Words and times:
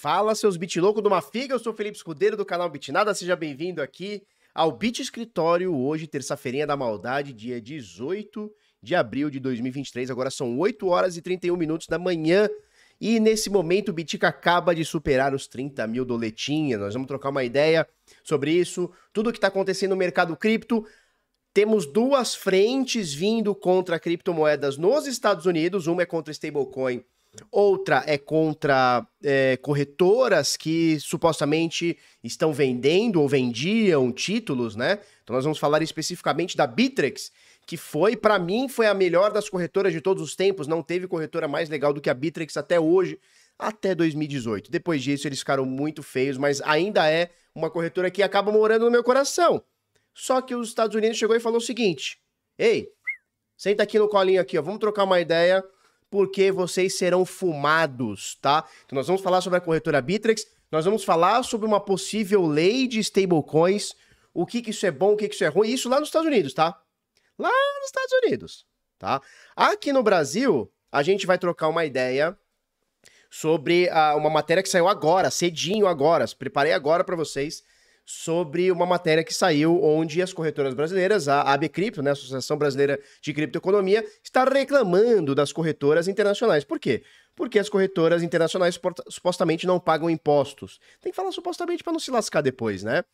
Fala, 0.00 0.34
seus 0.34 0.56
bit 0.56 0.80
loucos 0.80 1.02
de 1.02 1.08
uma 1.08 1.20
figa, 1.20 1.54
eu 1.54 1.58
sou 1.58 1.74
o 1.74 1.76
Felipe 1.76 1.94
Escudeiro 1.94 2.34
do 2.34 2.42
canal 2.42 2.70
Bitnada, 2.70 3.12
seja 3.12 3.36
bem-vindo 3.36 3.82
aqui 3.82 4.22
ao 4.54 4.72
Bit 4.72 5.02
Escritório, 5.02 5.76
hoje, 5.76 6.06
terça-feirinha 6.06 6.66
da 6.66 6.74
maldade, 6.74 7.34
dia 7.34 7.60
18 7.60 8.50
de 8.82 8.94
abril 8.94 9.28
de 9.28 9.38
2023, 9.38 10.10
agora 10.10 10.30
são 10.30 10.58
8 10.58 10.88
horas 10.88 11.18
e 11.18 11.20
31 11.20 11.54
minutos 11.54 11.86
da 11.86 11.98
manhã, 11.98 12.48
e 12.98 13.20
nesse 13.20 13.50
momento 13.50 13.90
o 13.90 13.92
Bitica 13.92 14.28
acaba 14.28 14.74
de 14.74 14.86
superar 14.86 15.34
os 15.34 15.46
30 15.46 15.86
mil 15.86 16.06
doletinhas, 16.06 16.80
nós 16.80 16.94
vamos 16.94 17.06
trocar 17.06 17.28
uma 17.28 17.44
ideia 17.44 17.86
sobre 18.24 18.52
isso, 18.52 18.90
tudo 19.12 19.28
o 19.28 19.32
que 19.32 19.36
está 19.36 19.48
acontecendo 19.48 19.90
no 19.90 19.96
mercado 19.96 20.34
cripto, 20.34 20.82
temos 21.52 21.84
duas 21.84 22.34
frentes 22.34 23.12
vindo 23.12 23.54
contra 23.54 24.00
criptomoedas 24.00 24.78
nos 24.78 25.06
Estados 25.06 25.44
Unidos, 25.44 25.86
uma 25.86 26.00
é 26.00 26.06
contra 26.06 26.32
stablecoin 26.32 27.04
Outra 27.50 28.02
é 28.06 28.18
contra 28.18 29.06
é, 29.22 29.56
corretoras 29.58 30.56
que 30.56 30.98
supostamente 30.98 31.96
estão 32.24 32.52
vendendo 32.52 33.20
ou 33.20 33.28
vendiam 33.28 34.10
títulos, 34.10 34.74
né? 34.74 34.98
Então 35.22 35.34
nós 35.34 35.44
vamos 35.44 35.58
falar 35.58 35.80
especificamente 35.80 36.56
da 36.56 36.66
Bittrex, 36.66 37.30
que 37.66 37.76
foi, 37.76 38.16
para 38.16 38.36
mim, 38.36 38.68
foi 38.68 38.88
a 38.88 38.94
melhor 38.94 39.32
das 39.32 39.48
corretoras 39.48 39.92
de 39.92 40.00
todos 40.00 40.22
os 40.22 40.34
tempos. 40.34 40.66
Não 40.66 40.82
teve 40.82 41.06
corretora 41.06 41.46
mais 41.46 41.68
legal 41.68 41.92
do 41.92 42.00
que 42.00 42.10
a 42.10 42.14
Bittrex 42.14 42.56
até 42.56 42.80
hoje, 42.80 43.18
até 43.56 43.94
2018. 43.94 44.70
Depois 44.70 45.00
disso 45.00 45.28
eles 45.28 45.38
ficaram 45.38 45.64
muito 45.64 46.02
feios, 46.02 46.36
mas 46.36 46.60
ainda 46.62 47.08
é 47.08 47.30
uma 47.54 47.70
corretora 47.70 48.10
que 48.10 48.24
acaba 48.24 48.50
morando 48.50 48.86
no 48.86 48.90
meu 48.90 49.04
coração. 49.04 49.62
Só 50.12 50.40
que 50.40 50.54
os 50.54 50.68
Estados 50.68 50.96
Unidos 50.96 51.16
chegou 51.16 51.36
e 51.36 51.40
falou 51.40 51.58
o 51.58 51.62
seguinte: 51.62 52.18
Ei, 52.58 52.88
senta 53.56 53.84
aqui 53.84 54.00
no 54.00 54.08
colinho 54.08 54.40
aqui, 54.40 54.58
ó, 54.58 54.62
vamos 54.62 54.80
trocar 54.80 55.04
uma 55.04 55.20
ideia 55.20 55.64
porque 56.10 56.50
vocês 56.50 56.98
serão 56.98 57.24
fumados, 57.24 58.36
tá? 58.42 58.68
Então 58.84 58.96
nós 58.96 59.06
vamos 59.06 59.22
falar 59.22 59.40
sobre 59.40 59.58
a 59.58 59.60
corretora 59.60 60.02
Bittrex, 60.02 60.44
nós 60.70 60.84
vamos 60.84 61.04
falar 61.04 61.42
sobre 61.44 61.66
uma 61.66 61.80
possível 61.80 62.46
lei 62.46 62.86
de 62.88 62.98
stablecoins, 62.98 63.94
o 64.34 64.44
que 64.44 64.60
que 64.60 64.70
isso 64.70 64.84
é 64.84 64.90
bom, 64.90 65.12
o 65.12 65.16
que 65.16 65.28
que 65.28 65.34
isso 65.34 65.44
é 65.44 65.48
ruim, 65.48 65.70
isso 65.70 65.88
lá 65.88 66.00
nos 66.00 66.08
Estados 66.08 66.26
Unidos, 66.26 66.52
tá? 66.52 66.76
Lá 67.38 67.48
nos 67.48 67.86
Estados 67.86 68.12
Unidos, 68.24 68.66
tá? 68.98 69.22
Aqui 69.56 69.92
no 69.92 70.02
Brasil, 70.02 70.70
a 70.90 71.02
gente 71.02 71.26
vai 71.26 71.38
trocar 71.38 71.68
uma 71.68 71.84
ideia 71.84 72.36
sobre 73.30 73.88
uh, 73.88 74.16
uma 74.16 74.28
matéria 74.28 74.62
que 74.62 74.68
saiu 74.68 74.88
agora, 74.88 75.30
cedinho 75.30 75.86
agora, 75.86 76.26
preparei 76.36 76.72
agora 76.72 77.04
para 77.04 77.14
vocês, 77.14 77.62
sobre 78.12 78.72
uma 78.72 78.84
matéria 78.84 79.22
que 79.22 79.32
saiu 79.32 79.80
onde 79.82 80.20
as 80.20 80.32
corretoras 80.32 80.74
brasileiras, 80.74 81.28
a 81.28 81.42
AB 81.42 81.68
Cripto, 81.68 82.02
né, 82.02 82.10
a 82.10 82.12
Associação 82.12 82.56
Brasileira 82.56 82.98
de 83.22 83.32
Criptoeconomia, 83.32 84.04
está 84.22 84.42
reclamando 84.42 85.32
das 85.32 85.52
corretoras 85.52 86.08
internacionais. 86.08 86.64
Por 86.64 86.80
quê? 86.80 87.04
Porque 87.36 87.56
as 87.56 87.68
corretoras 87.68 88.24
internacionais 88.24 88.78
supostamente 89.08 89.64
não 89.64 89.78
pagam 89.78 90.10
impostos. 90.10 90.80
Tem 91.00 91.12
que 91.12 91.16
falar 91.16 91.30
supostamente 91.30 91.84
para 91.84 91.92
não 91.92 92.00
se 92.00 92.10
lascar 92.10 92.40
depois, 92.40 92.82
né? 92.82 93.04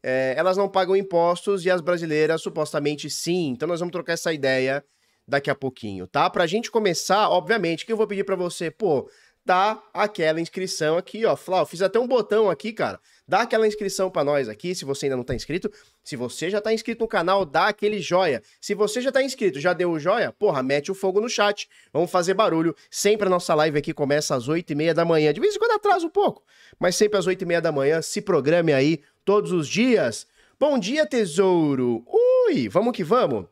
É, 0.00 0.34
elas 0.36 0.56
não 0.56 0.68
pagam 0.68 0.94
impostos 0.94 1.66
e 1.66 1.70
as 1.70 1.80
brasileiras 1.80 2.40
supostamente 2.40 3.10
sim. 3.10 3.48
Então 3.48 3.66
nós 3.66 3.80
vamos 3.80 3.92
trocar 3.92 4.12
essa 4.12 4.32
ideia 4.32 4.84
daqui 5.26 5.50
a 5.50 5.54
pouquinho, 5.54 6.06
tá? 6.06 6.30
Pra 6.30 6.46
gente 6.46 6.70
começar, 6.70 7.28
obviamente, 7.28 7.84
que 7.84 7.92
eu 7.92 7.96
vou 7.96 8.06
pedir 8.06 8.24
para 8.24 8.36
você, 8.36 8.70
pô, 8.70 9.10
dá 9.44 9.82
aquela 9.92 10.40
inscrição 10.40 10.96
aqui, 10.96 11.24
ó. 11.24 11.36
Flau, 11.36 11.66
fiz 11.66 11.82
até 11.82 11.98
um 11.98 12.06
botão 12.08 12.48
aqui, 12.48 12.72
cara. 12.72 12.98
Dá 13.26 13.42
aquela 13.42 13.66
inscrição 13.66 14.10
para 14.10 14.24
nós 14.24 14.48
aqui, 14.48 14.74
se 14.74 14.84
você 14.84 15.06
ainda 15.06 15.16
não 15.16 15.22
está 15.22 15.34
inscrito. 15.34 15.70
Se 16.02 16.16
você 16.16 16.50
já 16.50 16.58
está 16.58 16.72
inscrito 16.72 17.02
no 17.02 17.08
canal, 17.08 17.44
dá 17.44 17.68
aquele 17.68 18.00
joia. 18.00 18.42
Se 18.60 18.74
você 18.74 19.00
já 19.00 19.08
está 19.08 19.22
inscrito, 19.22 19.60
já 19.60 19.72
deu 19.72 19.90
o 19.90 19.98
joia, 19.98 20.32
porra, 20.32 20.62
mete 20.62 20.90
o 20.90 20.94
fogo 20.94 21.20
no 21.20 21.28
chat. 21.28 21.68
Vamos 21.92 22.10
fazer 22.10 22.34
barulho. 22.34 22.74
Sempre 22.90 23.26
a 23.26 23.30
nossa 23.30 23.54
live 23.54 23.78
aqui 23.78 23.92
começa 23.94 24.34
às 24.34 24.48
8 24.48 24.70
e 24.70 24.74
meia 24.74 24.94
da 24.94 25.04
manhã. 25.04 25.32
De 25.32 25.40
vez 25.40 25.56
em 25.56 25.58
quando 25.58 25.72
atrasa 25.72 26.06
um 26.06 26.10
pouco, 26.10 26.42
mas 26.78 26.96
sempre 26.96 27.18
às 27.18 27.26
8 27.26 27.42
e 27.42 27.46
meia 27.46 27.60
da 27.60 27.72
manhã. 27.72 28.02
Se 28.02 28.20
programe 28.20 28.72
aí 28.72 29.00
todos 29.24 29.52
os 29.52 29.68
dias. 29.68 30.26
Bom 30.58 30.78
dia, 30.78 31.06
tesouro. 31.06 32.04
Ui, 32.46 32.68
vamos 32.68 32.94
que 32.94 33.02
vamos. 33.02 33.46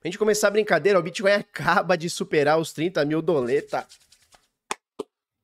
Pra 0.00 0.08
gente 0.08 0.18
começar 0.18 0.48
a 0.48 0.50
brincadeira, 0.50 0.98
o 0.98 1.02
Bitcoin 1.02 1.30
acaba 1.32 1.96
de 1.96 2.10
superar 2.10 2.58
os 2.58 2.72
30 2.72 3.04
mil 3.04 3.22
doleta. 3.22 3.86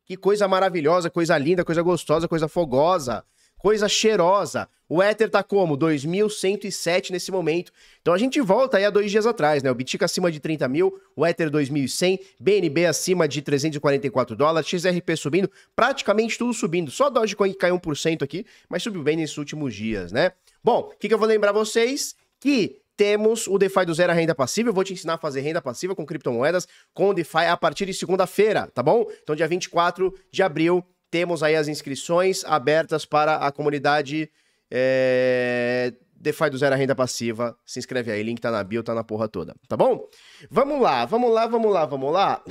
Que 0.08 0.16
coisa 0.16 0.48
maravilhosa, 0.48 1.10
coisa 1.10 1.36
linda, 1.36 1.62
coisa 1.62 1.82
gostosa, 1.82 2.26
coisa 2.26 2.48
fogosa, 2.48 3.22
coisa 3.58 3.86
cheirosa. 3.90 4.66
O 4.88 5.02
Ether 5.02 5.28
tá 5.28 5.42
como? 5.42 5.76
2.107 5.76 7.10
nesse 7.10 7.30
momento. 7.30 7.70
Então 8.00 8.14
a 8.14 8.18
gente 8.18 8.40
volta 8.40 8.78
aí 8.78 8.86
a 8.86 8.90
dois 8.90 9.10
dias 9.10 9.26
atrás, 9.26 9.62
né? 9.62 9.70
O 9.70 9.74
Bitica 9.74 10.06
acima 10.06 10.32
de 10.32 10.40
30 10.40 10.66
mil, 10.66 10.98
o 11.14 11.26
Ether 11.26 11.50
2.100, 11.50 12.20
BNB 12.40 12.86
acima 12.86 13.28
de 13.28 13.42
344 13.42 14.34
dólares, 14.34 14.66
XRP 14.66 15.14
subindo, 15.14 15.50
praticamente 15.76 16.38
tudo 16.38 16.54
subindo. 16.54 16.90
Só 16.90 17.08
a 17.08 17.10
Dogecoin 17.10 17.52
que 17.52 17.58
caiu 17.58 17.78
1% 17.78 18.22
aqui, 18.22 18.46
mas 18.66 18.82
subiu 18.82 19.02
bem 19.02 19.14
nesses 19.14 19.36
últimos 19.36 19.74
dias, 19.74 20.10
né? 20.10 20.32
Bom, 20.64 20.90
o 20.90 20.96
que, 20.98 21.06
que 21.06 21.12
eu 21.12 21.18
vou 21.18 21.28
lembrar 21.28 21.52
vocês? 21.52 22.16
Que 22.40 22.80
temos 22.98 23.46
o 23.46 23.56
DeFi 23.56 23.86
do 23.86 23.94
Zero 23.94 24.10
a 24.10 24.14
Renda 24.14 24.34
Passiva. 24.34 24.70
Eu 24.70 24.74
vou 24.74 24.82
te 24.82 24.92
ensinar 24.92 25.14
a 25.14 25.18
fazer 25.18 25.40
renda 25.40 25.62
passiva 25.62 25.94
com 25.94 26.04
criptomoedas 26.04 26.66
com 26.92 27.10
o 27.10 27.14
DeFi 27.14 27.46
a 27.48 27.56
partir 27.56 27.86
de 27.86 27.94
segunda-feira, 27.94 28.66
tá 28.74 28.82
bom? 28.82 29.06
Então, 29.22 29.36
dia 29.36 29.46
24 29.46 30.12
de 30.32 30.42
abril, 30.42 30.84
temos 31.08 31.44
aí 31.44 31.54
as 31.54 31.68
inscrições 31.68 32.44
abertas 32.44 33.06
para 33.06 33.36
a 33.36 33.52
comunidade 33.52 34.28
é... 34.68 35.94
DeFi 36.16 36.50
do 36.50 36.58
Zero 36.58 36.74
a 36.74 36.76
Renda 36.76 36.96
Passiva. 36.96 37.56
Se 37.64 37.78
inscreve 37.78 38.10
aí, 38.10 38.20
link 38.20 38.40
tá 38.40 38.50
na 38.50 38.64
bio, 38.64 38.82
tá 38.82 38.92
na 38.92 39.04
porra 39.04 39.28
toda, 39.28 39.54
tá 39.68 39.76
bom? 39.76 40.04
Vamos 40.50 40.82
lá, 40.82 41.04
vamos 41.04 41.32
lá, 41.32 41.46
vamos 41.46 41.72
lá, 41.72 41.86
vamos 41.86 42.12
lá. 42.12 42.42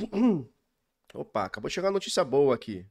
Opa, 1.12 1.44
acabou 1.44 1.68
de 1.68 1.74
chegar 1.74 1.88
uma 1.88 1.94
notícia 1.94 2.24
boa 2.24 2.54
aqui. 2.54 2.86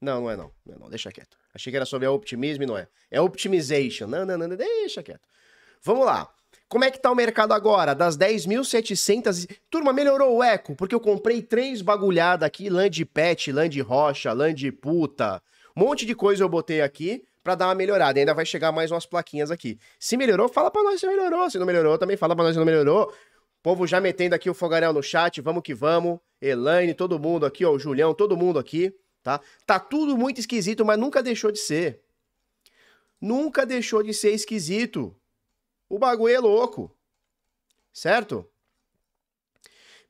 Não, 0.00 0.22
não 0.22 0.30
é 0.30 0.36
não. 0.38 0.50
Não, 0.64 0.74
é 0.74 0.78
não. 0.78 0.88
deixa 0.88 1.12
quieto. 1.12 1.36
Achei 1.52 1.70
que 1.70 1.76
era 1.76 1.84
sobre 1.84 2.06
a 2.06 2.10
optimismo 2.10 2.64
e 2.64 2.66
não 2.66 2.78
é. 2.78 2.88
É 3.10 3.20
optimization. 3.20 4.06
Não, 4.06 4.24
não, 4.24 4.38
não, 4.38 4.56
deixa 4.56 5.02
quieto. 5.02 5.28
Vamos 5.82 6.06
lá. 6.06 6.32
Como 6.68 6.84
é 6.84 6.90
que 6.90 7.00
tá 7.00 7.10
o 7.10 7.14
mercado 7.14 7.52
agora? 7.52 7.94
Das 7.94 8.16
10.700... 8.16 9.48
Turma, 9.70 9.92
melhorou 9.92 10.36
o 10.36 10.42
eco, 10.42 10.74
porque 10.74 10.94
eu 10.94 11.00
comprei 11.00 11.42
três 11.42 11.82
bagulhadas 11.82 12.46
aqui, 12.46 12.68
de 12.90 13.04
pet, 13.04 13.52
de 13.68 13.80
rocha, 13.80 14.34
de 14.54 14.72
puta, 14.72 15.42
um 15.76 15.80
monte 15.80 16.04
de 16.04 16.14
coisa 16.14 16.44
eu 16.44 16.48
botei 16.48 16.82
aqui 16.82 17.24
para 17.42 17.54
dar 17.54 17.68
uma 17.68 17.74
melhorada. 17.74 18.18
E 18.18 18.20
ainda 18.20 18.34
vai 18.34 18.46
chegar 18.46 18.72
mais 18.72 18.90
umas 18.90 19.06
plaquinhas 19.06 19.50
aqui. 19.50 19.78
Se 19.98 20.16
melhorou, 20.16 20.48
fala 20.48 20.70
pra 20.70 20.82
nós 20.82 21.00
se 21.00 21.06
melhorou. 21.06 21.50
Se 21.50 21.58
não 21.58 21.66
melhorou, 21.66 21.98
também 21.98 22.16
fala 22.16 22.34
pra 22.34 22.44
nós 22.44 22.54
se 22.54 22.58
não 22.58 22.66
melhorou. 22.66 23.12
Povo 23.62 23.86
já 23.86 24.00
metendo 24.00 24.34
aqui 24.34 24.50
o 24.50 24.54
fogaréu 24.54 24.92
no 24.92 25.02
chat, 25.02 25.40
vamos 25.40 25.62
que 25.62 25.74
vamos. 25.74 26.18
Elaine, 26.40 26.94
todo 26.94 27.18
mundo 27.18 27.46
aqui, 27.46 27.64
ó, 27.64 27.70
o 27.70 27.78
Julião, 27.78 28.12
todo 28.12 28.36
mundo 28.36 28.58
aqui, 28.58 28.92
tá? 29.22 29.40
Tá 29.64 29.78
tudo 29.78 30.16
muito 30.16 30.40
esquisito, 30.40 30.84
mas 30.84 30.98
nunca 30.98 31.22
deixou 31.22 31.52
de 31.52 31.58
ser. 31.58 32.00
Nunca 33.20 33.64
deixou 33.64 34.02
de 34.02 34.12
ser 34.12 34.32
esquisito. 34.32 35.14
O 35.92 35.98
bagulho 35.98 36.34
é 36.34 36.38
louco. 36.40 36.90
Certo? 37.92 38.50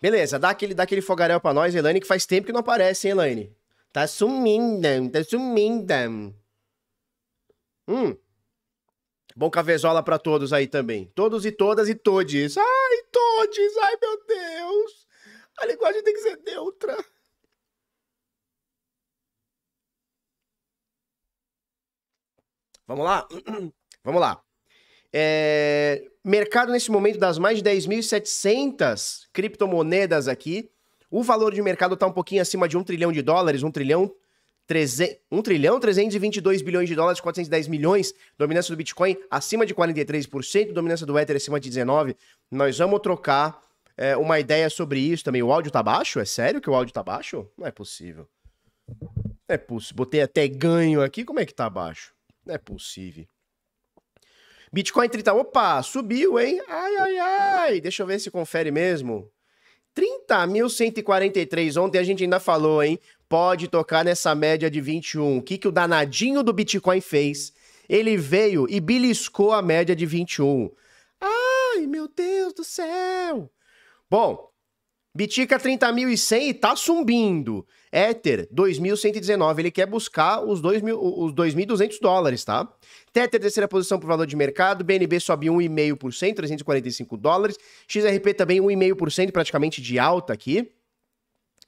Beleza, 0.00 0.38
dá 0.38 0.50
aquele, 0.50 0.74
dá 0.74 0.84
aquele 0.84 1.02
fogaréu 1.02 1.40
pra 1.40 1.52
nós, 1.52 1.74
Elaine, 1.74 2.00
que 2.00 2.06
faz 2.06 2.24
tempo 2.24 2.46
que 2.46 2.52
não 2.52 2.60
aparece, 2.60 3.08
hein, 3.08 3.10
Elaine? 3.10 3.56
Tá 3.92 4.06
sumindo, 4.06 5.10
tá 5.10 5.24
sumindo. 5.24 5.92
Hum. 7.88 8.16
Bom 9.34 9.50
cavezola 9.50 10.04
para 10.04 10.20
todos 10.20 10.52
aí 10.52 10.68
também. 10.68 11.06
Todos 11.16 11.44
e 11.44 11.50
todas 11.50 11.88
e 11.88 11.96
todes. 11.96 12.56
Ai, 12.56 13.02
todes, 13.10 13.76
ai 13.78 13.96
meu 14.00 14.24
Deus. 14.24 15.08
A 15.58 15.66
linguagem 15.66 16.04
tem 16.04 16.14
que 16.14 16.20
ser 16.20 16.38
neutra. 16.44 16.96
Vamos 22.86 23.04
lá? 23.04 23.26
Vamos 24.04 24.20
lá. 24.20 24.44
É, 25.12 26.02
mercado 26.24 26.72
nesse 26.72 26.90
momento 26.90 27.18
das 27.18 27.38
mais 27.38 27.62
de 27.62 27.64
10.700 27.68 29.26
criptomoedas 29.32 30.28
aqui. 30.28 30.70
O 31.10 31.22
valor 31.22 31.52
de 31.52 31.60
mercado 31.60 31.94
está 31.94 32.06
um 32.06 32.12
pouquinho 32.12 32.40
acima 32.40 32.66
de 32.66 32.76
1 32.76 32.84
trilhão 32.84 33.12
de 33.12 33.20
dólares, 33.20 33.62
1 33.62 33.70
trilhão, 33.70 34.10
300, 34.66 35.16
1 35.30 35.42
trilhão 35.42 35.78
322 35.78 36.62
bilhões 36.62 36.88
de 36.88 36.94
dólares, 36.94 37.20
410 37.20 37.68
milhões. 37.68 38.14
Dominância 38.38 38.74
do 38.74 38.78
Bitcoin 38.78 39.18
acima 39.30 39.66
de 39.66 39.74
43%, 39.74 40.72
dominância 40.72 41.04
do 41.04 41.18
Ether 41.18 41.36
acima 41.36 41.60
de 41.60 41.70
19%. 41.70 42.16
Nós 42.50 42.78
vamos 42.78 43.00
trocar 43.00 43.60
é, 43.96 44.16
uma 44.16 44.40
ideia 44.40 44.70
sobre 44.70 45.00
isso 45.00 45.24
também. 45.24 45.42
O 45.42 45.52
áudio 45.52 45.70
tá 45.70 45.82
baixo? 45.82 46.18
É 46.18 46.24
sério 46.24 46.60
que 46.60 46.70
o 46.70 46.74
áudio 46.74 46.94
tá 46.94 47.02
baixo? 47.02 47.46
Não 47.58 47.66
é 47.66 47.70
possível. 47.70 48.26
Não 48.88 49.28
é 49.48 49.58
possível. 49.58 49.96
Botei 49.96 50.22
até 50.22 50.48
ganho 50.48 51.02
aqui, 51.02 51.24
como 51.24 51.40
é 51.40 51.44
que 51.44 51.52
tá 51.52 51.68
baixo? 51.68 52.14
Não 52.46 52.54
é 52.54 52.58
possível. 52.58 53.26
Bitcoin 54.72 55.08
30, 55.08 55.34
opa, 55.34 55.82
subiu, 55.82 56.38
hein? 56.38 56.60
Ai, 56.66 56.96
ai, 56.96 57.18
ai. 57.18 57.80
Deixa 57.80 58.02
eu 58.02 58.06
ver 58.06 58.18
se 58.18 58.30
confere 58.30 58.70
mesmo. 58.70 59.30
30.143, 59.94 61.78
ontem 61.78 61.98
a 61.98 62.02
gente 62.02 62.24
ainda 62.24 62.40
falou, 62.40 62.82
hein? 62.82 62.98
Pode 63.28 63.68
tocar 63.68 64.04
nessa 64.04 64.34
média 64.34 64.70
de 64.70 64.80
21. 64.80 65.38
O 65.38 65.42
que, 65.42 65.58
que 65.58 65.68
o 65.68 65.72
danadinho 65.72 66.42
do 66.42 66.52
Bitcoin 66.52 67.00
fez? 67.02 67.52
Ele 67.88 68.16
veio 68.16 68.66
e 68.70 68.80
beliscou 68.80 69.52
a 69.52 69.60
média 69.60 69.94
de 69.94 70.06
21. 70.06 70.70
Ai, 71.20 71.86
meu 71.86 72.08
Deus 72.08 72.54
do 72.54 72.64
céu! 72.64 73.50
Bom, 74.08 74.52
Bitica 75.14 75.58
30.100 75.58 76.48
e 76.48 76.54
tá 76.54 76.74
subindo. 76.74 77.66
Ether 77.92 78.48
2.119, 78.52 79.58
ele 79.58 79.70
quer 79.70 79.86
buscar 79.86 80.40
os 80.42 80.62
2.200 80.62 82.00
dólares, 82.00 82.42
tá? 82.42 82.66
Tether 83.12 83.38
terceira 83.38 83.68
posição 83.68 84.00
por 84.00 84.06
valor 84.06 84.26
de 84.26 84.34
mercado, 84.34 84.82
BNB 84.82 85.20
sobe 85.20 85.48
1,5%, 85.48 86.34
345 86.34 87.16
dólares. 87.18 87.58
XRP 87.86 88.32
também 88.34 88.60
1,5% 88.60 89.30
praticamente 89.30 89.82
de 89.82 89.98
alta 89.98 90.32
aqui 90.32 90.72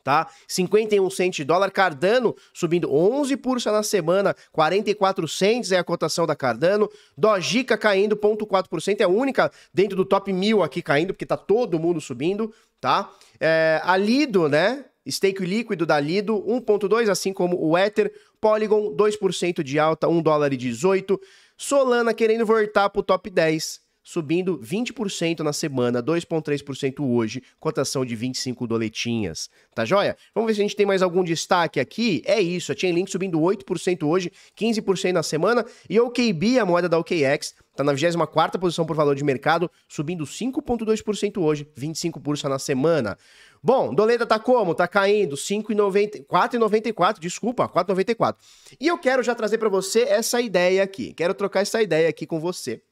tá? 0.05 0.29
51 0.47 1.09
centos 1.11 1.37
de 1.37 1.45
dólar. 1.45 1.71
Cardano 1.71 2.37
subindo 2.53 2.89
11% 2.89 3.73
na 3.73 3.83
semana, 3.83 4.37
44 4.53 5.27
centos 5.27 5.73
é 5.73 5.79
a 5.79 5.83
cotação 5.83 6.27
da 6.27 6.37
Cardano. 6.37 6.89
Dojica 7.17 7.77
caindo 7.79 8.15
0,4%, 8.15 9.01
é 9.01 9.05
a 9.05 9.09
única 9.09 9.51
dentro 9.73 9.97
do 9.97 10.05
top 10.05 10.31
1000 10.33 10.63
aqui 10.63 10.83
caindo, 10.83 11.15
porque 11.15 11.27
tá 11.27 11.39
todo 11.39 11.79
mundo 11.81 12.01
subindo, 12.01 12.53
tá? 12.81 13.11
É, 13.41 13.81
a 13.83 13.97
Lido, 13.97 14.49
né? 14.49 14.85
Stake 15.11 15.45
líquido 15.45 15.85
da 15.85 16.01
Lido, 16.01 16.35
1,2, 16.47 17.09
assim 17.09 17.33
como 17.33 17.61
o 17.61 17.77
Ether. 17.77 18.13
Polygon, 18.41 18.95
2% 18.95 19.63
de 19.63 19.79
alta, 19.79 20.09
1 20.09 20.23
dólar 20.23 20.53
e 20.53 20.57
18. 20.57 21.21
Solana 21.57 22.13
querendo 22.13 22.45
voltar 22.45 22.91
pro 22.91 23.03
top 23.03 23.31
10, 23.31 23.81
subindo 24.05 24.59
20% 24.59 25.41
na 25.41 25.53
semana, 25.53 26.03
2,3% 26.03 27.01
hoje, 27.01 27.43
cotação 27.59 28.05
de 28.05 28.15
25 28.15 28.67
doletinhas. 28.67 29.49
Tá 29.75 29.85
joia? 29.87 30.15
Vamos 30.35 30.49
ver 30.49 30.55
se 30.55 30.61
a 30.61 30.65
gente 30.65 30.77
tem 30.77 30.85
mais 30.85 31.03
algum 31.03 31.25
destaque 31.25 31.81
aqui. 31.81 32.23
É 32.27 32.39
isso, 32.39 32.71
a 32.71 32.77
Chainlink 32.77 33.11
subindo 33.11 33.41
8% 33.41 34.07
hoje, 34.07 34.31
15% 34.57 35.13
na 35.13 35.23
semana, 35.23 35.65
e 35.89 35.99
o 35.99 36.07
OKB, 36.07 36.59
a 36.59 36.67
moeda 36.67 36.89
da 36.89 36.99
OKX, 36.99 37.55
tá 37.75 37.83
na 37.83 37.95
24ª 37.95 38.59
posição 38.59 38.85
por 38.85 38.95
valor 38.95 39.17
de 39.17 39.25
mercado, 39.25 39.71
subindo 39.89 40.25
5,2% 40.25 41.39
hoje, 41.39 41.67
25% 41.77 42.49
na 42.49 42.59
semana. 42.59 43.17
Bom, 43.63 43.95
Doleta 43.95 44.27
tá 44.27 44.39
como? 44.39 44.75
Tá 44.75 44.87
caindo 44.87 45.37
5,90, 45.37 46.27
4,94, 46.27 47.19
desculpa, 47.19 47.67
4,94. 47.67 48.37
E 48.79 48.87
eu 48.87 48.99
quero 48.99 49.23
já 49.23 49.35
trazer 49.35 49.57
para 49.57 49.71
você 49.71 50.03
essa 50.03 50.39
ideia 50.43 50.83
aqui. 50.83 51.15
Quero 51.15 51.33
trocar 51.33 51.61
essa 51.61 51.83
ideia 51.83 52.11
aqui 52.11 52.27
com 52.27 52.39
você 52.39 52.83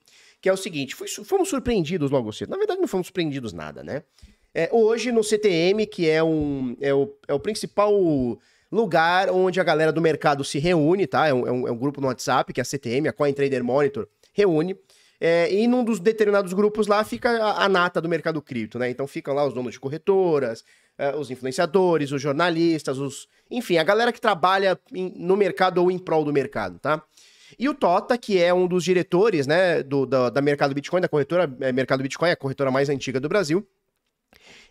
que 0.42 0.48
é 0.48 0.52
o 0.52 0.56
seguinte: 0.56 0.96
fomos 1.24 1.48
surpreendidos 1.48 2.10
logo 2.10 2.32
cedo. 2.32 2.50
Na 2.50 2.58
verdade, 2.58 2.80
não 2.80 2.88
fomos 2.88 3.06
surpreendidos 3.06 3.52
nada, 3.52 3.82
né? 3.82 4.02
É, 4.52 4.68
hoje, 4.70 5.10
no 5.12 5.22
CTM, 5.24 5.86
que 5.86 6.10
é, 6.10 6.22
um, 6.22 6.76
é, 6.80 6.92
o, 6.92 7.10
é 7.26 7.32
o 7.32 7.40
principal 7.40 7.94
lugar 8.70 9.30
onde 9.30 9.60
a 9.60 9.64
galera 9.64 9.92
do 9.92 10.00
mercado 10.00 10.44
se 10.44 10.58
reúne, 10.58 11.06
tá? 11.06 11.26
É 11.28 11.32
um, 11.32 11.46
é 11.46 11.52
um, 11.52 11.68
é 11.68 11.70
um 11.70 11.76
grupo 11.76 12.00
no 12.00 12.08
WhatsApp, 12.08 12.52
que 12.52 12.60
é 12.60 12.62
a 12.62 12.64
CTM, 12.64 13.08
a 13.08 13.12
Coin 13.12 13.32
Trader 13.32 13.62
Monitor, 13.62 14.08
reúne. 14.34 14.76
É, 15.20 15.54
e 15.54 15.68
num 15.68 15.84
dos 15.84 16.00
determinados 16.00 16.52
grupos 16.52 16.88
lá 16.88 17.04
fica 17.04 17.30
a, 17.30 17.64
a, 17.64 17.68
nata 17.68 18.00
do 18.00 18.08
mercado 18.08 18.42
cripto, 18.42 18.78
né? 18.78 18.90
Então 18.90 19.06
ficam 19.06 19.32
lá 19.32 19.46
os 19.46 19.54
donos 19.54 19.74
de 19.74 19.80
corretoras, 19.80 20.64
é, 20.98 21.14
os 21.14 21.30
influenciadores, 21.30 22.10
os 22.10 22.20
jornalistas, 22.20 22.98
os. 22.98 23.28
Enfim, 23.48 23.76
a 23.76 23.84
galera 23.84 24.12
que 24.12 24.20
trabalha 24.20 24.78
em, 24.92 25.14
no 25.16 25.36
mercado 25.36 25.78
ou 25.78 25.90
em 25.90 25.98
prol 25.98 26.24
do 26.24 26.32
mercado, 26.32 26.80
tá? 26.80 27.00
E 27.58 27.68
o 27.68 27.74
Tota, 27.74 28.16
que 28.18 28.40
é 28.40 28.52
um 28.52 28.66
dos 28.66 28.84
diretores, 28.84 29.46
né, 29.46 29.82
do, 29.82 30.06
da, 30.06 30.30
da 30.30 30.40
Mercado 30.40 30.74
Bitcoin, 30.74 31.00
da 31.00 31.08
corretora 31.08 31.52
é, 31.60 31.72
Mercado 31.72 32.02
Bitcoin, 32.02 32.30
a 32.30 32.36
corretora 32.36 32.70
mais 32.70 32.88
antiga 32.88 33.20
do 33.20 33.28
Brasil, 33.28 33.66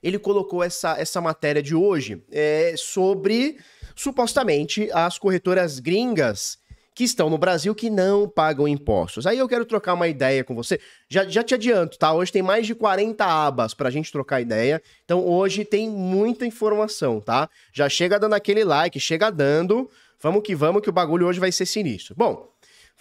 ele 0.01 0.17
colocou 0.17 0.63
essa, 0.63 0.99
essa 0.99 1.21
matéria 1.21 1.61
de 1.61 1.75
hoje 1.75 2.23
é, 2.31 2.73
sobre, 2.77 3.57
supostamente, 3.95 4.89
as 4.91 5.17
corretoras 5.17 5.79
gringas 5.79 6.59
que 6.93 7.05
estão 7.05 7.29
no 7.29 7.37
Brasil 7.37 7.73
que 7.73 7.89
não 7.89 8.27
pagam 8.27 8.67
impostos. 8.67 9.25
Aí 9.25 9.37
eu 9.37 9.47
quero 9.47 9.65
trocar 9.65 9.93
uma 9.93 10.07
ideia 10.07 10.43
com 10.43 10.53
você. 10.53 10.79
Já, 11.09 11.25
já 11.25 11.41
te 11.41 11.53
adianto, 11.53 11.97
tá? 11.97 12.13
Hoje 12.13 12.31
tem 12.31 12.41
mais 12.41 12.67
de 12.67 12.75
40 12.75 13.23
abas 13.25 13.73
pra 13.73 13.89
gente 13.89 14.11
trocar 14.11 14.41
ideia. 14.41 14.81
Então 15.05 15.25
hoje 15.25 15.63
tem 15.63 15.89
muita 15.89 16.45
informação, 16.45 17.21
tá? 17.21 17.49
Já 17.71 17.87
chega 17.87 18.19
dando 18.19 18.33
aquele 18.33 18.63
like, 18.63 18.99
chega 18.99 19.29
dando. 19.29 19.89
Vamos 20.19 20.43
que 20.43 20.53
vamos, 20.53 20.81
que 20.81 20.89
o 20.89 20.93
bagulho 20.93 21.27
hoje 21.27 21.39
vai 21.39 21.51
ser 21.51 21.65
sinistro. 21.65 22.13
Bom, 22.15 22.50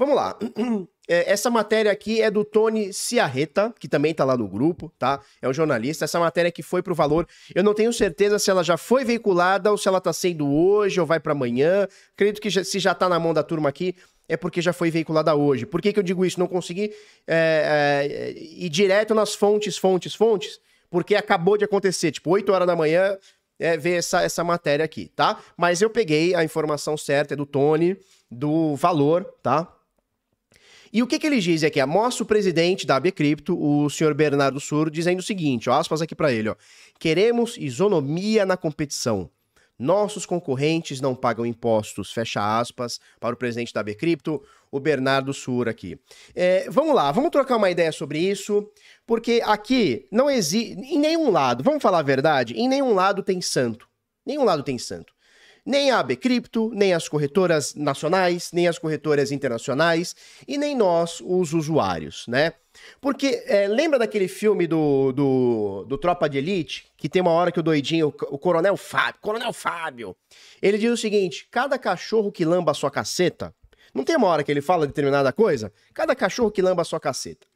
Vamos 0.00 0.17
lá. 0.17 0.35
É, 1.06 1.32
essa 1.32 1.50
matéria 1.50 1.91
aqui 1.91 2.23
é 2.23 2.31
do 2.31 2.44
Tony 2.44 2.93
Ciarreta, 2.93 3.75
que 3.81 3.88
também 3.88 4.14
tá 4.14 4.25
lá 4.25 4.37
no 4.37 4.47
grupo, 4.47 4.91
tá? 4.97 5.20
É 5.43 5.49
um 5.49 5.52
jornalista. 5.52 6.05
Essa 6.05 6.20
matéria 6.20 6.52
que 6.52 6.62
foi 6.62 6.82
pro 6.82 6.94
valor, 6.94 7.26
eu 7.52 7.64
não 7.64 7.75
tenho 7.75 7.93
certeza 7.93 8.38
se 8.38 8.49
ela 8.49 8.62
já 8.62 8.76
foi 8.76 9.05
veiculada 9.05 9.73
ou 9.73 9.76
se 9.76 9.88
ela 9.88 10.00
tá 10.00 10.12
sendo 10.12 10.49
hoje 10.49 11.00
ou 11.00 11.05
vai 11.05 11.19
para 11.19 11.32
amanhã. 11.32 11.88
Acredito 12.14 12.41
que 12.41 12.49
se 12.64 12.79
já 12.79 12.94
tá 12.94 13.08
na 13.08 13.19
mão 13.19 13.35
da 13.35 13.43
turma 13.43 13.69
aqui, 13.69 13.94
é 14.26 14.37
porque 14.37 14.62
já 14.62 14.73
foi 14.73 14.91
veiculada 14.91 15.35
hoje. 15.35 15.67
Por 15.67 15.82
que, 15.82 15.93
que 15.93 15.99
eu 15.99 16.05
digo 16.05 16.25
isso? 16.25 16.38
Não 16.38 16.47
consegui 16.47 16.94
é, 17.26 18.32
é, 18.37 18.41
ir 18.41 18.69
direto 18.69 19.14
nas 19.14 19.35
fontes, 19.35 19.76
fontes, 19.76 20.14
fontes, 20.14 20.61
porque 20.88 21.17
acabou 21.17 21.58
de 21.58 21.64
acontecer. 21.64 22.12
Tipo, 22.12 22.31
8 22.31 22.50
horas 22.52 22.69
da 22.69 22.76
manhã, 22.76 23.19
é, 23.58 23.76
ver 23.76 23.99
essa, 23.99 24.23
essa 24.23 24.44
matéria 24.44 24.85
aqui, 24.85 25.08
tá? 25.14 25.38
Mas 25.58 25.82
eu 25.82 25.91
peguei 25.91 26.35
a 26.35 26.44
informação 26.44 26.97
certa, 26.97 27.35
é 27.35 27.37
do 27.37 27.44
Tony, 27.44 27.99
do 28.31 28.76
valor, 28.76 29.25
tá? 29.43 29.76
E 30.92 31.02
o 31.02 31.06
que, 31.06 31.19
que 31.19 31.26
ele 31.26 31.38
diz 31.38 31.62
é 31.62 31.70
que 31.70 31.84
mostra 31.87 32.25
o 32.25 32.26
presidente 32.26 32.84
da 32.84 32.96
AB 32.96 33.12
Cripto, 33.12 33.56
o 33.56 33.88
senhor 33.88 34.12
Bernardo 34.12 34.58
Suro, 34.58 34.90
dizendo 34.90 35.20
o 35.20 35.22
seguinte, 35.22 35.70
ó, 35.70 35.75
aspas 35.75 36.02
aqui 36.02 36.16
para 36.16 36.32
ele, 36.32 36.48
ó, 36.48 36.56
queremos 36.98 37.56
isonomia 37.56 38.44
na 38.44 38.56
competição. 38.56 39.31
Nossos 39.78 40.26
concorrentes 40.26 41.00
não 41.00 41.14
pagam 41.14 41.46
impostos, 41.46 42.12
fecha 42.12 42.58
aspas, 42.58 43.00
para 43.20 43.34
o 43.34 43.38
presidente 43.38 43.72
da 43.72 43.81
AB 43.81 43.94
Cripto, 43.94 44.42
o 44.70 44.81
Bernardo 44.81 45.32
Suro 45.32 45.70
aqui. 45.70 45.98
É, 46.34 46.69
vamos 46.69 46.94
lá, 46.94 47.10
vamos 47.12 47.31
trocar 47.31 47.56
uma 47.56 47.70
ideia 47.70 47.92
sobre 47.92 48.19
isso, 48.19 48.69
porque 49.06 49.40
aqui 49.44 50.06
não 50.10 50.28
existe, 50.28 50.72
em 50.72 50.98
nenhum 50.98 51.31
lado, 51.31 51.62
vamos 51.62 51.82
falar 51.82 52.00
a 52.00 52.02
verdade, 52.02 52.54
em 52.54 52.69
nenhum 52.69 52.94
lado 52.94 53.22
tem 53.22 53.40
santo. 53.40 53.88
Nenhum 54.26 54.44
lado 54.44 54.62
tem 54.62 54.76
santo 54.76 55.14
nem 55.64 55.90
a 55.90 56.00
AB 56.00 56.16
Cripto, 56.16 56.70
nem 56.74 56.94
as 56.94 57.08
corretoras 57.08 57.74
nacionais, 57.74 58.50
nem 58.52 58.68
as 58.68 58.78
corretoras 58.78 59.30
internacionais 59.32 60.14
e 60.46 60.56
nem 60.56 60.76
nós, 60.76 61.20
os 61.24 61.52
usuários, 61.52 62.24
né? 62.28 62.54
Porque 63.00 63.42
é, 63.46 63.66
lembra 63.66 63.98
daquele 63.98 64.28
filme 64.28 64.66
do, 64.66 65.12
do, 65.12 65.84
do, 65.88 65.98
Tropa 65.98 66.28
de 66.28 66.38
Elite, 66.38 66.86
que 66.96 67.08
tem 67.08 67.20
uma 67.20 67.32
hora 67.32 67.50
que 67.50 67.58
o 67.58 67.62
doidinho, 67.62 68.08
o 68.08 68.38
Coronel 68.38 68.76
Fábio, 68.76 69.20
Coronel 69.20 69.52
Fábio, 69.52 70.16
ele 70.62 70.78
diz 70.78 70.90
o 70.90 70.96
seguinte: 70.96 71.48
cada 71.50 71.78
cachorro 71.78 72.30
que 72.30 72.44
lamba 72.44 72.70
a 72.70 72.74
sua 72.74 72.90
caceta, 72.90 73.54
não 73.92 74.04
tem 74.04 74.16
uma 74.16 74.28
hora 74.28 74.44
que 74.44 74.50
ele 74.50 74.60
fala 74.60 74.86
determinada 74.86 75.32
coisa? 75.32 75.72
Cada 75.92 76.14
cachorro 76.14 76.50
que 76.50 76.62
lamba 76.62 76.82
a 76.82 76.84
sua 76.84 77.00
caceta. 77.00 77.46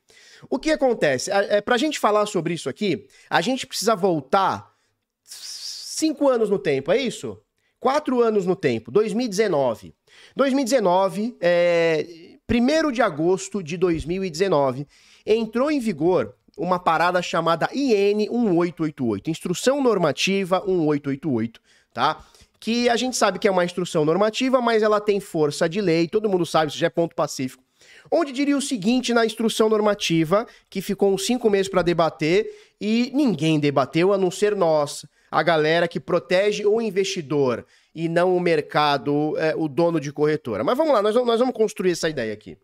O 0.50 0.58
que 0.58 0.70
acontece? 0.70 1.30
É, 1.30 1.60
pra 1.60 1.76
gente 1.76 1.98
falar 1.98 2.26
sobre 2.26 2.54
isso 2.54 2.68
aqui, 2.68 3.06
a 3.30 3.40
gente 3.40 3.66
precisa 3.66 3.94
voltar 3.94 4.74
cinco 5.22 6.28
anos 6.28 6.50
no 6.50 6.58
tempo, 6.58 6.92
é 6.92 6.98
isso? 6.98 7.40
Quatro 7.84 8.22
anos 8.22 8.46
no 8.46 8.56
tempo, 8.56 8.90
2019. 8.90 9.92
2019, 10.34 11.36
é, 11.38 12.06
1 12.50 12.90
de 12.90 13.02
agosto 13.02 13.62
de 13.62 13.76
2019, 13.76 14.86
entrou 15.26 15.70
em 15.70 15.78
vigor 15.78 16.34
uma 16.56 16.78
parada 16.78 17.20
chamada 17.20 17.68
IN 17.74 18.26
1888, 18.30 19.28
Instrução 19.28 19.82
Normativa 19.82 20.62
1888, 20.64 21.60
tá? 21.92 22.24
Que 22.58 22.88
a 22.88 22.96
gente 22.96 23.18
sabe 23.18 23.38
que 23.38 23.46
é 23.46 23.50
uma 23.50 23.66
instrução 23.66 24.02
normativa, 24.02 24.62
mas 24.62 24.82
ela 24.82 24.98
tem 24.98 25.20
força 25.20 25.68
de 25.68 25.82
lei, 25.82 26.08
todo 26.08 26.26
mundo 26.26 26.46
sabe, 26.46 26.70
isso 26.70 26.78
já 26.78 26.86
é 26.86 26.90
ponto 26.90 27.14
pacífico. 27.14 27.62
Onde 28.10 28.32
diria 28.32 28.56
o 28.56 28.62
seguinte 28.62 29.12
na 29.12 29.26
instrução 29.26 29.68
normativa, 29.68 30.46
que 30.70 30.80
ficou 30.80 31.12
uns 31.12 31.26
cinco 31.26 31.50
meses 31.50 31.68
para 31.68 31.82
debater 31.82 32.50
e 32.80 33.10
ninguém 33.12 33.60
debateu, 33.60 34.10
a 34.10 34.16
não 34.16 34.30
ser 34.30 34.56
nós, 34.56 35.04
a 35.34 35.42
galera 35.42 35.88
que 35.88 35.98
protege 35.98 36.64
o 36.64 36.80
investidor 36.80 37.66
e 37.92 38.08
não 38.08 38.36
o 38.36 38.40
mercado, 38.40 39.36
é, 39.36 39.52
o 39.56 39.66
dono 39.66 39.98
de 39.98 40.12
corretora. 40.12 40.62
Mas 40.62 40.78
vamos 40.78 40.92
lá, 40.92 41.02
nós, 41.02 41.12
nós 41.16 41.40
vamos 41.40 41.54
construir 41.56 41.90
essa 41.90 42.08
ideia 42.08 42.32
aqui. 42.32 42.56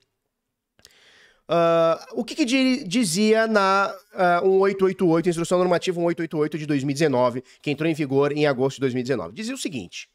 Uh, 1.48 1.98
o 2.14 2.24
que, 2.24 2.36
que, 2.36 2.44
dizia 2.44 3.48
na 3.48 3.92
uh, 4.14 4.46
1888, 4.46 5.30
Instrução 5.30 5.58
Normativa 5.58 5.98
1888 5.98 6.58
de 6.58 6.64
2019, 6.64 7.42
que 7.60 7.72
entrou 7.72 7.90
em 7.90 7.94
vigor 7.94 8.30
em 8.30 8.46
agosto 8.46 8.76
de 8.76 8.82
2019? 8.82 9.34
Dizia 9.34 9.54
o 9.56 9.58
seguinte: 9.58 10.08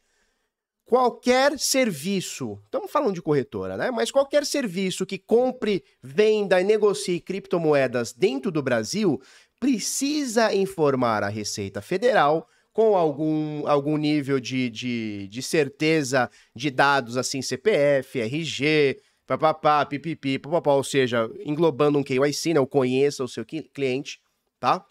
qualquer 0.86 1.58
serviço, 1.58 2.58
estamos 2.64 2.90
falando 2.90 3.12
de 3.12 3.20
corretora, 3.20 3.76
né? 3.76 3.90
Mas 3.90 4.10
qualquer 4.10 4.46
serviço 4.46 5.04
que 5.04 5.18
compre, 5.18 5.84
venda 6.02 6.58
e 6.58 6.64
negocie 6.64 7.20
criptomoedas 7.20 8.14
dentro 8.14 8.50
do 8.50 8.62
Brasil 8.62 9.20
precisa 9.58 10.54
informar 10.54 11.22
a 11.22 11.28
Receita 11.28 11.80
Federal 11.80 12.48
com 12.72 12.94
algum, 12.94 13.66
algum 13.66 13.96
nível 13.96 14.38
de, 14.38 14.68
de, 14.68 15.28
de 15.28 15.42
certeza 15.42 16.30
de 16.54 16.70
dados, 16.70 17.16
assim, 17.16 17.40
CPF, 17.40 18.20
RG, 18.20 19.00
papapá, 19.26 19.84
pipipi, 19.86 20.38
papapá, 20.38 20.74
ou 20.74 20.84
seja, 20.84 21.30
englobando 21.44 21.98
um 21.98 22.02
KYC, 22.02 22.52
né? 22.52 22.60
O 22.60 22.66
conheça 22.66 23.24
o 23.24 23.28
seu 23.28 23.46
cliente, 23.46 24.20
tá? 24.60 24.84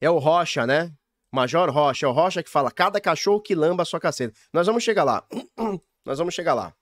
É 0.00 0.08
o 0.08 0.18
Rocha, 0.18 0.66
né? 0.66 0.90
Major 1.30 1.70
Rocha, 1.70 2.06
é 2.06 2.08
o 2.08 2.12
Rocha 2.12 2.42
que 2.42 2.50
fala, 2.50 2.70
cada 2.70 3.00
cachorro 3.00 3.40
que 3.40 3.54
lamba 3.54 3.82
a 3.82 3.86
sua 3.86 4.00
caceta. 4.00 4.34
Nós 4.52 4.66
vamos 4.66 4.82
chegar 4.82 5.04
lá. 5.04 5.24
Nós 6.04 6.18
vamos 6.18 6.34
chegar 6.34 6.54
lá. 6.54 6.74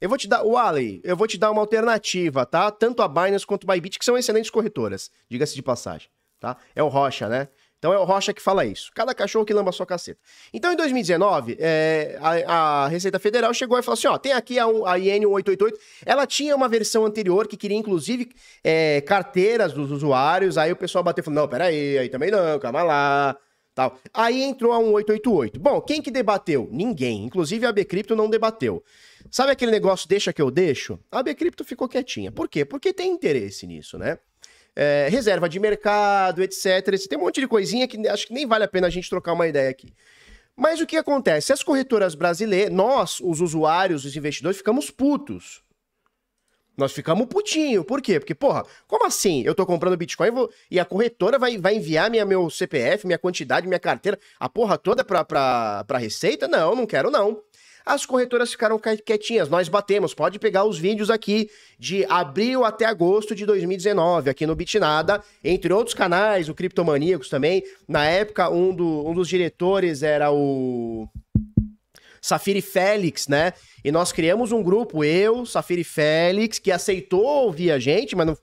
Eu 0.00 0.08
vou 0.08 0.18
te 0.18 0.28
dar, 0.28 0.42
Wally, 0.44 1.00
eu 1.02 1.16
vou 1.16 1.26
te 1.26 1.38
dar 1.38 1.50
uma 1.50 1.60
alternativa, 1.60 2.44
tá? 2.44 2.70
Tanto 2.70 3.02
a 3.02 3.08
Binance 3.08 3.46
quanto 3.46 3.70
a 3.70 3.74
Bybit, 3.74 3.98
que 3.98 4.04
são 4.04 4.16
excelentes 4.16 4.50
corretoras, 4.50 5.10
diga-se 5.28 5.54
de 5.54 5.62
passagem, 5.62 6.08
tá? 6.38 6.56
É 6.74 6.82
o 6.82 6.88
Rocha, 6.88 7.28
né? 7.28 7.48
Então 7.78 7.92
é 7.92 7.98
o 7.98 8.04
Rocha 8.04 8.32
que 8.32 8.40
fala 8.42 8.64
isso. 8.64 8.90
Cada 8.94 9.14
cachorro 9.14 9.44
que 9.44 9.52
lamba 9.52 9.70
a 9.70 9.72
sua 9.72 9.86
caceta. 9.86 10.18
Então 10.52 10.72
em 10.72 10.76
2019, 10.76 11.56
é, 11.60 12.18
a, 12.20 12.84
a, 12.84 12.88
Receita 12.88 13.18
Federal 13.18 13.52
chegou 13.52 13.78
e 13.78 13.82
falou 13.82 13.94
assim: 13.94 14.08
ó, 14.08 14.18
tem 14.18 14.32
aqui 14.32 14.58
a, 14.58 14.64
a 14.64 14.98
IN 14.98 15.20
1888. 15.20 15.78
Ela 16.04 16.26
tinha 16.26 16.56
uma 16.56 16.68
versão 16.68 17.04
anterior 17.04 17.46
que 17.46 17.56
queria 17.56 17.76
inclusive 17.76 18.30
é, 18.64 19.00
carteiras 19.02 19.72
dos 19.72 19.90
usuários. 19.90 20.56
Aí 20.56 20.72
o 20.72 20.76
pessoal 20.76 21.04
bateu 21.04 21.22
e 21.22 21.24
falou: 21.24 21.42
não, 21.42 21.48
peraí, 21.48 21.98
aí 21.98 22.08
também 22.08 22.30
não, 22.30 22.58
calma 22.58 22.82
lá. 22.82 23.36
Tal. 23.76 24.00
Aí 24.14 24.42
entrou 24.42 24.72
a 24.72 24.78
1888. 24.78 25.60
Bom, 25.60 25.82
quem 25.82 26.00
que 26.00 26.10
debateu? 26.10 26.66
Ninguém. 26.72 27.26
Inclusive 27.26 27.66
a 27.66 27.72
Bcrypto 27.72 28.16
não 28.16 28.30
debateu. 28.30 28.82
Sabe 29.30 29.52
aquele 29.52 29.70
negócio 29.70 30.08
deixa 30.08 30.32
que 30.32 30.40
eu 30.40 30.50
deixo? 30.50 30.98
A 31.12 31.22
Bcrypto 31.22 31.62
ficou 31.62 31.86
quietinha. 31.86 32.32
Por 32.32 32.48
quê? 32.48 32.64
Porque 32.64 32.90
tem 32.90 33.12
interesse 33.12 33.66
nisso, 33.66 33.98
né? 33.98 34.18
É, 34.74 35.08
reserva 35.10 35.46
de 35.46 35.60
mercado, 35.60 36.42
etc. 36.42 36.86
Tem 37.06 37.18
um 37.18 37.22
monte 37.22 37.38
de 37.38 37.46
coisinha 37.46 37.86
que 37.86 38.08
acho 38.08 38.26
que 38.26 38.32
nem 38.32 38.46
vale 38.46 38.64
a 38.64 38.68
pena 38.68 38.86
a 38.86 38.90
gente 38.90 39.10
trocar 39.10 39.34
uma 39.34 39.46
ideia 39.46 39.68
aqui. 39.68 39.92
Mas 40.56 40.80
o 40.80 40.86
que 40.86 40.96
acontece? 40.96 41.52
As 41.52 41.62
corretoras 41.62 42.14
brasileiras, 42.14 42.72
nós, 42.72 43.20
os 43.20 43.42
usuários, 43.42 44.06
os 44.06 44.16
investidores, 44.16 44.56
ficamos 44.56 44.90
putos. 44.90 45.62
Nós 46.76 46.92
ficamos 46.92 47.26
putinho. 47.26 47.82
Por 47.82 48.02
quê? 48.02 48.20
Porque, 48.20 48.34
porra, 48.34 48.64
como 48.86 49.06
assim? 49.06 49.42
Eu 49.42 49.54
tô 49.54 49.64
comprando 49.64 49.96
Bitcoin 49.96 50.30
vou... 50.30 50.50
e 50.70 50.78
a 50.78 50.84
corretora 50.84 51.38
vai, 51.38 51.56
vai 51.56 51.76
enviar 51.76 52.10
minha, 52.10 52.24
meu 52.24 52.50
CPF, 52.50 53.06
minha 53.06 53.18
quantidade, 53.18 53.66
minha 53.66 53.80
carteira, 53.80 54.18
a 54.38 54.48
porra 54.48 54.76
toda 54.76 55.04
pra, 55.04 55.24
pra, 55.24 55.84
pra 55.84 55.98
Receita? 55.98 56.46
Não, 56.46 56.74
não 56.74 56.86
quero 56.86 57.10
não. 57.10 57.42
As 57.86 58.04
corretoras 58.04 58.50
ficaram 58.50 58.80
quietinhas, 58.80 59.48
nós 59.48 59.68
batemos. 59.68 60.12
Pode 60.12 60.40
pegar 60.40 60.64
os 60.64 60.76
vídeos 60.76 61.08
aqui 61.08 61.48
de 61.78 62.04
abril 62.06 62.64
até 62.64 62.84
agosto 62.84 63.32
de 63.32 63.46
2019, 63.46 64.28
aqui 64.28 64.44
no 64.44 64.56
Bitnada, 64.56 65.22
entre 65.44 65.72
outros 65.72 65.94
canais, 65.94 66.48
o 66.48 66.54
Criptomaníacos 66.54 67.28
também. 67.28 67.62
Na 67.86 68.04
época, 68.04 68.50
um, 68.50 68.74
do, 68.74 69.08
um 69.08 69.14
dos 69.14 69.28
diretores 69.28 70.02
era 70.02 70.32
o. 70.32 71.08
Safiri 72.26 72.60
Félix, 72.60 73.28
né? 73.28 73.52
E 73.84 73.92
nós 73.92 74.10
criamos 74.10 74.50
um 74.50 74.60
grupo, 74.60 75.04
eu, 75.04 75.46
Safiri 75.46 75.84
Félix, 75.84 76.58
que 76.58 76.72
aceitou 76.72 77.24
ouvir 77.24 77.70
a 77.70 77.78
gente, 77.78 78.16
mas 78.16 78.26
não, 78.26 78.36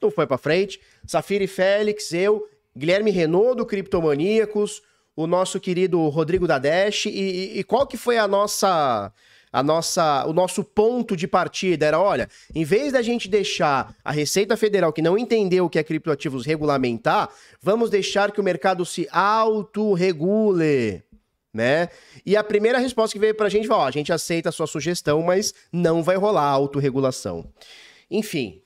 não 0.00 0.12
foi 0.12 0.28
para 0.28 0.38
frente. 0.38 0.80
Safiri 1.04 1.48
Félix, 1.48 2.12
eu, 2.12 2.48
Guilherme 2.76 3.10
Renault 3.10 3.56
do 3.56 3.66
Criptomaníacos, 3.66 4.80
o 5.16 5.26
nosso 5.26 5.58
querido 5.58 6.06
Rodrigo 6.08 6.46
Dadesh. 6.46 7.06
E, 7.06 7.10
e, 7.10 7.58
e 7.58 7.64
qual 7.64 7.84
que 7.84 7.96
foi 7.96 8.16
a 8.16 8.28
nossa 8.28 9.12
a 9.52 9.62
nossa, 9.62 10.26
o 10.26 10.34
nosso 10.34 10.62
ponto 10.62 11.16
de 11.16 11.26
partida 11.26 11.86
era, 11.86 11.98
olha, 11.98 12.28
em 12.54 12.62
vez 12.62 12.92
da 12.92 13.00
gente 13.00 13.26
deixar 13.26 13.94
a 14.04 14.12
Receita 14.12 14.54
Federal 14.54 14.92
que 14.92 15.00
não 15.00 15.16
entendeu 15.16 15.64
o 15.64 15.70
que 15.70 15.78
é 15.78 15.82
criptoativos 15.82 16.44
regulamentar, 16.44 17.30
vamos 17.62 17.88
deixar 17.88 18.32
que 18.32 18.40
o 18.40 18.44
mercado 18.44 18.84
se 18.84 19.08
autorregule 19.10 21.02
né? 21.56 21.88
E 22.24 22.36
a 22.36 22.44
primeira 22.44 22.78
resposta 22.78 23.14
que 23.14 23.18
veio 23.18 23.34
pra 23.34 23.48
gente 23.48 23.66
foi: 23.66 23.76
ó, 23.76 23.86
a 23.86 23.90
gente 23.90 24.12
aceita 24.12 24.50
a 24.50 24.52
sua 24.52 24.66
sugestão, 24.66 25.22
mas 25.22 25.52
não 25.72 26.02
vai 26.02 26.16
rolar 26.16 26.44
autorregulação. 26.44 27.50
Enfim, 28.10 28.62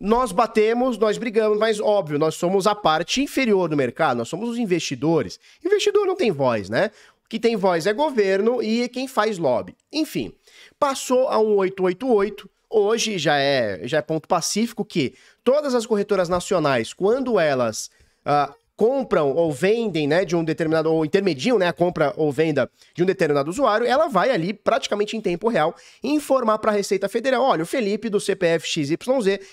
nós 0.00 0.32
batemos, 0.32 0.98
nós 0.98 1.18
brigamos, 1.18 1.58
mas 1.58 1.78
óbvio, 1.78 2.18
nós 2.18 2.34
somos 2.34 2.66
a 2.66 2.74
parte 2.74 3.22
inferior 3.22 3.68
do 3.68 3.76
mercado, 3.76 4.18
nós 4.18 4.28
somos 4.28 4.48
os 4.48 4.58
investidores. 4.58 5.38
Investidor 5.64 6.06
não 6.06 6.16
tem 6.16 6.30
voz, 6.30 6.70
né? 6.70 6.90
O 7.24 7.28
que 7.28 7.38
tem 7.38 7.56
voz 7.56 7.86
é 7.86 7.92
governo 7.92 8.62
e 8.62 8.88
quem 8.88 9.06
faz 9.06 9.38
lobby. 9.38 9.76
Enfim, 9.92 10.32
passou 10.78 11.28
a 11.28 11.38
um 11.38 11.56
888. 11.56 12.50
Hoje 12.68 13.18
já 13.18 13.36
é, 13.36 13.86
já 13.86 13.98
é 13.98 14.02
ponto 14.02 14.26
pacífico 14.26 14.84
que 14.84 15.14
todas 15.44 15.74
as 15.74 15.86
corretoras 15.86 16.28
nacionais, 16.28 16.92
quando 16.92 17.38
elas 17.38 17.90
uh, 18.26 18.52
compram 18.76 19.32
ou 19.32 19.52
vendem, 19.52 20.06
né, 20.06 20.24
de 20.24 20.34
um 20.34 20.44
determinado, 20.44 20.92
ou 20.92 21.04
intermediam, 21.04 21.58
né, 21.58 21.68
a 21.68 21.72
compra 21.72 22.12
ou 22.16 22.32
venda 22.32 22.70
de 22.94 23.02
um 23.02 23.06
determinado 23.06 23.50
usuário, 23.50 23.86
ela 23.86 24.08
vai 24.08 24.30
ali 24.30 24.52
praticamente 24.52 25.16
em 25.16 25.20
tempo 25.20 25.48
real 25.48 25.74
informar 26.02 26.58
para 26.58 26.72
a 26.72 26.74
Receita 26.74 27.08
Federal, 27.08 27.42
olha, 27.42 27.62
o 27.62 27.66
Felipe 27.66 28.08
do 28.08 28.20
CPF 28.20 28.66
XYZ 28.66 28.96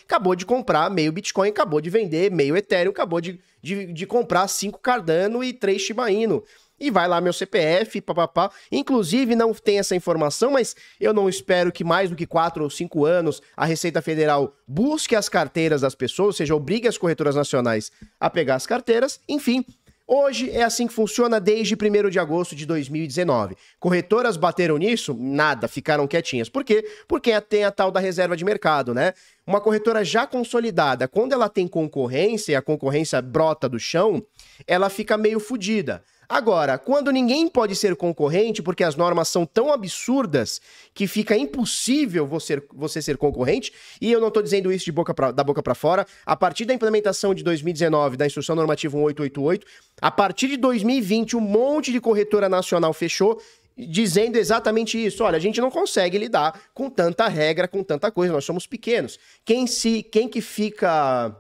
acabou 0.04 0.36
de 0.36 0.46
comprar 0.46 0.90
meio 0.90 1.12
Bitcoin, 1.12 1.50
acabou 1.50 1.82
de 1.82 1.90
vender 1.90 2.32
meio 2.32 2.56
Ethereum, 2.56 2.92
acabou 2.92 3.22
de, 3.22 3.40
de, 3.62 3.92
de 3.92 4.06
comprar 4.06 4.48
cinco 4.48 4.80
Cardano 4.80 5.44
e 5.44 5.54
três 5.54 5.82
Shiba 5.82 6.10
Inu 6.12 6.44
e 6.80 6.90
vai 6.90 7.08
lá 7.08 7.20
meu 7.20 7.34
CPF, 7.34 8.02
papapá. 8.02 8.52
Inclusive, 8.72 9.36
não 9.36 9.54
tem 9.54 9.80
essa 9.80 9.96
informação, 9.96 10.52
mas 10.52 10.76
eu 11.00 11.14
não 11.14 11.28
espero 11.28 11.72
que 11.72 11.84
mais 11.84 12.10
do 12.10 12.16
que 12.16 12.26
quatro 12.26 12.64
ou 12.64 12.70
cinco 12.70 13.06
anos 13.06 13.42
a 13.56 13.66
Receita 13.66 14.02
Federal 14.02 14.56
busque 14.68 15.16
as 15.16 15.28
carteiras 15.28 15.82
das 15.82 15.96
pessoas, 15.96 16.28
ou 16.28 16.34
seja, 16.34 16.56
obrigue 16.56 16.88
as 16.88 16.98
corretoras 16.98 17.36
nacionais 17.36 17.92
a 18.20 18.30
pegar 18.30 18.56
as 18.56 18.66
carteiras. 18.66 19.20
Enfim, 19.28 19.66
Hoje 20.12 20.50
é 20.50 20.64
assim 20.64 20.88
que 20.88 20.94
funciona 20.94 21.40
desde 21.40 21.76
1 21.76 22.10
de 22.10 22.18
agosto 22.18 22.56
de 22.56 22.66
2019. 22.66 23.56
Corretoras 23.80 24.38
bateram 24.38 24.76
nisso? 24.78 25.16
Nada, 25.16 25.68
ficaram 25.68 26.08
quietinhas. 26.08 26.50
Por 26.50 26.64
quê? 26.64 26.84
Porque 27.08 27.40
tem 27.42 27.64
a 27.64 27.70
tal 27.70 27.92
da 27.92 28.00
reserva 28.00 28.36
de 28.36 28.44
mercado, 28.44 28.92
né? 28.92 29.14
Uma 29.46 29.62
corretora 29.62 30.04
já 30.04 30.26
consolidada, 30.26 31.08
quando 31.08 31.34
ela 31.34 31.48
tem 31.48 31.68
concorrência 31.68 32.54
e 32.54 32.56
a 32.56 32.62
concorrência 32.62 33.22
brota 33.22 33.70
do 33.70 33.78
chão, 33.78 34.26
ela 34.66 34.90
fica 34.90 35.16
meio 35.16 35.40
fodida. 35.40 36.04
Agora, 36.30 36.78
quando 36.78 37.12
ninguém 37.12 37.48
pode 37.48 37.76
ser 37.76 37.96
concorrente 37.96 38.62
porque 38.62 38.84
as 38.84 38.96
normas 38.96 39.30
são 39.30 39.48
tão 39.48 39.74
absurdas 39.74 40.62
que 40.94 41.08
fica 41.08 41.36
impossível 41.36 42.28
você, 42.28 42.62
você 42.72 43.02
ser 43.02 43.18
concorrente, 43.18 43.74
e 44.00 44.12
eu 44.12 44.22
não 44.22 44.28
estou 44.28 44.44
dizendo 44.44 44.72
isso 44.72 44.86
de 44.86 44.92
boca 44.92 45.12
pra, 45.12 45.32
da 45.32 45.44
boca 45.44 45.64
para 45.64 45.74
fora, 45.74 46.06
a 46.24 46.36
partir 46.36 46.66
da 46.66 46.74
implementação 46.74 47.34
de 47.34 47.44
2019 47.44 48.16
da 48.16 48.28
Instrução 48.28 48.56
Normativa 48.56 48.96
1888, 48.96 49.66
a 50.00 50.12
partir 50.12 50.50
de 50.50 50.58
2020 50.58 51.36
um 51.36 51.42
monte 51.42 51.92
de 51.92 52.00
corretora 52.00 52.48
nacional 52.48 52.94
fechou 52.94 53.42
dizendo 53.76 54.36
exatamente 54.36 55.04
isso. 55.04 55.24
Olha, 55.24 55.38
a 55.38 55.42
gente 55.42 55.60
não 55.60 55.72
consegue 55.72 56.18
lidar 56.20 56.62
com 56.76 56.92
tanta 56.92 57.28
regra, 57.28 57.68
com 57.68 57.84
tanta 57.84 58.12
coisa, 58.12 58.34
nós 58.34 58.46
somos 58.46 58.68
pequenos. 58.68 59.18
Quem 59.44 59.66
se 59.66 60.04
quem 60.04 60.28
que 60.28 60.42
fica 60.42 61.36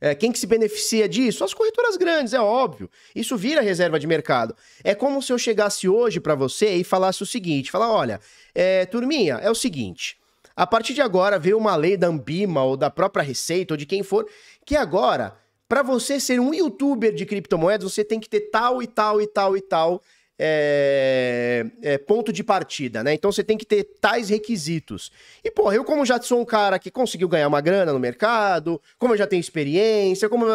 é, 0.00 0.14
quem 0.14 0.32
que 0.32 0.38
se 0.38 0.46
beneficia 0.46 1.08
disso? 1.08 1.44
As 1.44 1.52
corretoras 1.52 1.96
grandes, 1.96 2.32
é 2.32 2.40
óbvio. 2.40 2.90
Isso 3.14 3.36
vira 3.36 3.60
reserva 3.60 4.00
de 4.00 4.06
mercado. 4.06 4.56
É 4.82 4.94
como 4.94 5.22
se 5.22 5.32
eu 5.32 5.38
chegasse 5.38 5.88
hoje 5.88 6.18
para 6.18 6.34
você 6.34 6.76
e 6.76 6.84
falasse 6.84 7.22
o 7.22 7.26
seguinte: 7.26 7.70
falar, 7.70 7.92
olha, 7.92 8.20
é, 8.54 8.86
turminha, 8.86 9.34
é 9.34 9.50
o 9.50 9.54
seguinte. 9.54 10.18
A 10.56 10.66
partir 10.66 10.94
de 10.94 11.02
agora 11.02 11.38
veio 11.38 11.58
uma 11.58 11.76
lei 11.76 11.96
da 11.96 12.06
Ambima 12.06 12.64
ou 12.64 12.76
da 12.76 12.90
própria 12.90 13.22
Receita 13.22 13.74
ou 13.74 13.78
de 13.78 13.86
quem 13.86 14.02
for, 14.02 14.26
que 14.64 14.74
agora, 14.76 15.36
para 15.68 15.82
você 15.82 16.18
ser 16.18 16.40
um 16.40 16.52
youtuber 16.52 17.14
de 17.14 17.26
criptomoedas, 17.26 17.92
você 17.92 18.04
tem 18.04 18.18
que 18.18 18.28
ter 18.28 18.50
tal 18.50 18.82
e 18.82 18.86
tal 18.86 19.20
e 19.20 19.26
tal 19.26 19.56
e 19.56 19.60
tal 19.60 20.02
é, 20.42 21.66
é, 21.82 21.98
ponto 21.98 22.32
de 22.32 22.42
partida, 22.42 23.04
né? 23.04 23.12
Então 23.12 23.30
você 23.30 23.44
tem 23.44 23.58
que 23.58 23.66
ter 23.66 23.84
tais 24.00 24.30
requisitos. 24.30 25.12
E, 25.44 25.50
porra, 25.50 25.74
eu, 25.74 25.84
como 25.84 26.06
já 26.06 26.20
sou 26.20 26.40
um 26.40 26.46
cara 26.46 26.78
que 26.78 26.90
conseguiu 26.90 27.28
ganhar 27.28 27.46
uma 27.46 27.60
grana 27.60 27.92
no 27.92 27.98
mercado, 27.98 28.80
como 28.98 29.12
eu 29.12 29.18
já 29.18 29.26
tenho 29.26 29.40
experiência, 29.40 30.30
como 30.30 30.46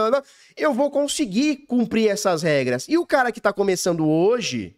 eu 0.57 0.73
vou 0.73 0.89
conseguir 0.89 1.57
cumprir 1.67 2.09
essas 2.09 2.41
regras. 2.41 2.87
E 2.89 2.97
o 2.97 3.05
cara 3.05 3.31
que 3.31 3.39
tá 3.39 3.53
começando 3.53 4.09
hoje, 4.09 4.75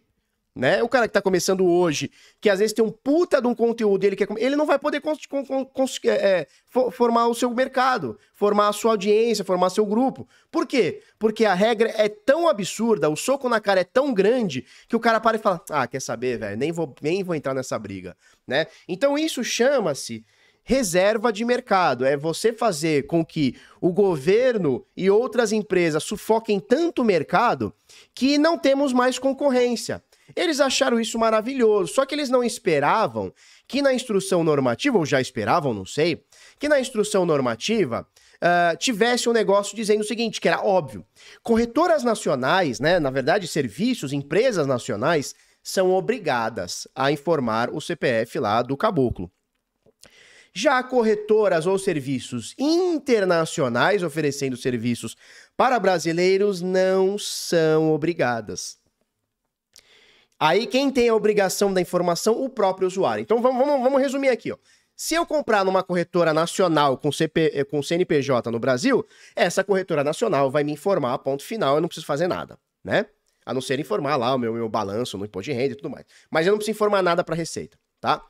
né? 0.58 0.82
O 0.82 0.88
cara 0.88 1.06
que 1.06 1.14
tá 1.14 1.22
começando 1.22 1.64
hoje, 1.64 2.10
que 2.40 2.50
às 2.50 2.58
vezes 2.58 2.74
tem 2.74 2.84
um 2.84 2.90
puta 2.90 3.40
de 3.40 3.46
um 3.46 3.54
conteúdo, 3.54 4.02
ele, 4.02 4.16
quer, 4.16 4.26
ele 4.38 4.56
não 4.56 4.66
vai 4.66 4.76
poder 4.76 5.00
é, 6.04 6.10
é 6.10 6.46
formar 6.90 7.28
o 7.28 7.34
seu 7.34 7.48
mercado, 7.54 8.18
formar 8.34 8.66
a 8.66 8.72
sua 8.72 8.90
audiência, 8.90 9.44
formar 9.44 9.70
seu 9.70 9.86
grupo. 9.86 10.28
Por 10.50 10.66
quê? 10.66 11.00
Porque 11.16 11.44
a 11.44 11.54
regra 11.54 11.94
é 11.96 12.08
tão 12.08 12.48
absurda, 12.48 13.08
o 13.08 13.14
soco 13.14 13.48
na 13.48 13.60
cara 13.60 13.82
é 13.82 13.84
tão 13.84 14.12
grande, 14.12 14.66
que 14.88 14.96
o 14.96 15.00
cara 15.00 15.20
para 15.20 15.36
e 15.36 15.40
fala: 15.40 15.62
ah, 15.70 15.86
quer 15.86 16.02
saber, 16.02 16.40
velho? 16.40 16.56
Nem 16.56 16.72
vou, 16.72 16.92
nem 17.00 17.22
vou 17.22 17.36
entrar 17.36 17.54
nessa 17.54 17.78
briga, 17.78 18.16
né? 18.44 18.66
Então 18.88 19.16
isso 19.16 19.44
chama-se 19.44 20.24
reserva 20.64 21.32
de 21.32 21.44
mercado. 21.44 22.04
É 22.04 22.16
você 22.16 22.52
fazer 22.52 23.06
com 23.06 23.24
que 23.24 23.54
o 23.80 23.92
governo 23.92 24.84
e 24.96 25.08
outras 25.08 25.52
empresas 25.52 26.02
sufoquem 26.02 26.58
tanto 26.58 27.02
o 27.02 27.04
mercado 27.04 27.72
que 28.12 28.36
não 28.36 28.58
temos 28.58 28.92
mais 28.92 29.20
concorrência. 29.20 30.02
Eles 30.36 30.60
acharam 30.60 31.00
isso 31.00 31.18
maravilhoso, 31.18 31.94
só 31.94 32.04
que 32.04 32.14
eles 32.14 32.28
não 32.28 32.44
esperavam 32.44 33.32
que 33.66 33.82
na 33.82 33.92
instrução 33.92 34.44
normativa, 34.44 34.98
ou 34.98 35.06
já 35.06 35.20
esperavam, 35.20 35.72
não 35.72 35.84
sei, 35.84 36.22
que 36.58 36.68
na 36.68 36.80
instrução 36.80 37.24
normativa 37.24 38.06
uh, 38.36 38.76
tivesse 38.76 39.28
um 39.28 39.32
negócio 39.32 39.76
dizendo 39.76 40.00
o 40.00 40.06
seguinte, 40.06 40.40
que 40.40 40.48
era 40.48 40.62
óbvio. 40.62 41.04
Corretoras 41.42 42.02
nacionais, 42.02 42.80
né, 42.80 42.98
na 42.98 43.10
verdade, 43.10 43.46
serviços, 43.46 44.12
empresas 44.12 44.66
nacionais, 44.66 45.34
são 45.62 45.92
obrigadas 45.92 46.88
a 46.94 47.12
informar 47.12 47.70
o 47.70 47.80
CPF 47.80 48.38
lá 48.38 48.62
do 48.62 48.76
caboclo. 48.76 49.30
Já 50.54 50.82
corretoras 50.82 51.66
ou 51.66 51.78
serviços 51.78 52.54
internacionais 52.58 54.02
oferecendo 54.02 54.56
serviços 54.56 55.14
para 55.56 55.78
brasileiros 55.78 56.62
não 56.62 57.18
são 57.18 57.92
obrigadas. 57.92 58.77
Aí 60.38 60.66
quem 60.66 60.90
tem 60.90 61.08
a 61.08 61.14
obrigação 61.14 61.72
da 61.72 61.80
informação? 61.80 62.40
O 62.40 62.48
próprio 62.48 62.86
usuário. 62.86 63.22
Então 63.22 63.42
vamos, 63.42 63.66
vamos, 63.66 63.82
vamos 63.82 64.00
resumir 64.00 64.28
aqui. 64.28 64.52
Ó. 64.52 64.56
Se 64.94 65.14
eu 65.14 65.24
comprar 65.24 65.64
numa 65.64 65.82
corretora 65.82 66.34
nacional 66.34 66.98
com, 66.98 67.12
CP, 67.12 67.52
eh, 67.54 67.64
com 67.64 67.82
CNPJ 67.82 68.50
no 68.50 68.58
Brasil, 68.58 69.06
essa 69.36 69.62
corretora 69.62 70.02
nacional 70.02 70.50
vai 70.50 70.64
me 70.64 70.72
informar, 70.72 71.18
ponto 71.18 71.44
final, 71.44 71.76
eu 71.76 71.80
não 71.80 71.88
preciso 71.88 72.06
fazer 72.06 72.26
nada, 72.26 72.58
né? 72.82 73.06
A 73.46 73.54
não 73.54 73.60
ser 73.60 73.78
informar 73.78 74.16
lá 74.16 74.34
o 74.34 74.38
meu, 74.38 74.52
meu 74.52 74.68
balanço 74.68 75.16
no 75.16 75.24
imposto 75.24 75.50
de 75.50 75.56
renda 75.56 75.74
e 75.74 75.76
tudo 75.76 75.88
mais. 75.88 76.04
Mas 76.30 76.46
eu 76.46 76.50
não 76.50 76.58
preciso 76.58 76.76
informar 76.76 77.00
nada 77.02 77.22
para 77.22 77.34
a 77.34 77.38
Receita, 77.38 77.78
tá? 78.00 78.24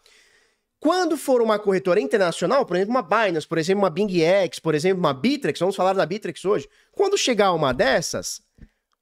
Quando 0.79 1.17
for 1.17 1.43
uma 1.43 1.59
corretora 1.59 2.01
internacional, 2.01 2.65
por 2.65 2.77
exemplo, 2.77 2.95
uma 2.95 3.03
Binance, 3.03 3.47
por 3.47 3.59
exemplo, 3.59 3.83
uma 3.83 3.91
BingX, 3.91 4.61
por 4.61 4.75
exemplo, 4.75 5.01
uma 5.01 5.13
Bittrex, 5.13 5.59
vamos 5.59 5.75
falar 5.75 5.95
da 5.95 6.07
Bittrex 6.07 6.45
hoje. 6.45 6.69
Quando 6.93 7.19
chegar 7.19 7.53
uma 7.53 7.73
dessas, 7.73 8.41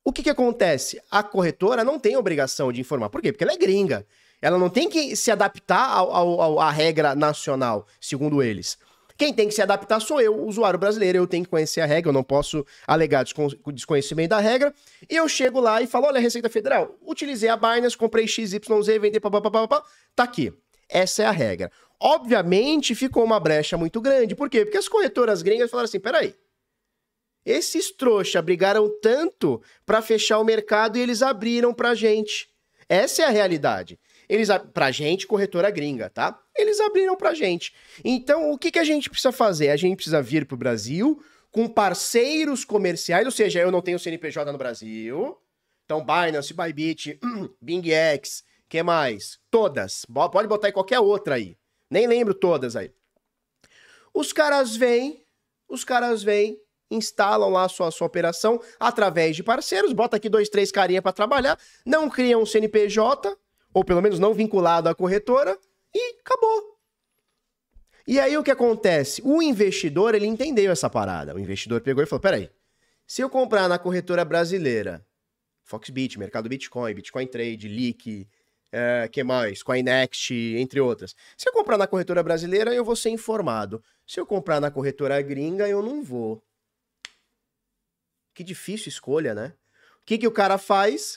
o 0.07 0.13
que, 0.13 0.23
que 0.23 0.31
acontece? 0.31 1.03
A 1.11 1.21
corretora 1.21 1.83
não 1.83 1.99
tem 1.99 2.17
obrigação 2.17 2.73
de 2.73 2.81
informar. 2.81 3.11
Por 3.11 3.21
quê? 3.21 3.33
Porque 3.33 3.43
ela 3.43 3.55
é 3.55 3.57
gringa. 3.57 4.07
Ela 4.41 4.57
não 4.57 4.71
tem 4.71 4.89
que 4.89 5.17
se 5.17 5.33
adaptar 5.33 5.85
ao, 5.85 6.13
ao, 6.15 6.41
ao, 6.41 6.61
à 6.61 6.71
regra 6.71 7.17
nacional, 7.17 7.89
segundo 8.01 8.41
eles. 8.41 8.79
Quem 9.19 9.35
tem 9.35 9.49
que 9.49 9.55
se 9.55 9.61
adaptar 9.61 9.99
sou 9.99 10.21
eu, 10.21 10.45
usuário 10.45 10.79
brasileiro. 10.79 11.19
Eu 11.19 11.27
tenho 11.27 11.43
que 11.43 11.51
conhecer 11.51 11.81
a 11.81 11.87
regra, 11.87 12.11
eu 12.11 12.13
não 12.13 12.23
posso 12.23 12.65
alegar 12.87 13.25
desconhecimento 13.73 14.29
da 14.29 14.39
regra. 14.39 14.73
E 15.11 15.17
eu 15.17 15.29
chego 15.29 15.59
lá 15.59 15.83
e 15.83 15.89
falo: 15.89 16.07
olha, 16.07 16.21
Receita 16.21 16.49
Federal, 16.49 16.97
utilizei 17.05 17.49
a 17.49 17.57
Binance, 17.57 17.99
comprei 17.99 18.29
XYZ, 18.29 18.61
vendi, 19.01 19.19
papapá, 19.19 19.83
tá 20.15 20.23
aqui. 20.23 20.53
Essa 20.89 21.25
é 21.25 21.27
a 21.27 21.33
regra. 21.33 21.69
Obviamente 21.99 22.95
ficou 22.95 23.25
uma 23.25 23.41
brecha 23.41 23.77
muito 23.77 24.01
grande. 24.01 24.37
Por 24.37 24.49
quê? 24.49 24.65
Porque 24.65 24.79
as 24.79 24.87
corretoras 24.87 25.43
gringas 25.43 25.69
falaram 25.69 25.87
assim: 25.87 25.99
peraí. 25.99 26.33
Esses 27.47 27.93
trouxa 27.93 28.43
brigaram 28.43 28.91
tanto 29.01 29.63
para 29.87 30.03
fechar 30.03 30.41
o 30.41 30.45
mercado 30.45 30.99
e 30.99 31.01
eles 31.01 31.23
abriram 31.23 31.73
pra 31.73 31.95
gente. 31.95 32.49
Essa 32.89 33.23
é 33.23 33.27
a 33.27 33.31
realidade. 33.31 34.01
Eles, 34.29 34.49
pra 34.75 34.91
gente, 34.91 35.29
corretora 35.29 35.71
gringa, 35.71 36.11
tá? 36.11 36.37
Eles 36.57 36.81
abriram 36.81 37.17
pra 37.17 37.35
gente. 37.35 37.73
Então, 38.05 38.51
o 38.51 38.59
que, 38.59 38.73
que 38.73 38.81
a 38.81 38.85
gente 38.85 39.09
precisa 39.09 39.31
fazer? 39.31 39.71
A 39.71 39.77
gente 39.77 39.95
precisa 39.95 40.21
vir 40.21 40.45
pro 40.45 40.57
Brasil 40.57 41.23
com 41.53 41.69
parceiros 41.69 42.65
comerciais, 42.65 43.25
ou 43.25 43.31
seja, 43.31 43.61
eu 43.61 43.71
não 43.71 43.81
tenho 43.81 43.99
CNPJ 43.99 44.51
no 44.51 44.59
Brasil. 44.59 45.39
Então, 45.85 46.05
Binance, 46.05 46.53
Bybit, 46.53 47.21
BingX, 47.63 48.43
que 48.69 48.83
mais? 48.83 49.39
Todas. 49.49 50.05
Pode 50.33 50.49
botar 50.49 50.67
aí 50.67 50.73
qualquer 50.73 50.99
outra 50.99 51.37
aí. 51.37 51.57
Nem 51.89 52.09
lembro 52.09 52.35
todas 52.35 52.75
aí. 52.75 52.91
Os 54.13 54.33
caras 54.33 54.75
vêm, 54.75 55.25
os 55.69 55.85
caras 55.85 56.25
vêm, 56.25 56.59
instalam 56.91 57.51
lá 57.51 57.65
a 57.65 57.69
sua, 57.69 57.91
sua 57.91 58.07
operação 58.07 58.61
através 58.79 59.37
de 59.37 59.43
parceiros, 59.43 59.93
bota 59.93 60.17
aqui 60.17 60.29
dois, 60.29 60.49
três 60.49 60.71
carinha 60.71 61.03
para 61.03 61.13
trabalhar, 61.13 61.59
não 61.85 62.09
criam 62.09 62.43
um 62.43 62.47
CNPJ, 62.47 63.37
ou 63.73 63.85
pelo 63.85 64.01
menos 64.01 64.19
não 64.19 64.33
vinculado 64.33 64.89
à 64.89 64.95
corretora, 64.95 65.59
e 65.95 66.21
acabou. 66.21 66.77
E 68.07 68.21
aí 68.21 68.37
o 68.39 68.43
que 68.43 68.51
acontece? 68.51 69.21
O 69.25 69.43
investidor, 69.43 70.15
ele 70.15 70.27
entendeu 70.27 70.71
essa 70.71 70.89
parada. 70.89 71.35
O 71.35 71.41
investidor 71.41 71.81
pegou 71.81 72.03
e 72.03 72.07
falou: 72.07 72.21
peraí, 72.21 72.49
se 73.07 73.21
eu 73.21 73.29
comprar 73.29 73.69
na 73.69 73.79
corretora 73.79 74.25
brasileira, 74.25 75.05
Foxbit, 75.65 76.19
Mercado 76.19 76.49
Bitcoin, 76.49 76.95
Bitcoin 76.95 77.27
Trade, 77.27 77.67
Leak, 77.69 78.29
é, 78.71 79.09
que 79.09 79.25
mais? 79.25 79.63
Coinext, 79.63 80.31
entre 80.31 80.81
outras. 80.81 81.15
Se 81.37 81.49
eu 81.49 81.53
comprar 81.53 81.77
na 81.77 81.87
corretora 81.87 82.23
brasileira, 82.23 82.73
eu 82.75 82.85
vou 82.85 82.95
ser 82.95 83.11
informado. 83.11 83.83
Se 84.07 84.21
eu 84.21 84.27
comprar 84.27 84.61
na 84.61 84.71
corretora 84.71 85.21
gringa, 85.23 85.69
eu 85.69 85.83
não 85.83 86.03
vou. 86.03 86.43
Que 88.37 88.45
difícil 88.45 88.89
escolha, 88.89 89.35
né? 89.35 89.53
O 90.03 90.07
que, 90.07 90.19
que 90.19 90.29
o 90.29 90.31
cara 90.31 90.59
faz? 90.59 91.17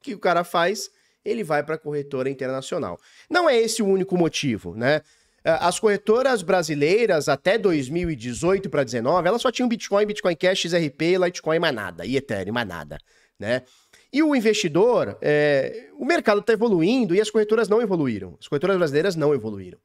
O 0.00 0.02
que 0.02 0.14
o 0.14 0.18
cara 0.18 0.42
faz? 0.42 0.90
ele 1.24 1.44
vai 1.44 1.62
para 1.62 1.74
a 1.74 1.78
corretora 1.78 2.30
internacional. 2.30 2.98
Não 3.28 3.48
é 3.48 3.56
esse 3.56 3.82
o 3.82 3.86
único 3.86 4.16
motivo, 4.16 4.74
né? 4.74 5.02
Ah, 5.44 5.68
as 5.68 5.78
corretoras 5.78 6.42
brasileiras 6.42 7.28
até 7.28 7.56
2018 7.56 8.68
para 8.68 8.82
2019, 8.82 9.28
elas 9.28 9.42
só 9.42 9.50
tinham 9.50 9.68
Bitcoin, 9.68 10.06
Bitcoin 10.06 10.36
Cash, 10.36 10.60
XRP, 10.60 11.18
Litecoin, 11.18 11.58
mais 11.58 11.74
nada, 11.74 12.04
e 12.04 12.16
Ethereum, 12.16 12.54
mais 12.54 12.66
nada, 12.66 12.98
né? 13.38 13.62
E 14.12 14.22
o 14.22 14.34
investidor, 14.34 15.18
é... 15.20 15.88
o 15.98 16.04
mercado 16.04 16.40
está 16.40 16.52
evoluindo 16.54 17.14
e 17.14 17.20
as 17.20 17.30
corretoras 17.30 17.68
não 17.68 17.82
evoluíram. 17.82 18.36
As 18.40 18.48
corretoras 18.48 18.78
brasileiras 18.78 19.14
não 19.14 19.34
evoluíram. 19.34 19.78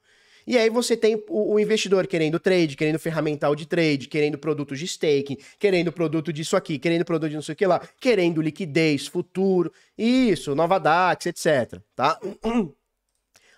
E 0.46 0.58
aí 0.58 0.70
você 0.70 0.96
tem 0.98 1.24
o, 1.30 1.60
investidor 1.60 2.06
querendo 2.08 2.40
trade, 2.40 2.76
querendo 2.76 3.00
ferramental 3.00 3.56
de 3.56 3.66
trade, 3.66 4.08
querendo 4.08 4.38
produtos 4.38 4.80
de 4.80 4.86
staking, 4.86 5.38
querendo 5.58 5.92
produto 5.92 6.34
disso 6.34 6.56
aqui, 6.56 6.78
querendo 6.78 7.06
produto 7.06 7.30
de 7.30 7.36
não 7.36 7.42
sei 7.42 7.54
o 7.54 7.56
que 7.56 7.66
lá, 7.66 7.80
querendo 8.00 8.42
liquidez, 8.42 9.08
futuro, 9.08 9.72
isso, 9.98 10.54
nova 10.56 10.80
DAX, 10.80 11.26
etc, 11.28 11.82
tá? 11.96 12.20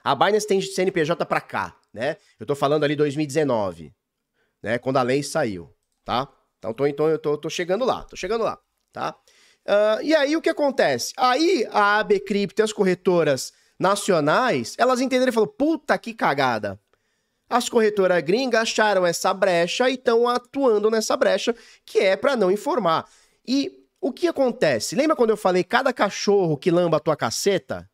A 0.03 0.13
Binance 0.13 0.45
tem 0.45 0.61
CNPJ 0.61 1.25
para 1.25 1.41
cá, 1.41 1.75
né? 1.91 2.17
Eu 2.39 2.45
tô 2.45 2.53
falando 2.55 2.83
ali 2.83 2.95
2019, 2.95 3.91
né? 4.61 4.77
Quando 4.77 4.97
a 4.97 5.01
lei 5.01 5.23
saiu, 5.23 5.73
tá? 6.03 6.31
Então, 6.59 6.73
tô, 6.73 6.85
então 6.85 7.09
eu 7.09 7.17
tô, 7.17 7.35
tô 7.37 7.49
chegando 7.49 7.83
lá, 7.83 8.03
tô 8.03 8.15
chegando 8.15 8.43
lá, 8.43 8.59
tá? 8.93 9.15
Uh, 9.67 10.01
e 10.03 10.13
aí 10.13 10.37
o 10.37 10.41
que 10.41 10.49
acontece? 10.49 11.11
Aí 11.17 11.67
a 11.71 11.97
AB 11.97 12.19
Crypto 12.19 12.61
e 12.61 12.63
as 12.63 12.71
corretoras 12.71 13.51
nacionais, 13.79 14.75
elas 14.77 15.01
entenderam 15.01 15.29
e 15.29 15.33
falaram: 15.33 15.53
puta 15.57 15.97
que 15.97 16.13
cagada. 16.13 16.79
As 17.49 17.69
corretoras 17.69 18.23
gringas 18.23 18.61
acharam 18.61 19.05
essa 19.05 19.33
brecha 19.33 19.89
e 19.89 19.93
estão 19.93 20.27
atuando 20.27 20.89
nessa 20.89 21.15
brecha, 21.15 21.55
que 21.85 21.99
é 21.99 22.15
para 22.15 22.35
não 22.35 22.49
informar. 22.49 23.07
E 23.47 23.85
o 24.01 24.11
que 24.11 24.27
acontece? 24.27 24.95
Lembra 24.95 25.15
quando 25.15 25.29
eu 25.29 25.37
falei 25.37 25.63
cada 25.63 25.93
cachorro 25.93 26.57
que 26.57 26.71
lamba 26.71 26.97
a 26.97 26.99
tua 26.99 27.15
caceta? 27.15 27.89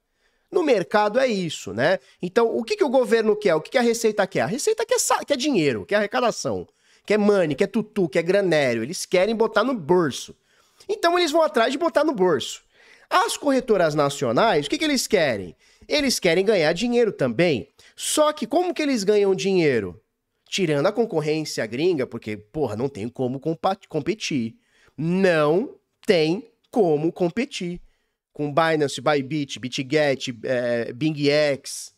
No 0.51 0.63
mercado 0.63 1.19
é 1.19 1.27
isso, 1.27 1.73
né? 1.73 1.99
Então, 2.21 2.53
o 2.53 2.63
que, 2.63 2.75
que 2.75 2.83
o 2.83 2.89
governo 2.89 3.35
quer? 3.35 3.55
O 3.55 3.61
que, 3.61 3.71
que 3.71 3.77
a 3.77 3.81
Receita 3.81 4.27
quer? 4.27 4.41
A 4.41 4.45
Receita 4.45 4.85
quer, 4.85 4.97
quer 5.25 5.37
dinheiro, 5.37 5.85
quer 5.85 5.95
arrecadação, 5.95 6.67
quer 7.05 7.17
money, 7.17 7.55
quer 7.55 7.67
tutu, 7.67 8.09
quer 8.09 8.23
granério. 8.23 8.83
Eles 8.83 9.05
querem 9.05 9.33
botar 9.33 9.63
no 9.63 9.73
bolso. 9.73 10.35
Então, 10.89 11.17
eles 11.17 11.31
vão 11.31 11.41
atrás 11.41 11.71
de 11.71 11.77
botar 11.77 12.03
no 12.03 12.13
bolso. 12.13 12.61
As 13.09 13.37
corretoras 13.37 13.95
nacionais, 13.95 14.65
o 14.65 14.69
que, 14.69 14.77
que 14.77 14.85
eles 14.85 15.07
querem? 15.07 15.55
Eles 15.87 16.19
querem 16.19 16.45
ganhar 16.45 16.73
dinheiro 16.73 17.11
também. 17.11 17.69
Só 17.95 18.31
que 18.33 18.47
como 18.47 18.73
que 18.73 18.81
eles 18.81 19.03
ganham 19.03 19.35
dinheiro? 19.35 20.01
Tirando 20.49 20.87
a 20.87 20.91
concorrência 20.91 21.65
gringa, 21.65 22.05
porque, 22.05 22.35
porra, 22.35 22.75
não 22.75 22.89
tem 22.89 23.07
como 23.07 23.39
competir. 23.89 24.55
Não 24.97 25.75
tem 26.05 26.51
como 26.69 27.11
competir. 27.11 27.81
Com 28.33 28.53
Binance, 28.53 29.01
Bybit, 29.01 29.59
BitGet, 29.59 30.39
é, 30.43 30.93
BingX, 30.93 31.93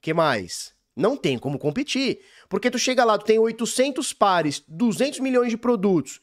que 0.00 0.12
mais? 0.12 0.74
Não 0.96 1.16
tem 1.16 1.38
como 1.38 1.58
competir. 1.58 2.20
Porque 2.48 2.70
tu 2.70 2.78
chega 2.78 3.04
lá, 3.04 3.18
tu 3.18 3.24
tem 3.24 3.38
800 3.38 4.12
pares, 4.12 4.62
200 4.66 5.20
milhões 5.20 5.50
de 5.50 5.56
produtos, 5.56 6.20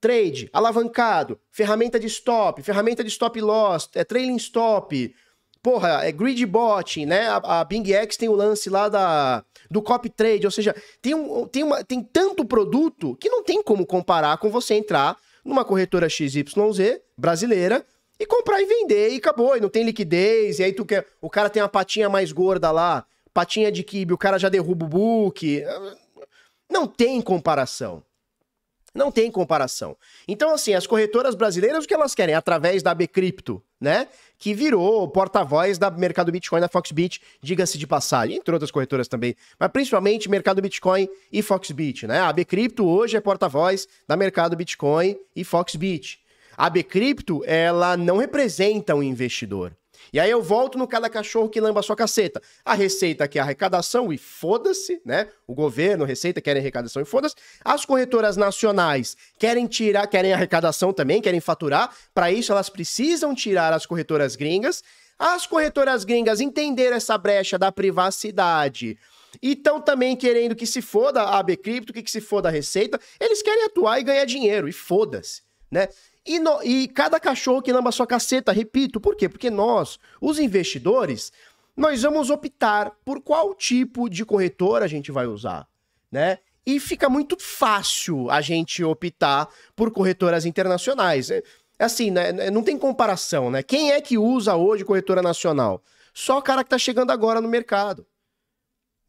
trade, 0.00 0.48
alavancado, 0.52 1.40
ferramenta 1.50 1.98
de 1.98 2.06
stop, 2.06 2.62
ferramenta 2.62 3.02
de 3.02 3.08
stop 3.08 3.40
loss, 3.40 3.88
é 3.94 4.04
trailing 4.04 4.36
stop, 4.36 5.14
porra, 5.62 6.04
é 6.04 6.12
grid 6.12 6.44
bot, 6.46 7.04
né? 7.06 7.28
A, 7.28 7.60
a 7.60 7.64
BingX 7.64 8.16
tem 8.16 8.28
o 8.28 8.34
lance 8.34 8.68
lá 8.70 8.88
da 8.88 9.44
do 9.70 9.82
copy 9.82 10.08
trade, 10.08 10.46
ou 10.46 10.50
seja, 10.50 10.74
tem, 11.02 11.14
um, 11.14 11.46
tem, 11.46 11.62
uma, 11.62 11.84
tem 11.84 12.02
tanto 12.02 12.44
produto 12.44 13.16
que 13.16 13.28
não 13.28 13.42
tem 13.42 13.62
como 13.62 13.84
comparar 13.84 14.38
com 14.38 14.50
você 14.50 14.74
entrar 14.74 15.16
numa 15.44 15.64
corretora 15.64 16.08
XYZ 16.08 16.42
brasileira 17.16 17.84
e 18.18 18.26
comprar 18.26 18.60
e 18.60 18.66
vender 18.66 19.10
e 19.10 19.16
acabou, 19.16 19.56
e 19.56 19.60
não 19.60 19.68
tem 19.68 19.84
liquidez, 19.84 20.58
e 20.58 20.64
aí 20.64 20.72
tu 20.72 20.84
quer, 20.84 21.06
o 21.20 21.30
cara 21.30 21.50
tem 21.50 21.62
uma 21.62 21.68
patinha 21.68 22.08
mais 22.08 22.32
gorda 22.32 22.70
lá, 22.70 23.04
patinha 23.32 23.70
de 23.70 23.84
kibe, 23.84 24.12
o 24.12 24.18
cara 24.18 24.38
já 24.38 24.48
derruba 24.48 24.84
o 24.86 24.88
book. 24.88 25.62
Não 26.70 26.86
tem 26.86 27.20
comparação. 27.20 28.02
Não 28.94 29.12
tem 29.12 29.30
comparação. 29.30 29.96
Então, 30.26 30.52
assim, 30.52 30.74
as 30.74 30.86
corretoras 30.86 31.34
brasileiras, 31.34 31.84
o 31.84 31.88
que 31.88 31.94
elas 31.94 32.14
querem? 32.14 32.34
Através 32.34 32.82
da 32.82 32.94
Bcrypto, 32.94 33.62
né? 33.80 34.08
Que 34.38 34.54
virou 34.54 35.06
porta-voz 35.08 35.78
da 35.78 35.90
Mercado 35.90 36.32
Bitcoin 36.32 36.60
da 36.60 36.68
Foxbit, 36.68 37.20
diga-se 37.42 37.76
de 37.76 37.86
passagem, 37.86 38.36
entre 38.36 38.52
outras 38.52 38.70
corretoras 38.70 39.06
também, 39.06 39.36
mas 39.58 39.70
principalmente 39.70 40.28
Mercado 40.28 40.62
Bitcoin 40.62 41.08
e 41.30 41.42
Foxbit, 41.42 42.06
né? 42.06 42.20
A 42.20 42.32
Bcrypto 42.32 42.86
hoje 42.86 43.16
é 43.16 43.20
porta-voz 43.20 43.86
da 44.06 44.16
Mercado 44.16 44.56
Bitcoin 44.56 45.16
e 45.36 45.44
Foxbit. 45.44 46.20
A 46.56 46.68
Bcrypto, 46.68 47.42
ela 47.46 47.96
não 47.96 48.16
representa 48.16 48.94
um 48.94 49.02
investidor. 49.02 49.72
E 50.12 50.18
aí 50.20 50.30
eu 50.30 50.42
volto 50.42 50.78
no 50.78 50.86
cada 50.86 51.08
cachorro 51.08 51.48
que 51.48 51.60
lamba 51.60 51.80
a 51.80 51.82
sua 51.82 51.96
caceta. 51.96 52.40
A 52.64 52.74
Receita 52.74 53.26
quer 53.28 53.40
arrecadação 53.40 54.12
e 54.12 54.18
foda-se, 54.18 55.00
né? 55.04 55.28
O 55.46 55.54
governo, 55.54 56.04
Receita 56.04 56.40
querem 56.40 56.60
arrecadação 56.60 57.02
e 57.02 57.04
foda-se. 57.04 57.34
As 57.64 57.84
corretoras 57.84 58.36
nacionais 58.36 59.16
querem 59.38 59.66
tirar, 59.66 60.06
querem 60.06 60.32
arrecadação 60.32 60.92
também, 60.92 61.20
querem 61.20 61.40
faturar. 61.40 61.94
Para 62.14 62.30
isso 62.30 62.52
elas 62.52 62.68
precisam 62.68 63.34
tirar 63.34 63.72
as 63.72 63.86
corretoras 63.86 64.36
gringas. 64.36 64.82
As 65.18 65.46
corretoras 65.46 66.04
gringas 66.04 66.40
entenderam 66.40 66.96
essa 66.96 67.18
brecha 67.18 67.58
da 67.58 67.72
privacidade 67.72 68.96
e 69.42 69.52
estão 69.52 69.80
também 69.80 70.16
querendo 70.16 70.54
que 70.54 70.66
se 70.66 70.80
foda 70.80 71.22
a 71.22 71.38
AB 71.38 71.56
Cripto, 71.56 71.92
que, 71.92 72.02
que 72.02 72.10
se 72.10 72.20
foda 72.20 72.48
a 72.48 72.52
Receita. 72.52 73.00
Eles 73.20 73.42
querem 73.42 73.64
atuar 73.64 74.00
e 74.00 74.04
ganhar 74.04 74.24
dinheiro, 74.24 74.68
e 74.68 74.72
foda-se, 74.72 75.42
né? 75.70 75.88
E, 76.28 76.38
no, 76.38 76.62
e 76.62 76.86
cada 76.88 77.18
cachorro 77.18 77.62
que 77.62 77.72
lamba 77.72 77.90
sua 77.90 78.06
caceta, 78.06 78.52
repito, 78.52 79.00
por 79.00 79.16
quê? 79.16 79.30
Porque 79.30 79.48
nós, 79.48 79.98
os 80.20 80.38
investidores, 80.38 81.32
nós 81.74 82.02
vamos 82.02 82.28
optar 82.28 82.92
por 83.02 83.22
qual 83.22 83.54
tipo 83.54 84.10
de 84.10 84.26
corretora 84.26 84.84
a 84.84 84.88
gente 84.88 85.10
vai 85.10 85.26
usar, 85.26 85.66
né? 86.12 86.38
E 86.66 86.78
fica 86.78 87.08
muito 87.08 87.34
fácil 87.40 88.30
a 88.30 88.42
gente 88.42 88.84
optar 88.84 89.48
por 89.74 89.90
corretoras 89.90 90.44
internacionais. 90.44 91.30
É, 91.30 91.42
é 91.78 91.84
assim, 91.84 92.10
né? 92.10 92.50
não 92.50 92.62
tem 92.62 92.76
comparação, 92.76 93.50
né? 93.50 93.62
Quem 93.62 93.92
é 93.92 94.00
que 94.02 94.18
usa 94.18 94.54
hoje 94.54 94.84
corretora 94.84 95.22
nacional? 95.22 95.82
Só 96.12 96.36
o 96.36 96.42
cara 96.42 96.62
que 96.62 96.68
tá 96.68 96.76
chegando 96.76 97.10
agora 97.10 97.40
no 97.40 97.48
mercado, 97.48 98.06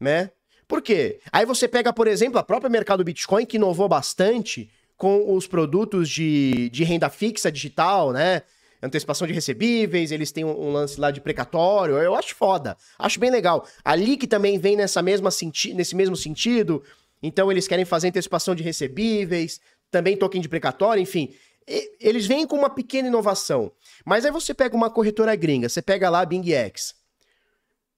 né? 0.00 0.30
Por 0.66 0.80
quê? 0.80 1.20
Aí 1.30 1.44
você 1.44 1.68
pega, 1.68 1.92
por 1.92 2.06
exemplo, 2.06 2.38
a 2.38 2.42
própria 2.42 2.70
mercado 2.70 3.04
Bitcoin, 3.04 3.44
que 3.44 3.58
inovou 3.58 3.88
bastante 3.90 4.70
com 5.00 5.34
os 5.34 5.46
produtos 5.46 6.10
de, 6.10 6.68
de 6.68 6.84
renda 6.84 7.08
fixa 7.08 7.50
digital, 7.50 8.12
né? 8.12 8.42
Antecipação 8.82 9.26
de 9.26 9.32
recebíveis, 9.32 10.12
eles 10.12 10.30
têm 10.30 10.44
um, 10.44 10.50
um 10.50 10.70
lance 10.70 11.00
lá 11.00 11.10
de 11.10 11.22
precatório, 11.22 11.96
eu 11.96 12.14
acho 12.14 12.34
foda, 12.34 12.76
acho 12.98 13.18
bem 13.18 13.30
legal. 13.30 13.66
Ali 13.82 14.18
que 14.18 14.26
também 14.26 14.58
vem 14.58 14.76
nessa 14.76 15.00
mesma 15.00 15.30
senti 15.30 15.72
nesse 15.72 15.96
mesmo 15.96 16.14
sentido, 16.14 16.82
então 17.22 17.50
eles 17.50 17.66
querem 17.66 17.86
fazer 17.86 18.08
antecipação 18.08 18.54
de 18.54 18.62
recebíveis, 18.62 19.58
também 19.90 20.18
token 20.18 20.42
de 20.42 20.50
precatório, 20.50 21.02
enfim. 21.02 21.34
E, 21.66 21.92
eles 21.98 22.26
vêm 22.26 22.46
com 22.46 22.56
uma 22.56 22.68
pequena 22.68 23.08
inovação. 23.08 23.72
Mas 24.04 24.26
aí 24.26 24.30
você 24.30 24.52
pega 24.52 24.76
uma 24.76 24.90
corretora 24.90 25.34
gringa, 25.34 25.70
você 25.70 25.80
pega 25.80 26.10
lá 26.10 26.20
a 26.20 26.26
BingX. 26.26 26.94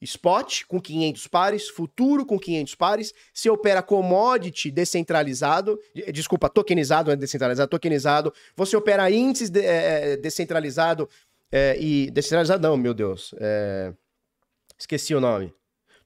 Spot 0.02 0.64
com 0.66 0.80
500 0.80 1.26
pares, 1.28 1.68
futuro 1.68 2.26
com 2.26 2.38
500 2.38 2.74
pares, 2.74 3.14
se 3.32 3.48
opera 3.48 3.80
commodity 3.82 4.70
descentralizado, 4.70 5.78
desculpa, 6.12 6.48
tokenizado, 6.48 7.08
não 7.08 7.14
é 7.14 7.16
descentralizado, 7.16 7.70
tokenizado, 7.70 8.34
você 8.56 8.76
opera 8.76 9.10
índices 9.10 9.48
de, 9.48 9.60
é, 9.60 10.16
descentralizado 10.16 11.08
é, 11.50 11.76
e 11.78 12.10
descentralizado 12.10 12.66
não, 12.66 12.76
meu 12.76 12.92
Deus, 12.92 13.32
é, 13.38 13.92
esqueci 14.76 15.14
o 15.14 15.20
nome, 15.20 15.54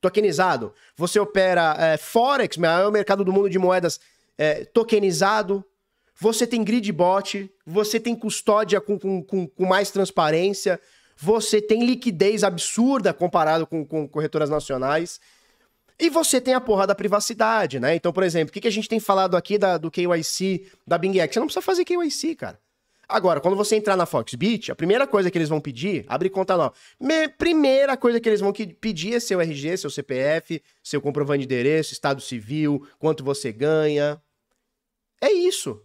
tokenizado, 0.01 0.75
você 0.95 1.19
opera 1.19 1.75
é, 1.79 1.97
Forex, 1.97 2.59
maior 2.59 2.93
mercado 2.93 3.25
do 3.25 3.33
mundo 3.33 3.49
de 3.49 3.59
moedas, 3.59 3.99
é, 4.37 4.65
tokenizado, 4.67 5.65
você 6.19 6.47
tem 6.47 6.65
grid 6.65 6.91
bot, 6.93 7.51
você 7.65 7.99
tem 8.01 8.15
custódia 8.15 8.81
com, 8.81 8.99
com, 8.99 9.23
com, 9.23 9.47
com 9.47 9.65
mais 9.67 9.91
transparência, 9.91 10.81
você 11.17 11.61
tem 11.61 11.85
liquidez 11.85 12.45
absurda 12.45 13.13
comparado 13.15 13.67
com, 13.67 13.85
com 13.85 14.07
corretoras 14.07 14.51
nacionais. 14.51 15.21
E 15.99 16.11
você 16.11 16.41
tem 16.41 16.53
a 16.53 16.61
porra 16.61 16.87
da 16.87 16.95
privacidade, 16.95 17.81
né? 17.81 17.95
Então, 17.95 18.13
por 18.13 18.23
exemplo, 18.23 18.51
o 18.51 18.53
que, 18.53 18.61
que 18.61 18.69
a 18.69 18.73
gente 18.73 18.89
tem 18.89 19.01
falado 19.01 19.35
aqui 19.35 19.57
da, 19.57 19.79
do 19.79 19.91
KYC 19.91 20.71
da 20.87 20.99
BingX? 20.99 21.33
Você 21.33 21.41
não 21.41 21.47
precisa 21.47 21.63
fazer 21.63 21.85
KYC, 21.87 22.35
cara. 22.35 22.61
Agora, 23.09 23.41
quando 23.41 23.57
você 23.57 23.77
entrar 23.77 23.97
na 23.97 24.05
Foxbit, 24.05 24.73
a 24.73 24.75
primeira 24.75 25.07
coisa 25.07 25.31
que 25.31 25.39
eles 25.39 25.49
vão 25.49 25.61
pedir, 25.61 26.05
abre 26.09 26.29
conta 26.29 26.57
nova. 26.57 26.75
Me, 27.01 27.29
primeira 27.29 27.97
coisa 27.97 28.21
que 28.21 28.29
eles 28.29 28.41
vão 28.41 28.53
pedir 28.53 29.15
é 29.15 29.21
seu 29.21 29.41
RG, 29.41 29.77
seu 29.77 29.91
CPF, 29.91 30.61
seu 30.83 31.01
comprovante 31.01 31.41
de 31.41 31.45
endereço, 31.45 31.93
estado 31.93 32.21
civil, 32.21 32.87
quanto 32.99 33.23
você 33.23 33.53
ganha. 33.53 34.21
É 35.21 35.33
isso. 35.33 35.81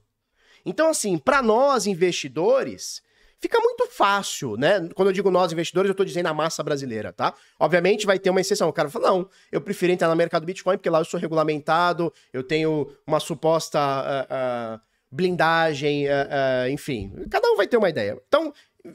Então, 0.66 0.90
assim, 0.90 1.18
para 1.18 1.44
nós 1.44 1.86
investidores, 1.86 3.04
fica 3.42 3.60
muito 3.60 3.88
fácil, 3.88 4.56
né? 4.56 4.88
Quando 4.94 5.10
eu 5.10 5.14
digo 5.14 5.32
nós 5.32 5.52
investidores, 5.52 5.90
eu 5.90 5.96
tô 5.96 6.06
dizendo 6.06 6.28
a 6.28 6.34
massa 6.34 6.62
brasileira, 6.62 7.12
tá? 7.12 7.34
Obviamente 7.60 8.06
vai 8.06 8.20
ter 8.20 8.30
uma 8.30 8.40
exceção. 8.40 8.70
O 8.70 8.74
cara 8.74 8.90
fala, 8.90 9.10
não, 9.10 9.30
eu 9.52 9.60
prefiro 9.60 9.92
entrar 9.92 10.08
no 10.08 10.16
mercado 10.16 10.46
Bitcoin 10.46 10.78
porque 10.78 10.90
lá 10.90 11.00
eu 11.00 11.06
sou 11.06 11.20
regulamentado, 11.20 12.14
eu 12.32 12.44
tenho 12.44 12.96
uma 13.06 13.20
suposta 13.20 13.80
uh, 13.80 14.76
uh, 14.78 14.82
blindagem, 15.12 16.06
uh, 16.08 16.70
enfim. 16.70 17.12
Cada 17.30 17.50
um 17.50 17.58
vai 17.58 17.68
ter 17.68 17.78
uma 17.78 17.90
ideia. 17.90 18.22
Então, 18.28 18.54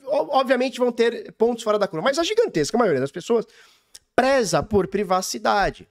obviamente 0.09 0.79
vão 0.79 0.93
ter 0.93 1.33
pontos 1.33 1.65
fora 1.65 1.79
da 1.79 1.89
curva, 1.89 2.05
mas 2.05 2.19
a 2.19 2.25
gigantesca 2.25 2.79
maioria 2.79 3.01
das 3.01 3.11
pessoas 3.11 3.47
preza 4.15 4.63
por 4.63 4.87
privacidade. 4.87 5.89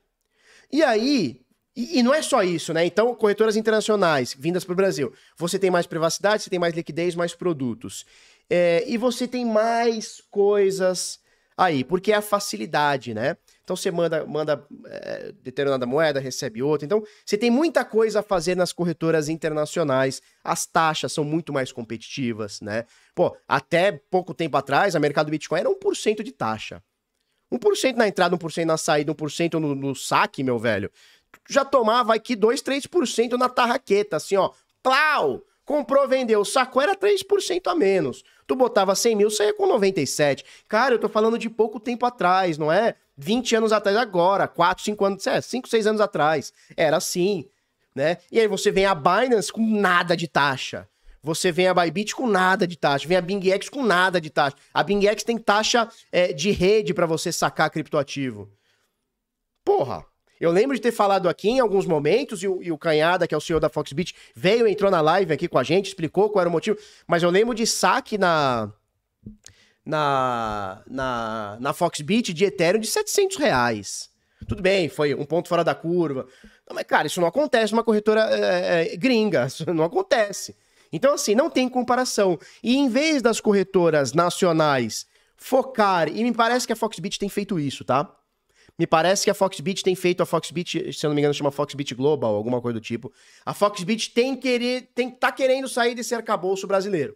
E 0.72 0.82
aí, 0.82 1.42
e, 1.76 2.00
e, 2.00 2.04
não 2.04 2.14
é 2.14 2.22
só 2.22 2.42
isso, 2.42 2.74
né? 2.74 2.86
Então, 2.86 3.14
corretoras 3.14 3.58
internacionais 3.58 4.34
vindas 4.38 4.64
para 4.64 4.72
o 4.72 4.76
Brasil, 4.76 5.14
você 5.38 5.60
tem 5.60 5.70
mais 5.70 5.86
privacidade, 5.86 6.44
você 6.44 6.50
tem 6.50 6.58
mais 6.58 6.74
liquidez, 6.74 7.16
mais 7.16 7.36
produtos. 7.36 8.06
É, 8.50 8.84
e 8.88 8.98
você 8.98 9.28
tem 9.28 9.46
mais 9.46 10.22
coisas 10.30 11.20
aí, 11.58 11.84
porque 11.84 12.12
é 12.12 12.16
a 12.16 12.22
facilidade, 12.22 13.14
né? 13.14 13.38
Então 13.64 13.76
você 13.76 13.90
manda, 13.90 14.26
manda 14.26 14.66
é, 14.88 15.32
determinada 15.42 15.86
moeda, 15.86 16.20
recebe 16.20 16.62
outra. 16.62 16.86
Então 16.86 17.04
você 17.26 17.38
tem 17.38 17.50
muita 17.50 17.84
coisa 17.84 18.20
a 18.20 18.24
fazer 18.24 18.56
nas 18.56 18.72
corretoras 18.72 19.30
internacionais. 19.30 20.22
As 20.44 20.66
taxas 20.66 21.12
são 21.12 21.24
muito 21.24 21.52
mais 21.52 21.72
competitivas, 21.72 22.62
né? 22.62 22.86
Pô, 23.16 23.36
até 23.48 23.92
pouco 23.92 24.34
tempo 24.34 24.58
atrás, 24.58 24.96
a 24.96 25.00
mercado 25.00 25.32
Bitcoin 25.32 25.62
era 25.62 25.70
1% 25.70 26.24
de 26.24 26.32
taxa. 26.32 26.84
1% 27.52 27.96
na 27.96 28.08
entrada, 28.08 28.36
1% 28.36 28.66
na 28.66 28.78
saída, 28.78 29.14
1% 29.14 29.54
no, 29.54 29.74
no 29.74 29.96
saque, 29.96 30.44
meu 30.44 30.60
velho. 30.60 30.92
Já 31.50 31.64
tomava 31.64 32.14
aqui 32.14 32.36
2, 32.36 32.62
3% 32.62 33.34
na 33.34 33.50
tarraqueta, 33.50 34.18
assim, 34.18 34.36
ó. 34.36 34.52
Plau! 34.82 35.42
Comprou, 35.66 36.08
vendeu, 36.08 36.46
sacou, 36.46 36.82
era 36.82 36.96
3% 36.96 37.68
a 37.68 37.76
menos. 37.76 38.24
Tu 38.46 38.56
botava 38.56 38.94
100 38.94 39.16
mil, 39.16 39.32
saía 39.32 39.54
com 39.54 39.66
97. 39.66 40.46
Cara, 40.70 40.94
eu 40.94 41.00
tô 41.00 41.10
falando 41.10 41.40
de 41.40 41.50
pouco 41.50 41.80
tempo 41.80 42.06
atrás, 42.06 42.58
não 42.58 42.72
é 42.72 42.96
20 43.18 43.56
anos 43.56 43.74
atrás 43.74 43.98
agora, 43.98 44.48
4, 44.48 44.84
5 44.84 45.06
anos, 45.06 45.28
é, 45.28 45.42
5, 45.42 45.68
6 45.68 45.88
anos 45.88 46.02
atrás. 46.02 46.54
Era 46.78 46.98
assim, 46.98 47.50
né? 47.96 48.18
E 48.32 48.40
aí 48.40 48.48
você 48.48 48.70
vem 48.72 48.86
a 48.86 48.94
Binance 48.94 49.52
com 49.52 49.66
nada 49.66 50.16
de 50.16 50.28
taxa. 50.28 50.88
Você 51.24 51.52
vem 51.52 51.68
a 51.68 51.74
Bybit 51.74 52.16
com 52.16 52.28
nada 52.28 52.68
de 52.68 52.78
taxa, 52.78 53.08
vem 53.08 53.18
a 53.18 53.22
BingX 53.22 53.68
com 53.68 53.82
nada 53.82 54.22
de 54.22 54.30
taxa. 54.30 54.56
A 54.72 54.84
BingX 54.84 55.24
tem 55.24 55.40
taxa 55.40 55.90
é, 56.12 56.32
de 56.32 56.52
rede 56.52 56.94
para 56.94 57.08
você 57.08 57.32
sacar 57.32 57.72
criptoativo. 57.72 58.48
Porra, 59.64 60.06
eu 60.40 60.52
lembro 60.52 60.76
de 60.76 60.82
ter 60.82 60.92
falado 60.92 61.30
aqui 61.30 61.50
em 61.50 61.60
alguns 61.60 61.86
momentos, 61.86 62.44
e 62.44 62.48
o, 62.48 62.62
e 62.62 62.72
o 62.72 62.78
Canhada, 62.78 63.28
que 63.28 63.34
é 63.34 63.38
o 63.38 63.42
CEO 63.42 63.60
da 63.60 63.70
Foxbit, 63.70 64.16
veio, 64.36 64.68
entrou 64.68 64.92
na 64.92 65.02
live 65.02 65.34
aqui 65.34 65.48
com 65.48 65.58
a 65.58 65.64
gente, 65.64 65.88
explicou 65.88 66.30
qual 66.30 66.42
era 66.42 66.50
o 66.50 66.52
motivo, 66.52 66.78
mas 67.08 67.24
eu 67.24 67.30
lembro 67.30 67.56
de 67.56 67.66
saque 67.66 68.18
na. 68.18 68.72
Na, 69.88 70.82
na, 70.88 71.58
na 71.60 71.72
Foxbit 71.72 72.34
de 72.34 72.44
Ethereum 72.44 72.82
de 72.82 72.88
700 72.88 73.38
reais. 73.38 74.10
Tudo 74.48 74.64
bem, 74.64 74.90
foi 74.90 75.14
um 75.14 75.26
ponto 75.26 75.48
fora 75.48 75.64
da 75.64 75.76
curva. 75.76 76.28
Não, 76.68 76.76
mas, 76.76 76.86
cara, 76.86 77.06
isso 77.06 77.22
não 77.22 77.28
acontece 77.28 77.72
numa 77.72 77.84
corretora 77.84 78.22
é, 78.32 78.94
é, 78.94 78.98
gringa. 78.98 79.46
Isso 79.46 79.72
não 79.72 79.84
acontece. 79.84 80.56
Então, 80.92 81.14
assim, 81.14 81.36
não 81.36 81.52
tem 81.52 81.70
comparação. 81.70 82.40
E 82.64 82.76
em 82.76 82.90
vez 82.90 83.22
das 83.22 83.40
corretoras 83.40 84.14
nacionais 84.14 85.06
focar, 85.36 86.08
e 86.08 86.24
me 86.24 86.34
parece 86.34 86.66
que 86.66 86.74
a 86.74 86.76
Foxbit 86.76 87.20
tem 87.20 87.30
feito 87.30 87.60
isso, 87.60 87.84
tá? 87.84 88.12
Me 88.78 88.86
parece 88.86 89.24
que 89.24 89.30
a 89.30 89.34
Foxbit 89.34 89.84
tem 89.84 89.96
feito 89.96 90.22
a 90.22 90.26
Foxbit, 90.26 90.92
se 90.92 91.06
eu 91.06 91.10
não 91.10 91.16
me 91.16 91.22
engano, 91.22 91.34
chama 91.34 91.52
Foxbit 91.52 91.96
Global, 91.96 92.36
alguma 92.36 92.62
coisa 92.62 92.80
do 92.80 92.84
tipo. 92.84 93.12
A 93.46 93.54
Foxbit 93.54 94.12
tem 94.12 94.36
querer, 94.36 94.90
tem 94.94 95.10
tá 95.10 95.32
querendo 95.32 95.68
sair 95.70 95.96
desse 95.96 96.14
arcabouço 96.14 96.68
brasileiro. 96.68 97.16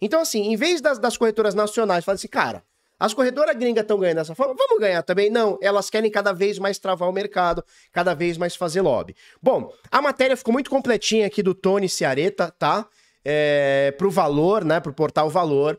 Então, 0.00 0.20
assim, 0.20 0.52
em 0.52 0.56
vez 0.56 0.80
das, 0.80 0.98
das 0.98 1.16
corretoras 1.16 1.54
nacionais 1.54 2.04
falarem 2.04 2.18
assim, 2.18 2.28
cara, 2.28 2.62
as 3.00 3.14
corretoras 3.14 3.56
gringas 3.56 3.82
estão 3.82 3.98
ganhando 3.98 4.16
dessa 4.16 4.34
forma, 4.34 4.54
vamos 4.58 4.80
ganhar 4.80 5.02
também? 5.02 5.30
Não, 5.30 5.58
elas 5.62 5.88
querem 5.88 6.10
cada 6.10 6.32
vez 6.32 6.58
mais 6.58 6.78
travar 6.78 7.08
o 7.08 7.12
mercado, 7.12 7.64
cada 7.92 8.12
vez 8.12 8.36
mais 8.36 8.54
fazer 8.56 8.80
lobby. 8.80 9.14
Bom, 9.40 9.72
a 9.90 10.02
matéria 10.02 10.36
ficou 10.36 10.52
muito 10.52 10.68
completinha 10.68 11.26
aqui 11.26 11.42
do 11.42 11.54
Tony 11.54 11.88
Ciareta, 11.88 12.52
tá? 12.58 12.86
É, 13.24 13.94
pro 13.96 14.10
valor, 14.10 14.64
né? 14.64 14.80
Pro 14.80 14.92
portal 14.92 15.30
Valor. 15.30 15.78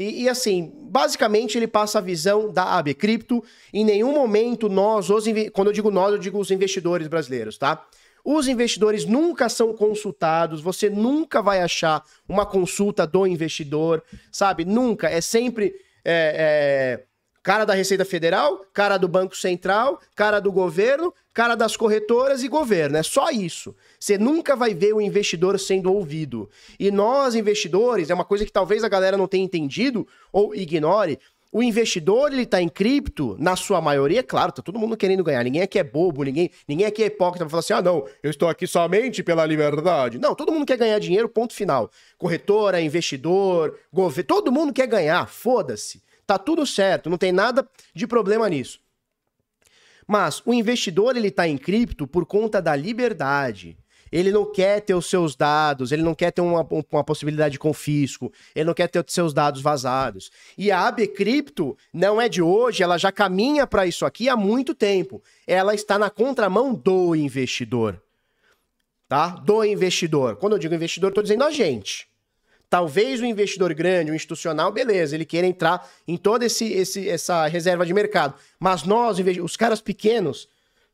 E, 0.00 0.22
e, 0.22 0.28
assim, 0.30 0.72
basicamente 0.84 1.58
ele 1.58 1.66
passa 1.66 1.98
a 1.98 2.00
visão 2.00 2.50
da 2.50 2.78
AB 2.78 2.94
Cripto. 2.94 3.44
Em 3.70 3.84
nenhum 3.84 4.14
momento 4.14 4.66
nós, 4.66 5.10
os, 5.10 5.26
quando 5.52 5.66
eu 5.66 5.74
digo 5.74 5.90
nós, 5.90 6.12
eu 6.12 6.18
digo 6.18 6.38
os 6.38 6.50
investidores 6.50 7.06
brasileiros, 7.06 7.58
tá? 7.58 7.86
Os 8.24 8.48
investidores 8.48 9.04
nunca 9.04 9.50
são 9.50 9.74
consultados, 9.74 10.62
você 10.62 10.88
nunca 10.88 11.42
vai 11.42 11.60
achar 11.60 12.02
uma 12.26 12.46
consulta 12.46 13.06
do 13.06 13.26
investidor, 13.26 14.02
sabe? 14.32 14.64
Nunca. 14.64 15.06
É 15.06 15.20
sempre. 15.20 15.74
É, 16.02 17.02
é, 17.02 17.09
Cara 17.42 17.64
da 17.64 17.72
Receita 17.72 18.04
Federal, 18.04 18.66
cara 18.72 18.98
do 18.98 19.08
Banco 19.08 19.34
Central, 19.34 19.98
cara 20.14 20.40
do 20.40 20.52
governo, 20.52 21.14
cara 21.32 21.54
das 21.54 21.74
corretoras 21.74 22.42
e 22.42 22.48
governo. 22.48 22.98
É 22.98 23.02
só 23.02 23.30
isso. 23.30 23.74
Você 23.98 24.18
nunca 24.18 24.54
vai 24.54 24.74
ver 24.74 24.92
o 24.92 25.00
investidor 25.00 25.58
sendo 25.58 25.90
ouvido. 25.90 26.50
E 26.78 26.90
nós, 26.90 27.34
investidores, 27.34 28.10
é 28.10 28.14
uma 28.14 28.26
coisa 28.26 28.44
que 28.44 28.52
talvez 28.52 28.84
a 28.84 28.90
galera 28.90 29.16
não 29.16 29.26
tenha 29.26 29.44
entendido 29.44 30.06
ou 30.30 30.54
ignore. 30.54 31.18
O 31.52 31.62
investidor, 31.62 32.32
ele 32.32 32.46
tá 32.46 32.62
em 32.62 32.68
cripto, 32.68 33.36
na 33.40 33.56
sua 33.56 33.80
maioria, 33.80 34.22
claro, 34.22 34.52
tá 34.52 34.62
todo 34.62 34.78
mundo 34.78 34.96
querendo 34.96 35.24
ganhar. 35.24 35.42
Ninguém 35.42 35.62
aqui 35.62 35.80
é 35.80 35.82
bobo, 35.82 36.22
ninguém, 36.22 36.48
ninguém 36.68 36.86
aqui 36.86 37.02
é 37.02 37.06
hipócrita 37.06 37.44
pra 37.44 37.50
falar 37.50 37.60
assim: 37.60 37.72
ah, 37.72 37.82
não, 37.82 38.06
eu 38.22 38.30
estou 38.30 38.48
aqui 38.48 38.66
somente 38.66 39.22
pela 39.22 39.44
liberdade. 39.46 40.18
Não, 40.18 40.34
todo 40.34 40.52
mundo 40.52 40.64
quer 40.66 40.76
ganhar 40.76 40.98
dinheiro, 41.00 41.28
ponto 41.28 41.52
final. 41.52 41.90
Corretora, 42.18 42.80
investidor, 42.80 43.76
governo, 43.92 44.28
todo 44.28 44.52
mundo 44.52 44.72
quer 44.72 44.86
ganhar, 44.86 45.26
foda-se. 45.26 46.00
Tá 46.30 46.38
tudo 46.38 46.64
certo, 46.64 47.10
não 47.10 47.18
tem 47.18 47.32
nada 47.32 47.68
de 47.92 48.06
problema 48.06 48.48
nisso. 48.48 48.78
Mas 50.06 50.40
o 50.46 50.54
investidor 50.54 51.16
ele 51.16 51.26
está 51.26 51.48
em 51.48 51.58
cripto 51.58 52.06
por 52.06 52.24
conta 52.24 52.62
da 52.62 52.76
liberdade. 52.76 53.76
Ele 54.12 54.30
não 54.30 54.44
quer 54.52 54.80
ter 54.80 54.94
os 54.94 55.06
seus 55.06 55.34
dados, 55.34 55.90
ele 55.90 56.02
não 56.02 56.14
quer 56.14 56.30
ter 56.30 56.40
uma, 56.40 56.64
uma 56.92 57.02
possibilidade 57.02 57.54
de 57.54 57.58
confisco, 57.58 58.32
ele 58.54 58.66
não 58.66 58.74
quer 58.74 58.86
ter 58.86 59.04
os 59.04 59.12
seus 59.12 59.34
dados 59.34 59.60
vazados. 59.60 60.30
E 60.56 60.70
a 60.70 60.86
AB 60.86 61.08
Cripto 61.08 61.76
não 61.92 62.20
é 62.20 62.28
de 62.28 62.40
hoje, 62.40 62.80
ela 62.80 62.96
já 62.96 63.10
caminha 63.10 63.66
para 63.66 63.84
isso 63.84 64.06
aqui 64.06 64.28
há 64.28 64.36
muito 64.36 64.72
tempo. 64.72 65.20
Ela 65.48 65.74
está 65.74 65.98
na 65.98 66.10
contramão 66.10 66.72
do 66.72 67.16
investidor. 67.16 68.00
Tá? 69.08 69.30
Do 69.30 69.64
investidor. 69.64 70.36
Quando 70.36 70.52
eu 70.52 70.60
digo 70.60 70.76
investidor, 70.76 71.08
estou 71.08 71.24
dizendo 71.24 71.42
a 71.42 71.50
gente. 71.50 72.08
Talvez 72.70 73.20
o 73.20 73.26
investidor 73.26 73.74
grande, 73.74 74.12
o 74.12 74.14
institucional, 74.14 74.70
beleza, 74.70 75.16
ele 75.16 75.24
queira 75.24 75.46
entrar 75.46 75.90
em 76.06 76.16
toda 76.16 76.46
esse, 76.46 76.72
esse, 76.72 77.08
essa 77.08 77.48
reserva 77.48 77.84
de 77.84 77.92
mercado. 77.92 78.34
Mas 78.60 78.84
nós, 78.84 79.18
os 79.18 79.56
caras 79.56 79.80
pequenos, 79.80 80.48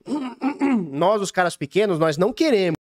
nós, 0.90 1.20
os 1.20 1.30
caras 1.30 1.54
pequenos, 1.54 1.98
nós 1.98 2.16
não 2.16 2.32
queremos 2.32 2.76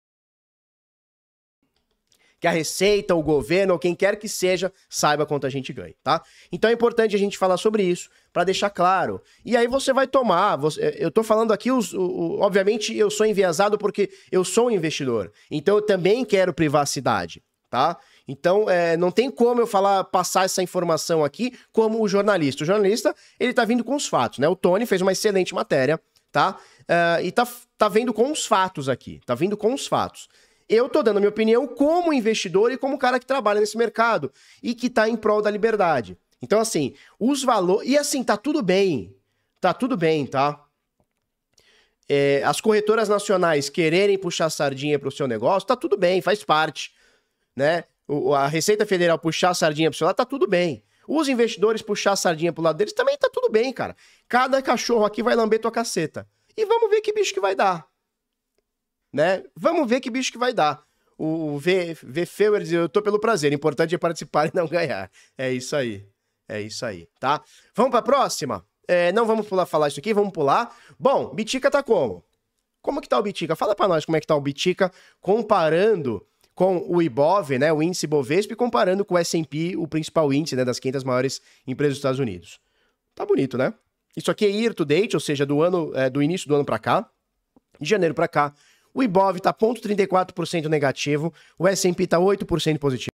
que 2.41 2.47
a 2.47 2.51
Receita, 2.51 3.13
o 3.13 3.21
governo 3.21 3.73
ou 3.73 3.79
quem 3.79 3.93
quer 3.93 4.17
que 4.17 4.27
seja 4.27 4.73
saiba 4.89 5.27
quanto 5.27 5.45
a 5.45 5.49
gente 5.49 5.71
ganha, 5.71 5.93
tá? 6.03 6.23
Então 6.51 6.71
é 6.71 6.73
importante 6.73 7.15
a 7.15 7.19
gente 7.19 7.37
falar 7.37 7.55
sobre 7.55 7.83
isso 7.83 8.09
para 8.33 8.43
deixar 8.43 8.71
claro. 8.71 9.21
E 9.45 9.55
aí 9.55 9.67
você 9.67 9.93
vai 9.93 10.07
tomar, 10.07 10.55
você, 10.55 10.97
eu 10.97 11.11
tô 11.11 11.21
falando 11.21 11.53
aqui, 11.53 11.71
os, 11.71 11.93
o, 11.93 12.01
o, 12.01 12.39
obviamente 12.41 12.97
eu 12.97 13.11
sou 13.11 13.27
enviesado 13.27 13.77
porque 13.77 14.09
eu 14.31 14.43
sou 14.43 14.67
um 14.67 14.71
investidor, 14.71 15.31
então 15.51 15.75
eu 15.75 15.81
também 15.83 16.25
quero 16.25 16.51
privacidade, 16.51 17.43
tá? 17.69 17.95
Então, 18.27 18.69
é, 18.69 18.95
não 18.95 19.11
tem 19.11 19.29
como 19.29 19.61
eu 19.61 19.67
falar, 19.67 20.03
passar 20.05 20.45
essa 20.45 20.61
informação 20.61 21.23
aqui 21.23 21.57
como 21.71 22.01
o 22.01 22.07
jornalista. 22.07 22.63
O 22.63 22.65
jornalista, 22.65 23.15
ele 23.39 23.53
tá 23.53 23.65
vindo 23.65 23.83
com 23.83 23.95
os 23.95 24.07
fatos, 24.07 24.39
né? 24.39 24.47
O 24.47 24.55
Tony 24.55 24.85
fez 24.85 25.01
uma 25.01 25.11
excelente 25.11 25.53
matéria, 25.53 25.99
tá? 26.31 26.57
Uh, 26.81 27.23
e 27.23 27.31
tá, 27.31 27.47
tá 27.77 27.87
vendo 27.87 28.13
com 28.13 28.31
os 28.31 28.45
fatos 28.45 28.89
aqui, 28.89 29.21
tá 29.25 29.35
vindo 29.35 29.55
com 29.55 29.73
os 29.73 29.87
fatos. 29.87 30.27
Eu 30.67 30.87
tô 30.87 31.03
dando 31.03 31.19
minha 31.19 31.29
opinião 31.29 31.67
como 31.67 32.13
investidor 32.13 32.71
e 32.71 32.77
como 32.77 32.97
cara 32.97 33.19
que 33.19 33.25
trabalha 33.25 33.59
nesse 33.59 33.77
mercado 33.77 34.31
e 34.63 34.73
que 34.73 34.89
tá 34.89 35.09
em 35.09 35.17
prol 35.17 35.41
da 35.41 35.51
liberdade. 35.51 36.17
Então, 36.41 36.59
assim, 36.59 36.93
os 37.19 37.43
valores. 37.43 37.89
E 37.89 37.97
assim, 37.97 38.23
tá 38.23 38.37
tudo 38.37 38.61
bem. 38.61 39.15
Tá 39.59 39.73
tudo 39.73 39.95
bem, 39.95 40.25
tá? 40.25 40.63
É, 42.09 42.41
as 42.43 42.59
corretoras 42.59 43.07
nacionais 43.07 43.69
quererem 43.69 44.17
puxar 44.17 44.49
sardinha 44.49 44.97
pro 44.97 45.11
seu 45.11 45.27
negócio, 45.27 45.67
tá 45.67 45.75
tudo 45.75 45.97
bem, 45.97 46.21
faz 46.21 46.43
parte. 46.43 46.93
Né? 47.55 47.83
A 48.35 48.47
Receita 48.47 48.85
Federal 48.85 49.17
puxar 49.17 49.51
a 49.51 49.53
sardinha 49.53 49.89
pro 49.89 49.97
seu 49.97 50.05
lado, 50.05 50.15
tá 50.15 50.25
tudo 50.25 50.47
bem. 50.47 50.83
Os 51.07 51.27
investidores 51.27 51.81
puxar 51.81 52.13
a 52.13 52.15
sardinha 52.15 52.53
pro 52.53 52.63
lado 52.63 52.77
deles 52.77 52.93
também 52.93 53.17
tá 53.17 53.29
tudo 53.31 53.49
bem, 53.49 53.71
cara. 53.73 53.95
Cada 54.27 54.61
cachorro 54.61 55.05
aqui 55.05 55.23
vai 55.23 55.35
lamber 55.35 55.59
tua 55.59 55.71
caceta. 55.71 56.27
E 56.55 56.65
vamos 56.65 56.89
ver 56.89 57.01
que 57.01 57.13
bicho 57.13 57.33
que 57.33 57.39
vai 57.39 57.55
dar 57.55 57.91
né? 59.11 59.43
Vamos 59.55 59.87
ver 59.89 59.99
que 59.99 60.09
bicho 60.09 60.31
que 60.31 60.37
vai 60.37 60.53
dar. 60.53 60.83
O 61.17 61.57
V, 61.59 61.95
v 62.01 62.25
Feuer 62.25 62.61
diz, 62.61 62.71
eu 62.71 62.89
tô 62.89 63.01
pelo 63.01 63.19
prazer, 63.19 63.51
o 63.51 63.55
importante 63.55 63.93
é 63.93 63.97
participar 63.97 64.47
e 64.49 64.51
não 64.53 64.67
ganhar. 64.67 65.11
É 65.37 65.51
isso 65.51 65.75
aí. 65.75 66.07
É 66.47 66.59
isso 66.61 66.85
aí, 66.85 67.07
tá? 67.19 67.41
Vamos 67.75 67.91
pra 67.91 68.01
próxima? 68.01 68.65
É, 68.87 69.11
não 69.11 69.25
vamos 69.25 69.47
pular 69.47 69.65
falar 69.65 69.87
isso 69.87 69.99
aqui, 69.99 70.13
vamos 70.13 70.33
pular. 70.33 70.75
Bom, 70.99 71.33
Bitica 71.33 71.71
tá 71.71 71.81
como? 71.81 72.25
Como 72.81 72.99
que 72.99 73.07
tá 73.07 73.17
o 73.17 73.21
Bitica? 73.21 73.55
Fala 73.55 73.75
para 73.75 73.87
nós 73.87 74.05
como 74.05 74.17
é 74.17 74.19
que 74.19 74.27
tá 74.27 74.35
o 74.35 74.41
Bitica 74.41 74.91
comparando 75.21 76.25
com 76.61 76.85
o 76.87 77.01
Ibov, 77.01 77.57
né, 77.57 77.73
o 77.73 77.81
índice 77.81 78.05
Bovespa, 78.05 78.55
comparando 78.55 79.03
com 79.03 79.15
o 79.15 79.17
S&P, 79.17 79.75
o 79.75 79.87
principal 79.87 80.31
índice, 80.31 80.55
né, 80.55 80.63
das 80.63 80.77
500 80.77 81.03
maiores 81.03 81.41
empresas 81.65 81.93
dos 81.93 81.97
Estados 81.97 82.19
Unidos. 82.19 82.59
Tá 83.15 83.25
bonito, 83.25 83.57
né? 83.57 83.73
Isso 84.15 84.29
aqui 84.29 84.45
é 84.45 84.49
year 84.49 84.75
to 84.75 84.85
date, 84.85 85.15
ou 85.15 85.19
seja, 85.19 85.43
do 85.43 85.63
ano, 85.63 85.91
é, 85.95 86.07
do 86.07 86.21
início 86.21 86.47
do 86.47 86.53
ano 86.53 86.63
para 86.63 86.77
cá, 86.77 87.09
de 87.79 87.89
janeiro 87.89 88.13
para 88.13 88.27
cá. 88.27 88.53
O 88.93 89.01
Ibov 89.01 89.37
está 89.37 89.51
0,34% 89.51 90.67
negativo, 90.67 91.33
o 91.57 91.67
S&P 91.67 92.03
está 92.03 92.19
8% 92.19 92.77
positivo. 92.77 93.09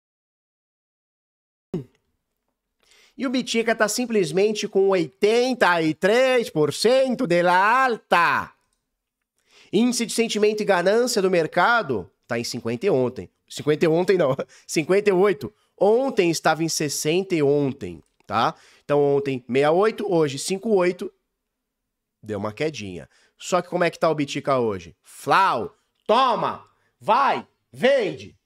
E 3.17 3.29
o 3.29 3.31
Bitica 3.31 3.71
está 3.71 3.87
simplesmente 3.87 4.67
com 4.67 4.89
83% 4.89 7.29
de 7.29 7.47
alta. 7.47 8.53
Índice 9.73 10.05
de 10.05 10.13
sentimento 10.13 10.63
e 10.63 10.65
ganância 10.65 11.23
do 11.23 11.31
mercado 11.31 12.11
está 12.25 12.41
em 12.41 12.45
50 12.45 12.91
ontem. 12.91 13.31
50 13.49 13.89
ontem 13.89 14.19
não, 14.19 14.37
58. 14.67 15.53
Ontem 15.79 16.31
estava 16.31 16.65
em 16.65 16.69
60 16.69 17.37
ontem, 17.45 18.03
tá? 18.27 18.55
Então 18.85 19.03
ontem 19.03 19.45
68, 19.47 20.13
hoje 20.13 20.39
58. 20.39 21.13
Deu 22.23 22.39
uma 22.39 22.53
quedinha. 22.53 23.09
Só 23.39 23.61
que 23.61 23.69
como 23.69 23.85
é 23.85 23.91
que 23.91 23.99
tá 23.99 24.11
o 24.11 24.15
Bitica 24.15 24.59
hoje? 24.59 24.97
Flau, 25.03 25.77
toma, 26.07 26.67
vai, 26.99 27.47
vende. 27.71 28.37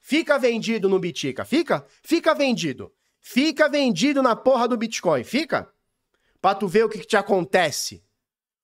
Fica 0.00 0.38
vendido 0.38 0.88
no 0.88 0.98
Bitica, 0.98 1.44
fica? 1.44 1.86
Fica 2.02 2.34
vendido. 2.34 2.92
Fica 3.20 3.68
vendido 3.68 4.22
na 4.22 4.36
porra 4.36 4.68
do 4.68 4.76
Bitcoin, 4.76 5.24
fica? 5.24 5.68
Pra 6.40 6.54
tu 6.54 6.68
ver 6.68 6.84
o 6.84 6.88
que, 6.88 7.00
que 7.00 7.06
te 7.06 7.16
acontece. 7.16 8.04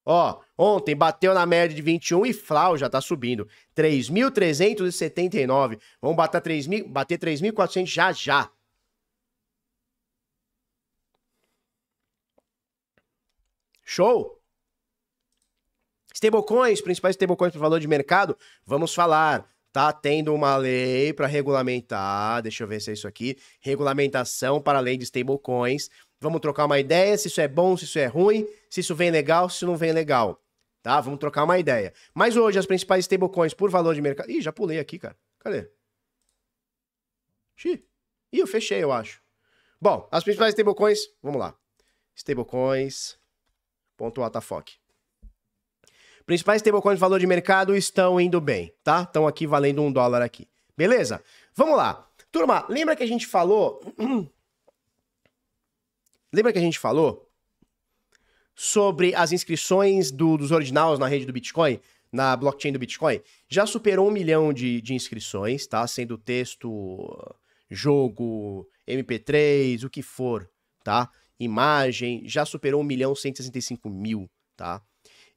Ó, 0.04 0.40
ontem 0.62 0.96
bateu 0.96 1.34
na 1.34 1.44
média 1.44 1.74
de 1.74 1.82
21 1.82 2.26
e 2.26 2.32
Flau 2.32 2.78
já 2.78 2.88
tá 2.88 3.00
subindo. 3.00 3.48
3.379. 3.76 5.80
Vamos 6.00 6.16
bater 6.16 6.40
3.000, 6.40 6.88
bater 6.88 7.18
3.400 7.18 7.86
já 7.86 8.12
já. 8.12 8.48
Show? 13.84 14.40
Stablecoins, 16.14 16.80
principais 16.80 17.16
stablecoins 17.16 17.52
para 17.52 17.60
valor 17.60 17.80
de 17.80 17.88
mercado, 17.88 18.36
vamos 18.64 18.94
falar. 18.94 19.50
Tá 19.72 19.90
tendo 19.90 20.34
uma 20.34 20.56
lei 20.56 21.14
para 21.14 21.26
regulamentar, 21.26 22.42
deixa 22.42 22.62
eu 22.62 22.68
ver 22.68 22.80
se 22.80 22.90
é 22.90 22.92
isso 22.92 23.08
aqui, 23.08 23.38
regulamentação 23.58 24.60
para 24.60 24.78
a 24.78 24.82
lei 24.82 24.98
de 24.98 25.04
stablecoins. 25.04 25.88
Vamos 26.20 26.40
trocar 26.40 26.66
uma 26.66 26.78
ideia 26.78 27.16
se 27.16 27.28
isso 27.28 27.40
é 27.40 27.48
bom, 27.48 27.76
se 27.76 27.84
isso 27.84 27.98
é 27.98 28.06
ruim, 28.06 28.46
se 28.68 28.80
isso 28.80 28.94
vem 28.94 29.10
legal, 29.10 29.48
se 29.48 29.64
não 29.64 29.76
vem 29.76 29.92
legal. 29.92 30.41
Tá? 30.82 31.00
Vamos 31.00 31.20
trocar 31.20 31.44
uma 31.44 31.58
ideia. 31.58 31.94
Mas 32.12 32.36
hoje 32.36 32.58
as 32.58 32.66
principais 32.66 33.04
stablecoins 33.04 33.54
por 33.54 33.70
valor 33.70 33.94
de 33.94 34.02
mercado. 34.02 34.30
Ih, 34.30 34.42
já 34.42 34.52
pulei 34.52 34.80
aqui, 34.80 34.98
cara. 34.98 35.16
Cadê? 35.38 35.70
Xiii. 37.56 37.86
Ih, 38.32 38.40
eu 38.40 38.46
fechei, 38.46 38.82
eu 38.82 38.90
acho. 38.90 39.22
Bom, 39.80 40.08
as 40.10 40.24
principais 40.24 40.52
stablecoins, 40.52 40.98
vamos 41.22 41.38
lá. 41.38 41.54
Stablecoins. 42.14 43.16
Ponto 43.96 44.20
Principais 46.26 46.60
stablecoins 46.60 46.96
de 46.96 47.00
valor 47.00 47.20
de 47.20 47.26
mercado 47.26 47.76
estão 47.76 48.20
indo 48.20 48.40
bem, 48.40 48.74
tá? 48.82 49.02
Estão 49.02 49.26
aqui 49.26 49.46
valendo 49.46 49.82
um 49.82 49.92
dólar 49.92 50.22
aqui. 50.22 50.48
Beleza? 50.76 51.22
Vamos 51.54 51.76
lá. 51.76 52.08
Turma, 52.30 52.66
lembra 52.68 52.96
que 52.96 53.02
a 53.02 53.06
gente 53.06 53.26
falou... 53.26 53.80
lembra 56.32 56.52
que 56.52 56.58
a 56.58 56.62
gente 56.62 56.78
falou 56.78 57.31
sobre 58.54 59.14
as 59.14 59.32
inscrições 59.32 60.10
do, 60.10 60.36
dos 60.36 60.50
ordinals 60.50 60.98
na 60.98 61.06
rede 61.06 61.26
do 61.26 61.32
Bitcoin, 61.32 61.80
na 62.10 62.36
blockchain 62.36 62.72
do 62.72 62.78
Bitcoin? 62.78 63.20
Já 63.48 63.66
superou 63.66 64.08
um 64.08 64.12
milhão 64.12 64.52
de, 64.52 64.80
de 64.80 64.94
inscrições, 64.94 65.66
tá? 65.66 65.86
Sendo 65.86 66.18
texto, 66.18 67.36
jogo, 67.70 68.68
MP3, 68.86 69.84
o 69.84 69.90
que 69.90 70.02
for, 70.02 70.48
tá? 70.84 71.10
Imagem, 71.38 72.22
já 72.26 72.44
superou 72.44 72.80
um 72.80 72.84
milhão 72.84 73.14
cento 73.14 73.40
e 73.40 73.88
mil, 73.88 74.30
tá? 74.56 74.82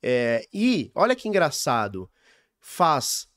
É, 0.01 0.45
e, 0.53 0.91
olha 0.93 1.15
que 1.15 1.27
engraçado, 1.27 2.09
faz 2.59 3.27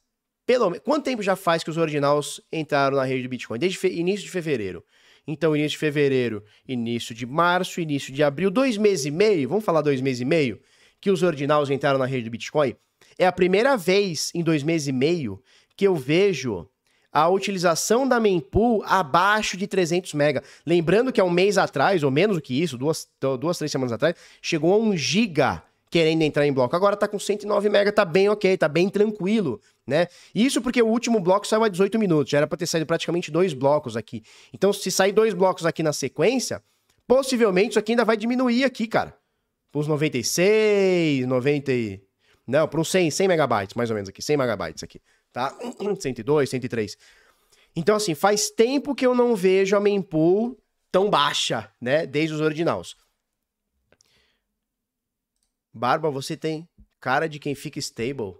pelo 0.44 0.80
Quanto 0.80 1.04
tempo 1.04 1.22
já 1.22 1.36
faz 1.36 1.62
que 1.62 1.68
os 1.68 1.76
ordinals 1.76 2.40
entraram 2.50 2.96
na 2.96 3.04
rede 3.04 3.22
do 3.22 3.28
Bitcoin? 3.28 3.58
Desde 3.58 3.86
início 3.88 4.24
de 4.24 4.30
fevereiro. 4.30 4.82
Então, 5.30 5.54
início 5.54 5.72
de 5.72 5.78
fevereiro, 5.78 6.42
início 6.66 7.14
de 7.14 7.26
março, 7.26 7.82
início 7.82 8.10
de 8.10 8.22
abril, 8.22 8.50
dois 8.50 8.78
meses 8.78 9.04
e 9.04 9.10
meio, 9.10 9.46
vamos 9.46 9.62
falar 9.62 9.82
dois 9.82 10.00
meses 10.00 10.22
e 10.22 10.24
meio, 10.24 10.58
que 11.02 11.10
os 11.10 11.22
ordinals 11.22 11.68
entraram 11.68 11.98
na 11.98 12.06
rede 12.06 12.24
do 12.24 12.30
Bitcoin. 12.30 12.74
É 13.18 13.26
a 13.26 13.32
primeira 13.32 13.76
vez 13.76 14.32
em 14.34 14.42
dois 14.42 14.62
meses 14.62 14.88
e 14.88 14.92
meio 14.92 15.38
que 15.76 15.86
eu 15.86 15.94
vejo 15.94 16.66
a 17.12 17.28
utilização 17.28 18.08
da 18.08 18.18
mempool 18.18 18.82
abaixo 18.86 19.58
de 19.58 19.66
300 19.66 20.14
mega. 20.14 20.42
Lembrando 20.64 21.12
que 21.12 21.20
há 21.20 21.24
um 21.24 21.30
mês 21.30 21.58
atrás, 21.58 22.02
ou 22.02 22.10
menos 22.10 22.36
do 22.36 22.42
que 22.42 22.62
isso, 22.62 22.78
duas, 22.78 23.06
duas 23.38 23.58
três 23.58 23.70
semanas 23.70 23.92
atrás, 23.92 24.14
chegou 24.40 24.72
a 24.72 24.78
um 24.78 24.96
giga 24.96 25.62
querendo 25.90 26.22
entrar 26.22 26.46
em 26.46 26.52
bloco. 26.52 26.74
Agora 26.74 26.96
tá 26.96 27.08
com 27.08 27.18
109 27.18 27.68
MB, 27.68 27.92
tá 27.92 28.04
bem 28.04 28.28
ok, 28.28 28.56
tá 28.56 28.68
bem 28.68 28.88
tranquilo, 28.88 29.60
né? 29.86 30.06
Isso 30.34 30.60
porque 30.60 30.82
o 30.82 30.86
último 30.86 31.20
bloco 31.20 31.46
saiu 31.46 31.64
a 31.64 31.68
18 31.68 31.98
minutos, 31.98 32.30
já 32.30 32.38
era 32.38 32.46
para 32.46 32.58
ter 32.58 32.66
saído 32.66 32.86
praticamente 32.86 33.30
dois 33.30 33.52
blocos 33.54 33.96
aqui. 33.96 34.22
Então, 34.52 34.72
se 34.72 34.90
sair 34.90 35.12
dois 35.12 35.34
blocos 35.34 35.64
aqui 35.66 35.82
na 35.82 35.92
sequência, 35.92 36.62
possivelmente 37.06 37.70
isso 37.70 37.78
aqui 37.78 37.92
ainda 37.92 38.04
vai 38.04 38.16
diminuir 38.16 38.64
aqui, 38.64 38.86
cara. 38.86 39.14
Para 39.70 39.80
uns 39.80 39.86
96, 39.86 41.26
90 41.26 41.72
Não, 42.46 42.66
para 42.66 42.80
uns 42.80 42.90
100, 42.90 43.10
100 43.10 43.28
megabytes, 43.28 43.74
mais 43.74 43.90
ou 43.90 43.94
menos 43.94 44.08
aqui, 44.08 44.22
100 44.22 44.36
megabytes 44.36 44.82
aqui, 44.82 45.00
tá? 45.32 45.56
102, 46.00 46.48
103. 46.48 46.96
Então, 47.76 47.96
assim, 47.96 48.14
faz 48.14 48.50
tempo 48.50 48.94
que 48.94 49.06
eu 49.06 49.14
não 49.14 49.36
vejo 49.36 49.76
a 49.76 49.80
mempool 49.80 50.58
tão 50.90 51.10
baixa, 51.10 51.70
né? 51.80 52.06
Desde 52.06 52.34
os 52.34 52.40
originais. 52.40 52.96
Barba, 55.72 56.10
você 56.10 56.36
tem 56.36 56.68
cara 57.00 57.28
de 57.28 57.38
quem 57.38 57.54
fica 57.54 57.78
stable. 57.78 58.36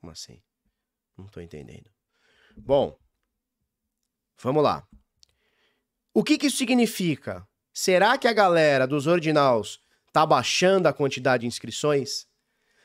Como 0.00 0.12
assim? 0.12 0.40
Não 1.16 1.26
tô 1.26 1.40
entendendo. 1.40 1.90
Bom, 2.56 2.98
vamos 4.38 4.62
lá. 4.62 4.86
O 6.12 6.24
que, 6.24 6.38
que 6.38 6.46
isso 6.46 6.56
significa? 6.56 7.46
Será 7.72 8.18
que 8.18 8.26
a 8.26 8.32
galera 8.32 8.86
dos 8.86 9.06
ordinals 9.06 9.80
tá 10.12 10.26
baixando 10.26 10.88
a 10.88 10.92
quantidade 10.92 11.42
de 11.42 11.46
inscrições? 11.46 12.26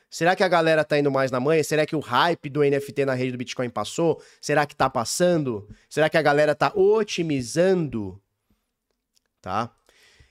Será 0.08 0.36
que 0.36 0.44
a 0.44 0.48
galera 0.48 0.84
tá 0.84 0.98
indo 0.98 1.10
mais 1.10 1.30
na 1.30 1.40
manha? 1.40 1.62
Será 1.64 1.84
que 1.84 1.96
o 1.96 2.00
hype 2.00 2.48
do 2.48 2.62
NFT 2.62 3.04
na 3.04 3.14
rede 3.14 3.32
do 3.32 3.38
Bitcoin 3.38 3.68
passou? 3.68 4.22
Será 4.40 4.64
que 4.64 4.76
tá 4.76 4.88
passando? 4.88 5.68
Será 5.90 6.08
que 6.08 6.16
a 6.16 6.22
galera 6.22 6.54
tá 6.54 6.72
otimizando? 6.74 8.22
Tá? 9.42 9.75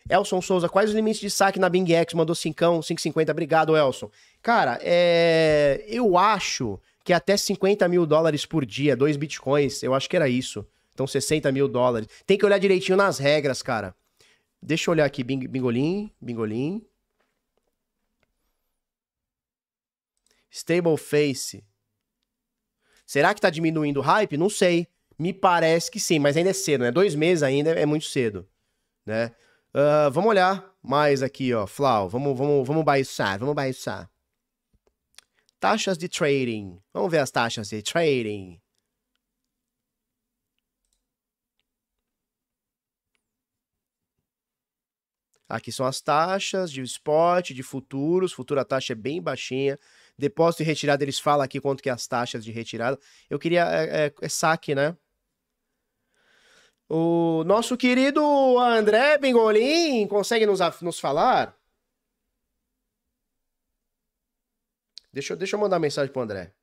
Elson 0.10 0.42
Souza, 0.42 0.70
quais 0.70 0.90
os 0.90 0.96
limites 0.96 1.20
de 1.20 1.30
saque 1.30 1.60
na 1.60 1.68
Bing 1.68 1.92
X? 1.92 2.14
Mandou 2.14 2.36
5, 2.36 2.56
5,50. 2.56 3.32
Obrigado, 3.32 3.76
Elson. 3.76 4.12
Cara, 4.42 4.80
é... 4.82 5.84
eu 5.88 6.18
acho 6.18 6.80
que 7.04 7.12
até 7.12 7.36
50 7.36 7.88
mil 7.88 8.06
dólares 8.06 8.46
por 8.46 8.66
dia, 8.66 8.96
dois 8.96 9.18
bitcoins, 9.18 9.82
eu 9.84 9.94
acho 9.94 10.10
que 10.10 10.16
era 10.16 10.30
isso. 10.30 10.66
Então 10.94 11.06
60 11.06 11.52
mil 11.52 11.68
dólares. 11.68 12.08
Tem 12.26 12.38
que 12.38 12.46
olhar 12.46 12.58
direitinho 12.58 12.98
nas 12.98 13.18
regras, 13.20 13.62
cara. 13.62 13.96
Deixa 14.62 14.90
eu 14.90 14.94
olhar 14.94 15.06
aqui, 15.06 15.24
bing, 15.24 15.48
bingolim, 15.48 16.12
bingolim. 16.22 16.86
Stable 20.50 20.98
Face. 20.98 21.64
Será 23.06 23.34
que 23.34 23.42
tá 23.42 23.50
diminuindo 23.50 24.00
o 24.00 24.02
hype? 24.02 24.38
Não 24.38 24.50
sei. 24.50 24.88
Me 25.18 25.34
parece 25.34 25.92
que 25.92 26.00
sim, 26.00 26.18
mas 26.18 26.36
ainda 26.38 26.50
é 26.50 26.54
cedo, 26.54 26.82
né? 26.82 26.92
Dois 26.92 27.14
meses 27.14 27.44
ainda 27.44 27.72
é 27.72 27.86
muito 27.86 28.06
cedo, 28.06 28.48
né? 29.06 29.32
Uh, 29.76 30.10
vamos 30.10 30.30
olhar 30.30 30.74
mais 30.82 31.22
aqui, 31.22 31.54
ó, 31.54 31.68
Flau. 31.68 32.08
Vamos, 32.08 32.38
vamos, 32.38 32.66
vamos 32.66 32.86
baixar, 32.86 33.38
vamos 33.38 33.54
baixar. 33.54 34.10
Taxas 35.60 35.98
de 35.98 36.08
trading. 36.08 36.82
Vamos 36.94 37.12
ver 37.12 37.18
as 37.18 37.30
taxas 37.30 37.68
de 37.68 37.82
trading. 37.84 38.62
Aqui 45.50 45.74
são 45.74 45.86
as 45.86 46.00
taxas 46.00 46.72
de 46.72 46.82
spot, 46.82 47.52
de 47.52 47.62
futuros. 47.62 48.32
Futura 48.32 48.64
taxa 48.64 48.94
é 48.94 48.96
bem 48.96 49.22
baixinha. 49.22 49.78
Depósito 50.18 50.64
e 50.64 50.66
retirada, 50.66 51.04
eles 51.04 51.20
falam 51.20 51.44
aqui 51.44 51.60
quanto 51.60 51.84
que 51.84 51.90
é 51.90 51.92
as 51.92 52.08
taxas 52.08 52.46
de 52.46 52.52
retirada. 52.52 52.98
Eu 53.30 53.38
queria... 53.38 53.66
É, 53.66 54.06
é, 54.06 54.14
é 54.22 54.30
saque, 54.30 54.74
né? 54.74 54.96
O 56.90 57.44
nosso 57.46 57.78
querido 57.78 58.22
André 58.60 59.18
Bengolim 59.18 60.08
consegue 60.08 60.46
nos, 60.46 60.60
nos 60.82 61.00
falar? 61.00 61.58
Deixa, 65.12 65.34
eu, 65.34 65.38
deixa 65.38 65.56
eu 65.56 65.60
mandar 65.60 65.80
mensagem 65.80 66.12
pro 66.12 66.22
André. 66.22 66.54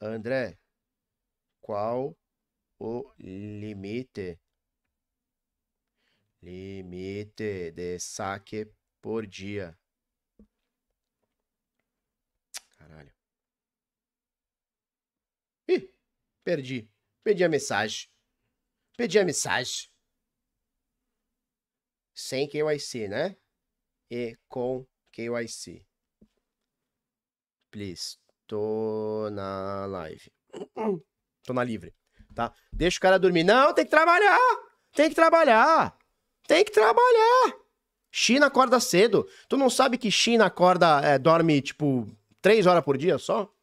André, 0.00 0.58
qual 1.60 2.16
o 2.78 3.12
limite? 3.18 4.38
Limite 6.42 7.72
de 7.72 7.98
saque 7.98 8.68
por 9.00 9.26
dia. 9.26 9.76
Caralho. 12.88 13.12
Ih, 15.68 15.92
perdi. 16.42 16.90
Perdi 17.22 17.44
a 17.44 17.48
mensagem. 17.48 18.08
Perdi 18.96 19.18
a 19.18 19.24
mensagem. 19.24 19.90
Sem 22.14 22.48
KYC, 22.48 23.08
né? 23.08 23.36
E 24.10 24.36
com 24.48 24.86
KYC. 25.12 25.86
Please. 27.70 28.16
Tô 28.46 29.28
na 29.30 29.84
live. 29.86 30.32
Tô 31.44 31.52
na 31.52 31.62
livre, 31.62 31.94
tá? 32.34 32.54
Deixa 32.72 32.96
o 32.96 33.00
cara 33.00 33.18
dormir. 33.18 33.44
Não, 33.44 33.74
tem 33.74 33.84
que 33.84 33.90
trabalhar! 33.90 34.38
Tem 34.92 35.10
que 35.10 35.14
trabalhar! 35.14 35.98
Tem 36.46 36.64
que 36.64 36.72
trabalhar! 36.72 37.58
China 38.10 38.46
acorda 38.46 38.80
cedo. 38.80 39.28
Tu 39.48 39.56
não 39.58 39.68
sabe 39.68 39.98
que 39.98 40.10
China 40.10 40.46
acorda, 40.46 41.00
é, 41.02 41.18
dorme, 41.18 41.60
tipo, 41.60 42.08
três 42.48 42.64
horas 42.64 42.82
por 42.82 42.96
dia 42.96 43.18
só? 43.18 43.54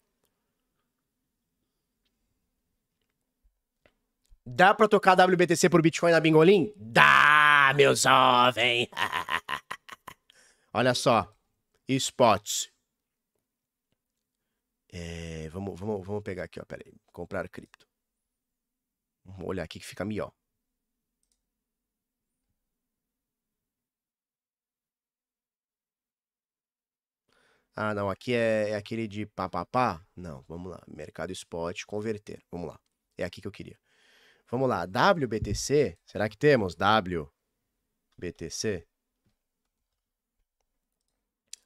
Dá 4.46 4.76
pra 4.76 4.88
tocar 4.88 5.16
WBTC 5.16 5.72
por 5.72 5.82
Bitcoin 5.82 6.12
na 6.12 6.20
Bingolim? 6.20 6.72
Dá, 6.78 7.74
meu 7.76 7.96
jovem! 7.96 8.88
Olha 10.72 10.94
só. 10.94 11.36
Spots. 11.90 12.72
É, 14.94 15.50
vamos, 15.50 15.80
vamos, 15.80 16.06
vamos 16.06 16.22
pegar 16.22 16.44
aqui, 16.44 16.60
ó. 16.60 16.66
Pera 16.66 16.84
aí. 16.86 16.94
Comprar 17.12 17.50
cripto. 17.50 17.88
Vamos 19.24 19.48
olhar 19.48 19.64
aqui 19.64 19.80
que 19.80 19.86
fica 19.86 20.06
melhor. 20.06 20.32
Ah, 27.76 27.94
não, 27.94 28.10
aqui 28.10 28.34
é, 28.34 28.70
é 28.70 28.76
aquele 28.76 29.06
de 29.08 29.26
papapá? 29.26 30.02
Não, 30.16 30.42
vamos 30.48 30.72
lá. 30.72 30.82
Mercado 30.88 31.34
Spot, 31.34 31.84
converter. 31.86 32.42
Vamos 32.50 32.70
lá. 32.70 32.80
É 33.18 33.24
aqui 33.26 33.42
que 33.42 33.48
eu 33.48 33.52
queria. 33.52 33.78
Vamos 34.50 34.70
lá. 34.70 34.86
WBTC, 34.86 35.98
será 36.06 36.30
que 36.30 36.38
temos 36.38 36.76
WBTC? 38.18 38.88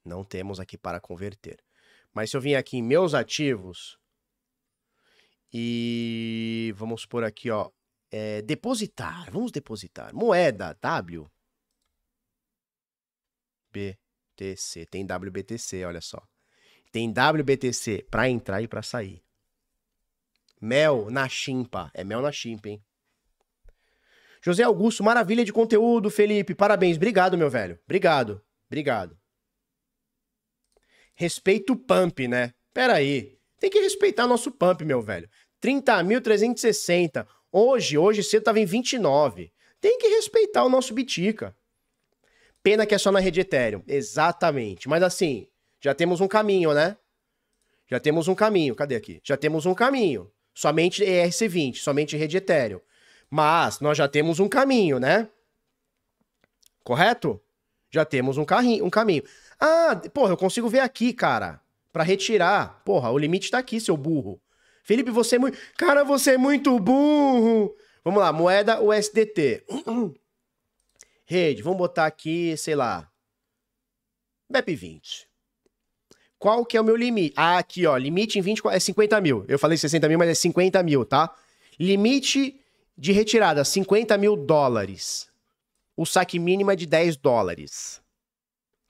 Não 0.03 0.23
temos 0.23 0.59
aqui 0.59 0.77
para 0.77 0.99
converter. 0.99 1.63
Mas 2.11 2.31
se 2.31 2.37
eu 2.37 2.41
vim 2.41 2.55
aqui 2.55 2.77
em 2.77 2.83
meus 2.83 3.13
ativos 3.13 3.99
e 5.53 6.73
vamos 6.75 7.05
por 7.05 7.23
aqui, 7.23 7.51
ó, 7.51 7.69
é, 8.11 8.41
depositar, 8.41 9.29
vamos 9.31 9.51
depositar, 9.51 10.13
moeda 10.15 10.75
W, 10.81 11.29
Tem 14.89 15.05
WBTC, 15.05 15.85
olha 15.85 16.01
só. 16.01 16.21
Tem 16.91 17.11
WBTC 17.11 18.07
para 18.09 18.29
entrar 18.29 18.61
e 18.61 18.67
para 18.67 18.81
sair. 18.81 19.21
Mel 20.61 21.09
na 21.09 21.29
chimpa, 21.29 21.91
é 21.93 22.03
mel 22.03 22.21
na 22.21 22.31
chimpa, 22.31 22.69
hein? 22.69 22.83
José 24.41 24.63
Augusto, 24.63 25.03
maravilha 25.03 25.43
de 25.43 25.53
conteúdo, 25.53 26.09
Felipe, 26.09 26.55
parabéns, 26.55 26.95
obrigado, 26.97 27.37
meu 27.37 27.49
velho, 27.49 27.79
obrigado, 27.85 28.41
obrigado. 28.67 29.17
Respeita 31.13 31.73
o 31.73 31.75
pump, 31.75 32.27
né? 32.27 32.53
Pera 32.73 32.93
aí. 32.93 33.37
Tem 33.59 33.69
que 33.69 33.81
respeitar 33.81 34.25
nosso 34.25 34.51
pump, 34.51 34.85
meu 34.85 35.01
velho. 35.01 35.29
30.360. 35.61 37.27
Hoje, 37.51 37.97
hoje 37.97 38.23
cedo 38.23 38.43
tava 38.43 38.59
em 38.59 38.65
29. 38.65 39.51
Tem 39.81 39.97
que 39.97 40.07
respeitar 40.07 40.63
o 40.63 40.69
nosso 40.69 40.93
Bitica. 40.93 41.53
Pena 42.69 42.85
que 42.85 42.93
é 42.93 42.99
só 42.99 43.11
na 43.11 43.19
rede 43.19 43.39
Ethereum. 43.39 43.81
Exatamente. 43.87 44.87
Mas 44.87 45.01
assim, 45.01 45.47
já 45.81 45.95
temos 45.95 46.21
um 46.21 46.27
caminho, 46.27 46.71
né? 46.71 46.95
Já 47.87 47.99
temos 47.99 48.27
um 48.27 48.35
caminho. 48.35 48.75
Cadê 48.75 48.95
aqui? 48.95 49.19
Já 49.23 49.35
temos 49.35 49.65
um 49.65 49.73
caminho. 49.73 50.31
Somente 50.53 51.03
ERC20, 51.03 51.77
somente 51.77 52.15
rede 52.15 52.37
Ethereum. 52.37 52.79
Mas 53.27 53.79
nós 53.79 53.97
já 53.97 54.07
temos 54.07 54.39
um 54.39 54.47
caminho, 54.47 54.99
né? 54.99 55.27
Correto? 56.83 57.41
Já 57.89 58.05
temos 58.05 58.37
um, 58.37 58.45
carrinho, 58.45 58.85
um 58.85 58.89
caminho. 58.91 59.23
Ah, 59.59 59.99
porra, 60.13 60.33
eu 60.33 60.37
consigo 60.37 60.69
ver 60.69 60.81
aqui, 60.81 61.11
cara. 61.11 61.59
Para 61.91 62.03
retirar. 62.03 62.83
Porra, 62.85 63.09
o 63.09 63.17
limite 63.17 63.49
tá 63.49 63.57
aqui, 63.57 63.79
seu 63.79 63.97
burro. 63.97 64.39
Felipe, 64.83 65.09
você 65.09 65.37
é 65.37 65.39
muito. 65.39 65.57
Cara, 65.75 66.03
você 66.03 66.33
é 66.33 66.37
muito 66.37 66.77
burro. 66.79 67.75
Vamos 68.03 68.19
lá, 68.19 68.31
moeda 68.31 68.79
USDT. 68.79 69.65
Rede, 71.29 71.61
vamos 71.61 71.77
botar 71.77 72.07
aqui, 72.07 72.57
sei 72.57 72.75
lá. 72.75 73.07
BEP20. 74.51 75.27
Qual 76.39 76.65
que 76.65 76.75
é 76.75 76.81
o 76.81 76.83
meu 76.83 76.95
limite? 76.95 77.35
Ah, 77.37 77.59
aqui, 77.59 77.85
ó. 77.85 77.95
Limite 77.95 78.39
em 78.39 78.41
20 78.41 78.63
é 78.67 78.79
50 78.79 79.21
mil. 79.21 79.45
Eu 79.47 79.59
falei 79.59 79.77
60 79.77 80.07
mil, 80.07 80.17
mas 80.17 80.29
é 80.29 80.33
50 80.33 80.81
mil, 80.81 81.05
tá? 81.05 81.35
Limite 81.79 82.59
de 82.97 83.11
retirada, 83.11 83.63
50 83.63 84.17
mil 84.17 84.35
dólares. 84.35 85.29
O 85.95 86.05
saque 86.05 86.39
mínimo 86.39 86.71
é 86.71 86.75
de 86.75 86.85
10 86.85 87.17
dólares 87.17 88.01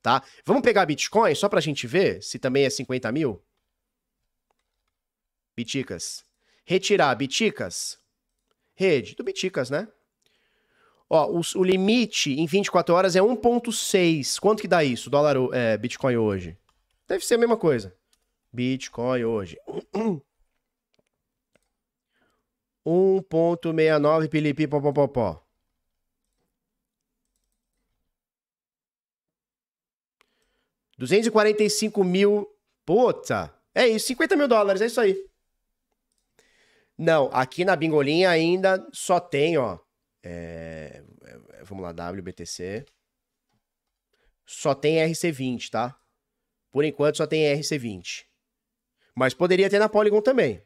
tá? 0.01 0.23
Vamos 0.45 0.63
pegar 0.63 0.85
Bitcoin 0.85 1.35
só 1.35 1.49
pra 1.49 1.61
gente 1.61 1.85
ver 1.87 2.23
se 2.23 2.39
também 2.39 2.65
é 2.65 2.69
50 2.69 3.11
mil? 3.11 3.41
Biticas. 5.55 6.25
Retirar 6.65 7.13
Biticas. 7.15 7.99
Rede 8.75 9.15
do 9.15 9.23
Biticas, 9.23 9.69
né? 9.69 9.87
Ó, 11.09 11.31
o, 11.31 11.41
o 11.55 11.63
limite 11.63 12.31
em 12.31 12.45
24 12.45 12.93
horas 12.93 13.15
é 13.15 13.19
1.6. 13.19 14.39
Quanto 14.39 14.61
que 14.61 14.67
dá 14.67 14.83
isso? 14.83 15.09
Dólar, 15.09 15.35
é, 15.53 15.75
Bitcoin 15.77 16.17
hoje. 16.17 16.57
Deve 17.07 17.25
ser 17.25 17.35
a 17.35 17.39
mesma 17.39 17.57
coisa. 17.57 17.95
Bitcoin 18.53 19.23
hoje. 19.23 19.57
1.69 22.85 24.29
pilipi 24.29 24.67
popopopó. 24.67 25.43
Duzentos 30.97 31.27
e 31.27 31.31
quarenta 31.31 31.63
e 31.63 31.69
cinco 31.69 32.03
mil. 32.03 32.47
Puta! 32.85 33.53
É 33.73 33.87
isso, 33.87 34.07
50 34.07 34.35
mil 34.35 34.47
dólares, 34.47 34.81
é 34.81 34.87
isso 34.87 34.99
aí. 34.99 35.15
Não, 36.97 37.29
aqui 37.31 37.63
na 37.63 37.75
Bingolinha 37.75 38.29
ainda 38.29 38.85
só 38.91 39.19
tem, 39.19 39.57
ó. 39.57 39.77
É, 40.23 41.03
é 41.23 41.63
vamos 41.63 41.83
lá, 41.83 41.91
WBTC. 41.91 42.85
Só 44.45 44.73
tem 44.73 44.97
RC20, 44.97 45.69
tá? 45.69 45.99
Por 46.71 46.83
enquanto 46.83 47.17
só 47.17 47.27
tem 47.27 47.43
RC20. 47.55 48.25
Mas 49.15 49.33
poderia 49.33 49.69
ter 49.69 49.79
na 49.79 49.89
Polygon 49.89 50.21
também. 50.21 50.63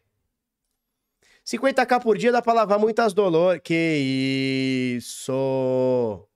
50k 1.46 2.02
por 2.02 2.18
dia 2.18 2.32
dá 2.32 2.42
pra 2.42 2.54
lavar 2.54 2.80
muitas 2.80 3.14
dolores. 3.14 3.62
Que 3.64 4.96
isso! 4.98 6.28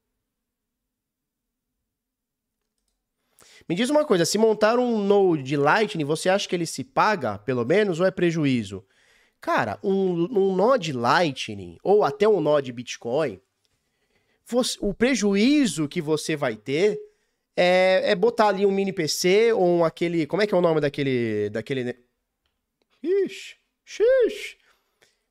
Me 3.70 3.76
diz 3.76 3.90
uma 3.90 4.06
coisa, 4.06 4.26
se 4.26 4.38
montar 4.38 4.80
um 4.80 4.98
Node 4.98 5.58
Lightning, 5.58 6.06
você 6.06 6.30
acha 6.30 6.48
que 6.48 6.56
ele 6.56 6.66
se 6.66 6.86
paga, 6.86 7.38
pelo 7.38 7.66
menos, 7.66 8.00
ou 8.00 8.06
é 8.06 8.12
prejuízo? 8.12 8.86
Cara, 9.40 9.80
um, 9.84 10.28
um 10.40 10.56
Node 10.56 10.92
Lightning, 10.92 11.78
ou 11.84 12.04
até 12.04 12.28
um 12.28 12.42
Node 12.42 12.72
Bitcoin, 12.72 13.40
você, 14.46 14.78
o 14.82 14.94
prejuízo 14.94 15.88
que 15.88 16.02
você 16.02 16.36
vai 16.36 16.56
ter 16.56 17.00
é, 17.56 18.12
é, 18.12 18.16
botar 18.16 18.48
ali 18.48 18.66
um 18.66 18.72
mini 18.72 18.94
PC 18.94 19.52
ou 19.54 19.80
um 19.80 19.86
aquele... 19.86 20.26
Como 20.26 20.42
é 20.42 20.48
que 20.48 20.54
é 20.54 20.58
o 20.58 20.62
nome 20.62 20.80
daquele... 20.80 21.50
daquele... 21.50 21.96
Ixi, 23.04 23.56
xixi. 23.86 24.58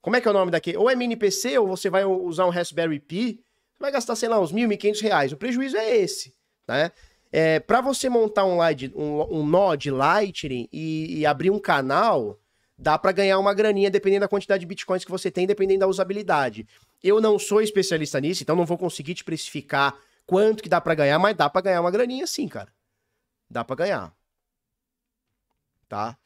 Como 0.01 0.15
é 0.15 0.21
que 0.21 0.29
é 0.29 0.31
o 0.31 0.35
nome 0.35 0.53
daquele? 0.53 0.77
Ou 0.77 0.89
é 0.89 0.95
mini 0.95 1.17
PC, 1.17 1.59
ou 1.59 1.67
você 1.67 1.91
vai 1.91 2.05
usar 2.05 2.47
um 2.47 2.51
Raspberry 2.51 3.01
Pi, 3.01 3.41
você 3.73 3.81
vai 3.81 3.91
gastar, 3.91 4.15
sei 4.15 4.29
lá, 4.29 4.41
uns 4.41 4.53
mil, 4.53 4.69
mil 4.69 4.79
quinhentos 4.79 5.01
reais. 5.01 5.33
O 5.33 5.37
prejuízo 5.37 5.77
é 5.77 5.97
esse, 5.97 6.33
né? 6.69 6.93
É, 7.33 7.59
para 7.59 7.81
você 7.81 8.09
montar 8.09 8.45
um, 8.45 8.57
light, 8.57 8.91
um, 8.95 9.41
um 9.41 9.45
node 9.45 9.91
Lightning 9.91 10.69
e, 10.73 11.19
e, 11.19 11.27
abrir 11.27 11.51
um 11.51 11.59
canal, 11.59 12.41
dá 12.79 12.99
para 12.99 13.13
ganhar 13.13 13.39
uma 13.39 13.55
graninha 13.55 13.91
dependendo 13.91 14.21
da 14.21 14.29
quantidade 14.29 14.61
de 14.61 14.67
bitcoins 14.67 15.05
que 15.05 15.11
você 15.11 15.31
tem, 15.31 15.47
dependendo 15.47 15.81
da 15.81 15.87
usabilidade. 15.87 16.67
Eu 17.03 17.21
não 17.21 17.39
sou 17.39 17.61
especialista 17.61 18.21
nisso, 18.21 18.43
então 18.43 18.57
não 18.57 18.67
vou 18.67 18.79
conseguir 18.79 19.15
te 19.15 19.25
precificar 19.25 19.97
quanto 20.27 20.63
que 20.63 20.69
dá 20.69 20.81
para 20.81 20.95
ganhar, 20.95 21.19
mas 21.19 21.37
dá 21.37 21.49
para 21.49 21.63
ganhar 21.63 21.81
uma 21.81 21.91
graninha 21.91 22.27
sim, 22.27 22.49
cara. 22.49 22.73
Dá 23.49 23.65
para 23.65 23.77
ganhar. 23.77 24.13
Tá? 25.89 26.17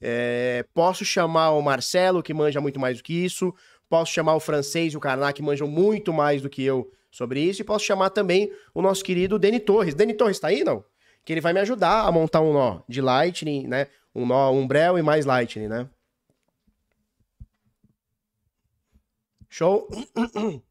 É, 0.00 0.64
posso 0.74 1.04
chamar 1.04 1.50
o 1.50 1.62
Marcelo, 1.62 2.22
que 2.22 2.32
manja 2.32 2.60
muito 2.60 2.78
mais 2.78 2.98
do 2.98 3.02
que 3.02 3.12
isso. 3.12 3.54
Posso 3.88 4.12
chamar 4.12 4.34
o 4.34 4.40
francês 4.40 4.92
e 4.92 4.96
o 4.96 5.00
Karnak, 5.00 5.34
que 5.34 5.42
manjam 5.42 5.66
muito 5.66 6.12
mais 6.12 6.42
do 6.42 6.50
que 6.50 6.62
eu 6.62 6.92
sobre 7.10 7.40
isso. 7.40 7.62
E 7.62 7.64
posso 7.64 7.84
chamar 7.84 8.10
também 8.10 8.52
o 8.74 8.82
nosso 8.82 9.02
querido 9.02 9.38
Deni 9.38 9.58
Torres. 9.58 9.94
Deni 9.94 10.14
Torres 10.14 10.38
tá 10.38 10.48
aí, 10.48 10.62
não? 10.62 10.84
Que 11.24 11.32
ele 11.32 11.40
vai 11.40 11.52
me 11.52 11.60
ajudar 11.60 12.06
a 12.06 12.12
montar 12.12 12.40
um 12.40 12.52
nó 12.52 12.80
de 12.88 13.00
Lightning, 13.00 13.66
né? 13.66 13.88
Um 14.18 14.26
nó 14.26 14.50
Umbrel 14.50 14.98
e 14.98 15.02
mais 15.02 15.24
Lightning, 15.24 15.68
né? 15.68 15.88
Show. 19.48 19.88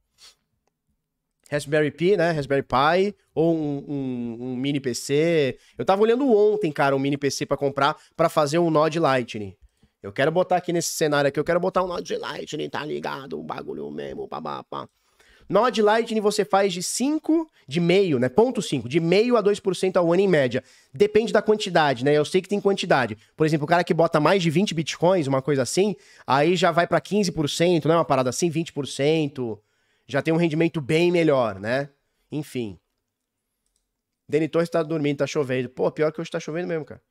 Raspberry 1.50 1.92
Pi, 1.92 2.18
né? 2.18 2.32
Raspberry 2.32 2.64
Pi, 2.64 3.16
ou 3.34 3.56
um, 3.56 3.86
um, 3.88 4.38
um, 4.42 4.56
mini 4.58 4.82
PC. 4.82 5.58
Eu 5.78 5.86
tava 5.86 6.02
olhando 6.02 6.30
ontem, 6.30 6.74
cara, 6.74 6.94
um 6.94 7.00
mini 7.00 7.18
PC 7.18 7.46
para 7.46 7.56
comprar 7.56 7.96
para 8.18 8.28
fazer 8.28 8.60
um 8.60 8.70
nó 8.70 8.90
de 8.90 9.00
Lightning. 9.00 9.56
Eu 10.04 10.12
quero 10.12 10.30
botar 10.30 10.58
aqui 10.58 10.74
nesse 10.74 10.90
cenário 10.90 11.30
aqui, 11.30 11.40
eu 11.40 11.46
quero 11.46 11.62
botar 11.62 11.84
um 11.84 11.88
nó 11.88 12.02
de 12.02 12.18
Lightning, 12.18 12.70
tá 12.70 12.84
ligado? 12.84 13.40
O 13.40 13.44
bagulho 13.44 13.90
mesmo, 13.90 14.28
papapá. 14.28 14.82
Nó 14.82 14.90
de 15.72 15.82
Lightning 15.82 16.20
você 16.20 16.44
faz 16.44 16.74
de 16.74 16.84
5, 16.84 17.50
de 17.68 17.80
meio, 17.80 18.20
né? 18.20 18.28
Ponto 18.28 18.62
5, 18.62 18.90
de 18.90 19.00
meio 19.00 19.38
a 19.38 19.44
2% 19.44 19.96
ao 19.96 20.12
ano 20.12 20.22
em 20.22 20.28
média. 20.28 20.64
Depende 20.94 21.32
da 21.32 21.42
quantidade, 21.42 22.04
né? 22.04 22.14
Eu 22.14 22.26
sei 22.26 22.42
que 22.42 22.50
tem 22.50 22.60
quantidade. 22.60 23.18
Por 23.36 23.46
exemplo, 23.46 23.66
o 23.66 23.68
cara 23.68 23.84
que 23.84 23.94
bota 23.94 24.20
mais 24.20 24.44
de 24.44 24.50
20 24.50 24.74
bitcoins, 24.74 25.28
uma 25.28 25.42
coisa 25.42 25.62
assim, 25.62 25.96
aí 26.26 26.56
já 26.56 26.72
vai 26.72 26.86
para 26.86 27.00
15%, 27.00 27.86
não 27.86 27.96
é 27.96 27.98
uma 27.98 28.06
parada 28.06 28.30
assim, 28.30 28.50
20% 28.50 29.58
já 30.08 30.22
tem 30.22 30.34
um 30.34 30.38
rendimento 30.38 30.80
bem 30.80 31.12
melhor, 31.12 31.60
né? 31.60 31.90
Enfim. 32.32 32.80
Deni 34.28 34.48
Torres 34.48 34.70
tá 34.70 34.82
dormindo, 34.82 35.18
tá 35.18 35.28
chovendo. 35.28 35.70
Pô, 35.70 35.92
pior 35.92 36.12
que 36.12 36.20
hoje 36.20 36.32
tá 36.32 36.40
chovendo 36.40 36.68
mesmo, 36.68 36.86
cara. 36.86 37.02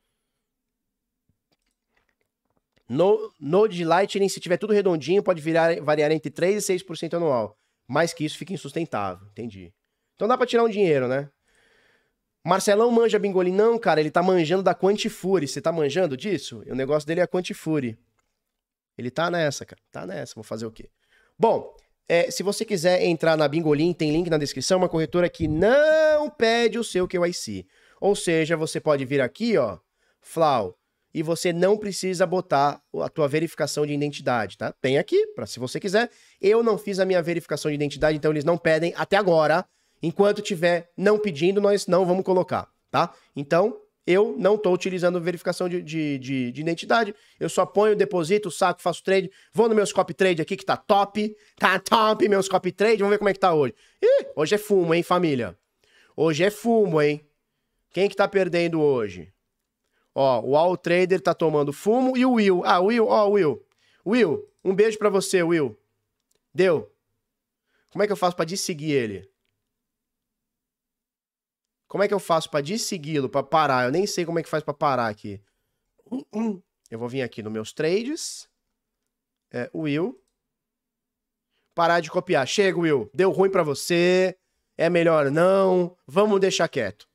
No, 2.89 3.33
Node 3.41 3.85
Lightning, 3.85 4.29
se 4.29 4.41
tiver 4.41 4.57
tudo 4.57 4.73
redondinho, 4.73 5.23
pode 5.23 5.43
virar, 5.43 5.81
variar 5.83 6.11
entre 6.13 6.31
3% 6.31 6.57
e 6.57 6.79
6% 6.79 7.15
anual. 7.15 7.59
Mais 7.87 8.13
que 8.13 8.25
isso 8.25 8.39
fica 8.39 8.53
insustentável. 8.53 9.27
Entendi. 9.29 9.73
Então 10.15 10.27
dá 10.27 10.37
pra 10.37 10.47
tirar 10.47 10.65
um 10.65 10.69
dinheiro, 10.69 11.07
né? 11.07 11.31
Marcelão 12.45 12.91
manja 12.91 13.19
Bingolim. 13.19 13.53
Não, 13.53 13.79
cara, 13.79 14.01
ele 14.01 14.11
tá 14.11 14.23
manjando 14.23 14.63
da 14.63 14.75
Quantifuri. 14.75 15.49
Você 15.49 15.61
tá 15.61 15.73
manjando 15.73 16.17
disso? 16.17 16.63
O 16.67 16.75
negócio 16.75 17.07
dele 17.07 17.21
é 17.21 17.25
a 17.25 17.29
Quantifuri. 17.29 17.99
Ele 18.97 19.11
tá 19.11 19.31
nessa, 19.31 19.65
cara. 19.65 19.81
Tá 19.91 20.07
nessa. 20.07 20.35
Vou 20.35 20.45
fazer 20.45 20.65
o 20.65 20.71
quê? 20.71 20.89
Bom, 21.39 21.75
é, 22.09 22.31
se 22.31 22.43
você 22.43 22.65
quiser 22.65 23.03
entrar 23.03 23.37
na 23.37 23.49
Bingolim, 23.49 23.93
tem 23.93 24.13
link 24.13 24.31
na 24.31 24.39
descrição, 24.39 24.79
uma 24.79 24.89
corretora 24.89 25.29
que 25.29 25.49
não 25.49 26.31
pede 26.31 26.79
o 26.79 26.85
seu 26.85 27.07
KYC. 27.09 27.67
Ou 28.01 28.15
seja, 28.15 28.57
você 28.57 28.81
pode 28.81 29.05
vir 29.05 29.21
aqui, 29.21 29.59
ó, 29.59 29.79
Flau, 30.21 30.79
e 31.17 31.23
você 31.23 31.51
não 31.51 31.79
precisa 31.79 32.27
botar 32.27 32.79
a 33.03 33.09
tua 33.09 33.27
verificação 33.27 33.87
de 33.87 33.95
identidade, 33.95 34.59
tá? 34.59 34.71
Tem 34.83 34.99
aqui, 34.99 35.27
para 35.29 35.47
se 35.47 35.59
você 35.59 35.81
quiser. 35.81 36.11
Eu 36.39 36.63
não 36.63 36.77
fiz 36.77 36.99
a 36.99 37.07
minha 37.07 37.23
verificação 37.23 37.71
de 37.71 37.75
identidade, 37.75 38.19
então 38.19 38.31
eles 38.31 38.45
não 38.45 38.59
pedem 38.59 38.93
até 38.95 39.17
agora. 39.17 39.65
Enquanto 40.03 40.43
tiver 40.43 40.91
não 40.95 41.19
pedindo, 41.19 41.59
nós 41.59 41.87
não 41.87 42.05
vamos 42.05 42.23
colocar, 42.23 42.69
tá? 42.91 43.15
Então, 43.35 43.81
eu 44.07 44.37
não 44.37 44.57
estou 44.57 44.75
utilizando 44.75 45.19
verificação 45.19 45.71
de, 45.71 45.81
de, 45.81 46.19
de, 46.19 46.53
de, 46.53 46.61
identidade. 46.61 47.15
Eu 47.41 47.49
só 47.49 47.65
ponho, 47.65 47.97
deposito, 47.97 48.51
saco, 48.51 48.83
faço 48.83 49.03
trade. 49.03 49.31
Vou 49.55 49.71
no 49.71 49.75
meus 49.75 49.95
copy 49.95 50.13
trade 50.13 50.43
aqui, 50.43 50.55
que 50.55 50.67
tá 50.67 50.77
top. 50.77 51.35
Tá 51.59 51.79
top, 51.79 52.29
meus 52.29 52.47
copy 52.47 52.71
trade. 52.73 52.99
Vamos 52.99 53.13
ver 53.13 53.19
como 53.19 53.31
é 53.31 53.33
que 53.33 53.41
tá 53.41 53.55
hoje. 53.55 53.73
Ih, 54.03 54.27
hoje 54.37 54.55
é 54.55 54.59
fumo, 54.59 54.95
hein, 54.95 55.03
família? 55.03 55.57
Hoje 56.15 56.45
é 56.45 56.51
fumo, 56.51 57.01
hein? 57.01 57.27
Quem 57.91 58.07
que 58.07 58.15
tá 58.15 58.29
perdendo 58.29 58.83
hoje? 58.83 59.33
Ó, 60.19 60.41
o 60.41 60.57
All 60.57 60.79
Trader 60.79 61.21
tá 61.21 61.35
tomando 61.35 61.75
fumo 61.75 62.17
e 62.17 62.25
o 62.25 62.33
Will. 62.33 62.65
Ah, 62.65 62.81
Will, 62.81 63.07
ó, 63.07 63.29
Will. 63.29 63.63
Will, 64.05 64.51
um 64.65 64.75
beijo 64.75 64.97
para 64.97 65.11
você, 65.11 65.43
Will. 65.43 65.79
Deu. 66.55 66.91
Como 67.91 68.03
é 68.03 68.07
que 68.07 68.13
eu 68.15 68.17
faço 68.17 68.35
para 68.35 68.47
desseguir 68.47 68.93
ele? 68.93 69.31
Como 71.87 72.03
é 72.03 72.09
que 72.09 72.15
eu 72.15 72.19
faço 72.19 72.51
para 72.51 72.65
dessegui-lo, 72.65 73.29
para 73.29 73.43
parar? 73.43 73.85
Eu 73.85 73.93
nem 73.93 74.07
sei 74.07 74.25
como 74.25 74.39
é 74.39 74.43
que 74.43 74.49
faz 74.49 74.65
para 74.65 74.73
parar 74.73 75.09
aqui. 75.09 75.39
Eu 76.91 76.99
vou 76.99 77.11
vir 77.11 77.21
aqui 77.21 77.43
nos 77.43 77.53
meus 77.53 77.75
trades. 77.75 78.49
É, 79.53 79.71
Will. 79.75 80.19
Parar 81.75 82.01
de 82.01 82.11
copiar. 82.11 82.47
Chega, 82.47 82.79
Will. 82.79 83.11
Deu 83.13 83.31
ruim 83.31 83.51
para 83.51 83.63
você. 83.63 84.35
É 84.79 84.89
melhor 84.89 85.31
não. 85.31 85.95
Vamos 86.07 86.41
deixar 86.41 86.69
quieto. 86.69 87.07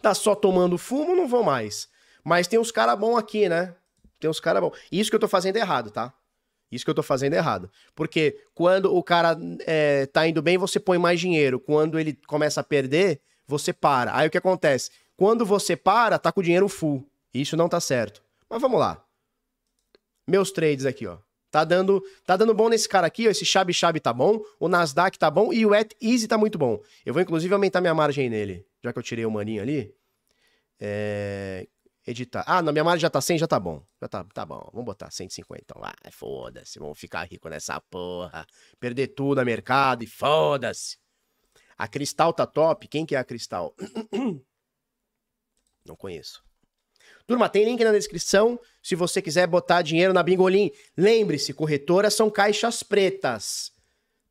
Tá 0.00 0.14
só 0.14 0.34
tomando 0.34 0.78
fumo, 0.78 1.14
não 1.14 1.28
vou 1.28 1.42
mais. 1.42 1.88
Mas 2.24 2.46
tem 2.46 2.58
uns 2.58 2.70
cara 2.70 2.96
bom 2.96 3.16
aqui, 3.16 3.48
né? 3.48 3.74
Tem 4.18 4.30
uns 4.30 4.40
cara 4.40 4.60
bom. 4.60 4.72
Isso 4.90 5.10
que 5.10 5.16
eu 5.16 5.20
tô 5.20 5.28
fazendo 5.28 5.56
errado, 5.56 5.90
tá? 5.90 6.12
Isso 6.70 6.84
que 6.84 6.90
eu 6.90 6.94
tô 6.94 7.02
fazendo 7.02 7.34
errado. 7.34 7.70
Porque 7.94 8.38
quando 8.54 8.94
o 8.94 9.02
cara 9.02 9.36
é, 9.66 10.06
tá 10.06 10.26
indo 10.26 10.40
bem, 10.40 10.56
você 10.56 10.78
põe 10.78 10.98
mais 10.98 11.18
dinheiro. 11.18 11.58
Quando 11.58 11.98
ele 11.98 12.18
começa 12.26 12.60
a 12.60 12.64
perder, 12.64 13.20
você 13.46 13.72
para. 13.72 14.14
Aí 14.16 14.28
o 14.28 14.30
que 14.30 14.38
acontece? 14.38 14.90
Quando 15.16 15.44
você 15.44 15.76
para, 15.76 16.18
tá 16.18 16.30
com 16.30 16.40
o 16.40 16.44
dinheiro 16.44 16.68
full. 16.68 17.04
Isso 17.34 17.56
não 17.56 17.68
tá 17.68 17.80
certo. 17.80 18.22
Mas 18.48 18.60
vamos 18.60 18.78
lá. 18.78 19.02
Meus 20.26 20.52
trades 20.52 20.86
aqui, 20.86 21.06
ó. 21.06 21.18
Tá 21.50 21.64
dando, 21.64 22.00
tá 22.24 22.36
dando 22.36 22.54
bom 22.54 22.68
nesse 22.68 22.88
cara 22.88 23.08
aqui, 23.08 23.26
ó. 23.26 23.30
Esse 23.30 23.44
Chab 23.44 23.72
Chab 23.74 23.98
tá 23.98 24.12
bom, 24.12 24.40
o 24.58 24.68
Nasdaq 24.68 25.18
tá 25.18 25.28
bom 25.28 25.52
e 25.52 25.66
o 25.66 25.74
Et 25.74 25.96
Easy 26.00 26.28
tá 26.28 26.38
muito 26.38 26.56
bom. 26.56 26.80
Eu 27.04 27.12
vou 27.12 27.20
inclusive 27.20 27.52
aumentar 27.52 27.80
minha 27.80 27.94
margem 27.94 28.30
nele, 28.30 28.64
já 28.82 28.92
que 28.92 28.98
eu 28.98 29.02
tirei 29.02 29.24
o 29.24 29.30
maninho 29.30 29.62
ali. 29.62 29.94
É... 30.78 31.68
Editar. 32.06 32.42
Ah, 32.46 32.62
na 32.62 32.72
minha 32.72 32.82
margem 32.82 33.02
já 33.02 33.10
tá 33.10 33.20
100, 33.20 33.38
já 33.38 33.46
tá 33.46 33.60
bom. 33.60 33.84
Já 34.00 34.08
tá, 34.08 34.24
tá 34.24 34.46
bom. 34.46 34.68
Vamos 34.72 34.86
botar 34.86 35.10
150 35.10 35.62
então. 35.62 35.82
Ah, 35.84 35.94
foda-se, 36.10 36.78
vamos 36.78 36.98
ficar 36.98 37.24
rico 37.24 37.48
nessa 37.48 37.78
porra. 37.80 38.46
Perder 38.78 39.08
tudo 39.08 39.38
a 39.40 39.44
mercado 39.44 40.02
e 40.02 40.06
foda-se. 40.06 40.96
A 41.76 41.86
Cristal 41.86 42.32
tá 42.32 42.46
top. 42.46 42.88
Quem 42.88 43.04
que 43.04 43.14
é 43.14 43.18
a 43.18 43.24
Cristal? 43.24 43.74
Não 45.86 45.96
conheço. 45.96 46.42
Turma, 47.26 47.48
tem 47.48 47.64
link 47.64 47.82
na 47.84 47.92
descrição 47.92 48.58
se 48.82 48.94
você 48.94 49.22
quiser 49.22 49.46
botar 49.46 49.82
dinheiro 49.82 50.12
na 50.12 50.22
Bingolim. 50.22 50.70
Lembre-se, 50.96 51.52
corretoras 51.52 52.14
são 52.14 52.30
caixas 52.30 52.82
pretas, 52.82 53.72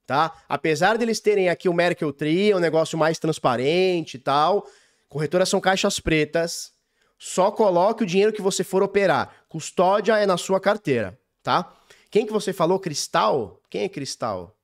tá? 0.09 0.43
Apesar 0.49 0.97
deles 0.97 1.19
terem 1.19 1.49
aqui 1.49 1.69
o 1.69 1.73
Merkel 1.73 2.11
Tree, 2.11 2.51
um 2.55 2.59
negócio 2.59 2.97
mais 2.97 3.19
transparente 3.19 4.15
e 4.15 4.19
tal, 4.19 4.67
corretoras 5.07 5.47
são 5.47 5.61
caixas 5.61 5.99
pretas. 5.99 6.73
Só 7.15 7.51
coloque 7.51 8.01
o 8.01 8.07
dinheiro 8.07 8.33
que 8.33 8.41
você 8.41 8.63
for 8.63 8.81
operar. 8.81 9.45
Custódia 9.47 10.17
é 10.17 10.25
na 10.25 10.35
sua 10.35 10.59
carteira, 10.59 11.19
tá? 11.43 11.71
Quem 12.09 12.25
que 12.25 12.33
você 12.33 12.51
falou? 12.51 12.79
Cristal? 12.79 13.61
Quem 13.69 13.83
é 13.83 13.89
Cristal? 13.89 14.57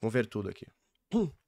Vamos 0.00 0.14
ver 0.14 0.26
tudo 0.26 0.48
aqui. 0.48 0.66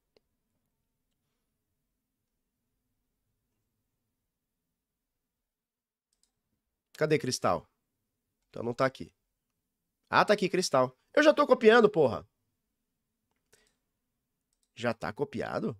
Cadê 7.03 7.18
Cristal? 7.18 7.68
Então 8.48 8.62
não 8.62 8.72
tá 8.72 8.86
aqui. 8.86 9.12
Ah, 10.09 10.24
tá 10.24 10.34
aqui, 10.34 10.48
Cristal. 10.48 10.96
Eu 11.12 11.20
já 11.24 11.34
tô 11.34 11.44
copiando, 11.48 11.90
porra. 11.90 12.24
Já 14.76 14.94
tá 14.94 15.12
copiado? 15.12 15.76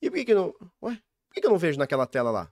E 0.00 0.08
por 0.08 0.16
que 0.16 0.24
que 0.24 0.34
não... 0.34 0.54
Ué? 0.82 0.96
Por 1.28 1.34
que 1.34 1.40
que 1.42 1.46
eu 1.46 1.50
não 1.50 1.58
vejo 1.58 1.78
naquela 1.78 2.06
tela 2.06 2.30
lá? 2.30 2.50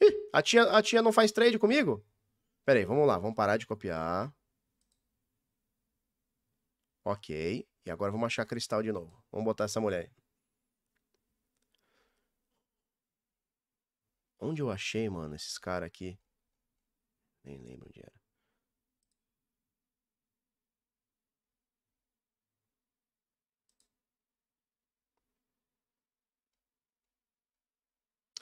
Ih, 0.00 0.30
a 0.32 0.40
tia, 0.42 0.62
a 0.78 0.80
tia 0.80 1.02
não 1.02 1.12
faz 1.12 1.32
trade 1.32 1.58
comigo? 1.58 2.06
Pera 2.64 2.78
aí, 2.78 2.84
vamos 2.84 3.06
lá. 3.08 3.18
Vamos 3.18 3.34
parar 3.34 3.56
de 3.56 3.66
copiar. 3.66 4.32
Ok. 7.04 7.66
E 7.84 7.90
agora 7.90 8.10
vamos 8.10 8.26
achar 8.26 8.46
cristal 8.46 8.82
de 8.82 8.92
novo. 8.92 9.22
Vamos 9.30 9.44
botar 9.44 9.64
essa 9.64 9.80
mulher. 9.80 10.10
Onde 14.40 14.62
eu 14.62 14.70
achei, 14.70 15.08
mano, 15.08 15.34
esses 15.34 15.58
caras 15.58 15.86
aqui? 15.86 16.18
Nem 17.44 17.58
lembro 17.58 17.88
onde 17.88 18.00
era. 18.00 18.12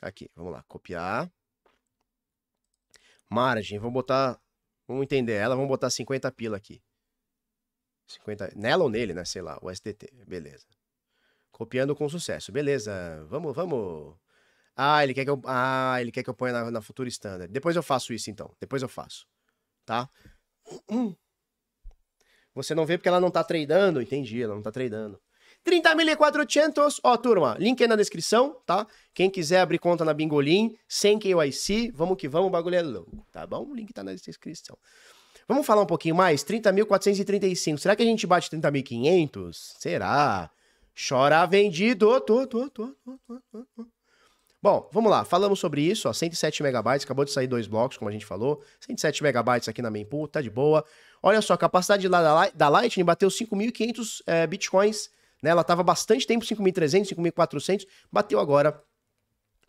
Aqui, 0.00 0.28
vamos 0.34 0.52
lá, 0.52 0.62
copiar. 0.64 1.30
Margem, 3.30 3.78
vamos 3.78 3.94
botar, 3.94 4.40
vamos 4.86 5.04
entender 5.04 5.34
ela, 5.34 5.54
vamos 5.54 5.68
botar 5.68 5.90
50 5.90 6.30
pila 6.32 6.56
aqui. 6.56 6.82
50, 8.14 8.52
nela 8.56 8.84
ou 8.84 8.90
nele, 8.90 9.14
né, 9.14 9.24
sei 9.24 9.42
lá, 9.42 9.58
o 9.62 9.70
SDT, 9.70 10.10
beleza. 10.26 10.66
Copiando 11.50 11.94
com 11.94 12.08
sucesso, 12.08 12.50
beleza, 12.52 13.24
vamos, 13.28 13.54
vamos. 13.54 14.14
Ah, 14.76 15.04
ele 15.04 15.14
quer 15.14 15.24
que 15.24 15.30
eu, 15.30 15.40
ah, 15.44 15.96
ele 16.00 16.10
quer 16.10 16.22
que 16.22 16.30
eu 16.30 16.34
ponha 16.34 16.52
na, 16.52 16.70
na 16.70 16.82
futura 16.82 17.08
standard. 17.08 17.52
Depois 17.52 17.76
eu 17.76 17.82
faço 17.82 18.12
isso 18.12 18.30
então, 18.30 18.54
depois 18.60 18.82
eu 18.82 18.88
faço, 18.88 19.26
tá? 19.84 20.08
Você 22.54 22.74
não 22.74 22.84
vê 22.84 22.98
porque 22.98 23.08
ela 23.08 23.20
não 23.20 23.30
tá 23.30 23.42
tradando, 23.42 24.00
entendi, 24.00 24.42
ela 24.42 24.54
não 24.54 24.62
tá 24.62 24.70
tradando. 24.70 25.20
30.400, 25.64 26.98
ó 27.04 27.16
turma, 27.16 27.56
link 27.58 27.80
aí 27.80 27.88
na 27.88 27.94
descrição, 27.94 28.60
tá? 28.66 28.86
Quem 29.14 29.30
quiser 29.30 29.60
abrir 29.60 29.78
conta 29.78 30.04
na 30.04 30.12
Bingolim, 30.12 30.76
sem 30.88 31.18
KYC, 31.18 31.92
vamos 31.94 32.16
que 32.16 32.28
vamos, 32.28 32.48
o 32.48 32.50
bagulho 32.50 32.74
é 32.74 32.82
louco, 32.82 33.24
tá 33.30 33.46
bom? 33.46 33.64
O 33.68 33.74
link 33.74 33.92
tá 33.92 34.02
na 34.02 34.12
descrição. 34.12 34.76
Vamos 35.48 35.66
falar 35.66 35.82
um 35.82 35.86
pouquinho 35.86 36.14
mais? 36.14 36.44
30.435, 36.44 37.78
será 37.78 37.96
que 37.96 38.02
a 38.02 38.06
gente 38.06 38.26
bate 38.26 38.50
30.500? 38.50 39.52
Será? 39.78 40.50
Chora 41.08 41.44
vendido, 41.46 42.20
tô, 42.20 42.46
tô, 42.46 42.68
tô. 42.68 42.94
Bom, 44.62 44.88
vamos 44.92 45.10
lá, 45.10 45.24
falamos 45.24 45.58
sobre 45.58 45.80
isso, 45.82 46.08
ó, 46.08 46.12
107 46.12 46.62
megabytes, 46.62 47.04
acabou 47.04 47.24
de 47.24 47.32
sair 47.32 47.48
dois 47.48 47.66
blocos, 47.66 47.96
como 47.96 48.08
a 48.08 48.12
gente 48.12 48.24
falou, 48.24 48.62
107 48.78 49.20
megabytes 49.20 49.68
aqui 49.68 49.82
na 49.82 49.90
mempool, 49.90 50.28
tá 50.28 50.40
de 50.40 50.48
boa. 50.48 50.84
Olha 51.20 51.42
só, 51.42 51.54
a 51.54 51.58
capacidade 51.58 52.06
lá 52.06 52.48
da, 52.54 52.68
Lightning 52.68 53.04
bateu 53.04 53.28
5.500 53.28 54.22
é, 54.24 54.46
bitcoins, 54.46 55.10
né? 55.42 55.50
Ela 55.50 55.62
estava 55.62 55.82
bastante 55.82 56.24
tempo 56.26 56.44
5.300, 56.44 57.12
5.400, 57.16 57.86
bateu 58.12 58.38
agora 58.38 58.80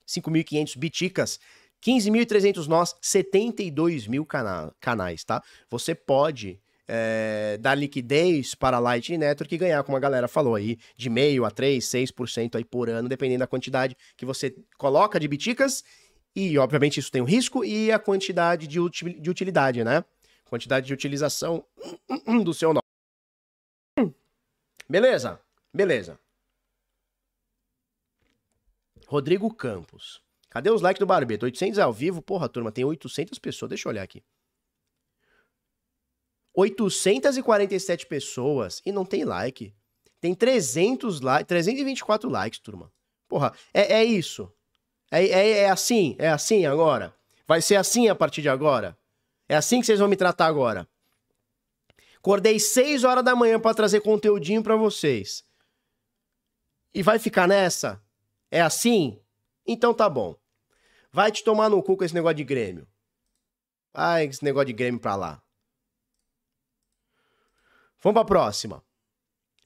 5.500 0.08 0.78
biticas. 0.78 1.40
15.300 1.84 2.66
nós, 2.68 2.96
72 3.02 4.08
mil 4.08 4.26
cana 4.26 4.74
canais, 4.80 5.24
tá? 5.24 5.44
Você 5.70 5.94
pode 5.94 6.62
é, 6.88 7.58
dar 7.60 7.76
liquidez 7.76 8.56
para 8.56 8.78
a 8.78 8.80
Lightning 8.80 9.18
Network 9.18 9.54
e 9.54 9.58
ganhar, 9.58 9.84
como 9.84 9.98
a 9.98 10.00
galera 10.00 10.28
falou 10.28 10.56
aí, 10.56 10.78
de 10.96 11.10
meio 11.10 11.44
a 11.44 11.52
3, 11.52 11.84
6% 11.84 12.56
aí 12.56 12.64
por 12.64 12.90
ano, 12.90 13.10
dependendo 13.10 13.40
da 13.40 13.48
quantidade 13.48 13.98
que 14.16 14.26
você 14.26 14.56
coloca 14.78 15.20
de 15.20 15.28
biticas. 15.28 15.84
E, 16.36 16.58
obviamente, 16.58 17.00
isso 17.00 17.12
tem 17.12 17.22
um 17.22 17.26
risco 17.26 17.66
e 17.66 17.92
a 17.92 18.00
quantidade 18.00 18.66
de, 18.66 18.80
de 19.20 19.30
utilidade, 19.30 19.84
né? 19.84 20.04
Quantidade 20.46 20.88
de 20.88 20.94
utilização 20.94 21.66
do 22.44 22.54
seu 22.54 22.74
nome. 22.74 24.14
Beleza? 24.90 25.40
Beleza. 25.74 26.20
Rodrigo 29.08 29.54
Campos. 29.54 30.23
Cadê 30.54 30.70
os 30.70 30.84
likes 30.84 31.00
do 31.00 31.08
Barbeto? 31.08 31.46
800 31.46 31.80
ao 31.80 31.92
vivo? 31.92 32.22
Porra, 32.22 32.48
turma, 32.48 32.72
tem 32.72 32.86
800 32.86 33.40
pessoas. 33.40 33.70
Deixa 33.70 33.88
eu 33.88 33.92
olhar 33.92 34.04
aqui. 34.04 34.24
847 36.54 38.06
pessoas 38.06 38.80
e 38.86 38.92
não 38.92 39.04
tem 39.04 39.26
like. 39.26 39.74
Tem 40.22 40.36
300 40.36 41.22
likes, 41.22 41.48
324 41.48 42.30
likes, 42.30 42.60
turma. 42.60 42.94
Porra, 43.28 43.52
é, 43.74 43.94
é 43.94 44.06
isso. 44.06 44.54
É, 45.10 45.26
é, 45.26 45.50
é 45.62 45.70
assim, 45.72 46.16
é 46.20 46.30
assim 46.30 46.68
agora. 46.68 47.16
Vai 47.48 47.60
ser 47.60 47.78
assim 47.78 48.08
a 48.08 48.14
partir 48.14 48.44
de 48.44 48.50
agora. 48.50 48.96
É 49.50 49.56
assim 49.56 49.80
que 49.80 49.88
vocês 49.88 49.98
vão 49.98 50.08
me 50.08 50.16
tratar 50.16 50.46
agora. 50.46 50.88
Acordei 52.18 52.60
6 52.60 53.04
horas 53.04 53.26
da 53.26 53.36
manhã 53.36 53.60
para 53.60 53.74
trazer 53.74 54.02
conteúdinho 54.02 54.62
para 54.62 54.76
vocês. 54.76 55.44
E 56.94 57.02
vai 57.02 57.18
ficar 57.18 57.48
nessa? 57.48 58.00
É 58.52 58.62
assim? 58.62 59.20
Então 59.66 59.96
tá 59.96 60.08
bom. 60.08 60.43
Vai 61.14 61.32
te 61.32 61.44
tomar 61.44 61.70
no 61.70 61.82
cu 61.84 61.96
com 61.96 62.04
esse 62.04 62.14
negócio 62.14 62.38
de 62.38 62.44
Grêmio. 62.44 62.88
Vai 63.94 64.26
esse 64.26 64.44
negócio 64.44 64.66
de 64.66 64.74
Grêmio 64.74 65.00
pra 65.00 65.16
lá. 65.16 65.40
Vamos 68.02 68.16
pra 68.16 68.26
próxima. 68.26 68.84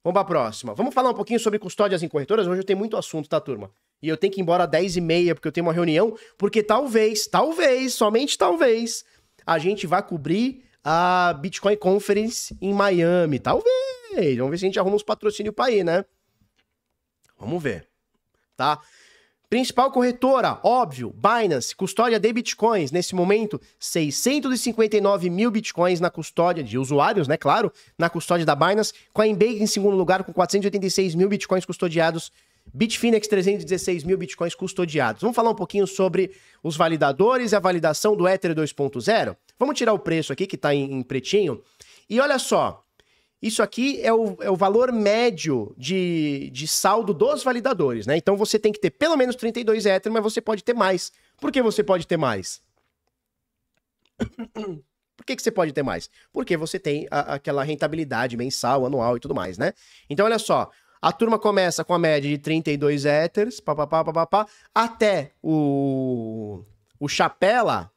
Vamos 0.04 0.14
pra 0.14 0.26
próxima. 0.26 0.76
Vamos 0.76 0.94
falar 0.94 1.12
um 1.12 1.14
pouquinho 1.14 1.40
sobre 1.40 1.58
custódias 1.58 2.04
em 2.04 2.10
corretoras. 2.10 2.46
Hoje 2.46 2.60
eu 2.60 2.66
tenho 2.66 2.78
muito 2.78 2.98
assunto, 2.98 3.30
tá, 3.30 3.40
turma? 3.40 3.72
E 4.02 4.10
eu 4.10 4.18
tenho 4.18 4.32
que 4.34 4.42
ir 4.42 4.44
embora 4.44 4.66
às 4.66 4.70
10h30 4.70 5.36
porque 5.36 5.48
eu 5.48 5.52
tenho 5.54 5.66
uma 5.66 5.74
reunião. 5.74 6.18
Porque 6.38 6.62
talvez, 6.62 7.28
talvez, 7.28 7.94
somente 7.94 8.38
talvez, 8.38 9.06
a 9.46 9.58
gente 9.58 9.88
vá 9.88 10.02
cobrir 10.02 10.66
a 10.84 11.34
Bitcoin 11.40 11.78
Conference 11.78 12.58
em 12.62 12.74
Miami. 12.74 13.40
Talvez. 13.40 14.38
Vamos 14.38 14.52
ver 14.52 14.58
se 14.58 14.66
a 14.66 14.68
gente 14.68 14.80
arruma 14.80 14.98
uns 14.98 15.04
patrocínios 15.04 15.56
pra 15.56 15.72
ir, 15.72 15.86
né? 15.86 16.04
Vamos 17.40 17.64
ver, 17.64 17.88
tá? 18.58 18.82
Principal 19.50 19.90
corretora, 19.92 20.60
óbvio, 20.62 21.16
Binance, 21.16 21.74
custódia 21.74 22.20
de 22.20 22.34
bitcoins. 22.34 22.92
Nesse 22.92 23.16
momento, 23.16 23.62
659 23.80 25.30
mil 25.30 25.50
bitcoins 25.50 26.02
na 26.02 26.10
custódia 26.10 26.62
de 26.62 26.78
usuários, 26.78 27.30
né? 27.30 27.38
Claro, 27.38 27.72
na 27.98 28.10
custódia 28.10 28.46
da 28.46 28.54
Binance. 28.54 28.92
Coinbase 29.14 29.64
em 29.64 29.66
segundo 29.66 29.96
lugar 29.96 30.26
com 30.26 30.34
486 30.34 31.16
mil 31.16 31.30
bitcoins 31.30 31.64
custodiados. 31.64 32.30
Bitfinex, 32.74 33.26
316 33.30 34.04
mil 34.04 34.18
bitcoins 34.18 34.54
custodiados. 34.54 35.22
Vamos 35.22 35.36
falar 35.36 35.52
um 35.52 35.56
pouquinho 35.56 35.88
sobre 35.88 36.32
os 36.62 36.76
validadores 36.76 37.54
e 37.54 37.56
a 37.56 37.60
validação 37.60 38.18
do 38.18 38.28
Ether 38.28 38.54
2.0? 38.54 39.38
Vamos 39.58 39.78
tirar 39.78 39.94
o 39.94 40.00
preço 40.00 40.34
aqui, 40.34 40.46
que 40.46 40.56
está 40.58 40.76
em, 40.76 40.92
em 40.92 41.02
pretinho. 41.02 41.64
E 42.10 42.20
olha 42.20 42.38
só, 42.38 42.84
isso 43.42 43.62
aqui 43.62 44.02
é 44.02 44.12
o, 44.12 44.36
é 44.42 44.50
o 44.50 44.56
valor 44.56 44.92
médio 44.92 45.76
de, 45.78 46.50
de 46.52 46.68
saldo 46.68 47.14
dos 47.14 47.44
validadores, 47.44 48.08
né? 48.08 48.18
Então 48.18 48.36
você 48.36 48.58
tem 48.58 48.72
que 48.72 48.80
ter 48.80 48.90
pelo 48.90 49.16
menos 49.16 49.36
32 49.36 49.86
Ether, 49.86 50.12
mas 50.12 50.24
você 50.24 50.42
pode 50.42 50.64
ter 50.64 50.74
mais. 50.74 51.12
Por 51.40 51.52
que 51.52 51.62
você 51.62 51.84
pode 51.84 52.08
ter 52.08 52.18
mais? 52.18 52.62
Por 55.18 55.26
que, 55.26 55.36
que 55.36 55.42
você 55.42 55.52
pode 55.52 55.74
ter 55.74 55.82
mais? 55.82 56.10
Porque 56.32 56.56
você 56.56 56.78
tem 56.78 57.08
a, 57.10 57.34
aquela 57.34 57.64
rentabilidade 57.64 58.38
mensal, 58.38 58.86
anual 58.86 59.18
e 59.18 59.20
tudo 59.20 59.34
mais, 59.34 59.58
né? 59.58 59.74
Então, 60.08 60.26
olha 60.26 60.38
só. 60.38 60.70
A 61.02 61.12
turma 61.12 61.38
começa 61.38 61.84
com 61.84 61.94
a 61.94 62.00
média 62.00 62.30
de 62.30 62.38
32 62.38 63.06
Ethers, 63.06 63.60
papapá, 63.60 64.04
papapá, 64.04 64.48
até 64.74 65.34
o, 65.44 66.64
o 67.00 67.08
Chapela 67.08 67.92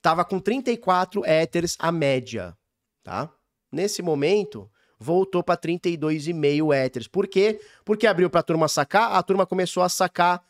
tava 0.00 0.24
com 0.24 0.38
34 0.38 1.24
Ethers 1.26 1.76
a 1.80 1.90
média, 1.90 2.56
tá? 3.02 3.28
Nesse 3.72 4.02
momento, 4.02 4.70
voltou 4.98 5.42
para 5.42 5.60
32,5 5.60 6.74
Ethers. 6.74 7.08
Por 7.08 7.26
quê? 7.26 7.60
Porque 7.84 8.06
abriu 8.06 8.30
para 8.30 8.40
a 8.40 8.42
turma 8.42 8.68
sacar, 8.68 9.12
a 9.12 9.22
turma 9.22 9.46
começou 9.46 9.82
a 9.82 9.88
sacar 9.88 10.44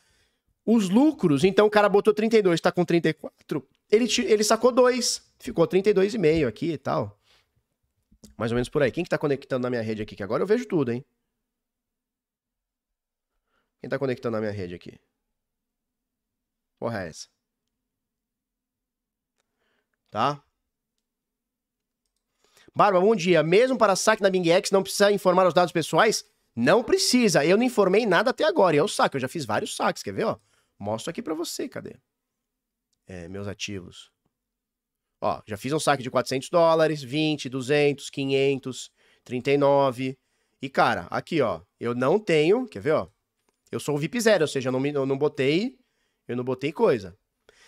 os 0.65 0.89
lucros. 0.89 1.43
Então 1.43 1.67
o 1.67 1.69
cara 1.69 1.87
botou 1.87 2.13
32, 2.13 2.55
está 2.55 2.71
com 2.71 2.83
34. 2.83 3.67
Ele, 3.91 4.07
ele 4.25 4.43
sacou 4.43 4.71
2, 4.71 5.21
ficou 5.39 5.67
32,5 5.67 6.47
aqui 6.47 6.71
e 6.71 6.77
tal. 6.77 7.19
Mais 8.37 8.51
ou 8.51 8.55
menos 8.55 8.69
por 8.69 8.81
aí. 8.81 8.91
Quem 8.91 9.03
que 9.03 9.09
tá 9.09 9.17
conectando 9.17 9.63
na 9.63 9.69
minha 9.69 9.81
rede 9.81 10.01
aqui? 10.01 10.15
Que 10.15 10.23
agora 10.23 10.43
eu 10.43 10.47
vejo 10.47 10.65
tudo, 10.67 10.91
hein? 10.91 11.05
Quem 13.79 13.89
tá 13.89 13.99
conectando 13.99 14.33
na 14.33 14.41
minha 14.41 14.51
rede 14.51 14.73
aqui? 14.75 14.99
Porra 16.79 17.03
é 17.03 17.09
essa? 17.09 17.27
Tá? 20.09 20.41
Barba, 22.75 22.99
bom 22.99 23.15
dia. 23.15 23.41
Mesmo 23.41 23.77
para 23.77 23.95
saque 23.95 24.21
na 24.21 24.29
BingX 24.29 24.71
não 24.71 24.83
precisa 24.83 25.11
informar 25.11 25.47
os 25.47 25.53
dados 25.53 25.71
pessoais? 25.71 26.25
Não 26.55 26.83
precisa. 26.83 27.45
Eu 27.45 27.57
não 27.57 27.63
informei 27.63 28.05
nada 28.05 28.31
até 28.31 28.43
agora. 28.43 28.75
E 28.75 28.79
é 28.79 28.83
o 28.83 28.87
saque. 28.87 29.15
Eu 29.15 29.21
já 29.21 29.27
fiz 29.27 29.45
vários 29.45 29.75
saques. 29.75 30.03
Quer 30.03 30.13
ver, 30.13 30.25
ó? 30.25 30.37
Mostro 30.77 31.09
aqui 31.09 31.21
para 31.21 31.33
você. 31.33 31.69
Cadê? 31.69 31.95
é, 33.07 33.27
meus 33.27 33.47
ativos. 33.47 34.11
Ó, 35.21 35.41
já 35.47 35.57
fiz 35.57 35.71
um 35.73 35.79
saque 35.79 36.03
de 36.03 36.11
400 36.11 36.49
dólares, 36.49 37.01
20, 37.01 37.49
200, 37.49 38.09
500, 38.09 38.91
39. 39.23 40.17
E, 40.61 40.69
cara, 40.69 41.07
aqui, 41.09 41.41
ó, 41.41 41.61
eu 41.79 41.95
não 41.95 42.19
tenho, 42.19 42.67
quer 42.67 42.79
ver, 42.79 42.91
ó? 42.91 43.07
Eu 43.71 43.79
sou 43.79 43.95
o 43.95 43.97
VIP 43.97 44.19
zero, 44.19 44.43
ou 44.43 44.47
seja, 44.47 44.69
eu 44.69 44.71
não, 44.71 44.79
me, 44.79 44.93
eu 44.93 45.05
não 45.05 45.17
botei, 45.17 45.77
eu 46.27 46.35
não 46.35 46.43
botei 46.43 46.71
coisa. 46.71 47.17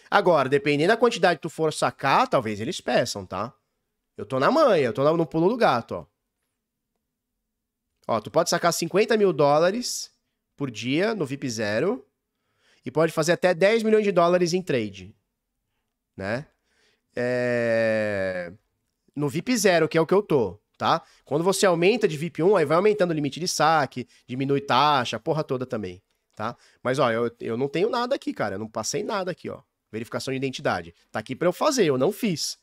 Agora, 0.10 0.48
dependendo 0.48 0.90
da 0.90 0.98
quantidade 0.98 1.38
que 1.38 1.42
tu 1.42 1.50
for 1.50 1.74
sacar, 1.74 2.28
talvez 2.28 2.60
eles 2.60 2.80
peçam, 2.80 3.26
tá? 3.26 3.54
Eu 4.18 4.26
tô 4.26 4.40
na 4.40 4.50
manha, 4.50 4.88
eu 4.88 4.94
tô 4.94 5.16
no 5.16 5.26
pulo 5.28 5.48
do 5.48 5.56
gato, 5.56 5.94
ó. 5.96 6.06
Ó, 8.08 8.20
tu 8.20 8.32
pode 8.32 8.50
sacar 8.50 8.74
50 8.74 9.16
mil 9.18 9.32
dólares 9.32 10.12
por 10.56 10.72
dia 10.72 11.14
no 11.14 11.26
VIP 11.26 11.50
zero 11.50 12.06
e 12.86 12.90
pode 12.90 13.12
fazer 13.12 13.34
até 13.34 13.54
10 13.54 13.84
milhões 13.84 14.04
de 14.04 14.12
dólares 14.12 14.54
em 14.54 14.62
trade, 14.62 15.14
né? 16.16 16.48
É... 17.16 18.52
No 19.16 19.28
VIP 19.28 19.56
zero, 19.58 19.90
que 19.90 19.98
é 19.98 20.02
o 20.02 20.06
que 20.06 20.14
eu 20.14 20.24
tô, 20.24 20.58
tá? 20.78 21.04
Quando 21.26 21.44
você 21.44 21.66
aumenta 21.66 22.08
de 22.08 22.16
VIP 22.16 22.42
1, 22.42 22.56
aí 22.56 22.66
vai 22.66 22.78
aumentando 22.78 23.12
o 23.12 23.14
limite 23.14 23.40
de 23.40 23.48
saque, 23.48 24.08
diminui 24.26 24.62
taxa, 24.62 25.20
porra 25.20 25.44
toda 25.44 25.66
também, 25.66 26.02
tá? 26.36 26.56
Mas, 26.82 26.98
ó, 26.98 27.12
eu, 27.12 27.30
eu 27.42 27.58
não 27.58 27.68
tenho 27.68 27.90
nada 27.90 28.16
aqui, 28.16 28.34
cara, 28.34 28.56
eu 28.56 28.60
não 28.60 28.70
passei 28.70 29.04
nada 29.04 29.32
aqui, 29.32 29.50
ó. 29.50 29.62
Verificação 29.92 30.32
de 30.32 30.38
identidade. 30.38 30.94
Tá 31.12 31.20
aqui 31.20 31.36
para 31.36 31.48
eu 31.48 31.54
fazer, 31.54 31.86
eu 31.86 31.98
não 31.98 32.12
fiz. 32.12 32.58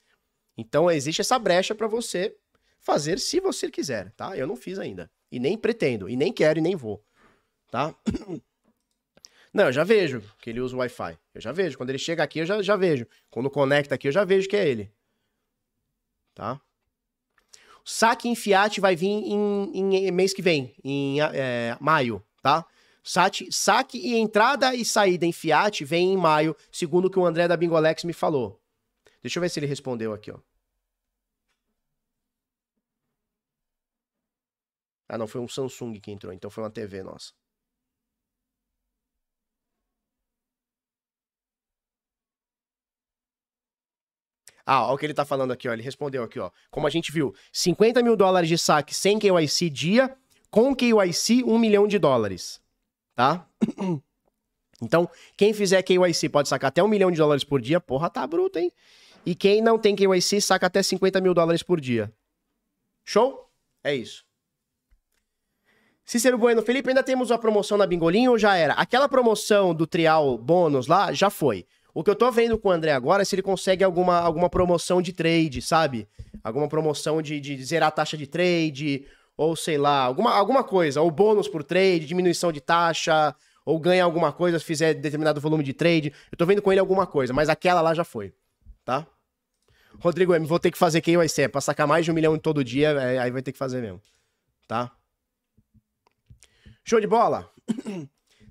Então, 0.57 0.91
existe 0.91 1.21
essa 1.21 1.39
brecha 1.39 1.75
para 1.75 1.87
você 1.87 2.37
fazer 2.79 3.19
se 3.19 3.41
você 3.41 3.71
quiser, 3.71 4.13
tá? 4.13 4.37
Eu 4.37 4.47
não 4.47 4.57
fiz 4.57 4.79
ainda. 4.79 5.11
E 5.31 5.41
nem 5.41 5.57
pretendo, 5.57 6.09
e 6.09 6.17
nem 6.17 6.33
quero, 6.33 6.59
e 6.59 6.63
nem 6.63 6.77
vou. 6.77 7.03
Tá? 7.71 7.95
Não, 9.53 9.67
eu 9.67 9.73
já 9.73 9.85
vejo 9.85 10.21
que 10.41 10.51
ele 10.51 10.61
usa 10.61 10.75
o 10.75 10.81
Wi-Fi. 10.81 11.17
Eu 11.33 11.41
já 11.41 11.53
vejo. 11.53 11.79
Quando 11.79 11.91
ele 11.91 11.99
chega 11.99 12.25
aqui, 12.25 12.41
eu 12.41 12.47
já, 12.47 12.61
já 12.61 12.75
vejo. 12.75 13.07
Quando 13.31 13.49
conecta 13.49 13.95
aqui, 13.95 14.09
eu 14.09 14.13
já 14.13 14.25
vejo 14.25 14.49
que 14.49 14.57
é 14.57 14.69
ele. 14.69 14.91
Tá? 16.35 16.61
O 17.85 17.89
saque 17.89 18.29
em 18.29 18.35
Fiat 18.35 18.81
vai 18.81 18.97
vir 18.97 19.07
em, 19.07 19.71
em 19.73 20.11
mês 20.11 20.35
que 20.35 20.43
vem, 20.43 20.75
em 20.83 21.21
é, 21.21 21.77
maio, 21.81 22.21
tá? 22.43 22.67
Saque, 23.03 23.49
saque 23.53 23.99
e 23.99 24.17
entrada 24.17 24.75
e 24.75 24.85
saída 24.85 25.27
em 25.27 25.33
Fiat 25.33 25.85
vem 25.85 26.15
em 26.15 26.17
maio, 26.17 26.57
segundo 26.73 27.05
o 27.05 27.11
que 27.11 27.19
o 27.19 27.27
André 27.27 27.47
da 27.47 27.57
Bingolex 27.57 28.03
me 28.03 28.13
falou. 28.13 28.61
Deixa 29.25 29.39
eu 29.39 29.41
ver 29.41 29.49
se 29.49 29.59
ele 29.59 29.67
respondeu 29.67 30.13
aqui, 30.13 30.31
ó. 30.31 30.39
Ah, 35.09 35.17
não, 35.17 35.27
foi 35.27 35.41
um 35.41 35.49
Samsung 35.49 35.99
que 35.99 36.11
entrou, 36.11 36.31
então 36.31 36.51
foi 36.51 36.63
uma 36.63 36.71
TV 36.71 37.03
nossa. 37.03 37.33
Ah, 44.67 44.85
olha 44.87 44.95
o 44.95 44.99
que 44.99 45.07
ele 45.07 45.15
tá 45.15 45.25
falando 45.25 45.53
aqui, 45.53 45.69
ó. 45.69 45.73
Ele 45.73 45.83
respondeu 45.83 46.23
aqui, 46.23 46.39
ó. 46.39 46.51
Como 46.71 46.87
a 46.87 46.91
gente 46.91 47.11
viu, 47.11 47.35
50 47.51 48.03
mil 48.03 48.17
dólares 48.17 48.49
de 48.49 48.59
saque 48.59 48.95
sem 48.95 49.19
KYC 49.19 49.71
dia, 49.71 50.15
com 50.51 50.77
KYC 50.77 51.43
1 51.45 51.59
milhão 51.59 51.89
de 51.89 51.99
dólares. 51.99 52.61
Tá? 53.15 53.49
Então, 54.83 55.09
quem 55.35 55.55
fizer 55.55 55.83
KYC 55.83 56.29
pode 56.29 56.49
sacar 56.49 56.69
até 56.69 56.83
1 56.83 56.89
milhão 56.89 57.11
de 57.11 57.17
dólares 57.17 57.45
por 57.45 57.61
dia. 57.61 57.81
Porra, 57.81 58.11
tá 58.11 58.27
bruto, 58.27 58.59
hein? 58.59 58.71
E 59.27 59.35
quem 59.35 59.63
não 59.63 59.79
tem 59.79 59.97
KYC 59.97 60.41
saca 60.41 60.67
até 60.67 60.83
50 60.83 61.21
mil 61.21 61.33
dólares 61.33 61.63
por 61.63 61.81
dia. 61.81 62.13
Show? 63.05 63.51
É 63.83 63.95
isso. 63.95 64.25
Cícero 66.05 66.37
Bueno, 66.37 66.61
Felipe, 66.61 66.91
ainda 66.91 67.03
temos 67.03 67.33
a 67.33 67.39
promoção 67.39 67.79
na 67.79 67.87
Bingolinho 67.87 68.33
ou 68.33 68.39
já 68.39 68.55
era? 68.57 68.75
Aquela 68.75 69.09
promoção 69.09 69.75
do 69.75 69.87
trial 69.87 70.37
bônus 70.37 70.87
lá, 70.87 71.13
já 71.13 71.31
foi. 71.31 71.67
O 71.95 72.05
que 72.05 72.11
eu 72.11 72.15
tô 72.15 72.31
vendo 72.31 72.59
com 72.59 72.69
o 72.69 72.73
André 72.73 72.93
agora 72.93 73.23
é 73.23 73.25
se 73.25 73.35
ele 73.35 73.43
consegue 73.43 73.83
alguma, 73.83 74.19
alguma 74.19 74.51
promoção 74.51 75.01
de 75.01 75.13
trade, 75.13 75.63
sabe? 75.63 76.07
Alguma 76.43 76.69
promoção 76.69 77.23
de, 77.23 77.41
de 77.41 77.65
zerar 77.65 77.89
a 77.89 77.93
taxa 77.93 78.19
de 78.19 78.27
trade, 78.27 79.07
ou 79.37 79.57
sei 79.57 79.79
lá, 79.79 80.01
alguma, 80.01 80.35
alguma 80.35 80.63
coisa. 80.63 81.01
Ou 81.01 81.11
bônus 81.11 81.49
por 81.49 81.63
trade, 81.63 82.05
diminuição 82.05 82.53
de 82.53 82.61
taxa, 82.61 83.35
ou 83.65 83.79
ganha 83.79 84.05
alguma 84.05 84.31
coisa 84.33 84.59
se 84.59 84.65
fizer 84.65 84.93
determinado 84.93 85.41
volume 85.41 85.65
de 85.65 85.73
trade. 85.73 86.13
Eu 86.31 86.37
tô 86.37 86.45
vendo 86.45 86.61
com 86.61 86.71
ele 86.71 86.81
alguma 86.81 87.07
coisa, 87.07 87.33
mas 87.33 87.49
aquela 87.49 87.81
lá 87.81 87.95
já 87.95 88.05
foi, 88.05 88.35
tá? 88.85 89.07
Rodrigo 90.01 90.35
M, 90.35 90.47
vou 90.47 90.59
ter 90.59 90.71
que 90.71 90.79
fazer 90.79 91.03
vai 91.17 91.29
ser. 91.29 91.49
Pra 91.49 91.61
sacar 91.61 91.87
mais 91.87 92.05
de 92.05 92.11
um 92.11 92.15
milhão 92.15 92.39
todo 92.39 92.65
dia, 92.65 92.91
é, 92.91 93.19
aí 93.19 93.31
vai 93.31 93.43
ter 93.43 93.53
que 93.53 93.59
fazer 93.59 93.81
mesmo, 93.81 94.01
tá? 94.67 94.91
Show 96.85 97.01
de 97.01 97.07
bola? 97.07 97.51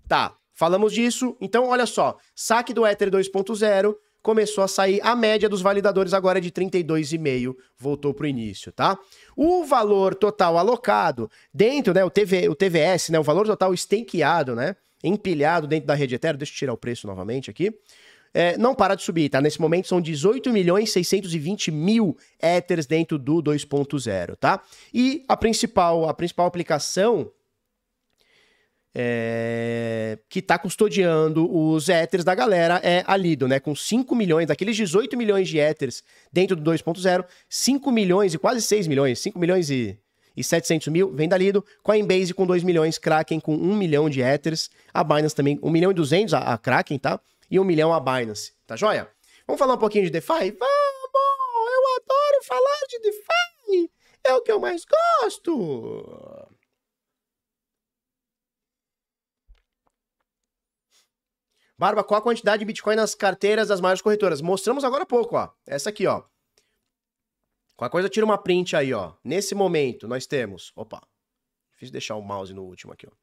tá, 0.07 0.35
falamos 0.53 0.91
disso. 0.91 1.37
Então, 1.39 1.67
olha 1.67 1.85
só. 1.85 2.17
Saque 2.35 2.73
do 2.73 2.85
Ether 2.85 3.11
2.0 3.11 3.95
começou 4.23 4.63
a 4.63 4.67
sair. 4.67 4.99
A 5.03 5.15
média 5.15 5.47
dos 5.47 5.61
validadores 5.61 6.13
agora 6.13 6.39
é 6.39 6.41
de 6.41 6.49
32,5. 6.49 7.55
Voltou 7.77 8.13
pro 8.13 8.25
início, 8.25 8.71
tá? 8.71 8.97
O 9.35 9.65
valor 9.65 10.15
total 10.15 10.57
alocado 10.57 11.29
dentro, 11.53 11.93
né? 11.93 12.03
O, 12.03 12.09
TV, 12.09 12.47
o 12.47 12.55
TVS, 12.55 13.09
né? 13.09 13.19
O 13.19 13.23
valor 13.23 13.45
total 13.45 13.73
stakeado, 13.73 14.55
né? 14.55 14.75
Empilhado 15.03 15.67
dentro 15.67 15.85
da 15.85 15.93
rede 15.93 16.15
Ethereum. 16.15 16.37
Deixa 16.37 16.53
eu 16.53 16.57
tirar 16.57 16.73
o 16.73 16.77
preço 16.77 17.05
novamente 17.05 17.51
aqui. 17.51 17.77
É, 18.33 18.57
não 18.57 18.73
para 18.73 18.95
de 18.95 19.03
subir, 19.03 19.29
tá? 19.29 19.39
Nesse 19.39 19.61
momento 19.61 19.87
são 19.87 20.01
18 20.01 20.51
milhões 20.51 20.91
620 20.91 21.69
mil 21.69 22.17
Ethers 22.41 22.87
dentro 22.87 23.19
do 23.19 23.43
2.0, 23.43 24.35
tá? 24.37 24.61
E 24.91 25.23
a 25.27 25.37
principal, 25.37 26.09
a 26.09 26.13
principal 26.13 26.47
aplicação 26.47 27.31
é, 28.95 30.19
que 30.29 30.39
está 30.39 30.57
custodiando 30.57 31.51
os 31.51 31.89
éteres 31.89 32.23
da 32.23 32.35
galera 32.35 32.79
é 32.83 33.03
a 33.07 33.17
Lido, 33.17 33.47
né? 33.47 33.59
Com 33.59 33.75
5 33.75 34.15
milhões, 34.15 34.47
daqueles 34.47 34.75
18 34.75 35.17
milhões 35.17 35.47
de 35.47 35.59
éteres 35.59 36.03
dentro 36.31 36.55
do 36.55 36.71
2.0, 36.71 37.25
5 37.49 37.91
milhões 37.91 38.33
e 38.33 38.37
quase 38.37 38.61
6 38.61 38.87
milhões, 38.87 39.19
5 39.19 39.39
milhões 39.39 39.69
e, 39.69 39.97
e 40.35 40.43
700 40.43 40.87
mil 40.89 41.11
vem 41.11 41.27
da 41.27 41.37
Lido, 41.37 41.65
Coinbase 41.81 42.33
com 42.33 42.45
2 42.45 42.63
milhões, 42.63 42.97
Kraken 42.97 43.39
com 43.39 43.55
1 43.55 43.75
milhão 43.75 44.09
de 44.09 44.21
éteres, 44.21 44.69
a 44.93 45.03
Binance 45.03 45.35
também 45.35 45.59
1 45.61 45.69
milhão 45.69 45.91
e 45.91 45.93
200 45.93 46.33
a, 46.33 46.39
a 46.39 46.57
Kraken, 46.57 46.99
tá? 46.99 47.19
E 47.49 47.59
1 47.59 47.63
milhão 47.63 47.93
a 47.93 47.99
Binance, 47.99 48.53
tá 48.65 48.75
joia? 48.75 49.11
Vamos 49.45 49.59
falar 49.59 49.75
um 49.75 49.79
pouquinho 49.79 50.05
de 50.05 50.11
DeFi? 50.11 50.51
Vamos! 50.51 50.93
Eu 51.71 51.95
adoro 51.97 52.43
falar 52.43 52.79
de 52.89 52.99
DeFi! 52.99 53.91
É 54.23 54.33
o 54.33 54.41
que 54.41 54.51
eu 54.51 54.59
mais 54.59 54.85
gosto! 54.85 56.49
Barba, 61.77 62.03
qual 62.03 62.19
a 62.19 62.23
quantidade 62.23 62.59
de 62.59 62.65
Bitcoin 62.65 62.95
nas 62.95 63.13
carteiras 63.15 63.67
das 63.67 63.81
maiores 63.81 64.01
corretoras? 64.01 64.41
Mostramos 64.41 64.83
agora 64.83 65.03
há 65.03 65.05
pouco, 65.05 65.35
ó. 65.35 65.49
Essa 65.65 65.89
aqui, 65.89 66.07
ó. 66.07 66.23
Qualquer 67.75 67.91
coisa, 67.91 68.09
tira 68.09 68.25
uma 68.25 68.37
print 68.37 68.75
aí, 68.75 68.93
ó. 68.93 69.15
Nesse 69.23 69.53
momento, 69.53 70.07
nós 70.07 70.25
temos... 70.25 70.71
Opa. 70.75 71.05
Difícil 71.71 71.91
deixar 71.91 72.15
o 72.15 72.21
mouse 72.21 72.53
no 72.53 72.63
último 72.63 72.93
aqui, 72.93 73.07
ó. 73.07 73.22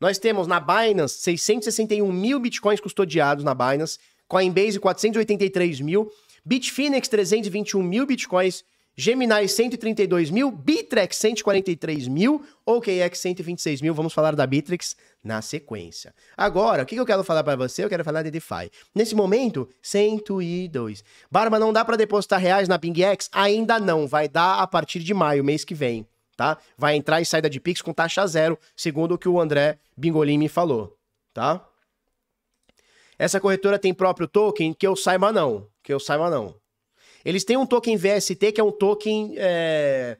Nós 0.00 0.18
temos 0.18 0.46
na 0.46 0.60
Binance 0.60 1.20
661 1.20 2.10
mil 2.12 2.38
Bitcoins 2.38 2.80
custodiados 2.80 3.44
na 3.44 3.54
Binance, 3.54 3.98
Coinbase 4.28 4.78
483 4.78 5.80
mil, 5.80 6.10
Bitfinex 6.44 7.08
321 7.08 7.82
mil 7.82 8.06
Bitcoins 8.06 8.64
Gemini 8.98 9.46
132 9.46 10.30
mil, 10.30 10.50
Bittrex 10.50 11.16
143 11.16 12.08
mil, 12.08 12.42
OKX 12.64 13.18
126 13.18 13.82
mil. 13.82 13.92
Vamos 13.92 14.14
falar 14.14 14.34
da 14.34 14.46
Bittrex 14.46 14.96
na 15.22 15.42
sequência. 15.42 16.14
Agora, 16.34 16.82
o 16.82 16.86
que 16.86 16.96
eu 16.96 17.04
quero 17.04 17.22
falar 17.22 17.44
para 17.44 17.56
você? 17.56 17.84
Eu 17.84 17.90
quero 17.90 18.02
falar 18.02 18.22
de 18.22 18.30
DeFi. 18.30 18.70
Nesse 18.94 19.14
momento, 19.14 19.68
102. 19.82 21.04
Barba, 21.30 21.58
não 21.58 21.74
dá 21.74 21.84
para 21.84 21.96
depositar 21.96 22.40
reais 22.40 22.68
na 22.68 22.78
PingX? 22.78 23.28
Ainda 23.32 23.78
não. 23.78 24.06
Vai 24.06 24.30
dar 24.30 24.60
a 24.60 24.66
partir 24.66 25.00
de 25.00 25.12
maio, 25.12 25.44
mês 25.44 25.62
que 25.62 25.74
vem, 25.74 26.06
tá? 26.36 26.58
Vai 26.76 26.94
entrar 26.96 27.20
e 27.20 27.24
sair 27.24 27.48
de 27.48 27.58
Pix 27.58 27.80
com 27.80 27.92
taxa 27.92 28.26
zero, 28.26 28.58
segundo 28.76 29.14
o 29.14 29.18
que 29.18 29.28
o 29.28 29.40
André 29.40 29.78
Bingolim 29.96 30.38
me 30.38 30.48
falou, 30.48 30.96
tá? 31.32 31.66
Essa 33.18 33.40
corretora 33.40 33.78
tem 33.78 33.94
próprio 33.94 34.28
token? 34.28 34.74
Que 34.74 34.86
eu 34.86 34.94
saiba 34.94 35.32
não. 35.32 35.66
Que 35.82 35.92
eu 35.92 35.98
saiba 35.98 36.28
não. 36.28 36.54
Eles 37.24 37.44
têm 37.44 37.56
um 37.56 37.66
token 37.66 37.96
VST, 37.96 38.52
que 38.52 38.60
é 38.60 38.64
um 38.64 38.70
token 38.70 39.34
é, 39.38 40.18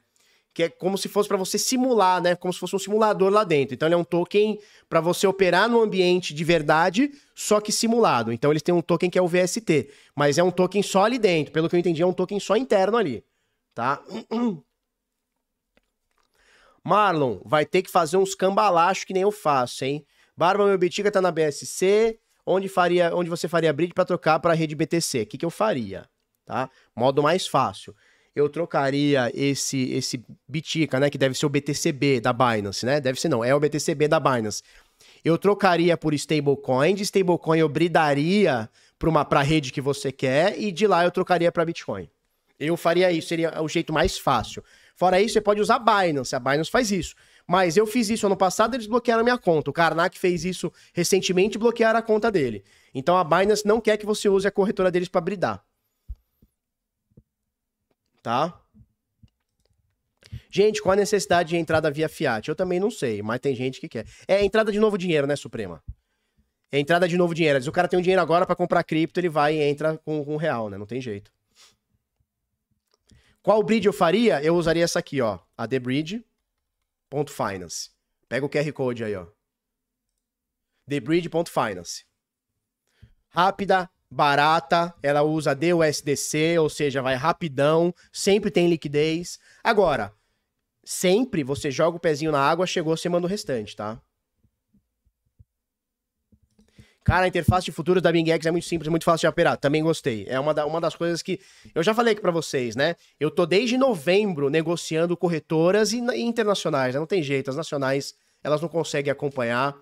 que 0.57 0.63
é 0.63 0.69
como 0.71 0.97
se 0.97 1.07
fosse 1.07 1.29
para 1.29 1.37
você 1.37 1.59
simular, 1.59 2.23
né? 2.23 2.35
Como 2.35 2.51
se 2.51 2.59
fosse 2.59 2.75
um 2.75 2.79
simulador 2.79 3.31
lá 3.31 3.45
dentro. 3.45 3.75
Então 3.75 3.87
ele 3.87 3.95
é 3.95 3.99
um 3.99 4.05
token 4.05 4.59
para 4.89 5.03
você 5.03 5.27
operar 5.27 5.69
no 5.69 5.83
ambiente 5.83 6.33
de 6.33 6.43
verdade, 6.45 7.13
só 7.35 7.61
que 7.61 7.71
simulado. 7.71 8.33
Então 8.33 8.51
eles 8.51 8.63
têm 8.63 8.75
um 8.75 8.81
token 8.81 9.11
que 9.11 9.19
é 9.19 9.23
o 9.23 9.29
VST, 9.29 9.91
mas 10.15 10.39
é 10.39 10.43
um 10.43 10.51
token 10.51 10.83
só 10.83 11.05
ali 11.05 11.19
dentro. 11.19 11.53
Pelo 11.53 11.69
que 11.69 11.77
eu 11.77 11.81
entendi, 11.81 12.01
é 12.01 12.07
um 12.07 12.13
token 12.13 12.41
só 12.41 12.57
interno 12.57 12.97
ali, 12.97 13.23
tá? 13.75 14.03
Marlon, 16.87 17.41
vai 17.45 17.67
ter 17.67 17.83
que 17.83 17.91
fazer 17.91 18.17
uns 18.17 18.35
cambalachos 18.35 19.05
que 19.05 19.13
nem 19.13 19.23
eu 19.23 19.33
faço, 19.33 19.85
hein? 19.85 20.05
Barba, 20.37 20.67
meu 20.67 20.79
Bitiga 20.79 21.11
tá 21.11 21.21
na 21.21 21.31
BSC. 21.31 22.19
Onde, 22.49 22.69
faria, 22.69 23.13
onde 23.15 23.29
você 23.29 23.49
faria 23.49 23.73
bridge 23.73 23.93
para 23.93 24.05
trocar 24.05 24.39
para 24.39 24.53
a 24.53 24.55
rede 24.55 24.77
BTC? 24.77 25.23
O 25.23 25.27
que, 25.27 25.39
que 25.39 25.45
eu 25.45 25.51
faria? 25.51 26.09
tá? 26.47 26.71
Modo 26.95 27.23
mais 27.23 27.47
fácil. 27.47 27.95
Eu 28.35 28.49
trocaria 28.49 29.31
esse 29.35 29.91
esse 29.93 30.25
Bitica, 30.47 31.01
né, 31.01 31.11
que 31.11 31.19
deve 31.19 31.35
ser 31.35 31.47
o 31.47 31.49
BTCB 31.49 32.21
da 32.21 32.33
Binance, 32.33 32.87
né? 32.87 33.01
Deve 33.01 33.21
ser 33.21 33.29
não, 33.29 33.45
é 33.45 33.55
o 33.55 33.61
BTCB 33.61 34.09
da 34.09 34.21
Binance. 34.21 34.63
Eu 35.25 35.37
trocaria 35.37 35.97
por 35.97 36.15
stablecoin, 36.15 36.95
de 36.95 37.03
stablecoin 37.03 37.59
eu 37.59 37.69
bridaria 37.69 38.71
para 38.99 39.09
uma 39.09 39.25
pra 39.25 39.43
rede 39.43 39.73
que 39.73 39.81
você 39.81 40.13
quer 40.13 40.59
e 40.59 40.71
de 40.71 40.87
lá 40.87 41.05
eu 41.05 41.11
trocaria 41.11 41.51
para 41.51 41.65
Bitcoin. 41.65 42.09
Eu 42.59 42.77
faria 42.77 43.11
isso, 43.13 43.29
seria 43.29 43.61
o 43.61 43.69
jeito 43.69 43.93
mais 43.93 44.19
fácil. 44.19 44.63
Fora 44.97 45.21
isso, 45.21 45.35
você 45.35 45.41
pode 45.43 45.61
usar 45.61 45.79
Binance, 45.79 46.35
a 46.35 46.41
Binance 46.41 46.71
faz 46.71 46.91
isso. 46.91 47.15
Mas 47.47 47.77
eu 47.77 47.87
fiz 47.87 48.09
isso 48.09 48.27
ano 48.27 48.37
passado, 48.37 48.75
eles 48.75 48.87
bloquearam 48.87 49.23
minha 49.23 49.39
conta. 49.39 49.71
O 49.71 49.73
Karnak 49.73 50.19
fez 50.19 50.45
isso 50.45 50.73
recentemente 50.93 51.57
e 51.57 51.59
bloquearam 51.59 51.99
a 51.99 52.03
conta 52.03 52.33
dele. 52.33 52.65
Então 52.93 53.17
a 53.17 53.23
Binance 53.23 53.65
não 53.67 53.81
quer 53.81 53.99
que 53.99 54.07
você 54.07 54.29
use 54.29 54.49
a 54.49 54.51
corretora 54.51 54.91
deles 54.91 55.09
para 55.09 55.21
bridar. 55.21 55.65
Tá? 58.23 58.59
Gente, 60.51 60.83
qual 60.83 60.95
a 60.95 60.97
necessidade 60.97 61.51
de 61.51 61.57
entrada 61.57 61.91
via 61.91 62.09
Fiat? 62.09 62.49
Eu 62.49 62.57
também 62.57 62.81
não 62.81 62.91
sei, 62.91 63.23
mas 63.23 63.39
tem 63.39 63.55
gente 63.55 63.79
que 63.79 63.89
quer. 63.89 64.07
É 64.27 64.43
entrada 64.43 64.73
de 64.73 64.81
novo 64.81 64.97
dinheiro, 64.97 65.27
né, 65.27 65.37
Suprema? 65.37 65.83
É 66.73 66.81
entrada 66.81 67.07
de 67.07 67.17
novo 67.17 67.35
dinheiro. 67.35 67.59
Diz, 67.59 67.69
o 67.69 67.73
cara 67.73 67.87
tem 67.87 67.99
um 67.99 68.03
dinheiro 68.03 68.21
agora 68.21 68.47
para 68.47 68.57
comprar 68.57 68.83
cripto, 68.83 69.21
ele 69.21 69.29
vai 69.29 69.57
e 69.57 69.63
entra 69.63 69.99
com, 69.99 70.25
com 70.25 70.37
real, 70.37 70.71
né? 70.71 70.79
Não 70.79 70.87
tem 70.87 71.01
jeito. 71.01 71.31
Qual 73.47 73.63
bridge 73.63 73.87
eu 73.87 73.93
faria? 73.93 74.43
Eu 74.43 74.57
usaria 74.57 74.83
essa 74.83 74.99
aqui, 74.99 75.21
ó. 75.21 75.39
A 75.57 75.69
The 75.69 75.79
Bridge. 75.79 76.25
Finance. 77.29 77.91
Pega 78.29 78.45
o 78.45 78.49
QR 78.49 78.73
Code 78.73 79.05
aí, 79.05 79.15
ó. 79.15 79.29
TheBridge.finance. 80.89 82.05
Rápida, 83.29 83.89
barata, 84.11 84.93
ela 85.01 85.23
usa 85.23 85.55
DUSDC, 85.55 86.59
ou 86.59 86.69
seja, 86.69 87.01
vai 87.01 87.15
rapidão, 87.15 87.95
sempre 88.13 88.51
tem 88.51 88.69
liquidez. 88.69 89.39
Agora, 89.63 90.13
sempre 90.83 91.45
você 91.45 91.71
joga 91.71 91.99
o 91.99 92.01
pezinho 92.01 92.33
na 92.33 92.41
água, 92.41 92.67
chegou, 92.67 92.97
você 92.97 93.09
manda 93.09 93.29
o 93.29 93.31
restante, 93.31 93.77
tá? 93.77 94.03
Cara, 97.07 97.25
a 97.25 97.29
interface 97.29 97.67
de 97.67 97.71
futuros 97.71 98.03
da 98.03 98.11
BingX 98.11 98.47
é 98.47 98.51
muito 98.51 98.67
simples, 98.67 98.89
muito 98.89 99.05
fácil 99.05 99.29
de 99.29 99.31
operar. 99.31 99.57
Também 99.57 99.81
gostei. 99.81 100.27
É 100.29 100.41
uma, 100.41 100.53
da, 100.53 100.67
uma 100.67 100.81
das 100.81 100.97
coisas 100.97 101.23
que 101.23 101.39
eu 101.73 101.81
já 101.81 101.95
falei 101.95 102.15
aqui 102.15 102.21
para 102.21 102.33
vocês, 102.33 102.75
né? 102.75 102.97
Eu 103.21 103.31
tô 103.31 103.47
desde 103.47 103.79
novembro 103.79 104.51
negociando 104.51 105.17
corretoras 105.17 105.93
e, 105.93 106.01
e 106.01 106.23
internacionais. 106.23 106.95
Né? 106.95 106.99
Não 106.99 107.07
tem 107.07 107.23
jeito. 107.23 107.49
As 107.49 107.55
nacionais, 107.55 108.17
elas 108.43 108.61
não 108.61 108.69
conseguem 108.69 109.13
acompanhar. 109.13 109.77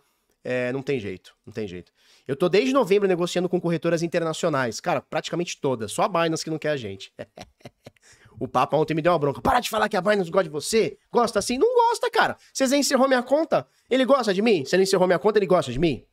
É, 0.45 0.71
não 0.71 0.83
tem 0.83 1.01
jeito. 1.01 1.35
Não 1.47 1.53
tem 1.55 1.67
jeito. 1.67 1.91
Eu 2.29 2.37
tô 2.37 2.47
desde 2.47 2.75
novembro 2.75 3.09
negociando 3.09 3.49
com 3.49 3.59
corretoras 3.59 4.03
internacionais. 4.03 4.79
Cara, 4.79 5.01
praticamente 5.01 5.59
todas. 5.59 5.93
Só 5.93 6.03
a 6.03 6.09
Binance 6.09 6.45
que 6.45 6.51
não 6.51 6.59
quer 6.59 6.73
a 6.73 6.77
gente. 6.77 7.11
o 8.39 8.47
Papa 8.47 8.77
ontem 8.77 8.93
me 8.93 9.01
deu 9.01 9.13
uma 9.13 9.19
bronca. 9.19 9.41
Para 9.41 9.61
de 9.61 9.71
falar 9.71 9.89
que 9.89 9.97
a 9.97 10.01
Binance 10.03 10.31
gosta 10.31 10.45
de 10.45 10.51
você. 10.51 10.99
Gosta 11.11 11.39
assim? 11.39 11.57
Não 11.57 11.75
gosta, 11.75 12.11
cara. 12.11 12.37
Você 12.53 12.67
encerrou 12.77 13.09
minha 13.09 13.23
conta. 13.23 13.67
Ele 13.89 14.05
gosta 14.05 14.35
de 14.35 14.43
mim? 14.43 14.63
Você 14.63 14.77
não 14.77 14.83
encerrou 14.83 15.07
minha 15.07 15.19
conta, 15.19 15.39
ele 15.39 15.47
gosta 15.47 15.73
de 15.73 15.79
mim? 15.79 16.05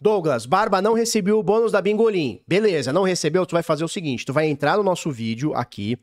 Douglas, 0.00 0.46
Barba 0.46 0.80
não 0.80 0.94
recebeu 0.94 1.38
o 1.38 1.42
bônus 1.42 1.72
da 1.72 1.82
Bingolim. 1.82 2.42
Beleza, 2.46 2.90
não 2.90 3.02
recebeu? 3.02 3.44
Tu 3.44 3.52
vai 3.52 3.62
fazer 3.62 3.84
o 3.84 3.88
seguinte: 3.88 4.24
tu 4.24 4.32
vai 4.32 4.46
entrar 4.46 4.78
no 4.78 4.82
nosso 4.82 5.10
vídeo 5.10 5.54
aqui, 5.54 5.98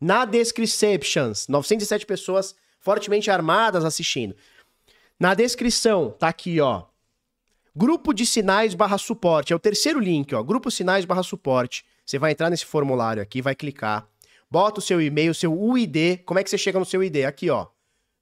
na 0.00 0.24
descriptions, 0.24 1.46
907 1.48 2.06
pessoas 2.06 2.56
fortemente 2.80 3.30
armadas 3.30 3.84
assistindo. 3.84 4.34
Na 5.20 5.34
descrição, 5.34 6.10
tá 6.10 6.28
aqui, 6.28 6.60
ó. 6.60 6.84
Grupo 7.74 8.12
de 8.12 8.26
sinais 8.26 8.74
barra 8.74 8.98
suporte. 8.98 9.52
É 9.52 9.56
o 9.56 9.58
terceiro 9.58 10.00
link, 10.00 10.34
ó. 10.34 10.42
Grupo 10.42 10.70
sinais 10.70 11.04
barra 11.04 11.22
suporte. 11.22 11.84
Você 12.04 12.18
vai 12.18 12.32
entrar 12.32 12.50
nesse 12.50 12.64
formulário 12.64 13.22
aqui, 13.22 13.40
vai 13.40 13.54
clicar. 13.54 14.08
Bota 14.50 14.80
o 14.80 14.82
seu 14.82 15.00
e-mail, 15.00 15.32
seu 15.32 15.52
UID. 15.58 16.18
Como 16.26 16.40
é 16.40 16.44
que 16.44 16.50
você 16.50 16.58
chega 16.58 16.78
no 16.78 16.84
seu 16.84 17.02
ID? 17.02 17.24
Aqui, 17.24 17.48
ó. 17.48 17.68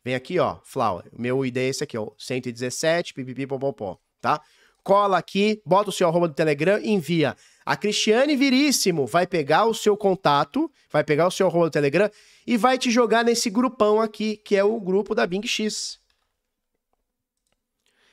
Vem 0.04 0.14
aqui, 0.14 0.38
ó, 0.38 0.58
Flower. 0.64 1.04
Meu 1.12 1.44
ID 1.44 1.56
é 1.58 1.68
esse 1.68 1.84
aqui, 1.84 1.98
ó, 1.98 2.10
117, 2.16 3.12
pipipipopopó, 3.12 3.98
tá? 4.20 4.40
Cola 4.82 5.18
aqui, 5.18 5.60
bota 5.64 5.90
o 5.90 5.92
seu 5.92 6.08
arroba 6.08 6.26
do 6.26 6.34
Telegram 6.34 6.78
e 6.78 6.90
envia. 6.90 7.36
A 7.66 7.76
Cristiane 7.76 8.34
Viríssimo 8.34 9.06
vai 9.06 9.26
pegar 9.26 9.66
o 9.66 9.74
seu 9.74 9.94
contato, 9.96 10.70
vai 10.90 11.04
pegar 11.04 11.26
o 11.26 11.30
seu 11.30 11.46
arroba 11.46 11.66
do 11.66 11.72
Telegram 11.72 12.10
e 12.46 12.56
vai 12.56 12.78
te 12.78 12.90
jogar 12.90 13.22
nesse 13.22 13.50
grupão 13.50 14.00
aqui, 14.00 14.38
que 14.38 14.56
é 14.56 14.64
o 14.64 14.80
grupo 14.80 15.14
da 15.14 15.26
Bing 15.26 15.46
X. 15.46 16.00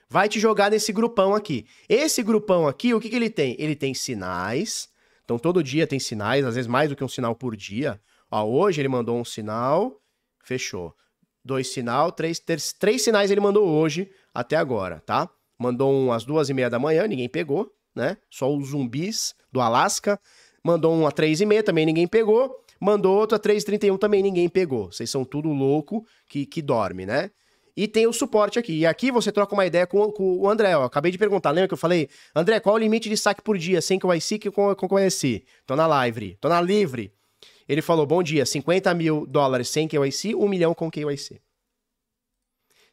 Vai 0.10 0.28
te 0.28 0.40
jogar 0.40 0.72
nesse 0.72 0.92
grupão 0.92 1.34
aqui. 1.34 1.66
Esse 1.88 2.22
grupão 2.22 2.68
aqui, 2.68 2.94
o 2.94 3.00
que, 3.00 3.10
que 3.10 3.16
ele 3.16 3.30
tem? 3.30 3.56
Ele 3.58 3.76
tem 3.76 3.94
sinais. 3.94 4.90
Então 5.24 5.40
todo 5.40 5.64
dia 5.64 5.88
tem 5.88 6.00
sinais, 6.00 6.46
às 6.46 6.56
vezes 6.56 6.68
mais 6.68 6.90
do 6.90 6.96
que 6.96 7.04
um 7.04 7.10
sinal 7.10 7.34
por 7.34 7.56
dia. 7.56 8.00
Ó, 8.30 8.44
hoje 8.46 8.82
ele 8.82 8.90
mandou 8.90 9.18
um 9.18 9.26
sinal, 9.26 10.02
fechou 10.44 10.94
dois 11.48 11.70
sinal, 11.74 12.12
três, 12.12 12.38
três, 12.38 12.74
três 12.74 13.02
sinais 13.02 13.32
ele 13.32 13.42
mandou 13.42 13.68
hoje 13.68 14.12
até 14.34 14.56
agora, 14.56 15.02
tá? 15.06 15.28
Mandou 15.58 15.92
um 15.92 16.12
às 16.12 16.24
duas 16.24 16.50
e 16.50 16.54
meia 16.54 16.70
da 16.70 16.78
manhã, 16.78 17.08
ninguém 17.08 17.28
pegou, 17.28 17.72
né? 17.96 18.18
Só 18.30 18.54
os 18.54 18.70
zumbis 18.70 19.34
do 19.52 19.60
Alasca. 19.60 20.20
Mandou 20.64 20.94
um 20.94 21.08
às 21.08 21.14
três 21.14 21.42
e 21.42 21.46
meia, 21.46 21.64
também 21.64 21.86
ninguém 21.86 22.08
pegou. 22.08 22.56
Mandou 22.80 23.18
outro 23.18 23.36
às 23.36 23.42
três 23.42 23.64
e 23.64 23.66
trinta 23.66 23.88
e 23.88 23.92
um, 23.92 23.98
também 23.98 24.22
ninguém 24.22 24.48
pegou. 24.48 24.92
Vocês 24.92 25.10
são 25.10 25.26
tudo 25.26 25.50
louco 25.50 26.06
que, 26.30 26.46
que 26.46 26.62
dorme, 26.62 27.06
né? 27.06 27.32
E 27.76 27.88
tem 27.88 28.08
o 28.08 28.14
suporte 28.14 28.60
aqui. 28.60 28.80
E 28.80 28.86
aqui 28.86 29.12
você 29.12 29.32
troca 29.32 29.54
uma 29.54 29.66
ideia 29.66 29.86
com, 29.88 30.12
com 30.12 30.38
o 30.38 30.50
André. 30.50 30.74
Eu 30.74 30.84
acabei 30.84 31.12
de 31.12 31.18
perguntar, 31.18 31.52
lembra 31.52 31.68
que 31.68 31.74
eu 31.74 31.78
falei? 31.78 32.10
André, 32.36 32.60
qual 32.60 32.76
o 32.76 32.78
limite 32.78 33.08
de 33.08 33.16
saque 33.16 33.42
por 33.42 33.58
dia? 33.58 33.82
Sem 33.82 33.98
que 34.00 34.06
o 34.06 34.14
IC 34.14 34.52
com 34.52 34.76
o 34.76 35.00
IC? 35.00 35.46
Tô 35.66 35.76
na 35.76 35.86
live, 35.88 36.36
tô 36.42 36.50
na 36.50 36.60
livre. 36.60 37.14
Ele 37.68 37.82
falou: 37.82 38.06
bom 38.06 38.24
dia, 38.24 38.46
50 38.46 38.94
mil 38.94 39.26
dólares 39.26 39.70
sem 39.70 39.88
KYC, 39.88 40.36
1 40.36 40.48
milhão 40.48 40.74
com 40.74 40.90
KYC. 40.90 41.42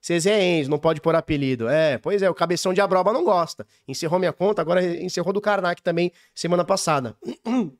Cezé 0.00 0.38
Enzo, 0.42 0.70
não 0.70 0.78
pode 0.78 1.00
pôr 1.00 1.14
apelido. 1.14 1.66
É, 1.66 1.96
pois 1.96 2.20
é, 2.20 2.28
o 2.28 2.34
cabeção 2.34 2.74
de 2.74 2.80
Abroba 2.80 3.10
não 3.10 3.24
gosta. 3.24 3.66
Encerrou 3.88 4.18
minha 4.18 4.34
conta, 4.34 4.60
agora 4.60 4.84
encerrou 5.02 5.32
do 5.32 5.40
Karnak 5.40 5.80
também 5.82 6.12
semana 6.34 6.62
passada. 6.62 7.16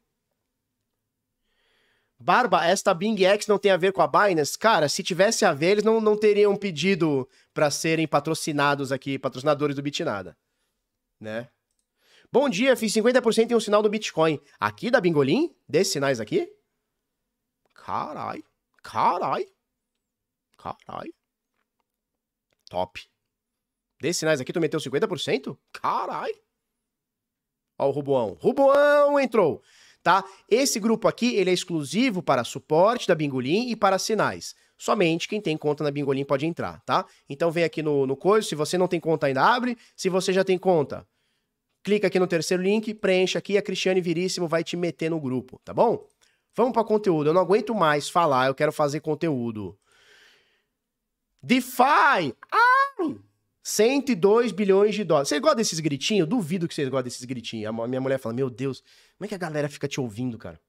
Barba, 2.19 2.65
esta 2.65 2.95
Bing 2.95 3.23
X 3.23 3.47
não 3.47 3.59
tem 3.59 3.71
a 3.71 3.77
ver 3.77 3.93
com 3.93 4.01
a 4.01 4.07
Binance? 4.07 4.59
Cara, 4.59 4.89
se 4.89 5.03
tivesse 5.03 5.45
a 5.45 5.53
ver, 5.53 5.73
eles 5.73 5.85
não, 5.85 6.01
não 6.01 6.17
teriam 6.17 6.57
pedido 6.57 7.29
para 7.53 7.71
serem 7.71 8.07
patrocinados 8.07 8.91
aqui, 8.91 9.19
patrocinadores 9.19 9.77
do 9.77 9.83
Bitnada. 9.83 10.35
Né? 11.21 11.49
Bom 12.33 12.49
dia, 12.49 12.75
fiz 12.75 12.91
50% 12.95 13.51
em 13.51 13.55
um 13.55 13.61
sinal 13.61 13.83
do 13.83 13.91
Bitcoin. 13.91 14.41
Aqui 14.59 14.91
da 14.91 14.99
Bingolim? 14.99 15.55
Desses 15.69 15.93
sinais 15.93 16.21
aqui? 16.21 16.51
Carai, 17.85 18.43
carai, 18.83 19.47
carai. 20.57 21.09
Top. 22.71 22.99
Desses 24.01 24.21
sinais 24.21 24.41
aqui, 24.41 24.55
tu 24.55 24.59
meteu 24.59 24.81
50%? 24.81 25.55
Carai. 25.71 26.33
Ó 27.79 27.89
o 27.89 27.91
Ruboão. 27.91 28.39
Ruboão 28.41 29.21
entrou, 29.21 29.63
tá? 30.03 30.25
Esse 30.49 30.81
grupo 30.81 31.07
aqui, 31.07 31.37
ele 31.37 31.51
é 31.51 31.53
exclusivo 31.53 32.23
para 32.23 32.43
suporte 32.43 33.07
da 33.07 33.15
Bingolim 33.15 33.69
e 33.69 33.77
para 33.77 33.99
sinais. 33.99 34.55
Somente 34.79 35.29
quem 35.29 35.43
tem 35.43 35.55
conta 35.55 35.85
na 35.85 35.91
Bingolim 35.91 36.25
pode 36.25 36.47
entrar, 36.47 36.81
tá? 36.87 37.05
Então 37.29 37.51
vem 37.51 37.65
aqui 37.65 37.83
no, 37.83 38.07
no 38.07 38.17
coisa, 38.17 38.49
se 38.49 38.55
você 38.55 38.79
não 38.79 38.89
tem 38.89 38.99
conta 38.99 39.27
ainda, 39.27 39.45
abre. 39.45 39.77
Se 39.95 40.09
você 40.09 40.33
já 40.33 40.43
tem 40.43 40.57
conta, 40.57 41.07
clica 41.83 42.07
aqui 42.07 42.19
no 42.19 42.27
terceiro 42.27 42.63
link, 42.63 42.95
preenche 42.95 43.37
aqui, 43.37 43.59
a 43.59 43.63
Cristiane 43.63 44.01
Viríssimo 44.01 44.49
vai 44.49 44.65
te 44.65 44.75
meter 44.75 45.11
no 45.11 45.21
grupo, 45.21 45.61
tá 45.63 45.75
bom? 45.75 46.09
Vamos 46.55 46.73
para 46.73 46.85
conteúdo. 46.85 47.31
Eu 47.31 47.35
não 47.35 47.41
aguento 47.41 47.75
mais 47.75 48.09
falar, 48.09 48.47
eu 48.47 48.55
quero 48.55 48.73
fazer 48.73 49.01
conteúdo. 49.01 49.79
DeFi! 51.43 52.35
Ai! 52.51 53.21
102 53.63 54.53
bilhões 54.53 54.95
de 54.95 55.05
dólares. 55.05 55.29
Você 55.29 55.41
gosta 55.41 55.57
desses 55.57 55.81
gritinhos? 55.81 56.29
Duvido 56.29 56.69
que 56.69 56.75
vocês 56.75 56.89
gostem 56.89 57.05
desses 57.05 57.25
gritinhos. 57.25 57.67
A 57.67 57.89
minha 57.89 58.01
mulher 58.01 58.19
fala: 58.19 58.35
Meu 58.35 58.51
Deus, 58.51 58.83
como 59.17 59.25
é 59.25 59.29
que 59.29 59.35
a 59.35 59.39
galera 59.39 59.69
fica 59.69 59.89
te 59.89 60.01
ouvindo, 60.01 60.37
cara? 60.39 60.61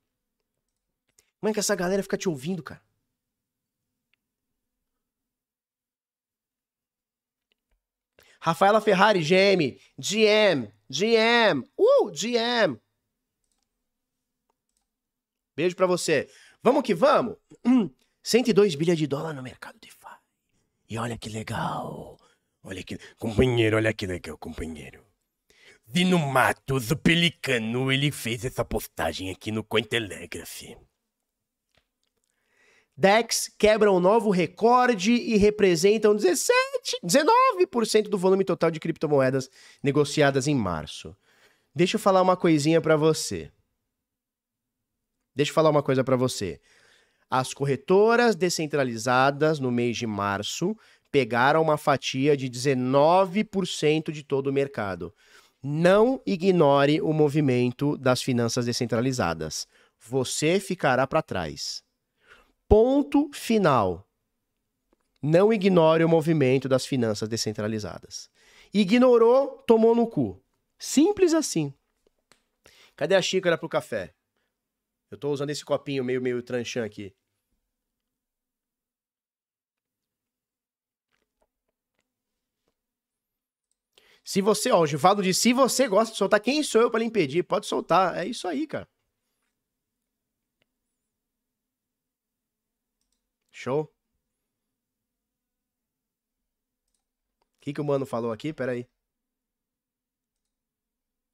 Como 1.40 1.50
é 1.50 1.54
que 1.54 1.60
essa 1.60 1.76
galera 1.76 2.02
fica 2.02 2.18
te 2.18 2.30
ouvindo, 2.30 2.64
cara? 2.64 2.82
Rafaela 8.40 8.80
Ferrari, 8.80 9.22
GM, 9.22 9.78
GM, 9.98 10.72
GM, 10.90 11.64
uh, 11.78 12.12
GM. 12.12 12.80
Beijo 15.56 15.76
pra 15.76 15.88
você. 15.88 16.30
Vamos 16.62 16.84
que 16.84 16.93
vamos. 16.93 17.36
102 18.24 18.76
bilhões 18.76 18.97
de 18.97 19.08
dólares 19.08 19.36
no 19.36 19.43
mercado 19.43 19.76
de 19.76 19.88
DeFi. 19.88 20.16
E 20.89 20.97
olha 20.97 21.18
que 21.18 21.30
legal. 21.30 22.20
Olha 22.64 22.84
que. 22.84 22.97
Companheiro, 23.18 23.78
olha 23.78 23.93
que 23.93 24.06
legal, 24.06 24.38
companheiro. 24.38 25.06
Dino 25.88 26.18
Matos, 26.18 26.89
o 26.89 26.97
Pelicano, 26.97 27.91
ele 27.91 28.12
fez 28.12 28.43
essa 28.43 28.66
postagem 28.66 29.30
aqui 29.30 29.51
no 29.51 29.64
Cointelegraph. 29.64 30.64
DEX 32.97 33.53
quebra 33.58 33.91
um 33.91 33.99
novo 33.99 34.30
recorde 34.30 35.12
e 35.12 35.36
representam 35.36 36.16
17, 36.16 36.53
19% 37.03 38.03
do 38.08 38.18
volume 38.18 38.45
total 38.45 38.72
de 38.72 38.80
criptomoedas 38.80 39.49
negociadas 39.84 40.47
em 40.47 40.56
março. 40.56 41.16
Deixa 41.74 41.97
eu 41.97 41.99
falar 41.99 42.22
uma 42.22 42.38
coisinha 42.38 42.80
para 42.80 42.95
você. 42.95 43.51
Deixa 45.36 45.52
eu 45.52 45.54
falar 45.56 45.70
uma 45.70 45.84
coisa 45.84 46.04
para 46.04 46.16
você. 46.16 46.62
As 47.30 47.54
corretoras 47.54 48.36
descentralizadas 48.36 49.60
no 49.60 49.72
mês 49.72 49.98
de 49.98 50.08
março 50.08 50.76
pegaram 51.12 51.62
uma 51.62 51.78
fatia 51.78 52.38
de 52.38 52.50
19% 52.50 54.12
de 54.12 54.24
todo 54.24 54.48
o 54.48 54.54
mercado. 54.54 55.14
Não 55.62 56.22
ignore 56.26 57.02
o 57.02 57.12
movimento 57.12 57.98
das 57.98 58.22
finanças 58.22 58.66
descentralizadas. 58.66 59.68
Você 60.00 60.60
ficará 60.60 61.08
para 61.08 61.22
trás. 61.22 61.84
Ponto 62.68 63.30
final. 63.34 64.08
Não 65.22 65.52
ignore 65.52 66.04
o 66.04 66.10
movimento 66.10 66.70
das 66.70 66.86
finanças 66.86 67.28
descentralizadas. 67.28 68.30
Ignorou, 68.74 69.64
tomou 69.66 69.96
no 69.96 70.08
cu. 70.08 70.40
Simples 70.78 71.34
assim. 71.34 71.74
Cadê 72.96 73.16
a 73.16 73.22
xícara 73.22 73.58
pro 73.58 73.68
café? 73.68 74.14
Eu 75.16 75.20
tô 75.20 75.32
usando 75.32 75.49
esse 75.49 75.63
copinho 75.66 76.03
meio 76.03 76.22
meio 76.22 76.43
tranchã 76.43 76.84
aqui. 76.86 77.16
Se 84.26 84.41
você, 84.41 84.72
ó, 84.72 84.80
o 84.82 84.88
Givaldo 84.88 85.22
disse, 85.24 85.41
se 85.41 85.53
você 85.53 85.88
gosta 85.88 86.11
de 86.11 86.18
soltar, 86.18 86.39
quem 86.41 86.61
sou 86.63 86.82
eu 86.82 86.91
para 86.91 86.99
lhe 86.99 87.05
impedir? 87.05 87.43
Pode 87.43 87.66
soltar. 87.68 88.18
É 88.18 88.26
isso 88.26 88.47
aí, 88.47 88.68
cara. 88.68 88.88
Show? 93.51 93.84
O 93.84 93.89
que, 97.61 97.74
que 97.74 97.82
o 97.82 97.86
mano 97.86 98.05
falou 98.05 98.32
aqui? 98.32 98.53
Peraí. 98.53 98.88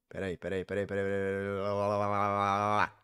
Peraí, 0.09 0.38
peraí, 0.38 0.65
peraí, 0.65 0.86
peraí. 0.86 1.03
peraí. 1.05 3.01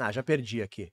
Ah, 0.00 0.10
já 0.12 0.22
perdi 0.22 0.62
aqui. 0.62 0.92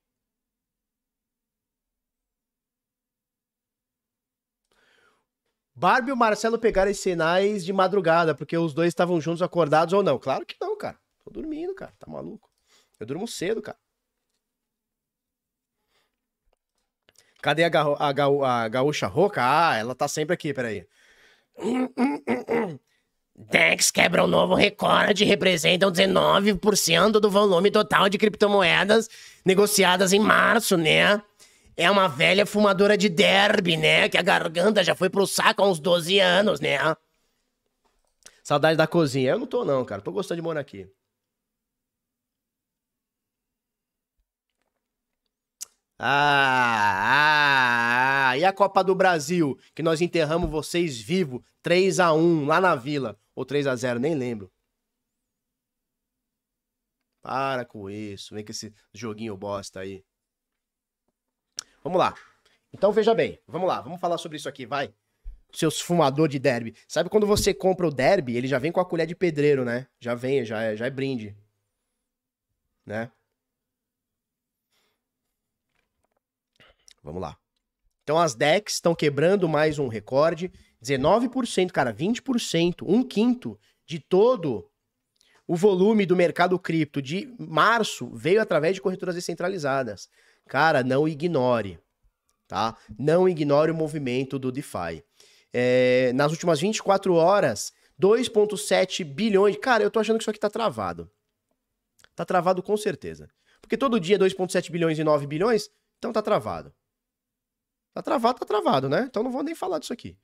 Barbie 5.74 6.10
e 6.10 6.14
o 6.14 6.18
Marcelo 6.18 6.58
pegaram 6.60 6.90
esses 6.92 7.04
sinais 7.04 7.64
de 7.64 7.72
madrugada, 7.72 8.34
porque 8.36 8.58
os 8.58 8.74
dois 8.74 8.90
estavam 8.90 9.22
juntos 9.22 9.42
acordados 9.42 9.94
ou 9.94 10.02
não? 10.04 10.18
Claro 10.18 10.46
que 10.46 10.56
não, 10.60 10.76
cara. 10.78 10.98
Tô 11.24 11.30
dormindo, 11.30 11.74
cara. 11.76 11.94
Tá 12.00 12.10
maluco? 12.10 12.50
Eu 13.00 13.06
durmo 13.06 13.28
cedo, 13.28 13.62
cara. 13.62 13.78
Cadê 17.42 17.64
a, 17.64 17.70
garro, 17.70 17.96
a, 18.00 18.12
gaú, 18.12 18.44
a 18.44 18.68
gaúcha 18.68 19.08
rouca? 19.08 19.42
Ah, 19.44 19.76
ela 19.78 19.96
tá 19.96 20.08
sempre 20.08 20.34
aqui, 20.34 20.54
peraí. 20.54 20.86
DEX 23.38 23.92
quebra 23.92 24.24
um 24.24 24.28
novo 24.28 24.56
recorde 24.56 25.24
e 25.24 25.28
representam 25.28 25.92
19% 25.92 27.20
do 27.20 27.30
volume 27.30 27.70
total 27.70 28.10
de 28.10 28.18
criptomoedas 28.18 29.08
negociadas 29.46 30.12
em 30.12 30.20
março, 30.20 30.76
né? 30.76 31.22
É 31.76 31.90
uma 31.92 32.08
velha 32.08 32.46
fumadora 32.48 32.98
de 32.98 33.08
derby, 33.08 33.78
né? 33.78 34.10
Que 34.10 34.18
a 34.18 34.24
garganta 34.24 34.84
já 34.84 34.96
foi 34.96 35.10
pro 35.10 35.28
saco 35.28 35.62
há 35.62 35.68
uns 35.70 35.80
12 35.80 36.20
anos, 36.20 36.60
né? 36.60 36.80
Saudade 38.44 38.76
da 38.76 38.88
cozinha. 38.88 39.32
Eu 39.32 39.40
não 39.40 39.46
tô, 39.46 39.64
não, 39.64 39.86
cara. 39.86 40.02
Tô 40.02 40.12
gostando 40.12 40.42
de 40.42 40.44
morar 40.44 40.62
aqui. 40.62 40.90
Ah, 46.00 46.06
ah, 47.00 47.27
a 48.48 48.54
Copa 48.54 48.84
do 48.84 48.96
Brasil, 48.96 49.58
que 49.76 49.84
nós 49.84 50.02
enterramos 50.02 50.50
vocês 50.50 51.00
vivos, 51.00 51.42
3 51.62 52.00
a 52.00 52.14
1 52.14 52.46
lá 52.46 52.60
na 52.60 52.76
Vila, 52.76 53.20
ou 53.36 53.46
3 53.46 53.68
a 53.68 53.76
0 53.76 54.00
nem 54.00 54.16
lembro. 54.16 54.52
Para 57.22 57.66
com 57.66 57.90
isso, 57.90 58.34
vem 58.34 58.44
com 58.44 58.52
esse 58.52 58.74
joguinho 58.94 59.36
bosta 59.36 59.82
aí. 59.82 60.04
Vamos 61.84 62.00
lá. 62.00 62.16
Então 62.72 62.92
veja 62.92 63.14
bem, 63.14 63.40
vamos 63.48 63.68
lá, 63.68 63.82
vamos 63.82 64.00
falar 64.00 64.18
sobre 64.18 64.38
isso 64.38 64.48
aqui, 64.48 64.66
vai. 64.66 64.94
Seus 65.54 65.80
fumador 65.80 66.28
de 66.28 66.40
derby. 66.40 66.76
Sabe 66.88 67.10
quando 67.10 67.26
você 67.26 67.54
compra 67.54 67.88
o 67.88 67.94
derby, 67.94 68.36
ele 68.36 68.48
já 68.48 68.60
vem 68.60 68.72
com 68.72 68.80
a 68.80 68.86
colher 68.86 69.08
de 69.08 69.16
pedreiro, 69.16 69.64
né? 69.66 69.88
Já 70.00 70.16
vem, 70.16 70.46
já 70.46 70.62
é, 70.62 70.76
já 70.76 70.86
é 70.86 70.90
brinde. 70.90 71.36
Né? 72.86 73.12
Vamos 77.04 77.22
lá. 77.22 77.38
Então 78.08 78.18
as 78.18 78.34
DEX 78.34 78.76
estão 78.76 78.96
quebrando 78.96 79.50
mais 79.50 79.78
um 79.80 79.90
recorde. 79.90 80.50
19%, 80.82 81.74
cara, 81.74 81.94
20%, 81.94 82.84
um 82.88 83.04
quinto 83.04 83.60
de 83.86 84.00
todo 84.00 84.66
o 85.46 85.58
volume 85.58 86.06
do 86.06 86.16
mercado 86.16 86.58
cripto 86.58 87.02
de 87.02 87.36
março 87.38 88.10
veio 88.16 88.42
através 88.42 88.76
de 88.76 88.82
corretoras 88.82 89.14
descentralizadas. 89.14 90.08
Cara, 90.48 90.86
não 90.86 91.06
ignore, 91.06 91.82
tá? 92.48 92.78
Não 92.98 93.28
ignore 93.28 93.72
o 93.72 93.76
movimento 93.76 94.40
do 94.40 94.54
DeFi. 94.54 95.04
É, 95.52 96.14
nas 96.14 96.32
últimas 96.32 96.62
24 96.62 97.14
horas, 97.14 97.74
2,7 98.02 99.04
bilhões. 99.04 99.58
Cara, 99.58 99.84
eu 99.84 99.92
tô 99.92 100.00
achando 100.00 100.16
que 100.16 100.24
isso 100.24 100.30
aqui 100.30 100.40
tá 100.40 100.50
travado. 100.50 101.12
Tá 102.16 102.24
travado 102.24 102.64
com 102.64 102.78
certeza. 102.78 103.30
Porque 103.60 103.76
todo 103.76 104.00
dia 104.00 104.18
2,7 104.18 104.72
bilhões 104.72 104.98
e 104.98 105.04
9 105.04 105.28
bilhões, 105.28 105.70
então 105.98 106.14
tá 106.14 106.22
travado. 106.22 106.74
Tá 107.98 108.04
travado, 108.04 108.38
tá 108.38 108.46
travado, 108.46 108.88
né? 108.88 109.08
Então 109.10 109.24
não 109.24 109.32
vou 109.32 109.42
nem 109.42 109.56
falar 109.56 109.80
disso 109.80 109.92
aqui. 109.92 110.16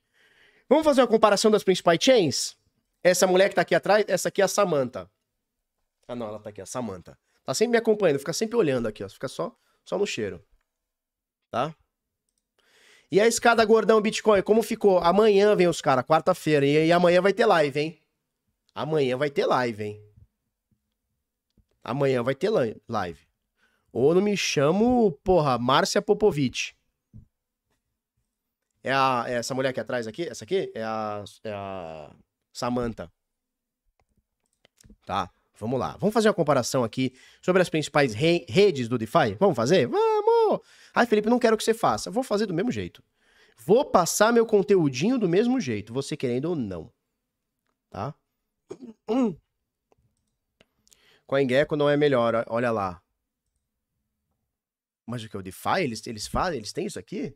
Vamos 0.68 0.84
fazer 0.84 1.00
uma 1.00 1.08
comparação 1.08 1.50
das 1.50 1.64
principais 1.64 1.98
chains? 2.00 2.56
Essa 3.02 3.26
mulher 3.26 3.48
que 3.48 3.56
tá 3.56 3.62
aqui 3.62 3.74
atrás, 3.74 4.04
essa 4.06 4.28
aqui 4.28 4.40
é 4.40 4.44
a 4.44 4.48
Samantha. 4.48 5.10
Ah, 6.06 6.14
não, 6.14 6.28
ela 6.28 6.38
tá 6.38 6.50
aqui, 6.50 6.60
a 6.60 6.66
Samantha. 6.66 7.18
Tá 7.44 7.52
sempre 7.52 7.72
me 7.72 7.78
acompanhando, 7.78 8.20
fica 8.20 8.32
sempre 8.32 8.56
olhando 8.56 8.86
aqui, 8.86 9.02
ó. 9.02 9.08
Fica 9.08 9.26
só, 9.26 9.52
só 9.84 9.98
no 9.98 10.06
cheiro. 10.06 10.40
Tá? 11.50 11.74
E 13.10 13.20
a 13.20 13.26
escada 13.26 13.64
gordão 13.64 14.00
Bitcoin, 14.00 14.40
como 14.42 14.62
ficou? 14.62 14.98
Amanhã 14.98 15.56
vem 15.56 15.66
os 15.66 15.80
caras, 15.80 16.04
quarta-feira. 16.04 16.64
E, 16.64 16.86
e 16.86 16.92
amanhã 16.92 17.20
vai 17.20 17.32
ter 17.32 17.44
live, 17.44 17.80
hein? 17.80 18.00
Amanhã 18.72 19.16
vai 19.16 19.30
ter 19.30 19.46
live, 19.46 19.82
hein? 19.82 20.00
Amanhã 21.82 22.22
vai 22.22 22.36
ter 22.36 22.50
live. 22.50 23.26
Ou 23.92 24.14
não 24.14 24.22
me 24.22 24.36
chamo, 24.36 25.10
porra, 25.24 25.58
Márcia 25.58 26.00
Popovic. 26.00 26.72
É, 28.84 28.92
a, 28.92 29.24
é 29.26 29.32
essa 29.36 29.54
mulher 29.54 29.70
aqui 29.70 29.80
atrás 29.80 30.06
aqui? 30.06 30.28
Essa 30.28 30.44
aqui? 30.44 30.70
É 30.74 30.82
a, 30.84 31.24
é 31.42 31.52
a 31.52 32.14
Samantha. 32.52 33.10
Tá, 35.06 35.30
vamos 35.58 35.80
lá. 35.80 35.96
Vamos 35.96 36.12
fazer 36.12 36.28
uma 36.28 36.34
comparação 36.34 36.84
aqui 36.84 37.14
sobre 37.40 37.62
as 37.62 37.70
principais 37.70 38.12
re 38.12 38.44
redes 38.46 38.86
do 38.86 38.98
DeFi? 38.98 39.36
Vamos 39.40 39.56
fazer? 39.56 39.86
Vamos! 39.86 40.60
Ai, 40.94 41.06
Felipe, 41.06 41.30
não 41.30 41.38
quero 41.38 41.56
que 41.56 41.64
você 41.64 41.72
faça. 41.72 42.10
Vou 42.10 42.22
fazer 42.22 42.44
do 42.44 42.52
mesmo 42.52 42.70
jeito. 42.70 43.02
Vou 43.56 43.86
passar 43.86 44.32
meu 44.32 44.44
conteúdinho 44.44 45.18
do 45.18 45.28
mesmo 45.28 45.58
jeito, 45.58 45.94
você 45.94 46.14
querendo 46.14 46.46
ou 46.46 46.54
não. 46.54 46.92
Tá? 47.88 48.14
Hum. 49.08 49.34
CoinGecko 51.26 51.74
não 51.74 51.88
é 51.88 51.96
melhor, 51.96 52.44
olha 52.48 52.70
lá. 52.70 53.00
Mas 55.06 55.24
o 55.24 55.28
que? 55.28 55.36
O 55.36 55.42
DeFi? 55.42 55.80
Eles, 55.80 56.06
eles 56.06 56.26
fazem? 56.26 56.58
Eles 56.58 56.72
têm 56.72 56.86
isso 56.86 56.98
aqui? 56.98 57.34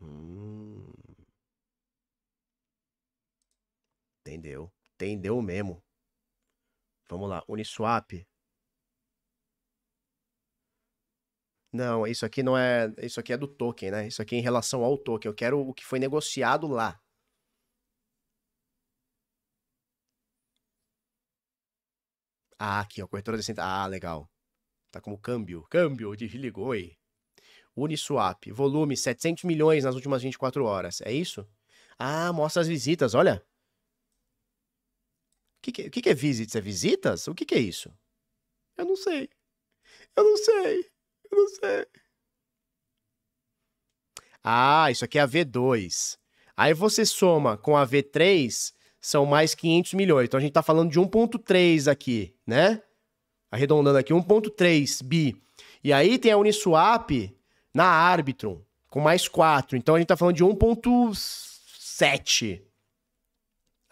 Hum. 0.00 0.92
Entendeu? 4.24 4.72
Entendeu 4.94 5.40
mesmo. 5.42 5.82
Vamos 7.08 7.28
lá, 7.28 7.44
Uniswap. 7.48 8.24
Não, 11.72 12.06
isso 12.06 12.26
aqui 12.26 12.42
não 12.42 12.56
é. 12.58 12.92
Isso 12.98 13.20
aqui 13.20 13.32
é 13.32 13.36
do 13.36 13.46
token, 13.46 13.90
né? 13.90 14.06
Isso 14.08 14.20
aqui 14.22 14.34
é 14.34 14.38
em 14.38 14.42
relação 14.42 14.84
ao 14.84 14.98
token. 14.98 15.28
Eu 15.30 15.34
quero 15.34 15.60
o 15.60 15.72
que 15.74 15.84
foi 15.84 15.98
negociado 15.98 16.66
lá. 16.66 17.00
Ah, 22.58 22.80
aqui, 22.80 23.02
ó, 23.02 23.06
corretora 23.08 23.38
de 23.38 23.52
Ah, 23.58 23.86
legal. 23.86 24.30
Tá 24.92 25.00
como 25.00 25.18
câmbio. 25.18 25.64
Câmbio, 25.70 26.14
desligou 26.16 26.72
aí. 26.72 26.99
Uniswap, 27.76 28.50
volume 28.50 28.96
700 28.96 29.44
milhões 29.44 29.84
nas 29.84 29.94
últimas 29.94 30.22
24 30.22 30.64
horas. 30.64 31.00
É 31.02 31.12
isso? 31.12 31.46
Ah, 31.98 32.32
mostra 32.32 32.62
as 32.62 32.68
visitas, 32.68 33.14
olha. 33.14 33.44
O 35.58 35.62
que, 35.62 35.72
que, 35.90 36.02
que, 36.02 36.08
é 36.08 36.14
visits? 36.14 36.56
É 36.56 36.60
visitas? 36.60 37.28
O 37.28 37.34
que, 37.34 37.44
que 37.44 37.54
é 37.54 37.58
isso? 37.58 37.92
Eu 38.76 38.86
não 38.86 38.96
sei. 38.96 39.28
Eu 40.16 40.24
não 40.24 40.36
sei. 40.36 40.90
Eu 41.30 41.38
não 41.38 41.48
sei. 41.48 41.86
Ah, 44.42 44.90
isso 44.90 45.04
aqui 45.04 45.18
é 45.18 45.22
a 45.22 45.28
V2. 45.28 46.18
Aí 46.56 46.72
você 46.74 47.04
soma 47.04 47.56
com 47.56 47.76
a 47.76 47.86
V3, 47.86 48.72
são 49.00 49.26
mais 49.26 49.54
500 49.54 49.94
milhões. 49.94 50.24
Então 50.24 50.38
a 50.38 50.40
gente 50.40 50.52
tá 50.52 50.62
falando 50.62 50.90
de 50.90 50.98
1.3 50.98 51.90
aqui, 51.90 52.34
né? 52.46 52.82
Arredondando 53.50 53.98
aqui, 53.98 54.12
1.3 54.12 55.02
bi. 55.04 55.36
E 55.82 55.92
aí 55.92 56.18
tem 56.18 56.32
a 56.32 56.38
Uniswap, 56.38 57.10
na 57.74 57.84
Arbitrum, 57.84 58.62
com 58.88 59.00
mais 59.00 59.28
4. 59.28 59.76
Então 59.76 59.94
a 59.94 59.98
gente 59.98 60.08
tá 60.08 60.16
falando 60.16 60.36
de 60.36 60.44
1.7. 60.44 62.62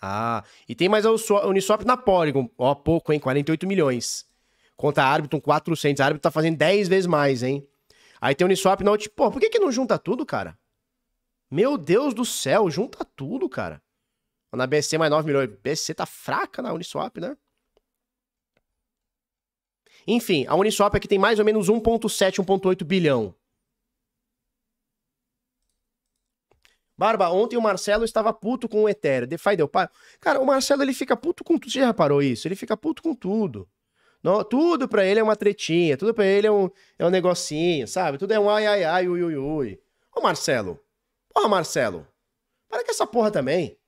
Ah, 0.01 0.45
e 0.69 0.75
tem 0.75 0.89
mais 0.89 1.05
a 1.05 1.11
Uniswap 1.47 1.85
na 1.85 1.97
Polygon. 1.97 2.49
Ó, 2.57 2.75
pouco, 2.75 3.13
hein? 3.13 3.19
48 3.19 3.67
milhões. 3.67 4.27
Contra 4.77 5.03
a 5.03 5.09
Arbitrum, 5.09 5.41
400. 5.41 6.01
A 6.01 6.05
Arbitrum 6.05 6.23
tá 6.23 6.31
fazendo 6.31 6.57
10 6.57 6.89
vezes 6.89 7.07
mais, 7.07 7.43
hein? 7.43 7.67
Aí 8.21 8.35
tem 8.35 8.45
o 8.45 8.49
Uniswap 8.49 8.81
na. 8.83 8.93
Pô, 9.15 9.31
por 9.31 9.41
que 9.41 9.51
que 9.51 9.59
não 9.59 9.73
junta 9.73 9.99
tudo, 9.99 10.25
cara? 10.25 10.59
Meu 11.51 11.79
Deus 11.79 12.15
do 12.15 12.25
céu, 12.25 12.71
junta 12.71 13.05
tudo, 13.05 13.49
cara. 13.49 13.83
Na 14.53 14.67
BSC 14.67 14.99
mais 14.99 15.11
9 15.11 15.27
milhões. 15.27 15.51
BSC 15.63 15.95
tá 15.95 16.07
fraca 16.07 16.63
na 16.63 16.73
Uniswap, 16.73 17.19
né? 17.19 17.37
Enfim, 20.07 20.47
a 20.47 20.55
Uniswap 20.55 20.95
aqui 20.95 21.07
tem 21.07 21.19
mais 21.19 21.39
ou 21.39 21.45
menos 21.45 21.69
1.7, 21.69 22.43
1.8 22.43 22.85
bilhão. 22.85 23.35
Barba, 26.99 27.31
ontem 27.31 27.57
o 27.57 27.63
Marcelo 27.63 28.05
estava 28.05 28.33
puto 28.33 28.69
com 28.69 28.83
o 28.83 28.89
Ethereum. 28.89 29.29
DeFi 29.29 29.57
deu 29.57 29.69
pai. 29.69 29.89
Cara, 30.21 30.41
o 30.41 30.45
Marcelo 30.45 30.83
ele 30.83 30.93
fica 30.93 31.17
puto 31.17 31.45
com 31.45 31.57
tudo. 31.57 31.71
Você 31.71 31.79
já 31.79 31.87
reparou 31.87 32.21
isso? 32.21 32.49
Ele 32.49 32.57
fica 32.57 32.77
puto 32.77 33.01
com 33.01 33.15
tudo. 33.15 33.69
Não, 34.21 34.43
tudo 34.43 34.89
pra 34.89 35.05
ele 35.05 35.21
é 35.21 35.23
uma 35.23 35.37
tretinha, 35.37 35.97
tudo 35.97 36.13
pra 36.13 36.27
ele 36.27 36.49
é 36.49 36.51
um, 36.51 36.69
é 36.99 37.07
um 37.07 37.11
negocinho, 37.11 37.87
sabe? 37.87 38.19
Tudo 38.19 38.33
é 38.33 38.41
um 38.41 38.51
ai, 38.51 38.67
ai, 38.67 38.83
ai, 38.83 39.09
ui, 39.09 39.23
ui, 39.23 39.37
ui. 39.37 39.81
Ô 40.13 40.21
Marcelo, 40.21 40.85
porra, 41.33 41.49
Marcelo, 41.49 42.05
para 42.69 42.85
com 42.85 42.91
essa 42.91 43.07
porra 43.07 43.31
também. 43.31 43.79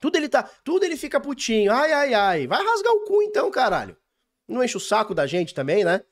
Tudo 0.00 0.16
ele 0.16 0.28
tá, 0.28 0.42
tudo 0.64 0.84
ele 0.84 0.96
fica 0.96 1.20
putinho, 1.20 1.72
ai, 1.72 1.92
ai, 1.92 2.14
ai. 2.14 2.46
Vai 2.48 2.64
rasgar 2.64 2.92
o 2.92 3.04
cu 3.04 3.22
então, 3.22 3.48
caralho. 3.48 3.96
Não 4.48 4.64
enche 4.64 4.76
o 4.76 4.80
saco 4.80 5.14
da 5.14 5.24
gente 5.24 5.54
também, 5.54 5.84
né? 5.84 6.04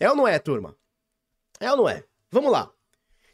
É 0.00 0.10
ou 0.10 0.16
não 0.16 0.26
é, 0.26 0.36
turma? 0.40 0.76
É 1.60 1.70
ou 1.70 1.76
não 1.76 1.88
é? 1.88 2.04
Vamos 2.28 2.50
lá. 2.50 2.73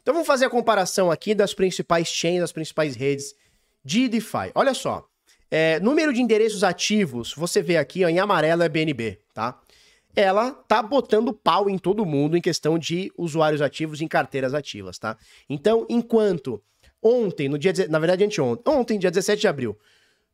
Então 0.01 0.13
vamos 0.13 0.27
fazer 0.27 0.45
a 0.45 0.49
comparação 0.49 1.11
aqui 1.11 1.35
das 1.35 1.53
principais 1.53 2.07
chains, 2.07 2.39
das 2.39 2.51
principais 2.51 2.95
redes 2.95 3.35
de 3.85 4.07
DeFi. 4.07 4.51
Olha 4.55 4.73
só, 4.73 5.07
é, 5.49 5.79
número 5.79 6.11
de 6.13 6.21
endereços 6.21 6.63
ativos, 6.63 7.33
você 7.35 7.61
vê 7.61 7.77
aqui 7.77 8.03
ó, 8.03 8.09
em 8.09 8.19
amarelo 8.19 8.63
é 8.63 8.69
BNB, 8.69 9.19
tá? 9.33 9.59
Ela 10.15 10.51
tá 10.51 10.81
botando 10.81 11.33
pau 11.33 11.69
em 11.69 11.77
todo 11.77 12.05
mundo 12.05 12.35
em 12.35 12.41
questão 12.41 12.77
de 12.77 13.11
usuários 13.17 13.61
ativos 13.61 14.01
em 14.01 14.07
carteiras 14.07 14.53
ativas, 14.53 14.97
tá? 14.97 15.17
Então, 15.49 15.85
enquanto 15.89 16.61
ontem, 17.01 17.47
no 17.47 17.57
dia, 17.57 17.73
na 17.89 17.99
verdade 17.99 18.23
anteontem, 18.23 18.73
ontem, 18.73 18.99
dia 18.99 19.11
17 19.11 19.39
de 19.39 19.47
abril, 19.47 19.77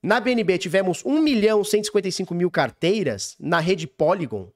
na 0.01 0.19
BNB 0.19 0.57
tivemos 0.57 1.03
1 1.05 1.21
milhão 1.21 1.63
155 1.63 2.33
mil 2.33 2.49
carteiras, 2.49 3.35
na 3.39 3.59
rede 3.59 3.85
Polygon 3.85 4.51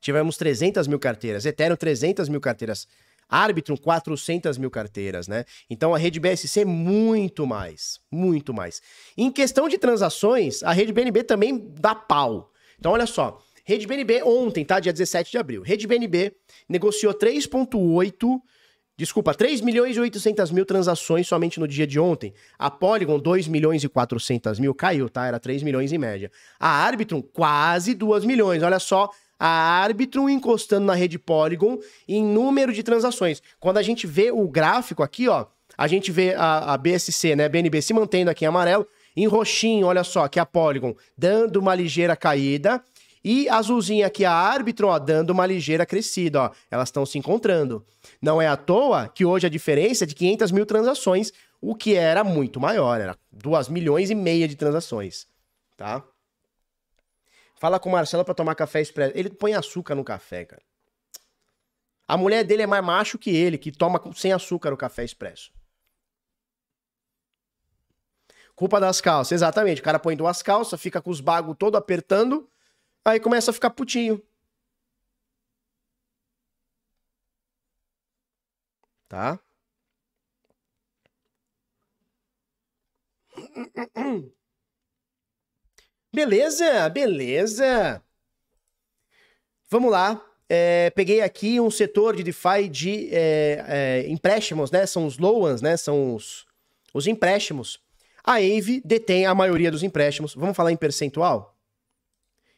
tivemos 0.00 0.36
300 0.36 0.86
mil 0.86 0.98
carteiras, 0.98 1.44
Ethereum 1.44 1.76
300 1.76 2.28
mil 2.28 2.40
carteiras, 2.40 2.86
Arbitrum, 3.28 3.76
400 3.76 4.56
mil 4.58 4.70
carteiras, 4.70 5.28
né? 5.28 5.44
Então 5.68 5.94
a 5.94 5.98
rede 5.98 6.18
BSC, 6.18 6.64
muito 6.64 7.46
mais, 7.46 8.00
muito 8.10 8.54
mais. 8.54 8.80
Em 9.16 9.30
questão 9.30 9.68
de 9.68 9.78
transações, 9.78 10.62
a 10.62 10.72
rede 10.72 10.92
BNB 10.92 11.24
também 11.24 11.72
dá 11.78 11.94
pau. 11.94 12.50
Então 12.78 12.92
olha 12.92 13.06
só, 13.06 13.40
rede 13.64 13.86
BNB 13.86 14.22
ontem, 14.22 14.64
tá? 14.64 14.80
Dia 14.80 14.92
17 14.92 15.30
de 15.30 15.38
abril. 15.38 15.62
Rede 15.62 15.86
BNB 15.86 16.34
negociou 16.68 17.12
3,8 17.12 18.40
Desculpa, 18.98 19.32
3 19.32 19.60
milhões 19.60 19.96
e 19.96 20.00
800 20.00 20.50
mil 20.50 20.66
transações 20.66 21.28
somente 21.28 21.60
no 21.60 21.68
dia 21.68 21.86
de 21.86 22.00
ontem. 22.00 22.34
A 22.58 22.68
Polygon, 22.68 23.16
2 23.16 23.46
milhões 23.46 23.84
e 23.84 23.88
400 23.88 24.58
mil, 24.58 24.74
caiu, 24.74 25.08
tá? 25.08 25.24
Era 25.24 25.38
3 25.38 25.62
milhões 25.62 25.92
em 25.92 25.98
média. 25.98 26.32
A 26.58 26.68
Arbitrum, 26.68 27.22
quase 27.22 27.94
2 27.94 28.24
milhões. 28.24 28.60
Olha 28.60 28.80
só 28.80 29.08
a 29.38 29.48
árbitro 29.48 30.28
encostando 30.28 30.86
na 30.86 30.94
rede 30.94 31.18
Polygon 31.18 31.78
em 32.06 32.24
número 32.24 32.72
de 32.72 32.82
transações. 32.82 33.42
Quando 33.60 33.78
a 33.78 33.82
gente 33.82 34.06
vê 34.06 34.30
o 34.30 34.48
gráfico 34.48 35.02
aqui, 35.02 35.28
ó, 35.28 35.46
a 35.76 35.86
gente 35.86 36.10
vê 36.10 36.34
a, 36.34 36.74
a 36.74 36.76
BSC, 36.76 37.36
né, 37.36 37.48
BNB 37.48 37.80
se 37.80 37.94
mantendo 37.94 38.30
aqui 38.30 38.44
em 38.44 38.48
amarelo, 38.48 38.86
em 39.16 39.26
roxinho, 39.26 39.86
olha 39.86 40.02
só, 40.02 40.26
que 40.26 40.40
a 40.40 40.46
Polygon 40.46 40.94
dando 41.16 41.56
uma 41.56 41.74
ligeira 41.74 42.16
caída 42.16 42.82
e 43.24 43.48
azulzinha 43.48 44.06
aqui 44.06 44.24
a 44.24 44.32
árbitro, 44.32 44.96
dando 44.98 45.30
uma 45.30 45.46
ligeira 45.46 45.84
crescida, 45.84 46.42
ó. 46.42 46.50
Elas 46.70 46.88
estão 46.88 47.04
se 47.04 47.18
encontrando. 47.18 47.84
Não 48.22 48.40
é 48.40 48.46
à 48.46 48.56
toa 48.56 49.08
que 49.08 49.24
hoje 49.24 49.46
a 49.46 49.50
diferença 49.50 50.04
é 50.04 50.06
de 50.06 50.14
500 50.14 50.50
mil 50.52 50.66
transações, 50.66 51.32
o 51.60 51.74
que 51.74 51.94
era 51.94 52.22
muito 52.22 52.60
maior, 52.60 53.00
era 53.00 53.16
2 53.32 53.68
milhões 53.68 54.10
e 54.10 54.14
meia 54.14 54.46
de 54.46 54.56
transações, 54.56 55.26
tá? 55.76 56.02
Fala 57.58 57.80
com 57.80 57.88
o 57.88 57.92
Marcelo 57.92 58.24
pra 58.24 58.34
tomar 58.34 58.54
café 58.54 58.80
expresso. 58.80 59.12
Ele 59.16 59.30
põe 59.30 59.52
açúcar 59.54 59.94
no 59.94 60.04
café, 60.04 60.44
cara. 60.44 60.62
A 62.06 62.16
mulher 62.16 62.44
dele 62.44 62.62
é 62.62 62.66
mais 62.66 62.84
macho 62.84 63.18
que 63.18 63.30
ele, 63.30 63.58
que 63.58 63.72
toma 63.72 64.00
sem 64.14 64.32
açúcar 64.32 64.72
o 64.72 64.76
café 64.76 65.04
expresso. 65.04 65.52
Culpa 68.54 68.80
das 68.80 69.00
calças, 69.00 69.32
exatamente. 69.32 69.80
O 69.80 69.84
cara 69.84 69.98
põe 69.98 70.16
duas 70.16 70.42
calças, 70.42 70.80
fica 70.80 71.02
com 71.02 71.10
os 71.10 71.20
bagos 71.20 71.56
todo 71.58 71.76
apertando, 71.76 72.48
aí 73.04 73.20
começa 73.20 73.50
a 73.50 73.54
ficar 73.54 73.70
putinho. 73.70 74.22
Tá? 79.08 79.38
Beleza, 86.12 86.88
beleza. 86.88 88.02
Vamos 89.68 89.90
lá. 89.90 90.24
É, 90.48 90.88
peguei 90.90 91.20
aqui 91.20 91.60
um 91.60 91.70
setor 91.70 92.16
de 92.16 92.22
DeFi 92.22 92.68
de 92.70 93.08
é, 93.12 93.64
é, 93.68 94.08
empréstimos, 94.08 94.70
né? 94.70 94.86
São 94.86 95.04
os 95.04 95.18
loans, 95.18 95.60
né? 95.60 95.76
São 95.76 96.14
os, 96.14 96.46
os 96.94 97.06
empréstimos. 97.06 97.78
A 98.24 98.34
Aave 98.34 98.80
detém 98.84 99.26
a 99.26 99.34
maioria 99.34 99.70
dos 99.70 99.82
empréstimos. 99.82 100.34
Vamos 100.34 100.56
falar 100.56 100.72
em 100.72 100.76
percentual? 100.76 101.54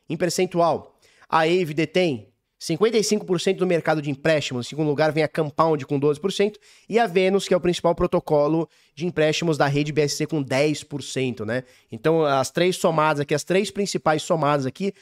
Em 0.08 0.16
percentual, 0.16 0.96
a 1.28 1.40
Aave 1.40 1.74
detém 1.74 2.29
55% 2.60 3.56
do 3.56 3.66
mercado 3.66 4.02
de 4.02 4.10
empréstimos. 4.10 4.66
Em 4.66 4.68
segundo 4.68 4.88
lugar, 4.88 5.10
vem 5.12 5.24
a 5.24 5.28
Compound 5.28 5.86
com 5.86 5.98
12%. 5.98 6.56
E 6.88 6.98
a 6.98 7.06
Venus, 7.06 7.48
que 7.48 7.54
é 7.54 7.56
o 7.56 7.60
principal 7.60 7.94
protocolo 7.94 8.68
de 8.94 9.06
empréstimos 9.06 9.56
da 9.56 9.66
rede 9.66 9.92
BSC 9.92 10.26
com 10.26 10.44
10%, 10.44 11.46
né? 11.46 11.64
Então, 11.90 12.22
as 12.24 12.50
três 12.50 12.76
somadas 12.76 13.20
aqui, 13.20 13.34
as 13.34 13.44
três 13.44 13.70
principais 13.70 14.22
somadas 14.22 14.66
aqui, 14.66 14.92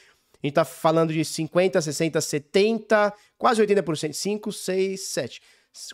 a 0.41 0.47
gente 0.47 0.53
tá 0.53 0.63
falando 0.63 1.11
de 1.11 1.25
50, 1.25 1.81
60, 1.81 2.21
70, 2.21 3.13
quase 3.37 3.61
80%. 3.61 4.13
5, 4.13 4.51
6, 4.53 5.01
7. 5.07 5.41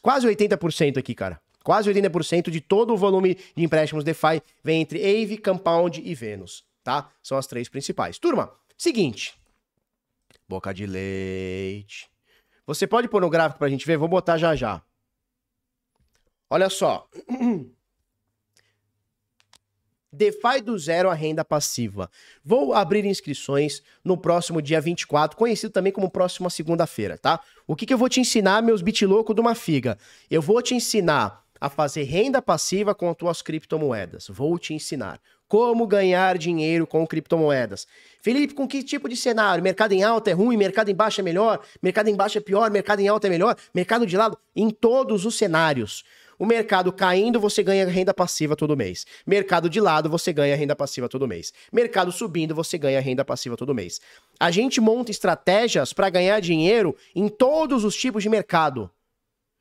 Quase 0.04 0.28
80% 0.28 0.98
aqui, 0.98 1.16
cara. 1.16 1.42
Quase 1.64 1.92
80% 1.92 2.52
de 2.52 2.62
todo 2.62 2.94
o 2.94 2.98
volume 2.98 3.36
de 3.56 3.64
empréstimos 3.64 4.04
DeFi 4.04 4.40
vem 4.64 4.82
entre 4.82 5.04
Aave, 5.04 5.40
Compound 5.40 6.00
e 6.00 6.14
Venus, 6.14 6.64
tá? 6.84 7.10
São 7.24 7.40
as 7.40 7.48
três 7.48 7.68
principais. 7.68 8.20
Turma, 8.20 8.52
seguinte. 8.78 9.34
Boca 10.48 10.74
de 10.74 10.86
leite. 10.86 12.10
Você 12.68 12.88
pode 12.88 13.08
pôr 13.08 13.22
no 13.22 13.30
gráfico 13.30 13.60
pra 13.60 13.70
gente 13.70 13.86
ver? 13.86 13.98
Vou 13.98 14.08
botar 14.08 14.38
já 14.38 14.56
já. 14.56 14.82
Olha 16.50 16.70
só. 16.70 17.08
DeFi 20.16 20.62
do 20.64 20.78
zero 20.80 21.10
a 21.10 21.14
renda 21.14 21.44
passiva. 21.44 22.10
Vou 22.44 22.74
abrir 22.74 23.06
inscrições 23.06 23.84
no 24.04 24.18
próximo 24.18 24.62
dia 24.62 24.80
24, 24.80 25.38
conhecido 25.38 25.72
também 25.72 25.92
como 25.92 26.10
próxima 26.10 26.50
segunda-feira, 26.50 27.18
tá? 27.18 27.42
O 27.68 27.76
que, 27.76 27.86
que 27.86 27.94
eu 27.94 27.98
vou 27.98 28.08
te 28.08 28.22
ensinar, 28.22 28.64
meus 28.64 28.82
loucos 28.82 29.36
de 29.36 29.42
uma 29.42 29.54
figa? 29.54 29.98
Eu 30.30 30.42
vou 30.42 30.62
te 30.62 30.74
ensinar 30.74 31.45
a 31.60 31.70
fazer 31.70 32.04
renda 32.04 32.42
passiva 32.42 32.94
com 32.94 33.10
as 33.10 33.16
tuas 33.16 33.42
criptomoedas. 33.42 34.28
Vou 34.30 34.58
te 34.58 34.74
ensinar. 34.74 35.20
Como 35.48 35.86
ganhar 35.86 36.38
dinheiro 36.38 36.88
com 36.88 37.06
criptomoedas. 37.06 37.88
Felipe, 38.22 38.54
com 38.54 38.68
que 38.68 38.82
tipo 38.82 39.08
de 39.08 39.16
cenário? 39.16 39.64
Mercado 39.64 39.92
em 39.92 40.04
alta 40.04 40.32
é 40.32 40.34
ruim, 40.34 40.58
mercado 40.58 40.90
em 40.90 40.96
baixa 40.96 41.22
é 41.22 41.24
melhor, 41.24 41.60
mercado 41.82 42.10
em 42.10 42.16
baixa 42.16 42.40
é 42.40 42.42
pior, 42.42 42.72
mercado 42.72 43.00
em 43.00 43.08
alta 43.08 43.28
é 43.28 43.30
melhor, 43.30 43.56
mercado 43.74 44.08
de 44.08 44.18
lado? 44.18 44.38
Em 44.56 44.70
todos 44.70 45.24
os 45.24 45.38
cenários. 45.38 46.04
O 46.38 46.46
mercado 46.46 46.92
caindo, 46.92 47.40
você 47.40 47.64
ganha 47.64 47.88
renda 47.88 48.14
passiva 48.14 48.56
todo 48.56 48.76
mês. 48.76 49.06
Mercado 49.26 49.70
de 49.70 49.80
lado, 49.80 50.10
você 50.10 50.34
ganha 50.34 50.56
renda 50.56 50.76
passiva 50.76 51.08
todo 51.08 51.28
mês. 51.28 51.54
Mercado 51.72 52.12
subindo, 52.12 52.54
você 52.54 52.78
ganha 52.78 53.00
renda 53.00 53.24
passiva 53.24 53.56
todo 53.56 53.74
mês. 53.74 54.02
A 54.40 54.52
gente 54.52 54.82
monta 54.82 55.12
estratégias 55.12 55.94
para 55.94 56.10
ganhar 56.10 56.40
dinheiro 56.42 56.96
em 57.16 57.30
todos 57.30 57.86
os 57.86 57.96
tipos 57.96 58.22
de 58.22 58.30
mercado. 58.30 58.92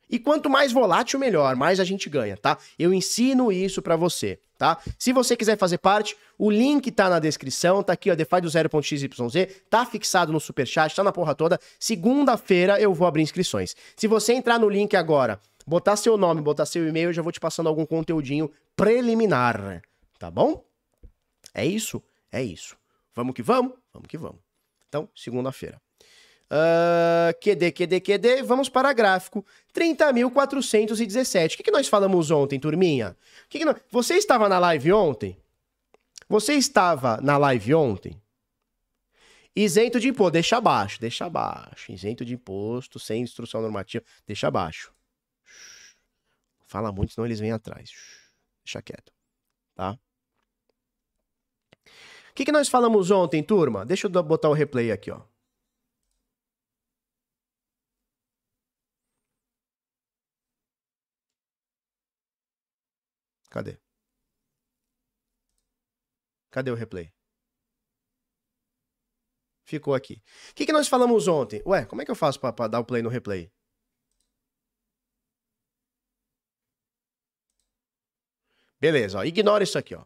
E 0.09 0.19
quanto 0.19 0.49
mais 0.49 0.71
volátil, 0.71 1.19
melhor, 1.19 1.55
mais 1.55 1.79
a 1.79 1.83
gente 1.83 2.09
ganha, 2.09 2.37
tá? 2.37 2.57
Eu 2.77 2.93
ensino 2.93 3.51
isso 3.51 3.81
para 3.81 3.95
você, 3.95 4.39
tá? 4.57 4.77
Se 4.99 5.11
você 5.11 5.35
quiser 5.35 5.57
fazer 5.57 5.79
parte, 5.79 6.15
o 6.37 6.51
link 6.51 6.91
tá 6.91 7.09
na 7.09 7.19
descrição, 7.19 7.81
tá 7.81 7.93
aqui, 7.93 8.11
ó, 8.11 8.15
DeFi 8.15 8.41
do 8.41 8.47
0.xyz, 8.47 9.63
tá 9.69 9.85
fixado 9.85 10.31
no 10.31 10.39
superchat, 10.39 10.95
tá 10.95 11.03
na 11.03 11.11
porra 11.11 11.33
toda. 11.33 11.59
Segunda-feira 11.79 12.79
eu 12.79 12.93
vou 12.93 13.07
abrir 13.07 13.23
inscrições. 13.23 13.75
Se 13.95 14.07
você 14.07 14.33
entrar 14.33 14.59
no 14.59 14.69
link 14.69 14.95
agora, 14.95 15.39
botar 15.65 15.95
seu 15.95 16.17
nome, 16.17 16.41
botar 16.41 16.65
seu 16.65 16.87
e-mail, 16.87 17.09
eu 17.09 17.13
já 17.13 17.21
vou 17.21 17.31
te 17.31 17.39
passando 17.39 17.67
algum 17.67 17.85
conteúdinho 17.85 18.51
preliminar, 18.75 19.81
tá 20.19 20.29
bom? 20.29 20.63
É 21.53 21.65
isso? 21.65 22.01
É 22.31 22.43
isso. 22.43 22.77
Vamos 23.15 23.33
que 23.33 23.41
vamos? 23.41 23.73
Vamos 23.93 24.07
que 24.07 24.17
vamos. 24.17 24.39
Então, 24.87 25.09
segunda-feira. 25.15 25.81
Uh, 26.51 27.33
QD, 27.41 27.71
QD, 27.71 28.01
QD, 28.01 28.43
vamos 28.43 28.69
para 28.69 28.93
gráfico. 28.93 29.45
30.417. 29.73 31.53
O 31.53 31.57
que, 31.57 31.63
que 31.63 31.71
nós 31.71 31.87
falamos 31.87 32.29
ontem, 32.31 32.59
turminha? 32.59 33.17
Que 33.49 33.59
que 33.59 33.65
nós... 33.65 33.77
Você 33.91 34.15
estava 34.15 34.47
na 34.47 34.59
live 34.59 34.91
ontem? 34.91 35.37
Você 36.29 36.53
estava 36.53 37.19
na 37.21 37.37
live 37.37 37.73
ontem? 37.73 38.21
Isento 39.55 39.99
de 39.99 40.09
imposto, 40.09 40.31
deixa 40.31 40.57
abaixo, 40.57 40.99
deixa 40.99 41.25
abaixo. 41.25 41.91
Isento 41.91 42.25
de 42.25 42.33
imposto, 42.33 42.99
sem 42.99 43.21
instrução 43.21 43.61
normativa, 43.61 44.03
deixa 44.27 44.47
abaixo. 44.47 44.93
Fala 46.67 46.91
muito, 46.91 47.13
senão 47.13 47.25
eles 47.25 47.39
vêm 47.39 47.51
atrás. 47.51 47.91
Deixa 48.65 48.81
quieto, 48.81 49.13
tá? 49.73 49.97
O 52.31 52.33
que, 52.35 52.43
que 52.43 52.51
nós 52.51 52.67
falamos 52.67 53.11
ontem, 53.11 53.41
turma? 53.41 53.85
Deixa 53.85 54.07
eu 54.07 54.23
botar 54.23 54.49
o 54.49 54.53
replay 54.53 54.91
aqui, 54.91 55.09
ó. 55.09 55.21
Cadê? 63.55 63.79
Cadê 66.51 66.71
o 66.71 66.75
replay? 66.75 67.13
Ficou 69.63 69.95
aqui. 69.95 70.21
O 70.51 70.55
que, 70.55 70.65
que 70.65 70.73
nós 70.73 70.89
falamos 70.89 71.29
ontem? 71.29 71.61
Ué, 71.65 71.85
como 71.85 72.01
é 72.01 72.05
que 72.05 72.11
eu 72.11 72.15
faço 72.15 72.37
para 72.37 72.67
dar 72.67 72.81
o 72.81 72.85
play 72.85 73.01
no 73.01 73.07
replay? 73.07 73.49
Beleza, 78.77 79.19
ó, 79.19 79.23
ignora 79.23 79.63
isso 79.63 79.77
aqui, 79.77 79.95
ó. 79.95 80.05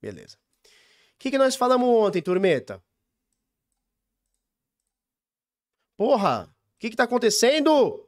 Beleza. 0.00 0.36
O 0.36 1.18
que, 1.20 1.30
que 1.30 1.38
nós 1.38 1.54
falamos 1.54 1.88
ontem, 1.88 2.20
turmeta? 2.20 2.84
Porra, 5.96 6.52
o 6.74 6.78
que, 6.80 6.90
que 6.90 6.96
tá 6.96 7.04
acontecendo? 7.04 8.03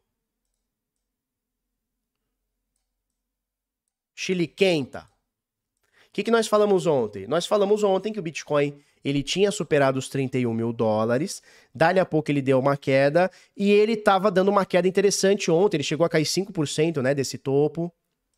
Chile 4.18 4.46
quenta. 4.46 5.00
O 5.00 6.12
que, 6.14 6.24
que 6.24 6.30
nós 6.30 6.48
falamos 6.48 6.86
ontem? 6.86 7.26
Nós 7.26 7.44
falamos 7.44 7.84
ontem 7.84 8.14
que 8.14 8.18
o 8.18 8.22
Bitcoin 8.22 8.74
ele 9.04 9.22
tinha 9.22 9.52
superado 9.52 9.98
os 9.98 10.08
31 10.08 10.52
mil 10.54 10.72
dólares, 10.72 11.42
dali 11.74 12.00
a 12.00 12.06
pouco 12.06 12.30
ele 12.30 12.40
deu 12.40 12.58
uma 12.58 12.78
queda 12.78 13.30
e 13.54 13.70
ele 13.70 13.92
estava 13.92 14.30
dando 14.30 14.48
uma 14.48 14.64
queda 14.64 14.88
interessante 14.88 15.50
ontem, 15.50 15.76
ele 15.76 15.84
chegou 15.84 16.06
a 16.06 16.08
cair 16.08 16.24
5% 16.24 17.02
né, 17.02 17.14
desse 17.14 17.36
topo, 17.36 17.92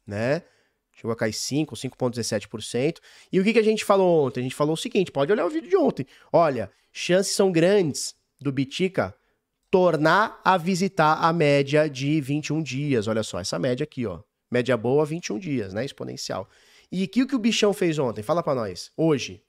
né? 0.04 0.42
Chegou 0.92 1.12
a 1.12 1.16
cair 1.16 1.32
5, 1.32 1.76
5,17%. 1.76 2.98
E 3.32 3.38
o 3.38 3.44
que, 3.44 3.52
que 3.52 3.58
a 3.60 3.62
gente 3.62 3.84
falou 3.84 4.26
ontem? 4.26 4.40
A 4.40 4.42
gente 4.42 4.56
falou 4.56 4.74
o 4.74 4.76
seguinte: 4.76 5.12
pode 5.12 5.30
olhar 5.30 5.46
o 5.46 5.50
vídeo 5.50 5.70
de 5.70 5.76
ontem. 5.76 6.04
Olha, 6.32 6.72
chances 6.92 7.36
são 7.36 7.52
grandes 7.52 8.16
do 8.40 8.50
Bitica 8.50 9.14
tornar 9.70 10.40
a 10.44 10.58
visitar 10.58 11.14
a 11.22 11.32
média 11.32 11.88
de 11.88 12.20
21 12.20 12.60
dias. 12.62 13.06
Olha 13.06 13.22
só, 13.22 13.38
essa 13.38 13.60
média 13.60 13.84
aqui, 13.84 14.04
ó. 14.06 14.20
Média 14.50 14.76
boa, 14.76 15.04
21 15.04 15.38
dias, 15.38 15.74
né? 15.74 15.84
Exponencial. 15.84 16.48
E 16.90 17.04
o 17.04 17.08
que, 17.08 17.22
o 17.34 17.38
bichão 17.38 17.72
fez 17.72 17.98
ontem? 17.98 18.22
Fala 18.22 18.42
para 18.42 18.54
nós. 18.54 18.90
Hoje. 18.96 19.42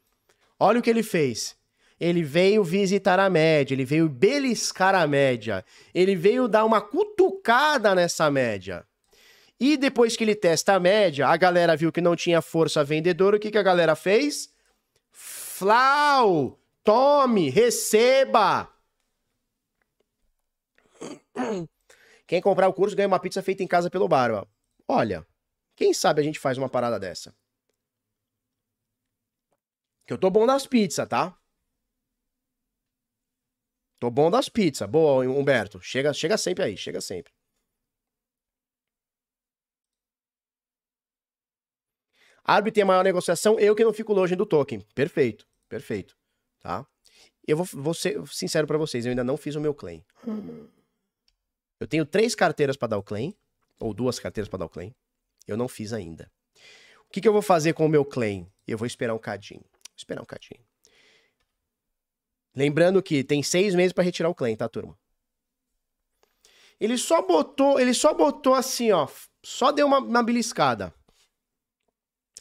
Olha 0.60 0.80
o 0.80 0.82
que 0.82 0.90
ele 0.90 1.04
fez. 1.04 1.58
Ele 2.00 2.24
veio 2.24 2.64
visitar 2.64 3.20
a 3.20 3.30
média, 3.30 3.74
ele 3.74 3.84
veio 3.84 4.08
beliscar 4.08 4.96
a 4.96 5.06
média, 5.06 5.66
ele 5.94 6.16
veio 6.16 6.48
dar 6.48 6.64
uma 6.64 6.80
cutucada 6.80 7.94
nessa 7.94 8.32
média. 8.32 8.86
E 9.60 9.76
depois 9.76 10.16
que 10.16 10.24
ele 10.24 10.36
testa 10.36 10.76
a 10.76 10.80
média, 10.80 11.28
a 11.28 11.36
galera 11.36 11.76
viu 11.76 11.92
que 11.92 12.00
não 12.00 12.16
tinha 12.16 12.42
força 12.42 12.86
vendedora, 12.86 13.36
o 13.36 13.40
que, 13.40 13.52
que 13.52 13.58
a 13.58 13.64
galera 13.64 13.96
fez? 13.96 14.50
Flau! 15.12 16.58
Tome, 16.86 17.50
receba! 17.50 18.70
Quem 22.26 22.42
comprar 22.42 22.70
o 22.70 22.74
curso 22.74 22.96
ganha 22.96 23.08
uma 23.08 23.20
pizza 23.20 23.42
feita 23.42 23.62
em 23.62 23.68
casa 23.68 23.90
pelo 23.90 24.08
Barba. 24.08 24.48
Olha, 24.92 25.24
quem 25.76 25.94
sabe 25.94 26.20
a 26.20 26.24
gente 26.24 26.40
faz 26.40 26.58
uma 26.58 26.68
parada 26.68 27.00
dessa? 27.00 27.32
Que 30.08 30.12
eu 30.12 30.18
tô 30.18 30.32
bom 30.32 30.48
das 30.48 30.66
pizzas, 30.66 31.08
tá? 31.08 31.40
Tô 34.00 34.10
bom 34.10 34.32
das 34.32 34.50
pizzas. 34.50 34.90
Boa, 34.90 35.24
Humberto. 35.28 35.80
Chega, 35.80 36.12
chega 36.12 36.40
sempre 36.40 36.64
aí, 36.64 36.76
chega 36.76 37.00
sempre. 37.02 37.32
Árbitro 42.44 42.74
tem 42.74 42.84
a 42.84 42.88
maior 42.88 43.04
negociação, 43.04 43.60
eu 43.60 43.76
que 43.76 43.84
não 43.84 43.94
fico 43.94 44.12
longe 44.12 44.36
do 44.36 44.44
token. 44.44 44.82
Perfeito, 44.96 45.46
perfeito, 45.68 46.18
tá? 46.60 46.84
Eu 47.48 47.58
vou, 47.58 47.66
vou 47.74 47.94
ser 47.94 48.26
sincero 48.28 48.66
para 48.66 48.78
vocês, 48.80 49.06
eu 49.06 49.12
ainda 49.12 49.24
não 49.24 49.38
fiz 49.38 49.54
o 49.54 49.62
meu 49.62 49.76
claim. 49.76 50.04
Eu 51.80 51.88
tenho 51.88 52.08
três 52.08 52.34
carteiras 52.34 52.76
para 52.76 52.88
dar 52.88 52.98
o 52.98 53.04
claim 53.04 53.38
ou 53.80 53.94
duas 53.94 54.20
carteiras 54.20 54.50
para 54.50 54.60
dar 54.60 54.66
o 54.66 54.70
claim. 54.70 54.94
Eu 55.48 55.58
não 55.58 55.68
fiz 55.68 55.94
ainda. 55.94 56.32
O 57.08 57.12
que, 57.12 57.22
que 57.22 57.28
eu 57.28 57.34
vou 57.34 57.42
fazer 57.42 57.74
com 57.74 57.86
o 57.86 57.90
meu 57.90 58.06
claim? 58.06 58.52
Eu 58.68 58.78
vou 58.78 58.86
esperar 58.86 59.14
um 59.14 59.20
cadinho. 59.20 59.66
Esperar 59.98 60.22
um 60.22 60.26
cadinho. 60.26 60.64
Lembrando 62.56 63.02
que 63.02 63.24
tem 63.24 63.42
seis 63.42 63.74
meses 63.74 63.94
para 63.94 64.04
retirar 64.04 64.30
o 64.30 64.36
claim, 64.36 64.56
tá, 64.56 64.68
turma? 64.68 64.98
Ele 66.80 66.98
só 66.98 67.22
botou, 67.22 67.80
ele 67.80 67.94
só 67.94 68.14
botou 68.14 68.54
assim, 68.54 68.92
ó, 68.92 69.08
só 69.44 69.72
deu 69.72 69.86
uma, 69.86 70.00
uma 70.00 70.24
beliscada. 70.24 70.94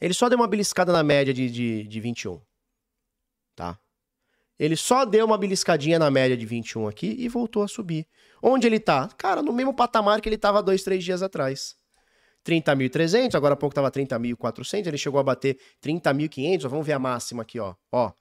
Ele 0.01 0.15
só 0.15 0.29
deu 0.29 0.39
uma 0.39 0.47
beliscada 0.47 0.93
na 0.93 1.03
média 1.03 1.35
de, 1.35 1.51
de, 1.51 1.83
de 1.85 2.01
21, 2.01 2.41
tá? 3.57 3.79
Ele 4.59 4.77
só 4.77 5.05
deu 5.05 5.25
uma 5.25 5.39
beliscadinha 5.39 5.99
na 5.99 6.11
média 6.11 6.37
de 6.37 6.45
21 6.45 6.89
aqui 6.89 7.15
e 7.19 7.29
voltou 7.29 7.63
a 7.63 7.69
subir. 7.69 8.07
Onde 8.43 8.67
ele 8.67 8.81
tá? 8.81 9.09
Cara, 9.17 9.43
no 9.43 9.53
mesmo 9.53 9.73
patamar 9.73 10.21
que 10.21 10.29
ele 10.29 10.39
tava 10.39 10.63
dois, 10.63 10.83
três 10.83 11.05
dias 11.05 11.23
atrás. 11.23 11.77
30.300, 12.45 13.35
agora 13.35 13.55
há 13.55 13.57
pouco 13.57 13.75
tava 13.75 13.91
30.400, 13.91 14.87
ele 14.87 14.97
chegou 14.97 15.21
a 15.21 15.23
bater 15.23 15.59
30.500, 15.85 16.69
vamos 16.69 16.87
ver 16.87 16.95
a 16.95 16.99
máxima 16.99 17.43
aqui, 17.43 17.61
ó. 17.61 17.75
Ó, 17.93 18.13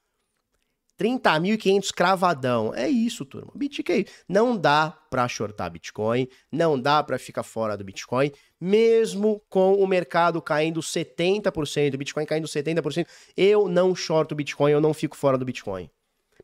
30.500 0.99 1.93
cravadão. 1.93 2.73
É 2.73 2.89
isso, 2.89 3.23
turma. 3.23 3.51
Bitcoin 3.55 4.05
não 4.27 4.57
dá 4.57 4.97
para 5.09 5.27
shortar 5.27 5.71
Bitcoin, 5.71 6.27
não 6.51 6.79
dá 6.79 7.03
para 7.03 7.19
ficar 7.19 7.43
fora 7.43 7.77
do 7.77 7.83
Bitcoin, 7.83 8.31
mesmo 8.59 9.41
com 9.47 9.75
o 9.75 9.87
mercado 9.87 10.41
caindo 10.41 10.81
70%, 10.81 11.93
o 11.93 11.97
Bitcoin 11.97 12.25
caindo 12.25 12.47
70%, 12.47 13.07
eu 13.37 13.69
não 13.69 13.95
shorto 13.95 14.35
Bitcoin, 14.35 14.71
eu 14.71 14.81
não 14.81 14.93
fico 14.93 15.15
fora 15.15 15.37
do 15.37 15.45
Bitcoin 15.45 15.89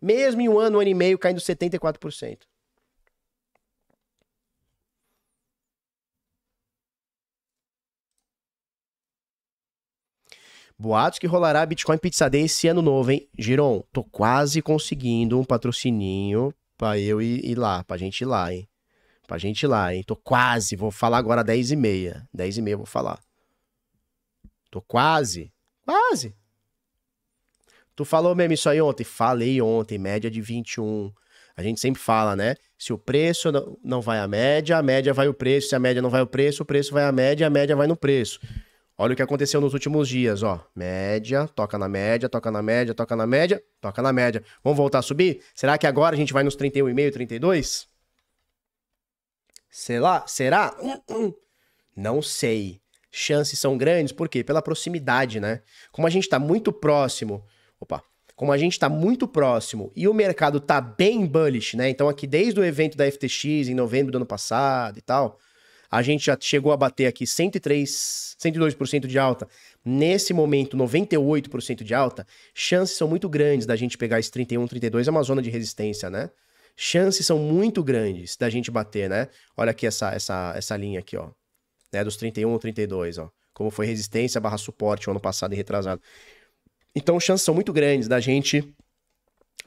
mesmo 0.04 0.42
em 0.42 0.50
um 0.50 0.60
ano, 0.60 0.78
um 0.78 0.82
ano 0.82 0.90
e 0.90 0.94
meio, 0.94 1.18
caindo 1.18 1.40
74%. 1.40 2.40
Boatos 10.78 11.20
que 11.20 11.28
rolará 11.28 11.66
Bitcoin 11.66 11.98
Pizza 11.98 12.30
Day 12.30 12.44
esse 12.44 12.68
ano 12.68 12.82
novo, 12.82 13.12
hein? 13.12 13.30
Giron, 13.38 13.82
tô 13.94 14.04
quase 14.04 14.62
conseguindo 14.62 15.40
um 15.40 15.46
patrocininho 15.46 16.54
pra 16.78 17.00
eu 17.00 17.22
ir, 17.22 17.46
ir, 17.46 17.56
lá, 17.56 17.84
pra 17.84 17.96
gente 17.96 18.22
ir 18.22 18.26
lá, 18.26 18.54
hein? 18.54 18.68
Pra 19.26 19.38
gente 19.38 19.64
ir 19.64 19.68
lá, 19.68 19.96
hein? 19.96 20.04
Tô 20.04 20.18
quase, 20.18 20.76
vou 20.76 20.92
falar 20.92 21.20
agora 21.20 21.44
10 21.44 21.72
e 21.72 21.76
meia. 21.78 22.28
10 22.34 22.58
e 22.58 22.62
meia 22.62 22.76
vou 22.76 22.86
falar. 22.86 23.20
Tô 24.70 24.82
quase, 24.82 25.54
quase. 25.86 26.36
Tu 27.96 28.04
falou 28.04 28.36
mesmo 28.36 28.54
isso 28.54 28.70
aí 28.70 28.82
ontem? 28.82 29.04
Falei 29.04 29.62
ontem, 29.62 29.98
média 29.98 30.30
de 30.30 30.42
21. 30.42 31.12
A 31.56 31.62
gente 31.62 31.80
sempre 31.80 32.02
fala, 32.02 32.36
né? 32.36 32.56
Se 32.78 32.92
o 32.92 32.98
preço 32.98 33.52
não 33.84 34.02
vai 34.02 34.20
à 34.20 34.28
média, 34.28 34.78
a 34.78 34.82
média 34.82 35.14
vai 35.14 35.28
o 35.28 35.34
preço. 35.34 35.70
Se 35.70 35.76
a 35.76 35.80
média 35.80 36.02
não 36.02 36.10
vai 36.10 36.22
o 36.22 36.28
preço, 36.28 36.64
o 36.64 36.66
preço 36.66 36.92
vai 36.92 37.04
à 37.04 37.12
média, 37.12 37.46
a 37.46 37.50
média 37.50 37.76
vai 37.76 37.86
no 37.86 37.96
preço. 37.96 38.40
Olha 38.98 39.14
o 39.14 39.16
que 39.16 39.22
aconteceu 39.22 39.62
nos 39.62 39.74
últimos 39.74 40.08
dias, 40.08 40.42
ó. 40.42 40.66
Média, 40.76 41.48
toca 41.48 41.78
na 41.78 41.88
média, 41.88 42.28
toca 42.28 42.50
na 42.50 42.62
média, 42.62 42.94
toca 42.94 43.16
na 43.16 43.28
média, 43.28 43.64
toca 43.80 44.02
na 44.02 44.14
média. 44.14 44.44
Vamos 44.64 44.78
voltar 44.78 45.00
a 45.00 45.04
subir? 45.04 45.42
Será 45.54 45.78
que 45.78 45.86
agora 45.86 46.16
a 46.16 46.18
gente 46.18 46.34
vai 46.34 46.44
nos 46.44 46.56
31,5, 46.56 47.12
32? 47.12 47.88
Sei 49.70 50.00
lá, 50.00 50.26
será? 50.28 50.76
Não 51.96 52.22
sei. 52.22 52.82
Chances 53.12 53.60
são 53.60 53.78
grandes, 53.78 54.12
por 54.12 54.28
quê? 54.28 54.44
Pela 54.44 54.62
proximidade, 54.62 55.40
né? 55.40 55.62
Como 55.92 56.08
a 56.08 56.10
gente 56.10 56.28
tá 56.28 56.40
muito 56.40 56.72
próximo 56.72 57.46
Opa. 57.84 58.02
Como 58.34 58.52
a 58.52 58.58
gente 58.58 58.72
está 58.72 58.90
muito 58.90 59.28
próximo 59.28 59.92
e 59.96 60.08
o 60.08 60.14
mercado 60.14 60.58
está 60.58 60.80
bem 60.82 61.26
bullish, 61.26 61.76
né? 61.76 61.90
Então, 61.90 62.10
aqui 62.10 62.26
desde 62.26 62.60
o 62.60 62.64
evento 62.64 62.98
da 62.98 63.10
FTX 63.10 63.68
em 63.68 63.76
novembro 63.76 64.12
do 64.12 64.16
ano 64.16 64.26
passado 64.26 64.98
e 64.98 65.02
tal, 65.02 65.38
a 65.92 66.02
gente 66.02 66.26
já 66.26 66.38
chegou 66.40 66.72
a 66.72 66.78
bater 66.78 67.06
aqui 67.06 67.28
103, 67.28 68.38
102% 68.40 69.06
de 69.06 69.20
alta. 69.20 69.48
Nesse 69.86 70.34
momento, 70.34 70.76
98% 70.76 71.84
de 71.84 71.94
alta. 71.94 72.26
Chances 72.54 72.98
são 72.98 73.08
muito 73.08 73.30
grandes 73.30 73.68
da 73.68 73.76
gente 73.76 73.98
pegar 73.98 74.20
esse 74.20 74.32
31, 74.32 74.66
32, 74.66 75.08
é 75.08 75.12
uma 75.12 75.22
zona 75.22 75.42
de 75.42 75.50
resistência, 75.50 76.10
né? 76.10 76.32
Chances 76.76 77.26
são 77.26 77.38
muito 77.38 77.84
grandes 77.84 78.36
da 78.38 78.50
gente 78.50 78.72
bater, 78.72 79.10
né? 79.10 79.28
Olha 79.56 79.72
aqui 79.72 79.86
essa, 79.86 80.10
essa, 80.12 80.54
essa 80.56 80.76
linha 80.76 81.00
aqui, 81.00 81.18
ó. 81.18 81.30
Né? 81.92 82.04
Dos 82.04 82.16
31 82.16 82.58
32, 82.58 83.20
ó. 83.20 83.30
Como 83.54 83.70
foi 83.70 83.86
resistência 83.86 84.42
barra 84.42 84.58
suporte 84.58 85.08
o 85.08 85.12
ano 85.12 85.20
passado 85.20 85.54
e 85.54 85.56
retrasado. 85.56 86.02
Então, 86.96 87.20
chances 87.20 87.46
são 87.46 87.56
muito 87.56 87.74
grandes 87.74 88.08
da 88.08 88.20
gente 88.20 88.74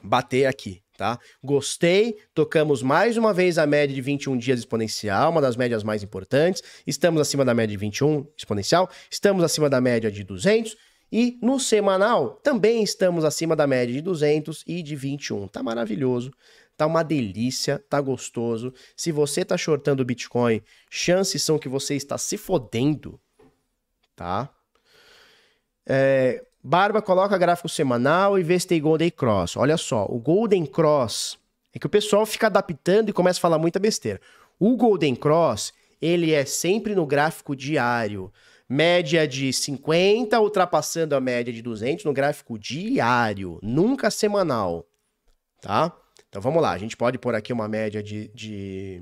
bater 0.01 0.45
aqui, 0.45 0.81
Tá? 0.97 1.19
Gostei, 1.43 2.17
tocamos 2.33 2.81
mais 2.81 3.17
uma 3.17 3.31
vez 3.31 3.59
a 3.59 3.67
média 3.67 3.93
de 3.93 4.01
21 4.01 4.35
dias 4.35 4.57
exponencial, 4.57 5.29
uma 5.29 5.39
das 5.39 5.55
médias 5.55 5.83
mais 5.83 6.01
importantes. 6.01 6.63
Estamos 6.87 7.21
acima 7.21 7.45
da 7.45 7.53
média 7.53 7.77
de 7.77 7.77
21 7.77 8.25
exponencial, 8.35 8.89
estamos 9.07 9.43
acima 9.43 9.69
da 9.69 9.79
média 9.79 10.11
de 10.11 10.23
200 10.23 10.75
e 11.11 11.37
no 11.39 11.59
semanal 11.59 12.31
também 12.43 12.81
estamos 12.81 13.23
acima 13.23 13.55
da 13.55 13.67
média 13.67 13.93
de 13.93 14.01
200 14.01 14.63
e 14.65 14.81
de 14.81 14.95
21. 14.95 15.47
Tá 15.47 15.61
maravilhoso. 15.61 16.31
Tá 16.75 16.87
uma 16.87 17.03
delícia, 17.03 17.77
tá 17.87 18.01
gostoso. 18.01 18.73
Se 18.95 19.11
você 19.11 19.45
tá 19.45 19.55
shortando 19.55 20.03
Bitcoin, 20.03 20.63
chances 20.89 21.43
são 21.43 21.59
que 21.59 21.69
você 21.69 21.93
está 21.93 22.17
se 22.17 22.37
fodendo, 22.37 23.19
tá? 24.15 24.49
É, 25.85 26.43
Barba 26.67 27.01
coloca 27.01 27.37
gráfico 27.37 27.69
semanal 27.69 28.37
e 28.37 28.43
vê 28.43 28.59
se 28.59 28.67
tem 28.67 28.81
Golden 28.81 29.09
Cross. 29.09 29.55
Olha 29.55 29.77
só, 29.77 30.05
o 30.09 30.19
Golden 30.19 30.65
Cross 30.65 31.39
é 31.73 31.79
que 31.79 31.85
o 31.85 31.89
pessoal 31.89 32.25
fica 32.25 32.47
adaptando 32.47 33.07
e 33.07 33.13
começa 33.13 33.39
a 33.39 33.41
falar 33.41 33.57
muita 33.57 33.79
besteira. 33.79 34.19
O 34.59 34.75
Golden 34.75 35.15
Cross, 35.15 35.71
ele 36.01 36.33
é 36.33 36.43
sempre 36.43 36.93
no 36.93 37.05
gráfico 37.05 37.55
diário. 37.55 38.33
Média 38.67 39.25
de 39.25 39.53
50 39.53 40.37
ultrapassando 40.41 41.15
a 41.15 41.21
média 41.21 41.53
de 41.53 41.61
200 41.61 42.03
no 42.03 42.11
gráfico 42.11 42.59
diário, 42.59 43.59
nunca 43.63 44.11
semanal, 44.11 44.85
tá? 45.61 45.97
Então 46.27 46.41
vamos 46.41 46.61
lá, 46.61 46.71
a 46.71 46.77
gente 46.77 46.97
pode 46.97 47.17
pôr 47.17 47.33
aqui 47.33 47.53
uma 47.53 47.69
média 47.69 48.03
de. 48.03 48.27
de... 48.35 49.01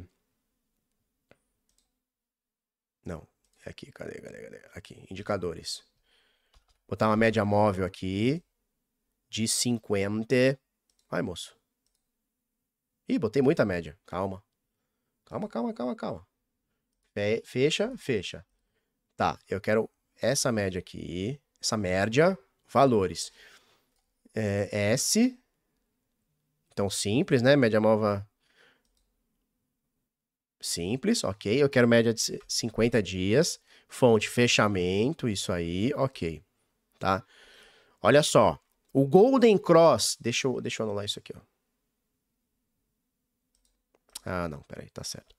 Não, 3.03 3.27
é 3.65 3.71
aqui, 3.71 3.91
cadê, 3.91 4.21
cadê, 4.21 4.37
cadê? 4.37 4.61
Aqui, 4.75 5.03
indicadores. 5.09 5.94
Botar 6.87 7.07
uma 7.07 7.17
média 7.17 7.43
móvel 7.43 7.85
aqui 7.85 8.43
de 9.29 9.47
50. 9.47 10.59
Vai, 11.09 11.21
moço. 11.21 11.57
Ih, 13.07 13.19
botei 13.19 13.41
muita 13.41 13.65
média. 13.65 13.97
Calma. 14.05 14.43
Calma, 15.25 15.47
calma, 15.47 15.73
calma, 15.73 15.95
calma. 15.95 16.27
Fecha, 17.43 17.95
fecha. 17.97 18.45
Tá, 19.15 19.39
eu 19.47 19.61
quero 19.61 19.89
essa 20.21 20.51
média 20.51 20.79
aqui. 20.79 21.41
Essa 21.61 21.77
média. 21.77 22.37
Valores. 22.67 23.31
É, 24.33 24.91
S 24.91 25.39
então, 26.75 26.89
simples, 26.89 27.41
né? 27.41 27.55
Média 27.55 27.79
móvel 27.79 28.21
simples, 30.59 31.23
ok. 31.23 31.63
Eu 31.63 31.69
quero 31.69 31.87
média 31.87 32.13
de 32.13 32.37
50 32.45 33.01
dias. 33.01 33.61
Fonte, 33.87 34.27
fechamento, 34.27 35.29
isso 35.29 35.53
aí, 35.53 35.93
ok. 35.95 36.43
Tá? 37.05 37.23
Olha 38.01 38.23
só. 38.23 38.59
O 38.91 39.05
Golden 39.05 39.59
Cross, 39.59 40.17
deixa 40.19 40.47
eu, 40.47 40.59
deixa 40.59 40.81
eu 40.81 40.87
anular 40.87 41.05
isso 41.05 41.19
aqui, 41.19 41.33
ó. 41.37 41.41
Ah, 44.25 44.49
não, 44.49 44.63
peraí, 44.63 44.89
tá 44.89 45.03
certo. 45.03 45.35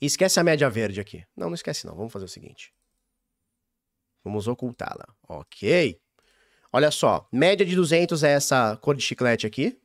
Esquece 0.00 0.38
a 0.38 0.44
média 0.44 0.70
verde 0.70 1.00
aqui. 1.00 1.26
Não, 1.36 1.48
não 1.48 1.56
esquece 1.56 1.88
não. 1.88 1.96
Vamos 1.96 2.12
fazer 2.12 2.26
o 2.26 2.28
seguinte. 2.28 2.72
Vamos 4.22 4.46
ocultá-la. 4.46 5.12
Ok. 5.26 6.00
Olha 6.72 6.92
só, 6.92 7.26
média 7.32 7.66
de 7.66 7.74
200 7.74 8.22
é 8.22 8.30
essa 8.30 8.76
cor 8.76 8.94
de 8.94 9.02
chiclete 9.02 9.44
aqui, 9.44 9.76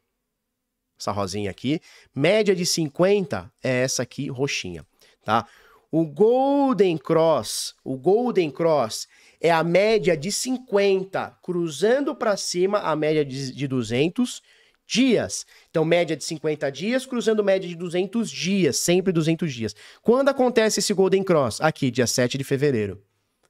essa 0.99 1.11
rosinha 1.11 1.49
aqui. 1.49 1.81
Média 2.13 2.55
de 2.55 2.63
50 2.63 3.51
é 3.63 3.81
essa 3.81 4.03
aqui, 4.03 4.29
roxinha, 4.29 4.85
tá? 5.23 5.47
O 5.91 6.05
Golden 6.05 6.95
Cross, 6.95 7.73
o 7.83 7.97
Golden 7.97 8.51
Cross 8.51 9.07
é 9.45 9.51
a 9.51 9.63
média 9.63 10.15
de 10.15 10.31
50, 10.31 11.37
cruzando 11.41 12.15
para 12.15 12.37
cima 12.37 12.79
a 12.79 12.95
média 12.95 13.23
de, 13.25 13.51
de 13.51 13.67
200 13.67 14.41
dias. 14.87 15.45
Então, 15.69 15.83
média 15.83 16.15
de 16.15 16.23
50 16.23 16.71
dias, 16.71 17.05
cruzando 17.05 17.43
média 17.43 17.67
de 17.67 17.75
200 17.75 18.29
dias, 18.29 18.77
sempre 18.77 19.11
200 19.11 19.53
dias. 19.53 19.75
Quando 20.01 20.29
acontece 20.29 20.79
esse 20.79 20.93
Golden 20.93 21.23
Cross? 21.23 21.59
Aqui, 21.61 21.91
dia 21.91 22.07
7 22.07 22.37
de 22.37 22.43
fevereiro. 22.43 23.03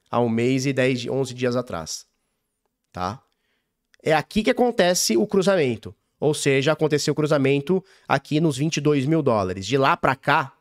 Há 0.09 0.19
um 0.19 0.29
mês 0.29 0.65
e 0.65 0.73
10, 0.73 1.07
11 1.07 1.33
dias 1.33 1.55
atrás. 1.55 2.05
Tá? 2.91 3.25
é 4.05 4.13
aqui 4.13 4.43
que 4.43 4.51
acontece 4.51 5.17
o 5.17 5.25
cruzamento. 5.25 5.93
Ou 6.19 6.33
seja, 6.33 6.71
aconteceu 6.71 7.11
o 7.11 7.15
cruzamento 7.15 7.83
aqui 8.07 8.39
nos 8.39 8.57
22 8.57 9.07
mil 9.07 9.21
dólares. 9.23 9.65
De 9.65 9.77
lá 9.77 9.97
para 9.97 10.15
cá, 10.15 10.53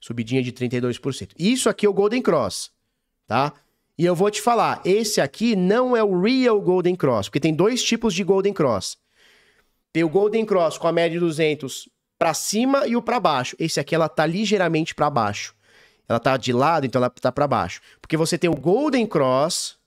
subidinha 0.00 0.42
de 0.42 0.52
32%. 0.52 1.30
Isso 1.38 1.68
aqui 1.68 1.86
é 1.86 1.88
o 1.88 1.94
Golden 1.94 2.20
Cross, 2.20 2.72
tá? 3.26 3.54
E 3.98 4.04
eu 4.04 4.14
vou 4.14 4.30
te 4.30 4.42
falar, 4.42 4.82
esse 4.84 5.20
aqui 5.20 5.56
não 5.56 5.96
é 5.96 6.04
o 6.04 6.20
Real 6.20 6.60
Golden 6.60 6.94
Cross, 6.94 7.28
porque 7.28 7.40
tem 7.40 7.54
dois 7.54 7.82
tipos 7.82 8.12
de 8.12 8.22
Golden 8.22 8.52
Cross. 8.52 8.98
Tem 9.92 10.04
o 10.04 10.08
Golden 10.08 10.44
Cross 10.44 10.76
com 10.76 10.86
a 10.86 10.92
média 10.92 11.18
de 11.18 11.20
200 11.20 11.88
para 12.18 12.34
cima 12.34 12.86
e 12.86 12.94
o 12.94 13.00
para 13.00 13.18
baixo. 13.18 13.56
Esse 13.58 13.80
aqui 13.80 13.94
ela 13.94 14.08
tá 14.08 14.26
ligeiramente 14.26 14.94
para 14.94 15.08
baixo. 15.08 15.54
Ela 16.06 16.20
tá 16.20 16.36
de 16.36 16.52
lado, 16.52 16.84
então 16.84 17.00
ela 17.00 17.08
tá 17.08 17.32
para 17.32 17.48
baixo. 17.48 17.80
Porque 18.00 18.16
você 18.16 18.36
tem 18.36 18.50
o 18.50 18.54
Golden 18.54 19.06
Cross, 19.06 19.78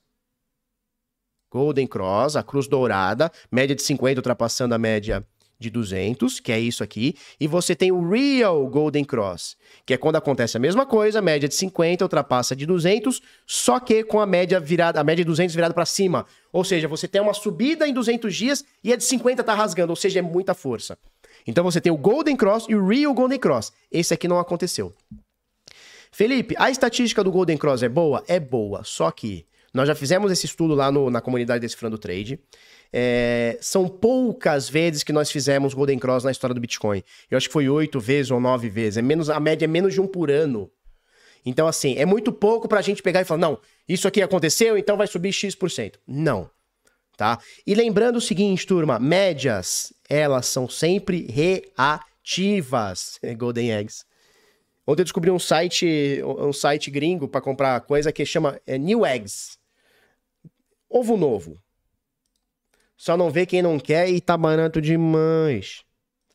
Golden 1.48 1.86
Cross, 1.86 2.36
a 2.36 2.42
cruz 2.42 2.66
dourada, 2.66 3.30
média 3.50 3.74
de 3.74 3.82
50 3.82 4.18
ultrapassando 4.18 4.74
a 4.74 4.78
média 4.78 5.24
de 5.60 5.68
200, 5.68 6.40
que 6.40 6.50
é 6.50 6.58
isso 6.58 6.82
aqui, 6.82 7.14
e 7.38 7.46
você 7.46 7.76
tem 7.76 7.92
o 7.92 8.08
Real 8.08 8.66
Golden 8.66 9.04
Cross, 9.04 9.56
que 9.84 9.92
é 9.92 9.98
quando 9.98 10.16
acontece 10.16 10.56
a 10.56 10.60
mesma 10.60 10.86
coisa, 10.86 11.20
média 11.20 11.46
de 11.46 11.54
50 11.54 12.02
ultrapassa 12.02 12.56
de 12.56 12.64
200, 12.64 13.20
só 13.46 13.78
que 13.78 14.02
com 14.02 14.18
a 14.18 14.26
média 14.26 14.58
virada, 14.58 14.98
a 14.98 15.04
média 15.04 15.22
de 15.22 15.28
200 15.28 15.54
virada 15.54 15.74
para 15.74 15.84
cima. 15.84 16.24
Ou 16.50 16.64
seja, 16.64 16.88
você 16.88 17.06
tem 17.06 17.20
uma 17.20 17.34
subida 17.34 17.86
em 17.86 17.92
200 17.92 18.34
dias 18.34 18.64
e 18.82 18.90
a 18.90 18.96
de 18.96 19.04
50 19.04 19.44
tá 19.44 19.54
rasgando, 19.54 19.92
ou 19.92 19.96
seja, 19.96 20.18
é 20.18 20.22
muita 20.22 20.54
força. 20.54 20.98
Então 21.46 21.62
você 21.62 21.80
tem 21.80 21.92
o 21.92 21.96
Golden 21.96 22.36
Cross 22.36 22.66
e 22.68 22.74
o 22.74 22.86
Real 22.86 23.12
Golden 23.12 23.38
Cross. 23.38 23.72
Esse 23.92 24.14
aqui 24.14 24.26
não 24.26 24.38
aconteceu. 24.38 24.94
Felipe, 26.10 26.54
a 26.58 26.70
estatística 26.70 27.22
do 27.22 27.30
Golden 27.30 27.56
Cross 27.56 27.82
é 27.82 27.88
boa? 27.88 28.24
É 28.26 28.40
boa, 28.40 28.82
só 28.82 29.10
que 29.10 29.46
nós 29.72 29.86
já 29.86 29.94
fizemos 29.94 30.32
esse 30.32 30.46
estudo 30.46 30.74
lá 30.74 30.90
no, 30.90 31.10
na 31.10 31.20
comunidade 31.20 31.60
Decifrando 31.60 31.98
Trade. 31.98 32.40
É, 32.92 33.56
são 33.60 33.88
poucas 33.88 34.68
vezes 34.68 35.02
que 35.02 35.12
nós 35.12 35.30
fizemos 35.30 35.74
Golden 35.74 35.98
Cross 35.98 36.24
na 36.24 36.30
história 36.30 36.54
do 36.54 36.60
Bitcoin. 36.60 37.02
Eu 37.30 37.36
acho 37.36 37.46
que 37.48 37.52
foi 37.52 37.68
oito 37.68 38.00
vezes 38.00 38.30
ou 38.30 38.40
nove 38.40 38.68
vezes. 38.68 38.96
É 38.96 39.02
menos, 39.02 39.30
a 39.30 39.38
média 39.38 39.64
é 39.64 39.68
menos 39.68 39.94
de 39.94 40.00
um 40.00 40.06
por 40.06 40.30
ano. 40.30 40.70
Então, 41.44 41.66
assim, 41.66 41.96
é 41.96 42.04
muito 42.04 42.32
pouco 42.32 42.68
para 42.68 42.80
a 42.80 42.82
gente 42.82 43.02
pegar 43.02 43.20
e 43.20 43.24
falar, 43.24 43.40
não, 43.40 43.58
isso 43.88 44.06
aqui 44.06 44.20
aconteceu, 44.20 44.76
então 44.76 44.96
vai 44.96 45.06
subir 45.06 45.32
X%. 45.32 45.98
Não. 46.06 46.50
Tá? 47.16 47.38
E 47.66 47.74
lembrando 47.74 48.16
o 48.16 48.20
seguinte, 48.20 48.66
turma, 48.66 48.98
médias, 48.98 49.92
elas 50.08 50.46
são 50.46 50.68
sempre 50.68 51.26
reativas. 51.30 53.18
Golden 53.36 53.72
Eggs. 53.72 54.04
Ontem 54.86 55.02
eu 55.02 55.04
descobri 55.04 55.30
um 55.30 55.38
site, 55.38 56.20
um 56.24 56.52
site 56.52 56.90
gringo 56.90 57.28
para 57.28 57.40
comprar 57.40 57.80
coisa 57.82 58.10
que 58.10 58.24
chama 58.24 58.60
é, 58.66 58.76
New 58.76 59.06
Eggs. 59.06 59.58
Ovo 60.88 61.16
novo. 61.16 61.62
Só 63.00 63.16
não 63.16 63.30
vê 63.30 63.46
quem 63.46 63.62
não 63.62 63.80
quer 63.80 64.10
e 64.10 64.20
tá 64.20 64.36
barato 64.36 64.78
demais. 64.78 65.82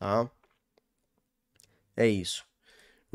Tá? 0.00 0.28
É 1.96 2.08
isso. 2.08 2.44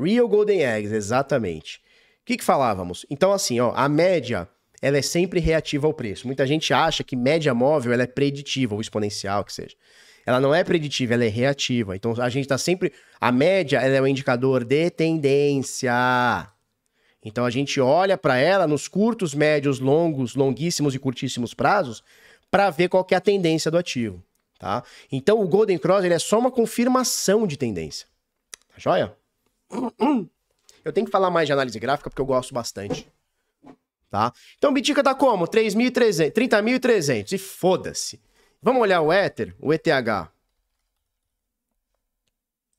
Real 0.00 0.26
Golden 0.26 0.62
Eggs, 0.62 0.94
exatamente. 0.94 1.76
O 1.76 2.24
que, 2.24 2.38
que 2.38 2.44
falávamos? 2.44 3.04
Então, 3.10 3.30
assim, 3.30 3.60
ó, 3.60 3.74
a 3.76 3.90
média 3.90 4.48
ela 4.80 4.96
é 4.96 5.02
sempre 5.02 5.38
reativa 5.38 5.86
ao 5.86 5.92
preço. 5.92 6.26
Muita 6.26 6.46
gente 6.46 6.72
acha 6.72 7.04
que 7.04 7.14
média 7.14 7.52
móvel 7.52 7.92
ela 7.92 8.04
é 8.04 8.06
preditiva, 8.06 8.74
ou 8.74 8.80
exponencial, 8.80 9.44
que 9.44 9.52
seja. 9.52 9.76
Ela 10.24 10.40
não 10.40 10.54
é 10.54 10.64
preditiva, 10.64 11.12
ela 11.12 11.26
é 11.26 11.28
reativa. 11.28 11.94
Então 11.94 12.14
a 12.22 12.30
gente 12.30 12.44
está 12.44 12.56
sempre. 12.56 12.90
A 13.20 13.30
média 13.30 13.76
ela 13.80 13.96
é 13.96 14.00
um 14.00 14.06
indicador 14.06 14.64
de 14.64 14.88
tendência. 14.88 15.92
Então 17.22 17.44
a 17.44 17.50
gente 17.50 17.78
olha 17.82 18.16
para 18.16 18.38
ela 18.38 18.66
nos 18.66 18.88
curtos, 18.88 19.34
médios, 19.34 19.78
longos, 19.78 20.34
longuíssimos 20.34 20.94
e 20.94 20.98
curtíssimos 20.98 21.52
prazos 21.52 22.02
para 22.52 22.68
ver 22.68 22.90
qual 22.90 23.06
é 23.10 23.14
a 23.14 23.20
tendência 23.20 23.70
do 23.70 23.78
ativo, 23.78 24.22
tá? 24.58 24.84
Então 25.10 25.40
o 25.40 25.48
Golden 25.48 25.78
Cross 25.78 26.04
ele 26.04 26.12
é 26.12 26.18
só 26.18 26.38
uma 26.38 26.50
confirmação 26.50 27.46
de 27.46 27.56
tendência. 27.56 28.06
Tá 28.68 28.74
joia? 28.76 29.16
Eu 30.84 30.92
tenho 30.92 31.06
que 31.06 31.10
falar 31.10 31.30
mais 31.30 31.46
de 31.46 31.52
análise 31.54 31.80
gráfica 31.80 32.10
porque 32.10 32.20
eu 32.20 32.26
gosto 32.26 32.52
bastante. 32.52 33.10
Tá? 34.10 34.30
Então 34.58 34.70
Bitica 34.70 35.02
tá 35.02 35.14
como? 35.14 35.48
3.300, 35.48 36.30
30.300 36.30 37.32
e 37.32 37.38
foda-se. 37.38 38.20
Vamos 38.60 38.82
olhar 38.82 39.00
o 39.00 39.10
Ether, 39.10 39.56
o 39.58 39.72
ETH 39.72 39.86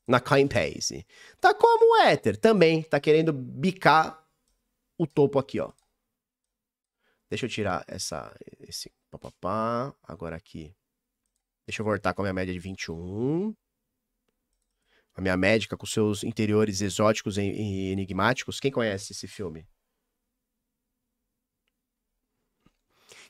na 0.06 0.20
Coinbase. 0.20 1.04
Tá 1.40 1.52
como 1.52 1.94
o 1.94 2.02
Ether 2.06 2.36
também, 2.36 2.80
tá 2.80 3.00
querendo 3.00 3.32
bicar 3.32 4.24
o 4.96 5.04
topo 5.04 5.40
aqui, 5.40 5.58
ó. 5.58 5.72
Deixa 7.28 7.46
eu 7.46 7.50
tirar 7.50 7.84
essa, 7.88 8.32
esse 8.60 8.92
papapá. 9.18 9.94
Agora 10.02 10.36
aqui. 10.36 10.74
Deixa 11.66 11.80
eu 11.80 11.84
voltar 11.84 12.12
com 12.12 12.22
a 12.22 12.24
minha 12.24 12.32
média 12.32 12.52
de 12.52 12.60
21. 12.60 13.54
A 15.14 15.20
minha 15.20 15.36
médica 15.36 15.76
com 15.76 15.86
seus 15.86 16.24
interiores 16.24 16.80
exóticos 16.80 17.38
e 17.38 17.42
enigmáticos. 17.92 18.58
Quem 18.58 18.70
conhece 18.70 19.12
esse 19.12 19.26
filme? 19.26 19.66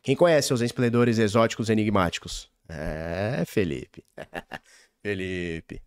Quem 0.03 0.17
conhece 0.17 0.53
os 0.53 0.61
esplendores 0.61 1.19
exóticos 1.19 1.69
e 1.69 1.73
enigmáticos? 1.73 2.51
É, 2.69 3.45
Felipe. 3.47 4.05
Felipe. 5.03 5.83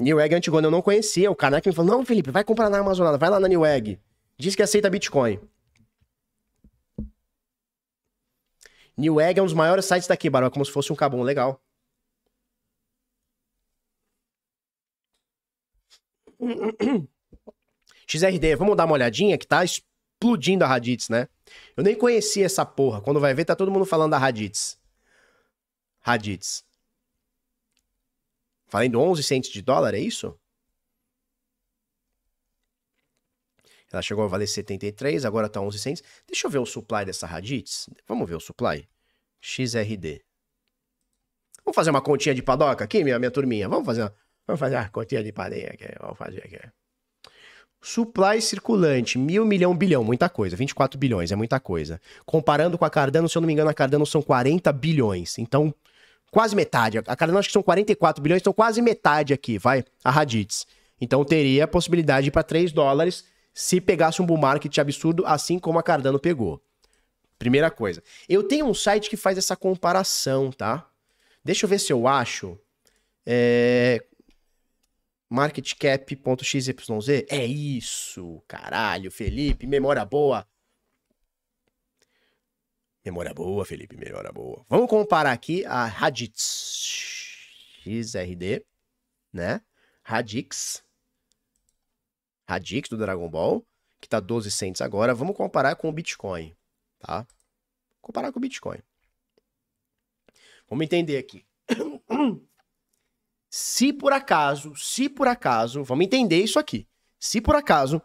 Newegg 0.00 0.34
Antigona 0.34 0.66
eu 0.66 0.70
não 0.70 0.82
conhecia. 0.82 1.30
O 1.30 1.36
Kanak 1.36 1.66
me 1.66 1.74
falou: 1.74 1.90
não, 1.90 2.04
Felipe, 2.04 2.30
vai 2.30 2.44
comprar 2.44 2.68
na 2.68 2.78
Amazonada, 2.78 3.18
vai 3.18 3.30
lá 3.30 3.38
na 3.38 3.48
Newegg. 3.48 3.98
Diz 4.36 4.54
que 4.54 4.62
aceita 4.62 4.90
Bitcoin. 4.90 5.38
Newegg 8.98 9.38
é 9.38 9.42
um 9.42 9.46
dos 9.46 9.54
maiores 9.54 9.84
sites 9.84 10.08
daqui, 10.08 10.28
Barão. 10.28 10.48
É 10.48 10.50
como 10.50 10.64
se 10.64 10.72
fosse 10.72 10.92
um 10.92 10.96
cabum 10.96 11.22
legal. 11.22 11.62
XRD, 18.06 18.56
vamos 18.56 18.76
dar 18.76 18.84
uma 18.84 18.94
olhadinha 18.94 19.38
que 19.38 19.46
tá 19.46 19.64
explodindo 19.64 20.64
a 20.64 20.66
Raditz, 20.66 21.08
né? 21.08 21.28
Eu 21.76 21.84
nem 21.84 21.94
conhecia 21.94 22.46
essa 22.46 22.66
porra. 22.66 23.00
Quando 23.00 23.20
vai 23.20 23.32
ver, 23.34 23.44
tá 23.44 23.54
todo 23.54 23.70
mundo 23.70 23.86
falando 23.86 24.10
da 24.10 24.18
Raditz. 24.18 24.78
Raditz. 26.00 26.64
Valendo 28.70 29.00
11 29.00 29.22
centos 29.22 29.50
de 29.50 29.62
dólar, 29.62 29.94
é 29.94 30.00
isso? 30.00 30.38
Ela 33.92 34.02
chegou 34.02 34.24
a 34.24 34.28
valer 34.28 34.46
73, 34.46 35.24
agora 35.24 35.48
tá 35.48 35.60
11 35.60 35.78
centos. 35.78 36.02
Deixa 36.26 36.46
eu 36.46 36.50
ver 36.50 36.58
o 36.58 36.66
supply 36.66 37.04
dessa 37.04 37.26
Raditz. 37.26 37.88
Vamos 38.06 38.28
ver 38.28 38.36
o 38.36 38.40
supply. 38.40 38.86
XRD. 39.40 40.22
Vamos 41.64 41.74
fazer 41.74 41.90
uma 41.90 42.02
continha 42.02 42.34
de 42.34 42.42
padoca 42.42 42.84
aqui, 42.84 43.04
minha, 43.04 43.18
minha 43.18 43.30
turminha? 43.30 43.68
Vamos 43.68 43.86
fazer 43.86 44.02
uma, 44.02 44.14
vamos 44.46 44.60
fazer 44.60 44.76
uma 44.76 44.88
continha 44.88 45.22
de 45.22 45.32
padeia 45.32 45.70
aqui. 45.72 45.86
Vamos 46.00 46.18
fazer 46.18 46.38
aqui. 46.44 46.58
Supply 47.80 48.42
circulante, 48.42 49.16
mil, 49.18 49.44
milhão, 49.44 49.76
bilhão, 49.76 50.02
muita 50.02 50.28
coisa. 50.28 50.56
24 50.56 50.98
bilhões, 50.98 51.30
é 51.30 51.36
muita 51.36 51.60
coisa. 51.60 52.00
Comparando 52.26 52.76
com 52.76 52.84
a 52.84 52.90
Cardano, 52.90 53.28
se 53.28 53.38
eu 53.38 53.40
não 53.40 53.46
me 53.46 53.52
engano, 53.52 53.70
a 53.70 53.74
Cardano 53.74 54.04
são 54.04 54.20
40 54.20 54.72
bilhões. 54.72 55.38
Então, 55.38 55.72
quase 56.30 56.56
metade. 56.56 56.98
A 56.98 57.16
Cardano 57.16 57.38
acho 57.38 57.48
que 57.48 57.52
são 57.52 57.62
44 57.62 58.22
bilhões, 58.22 58.42
então 58.42 58.52
quase 58.52 58.82
metade 58.82 59.32
aqui, 59.32 59.58
vai, 59.58 59.84
a 60.02 60.10
Raditz. 60.10 60.66
Então 61.00 61.24
teria 61.24 61.64
a 61.64 61.68
possibilidade 61.68 62.30
para 62.30 62.42
3 62.42 62.72
dólares 62.72 63.24
se 63.58 63.80
pegasse 63.80 64.22
um 64.22 64.24
bull 64.24 64.38
market 64.38 64.78
absurdo, 64.78 65.26
assim 65.26 65.58
como 65.58 65.80
a 65.80 65.82
Cardano 65.82 66.20
pegou. 66.20 66.62
Primeira 67.40 67.72
coisa. 67.72 68.00
Eu 68.28 68.44
tenho 68.44 68.64
um 68.64 68.72
site 68.72 69.10
que 69.10 69.16
faz 69.16 69.36
essa 69.36 69.56
comparação, 69.56 70.52
tá? 70.52 70.88
Deixa 71.42 71.66
eu 71.66 71.68
ver 71.68 71.80
se 71.80 71.92
eu 71.92 72.06
acho. 72.06 72.56
É... 73.26 74.00
Marketcap.xyz. 75.28 76.68
É 77.28 77.44
isso, 77.44 78.40
caralho, 78.46 79.10
Felipe, 79.10 79.66
memória 79.66 80.04
boa. 80.04 80.46
Memória 83.04 83.34
boa, 83.34 83.64
Felipe, 83.64 83.96
memória 83.96 84.30
boa. 84.30 84.64
Vamos 84.68 84.88
comparar 84.88 85.32
aqui 85.32 85.66
a 85.66 85.84
Radix 85.84 87.34
XRD, 87.82 88.64
né? 89.32 89.60
Radix. 90.04 90.86
Radix 92.48 92.88
do 92.88 92.96
Dragon 92.96 93.28
Ball, 93.28 93.62
que 94.00 94.08
tá 94.08 94.20
12 94.20 94.50
cents 94.50 94.80
agora. 94.80 95.14
Vamos 95.14 95.36
comparar 95.36 95.76
com 95.76 95.88
o 95.88 95.92
Bitcoin, 95.92 96.56
tá? 96.98 97.26
Comparar 98.00 98.32
com 98.32 98.38
o 98.38 98.42
Bitcoin. 98.42 98.78
Vamos 100.68 100.84
entender 100.84 101.18
aqui. 101.18 101.44
Se 103.50 103.92
por 103.92 104.12
acaso, 104.12 104.76
se 104.76 105.08
por 105.08 105.26
acaso, 105.26 105.82
vamos 105.82 106.04
entender 106.04 106.42
isso 106.42 106.58
aqui. 106.58 106.86
Se 107.18 107.40
por 107.40 107.56
acaso 107.56 108.00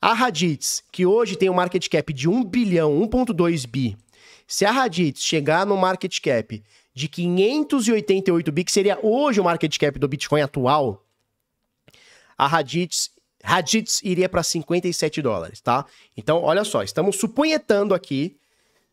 a 0.00 0.12
Raditz, 0.12 0.82
que 0.90 1.06
hoje 1.06 1.36
tem 1.36 1.48
um 1.48 1.54
market 1.54 1.88
cap 1.88 2.12
de 2.12 2.28
1 2.28 2.44
bilhão, 2.44 3.00
1.2 3.00 3.64
bi, 3.68 3.96
se 4.44 4.64
a 4.64 4.72
Raditz 4.72 5.22
chegar 5.22 5.64
no 5.64 5.76
market 5.76 6.20
cap 6.20 6.64
de 6.92 7.08
588 7.08 8.50
bi, 8.50 8.64
que 8.64 8.72
seria 8.72 8.98
hoje 9.00 9.40
o 9.40 9.44
market 9.44 9.78
cap 9.78 9.96
do 10.00 10.08
Bitcoin 10.08 10.40
atual, 10.40 11.06
a 12.36 12.48
Raditz, 12.48 13.12
Raditz 13.42 14.00
iria 14.02 14.28
para 14.28 14.42
57 14.42 15.20
dólares, 15.20 15.60
tá? 15.60 15.84
Então, 16.16 16.42
olha 16.42 16.64
só, 16.64 16.82
estamos 16.82 17.16
suponhetando 17.16 17.94
aqui, 17.94 18.36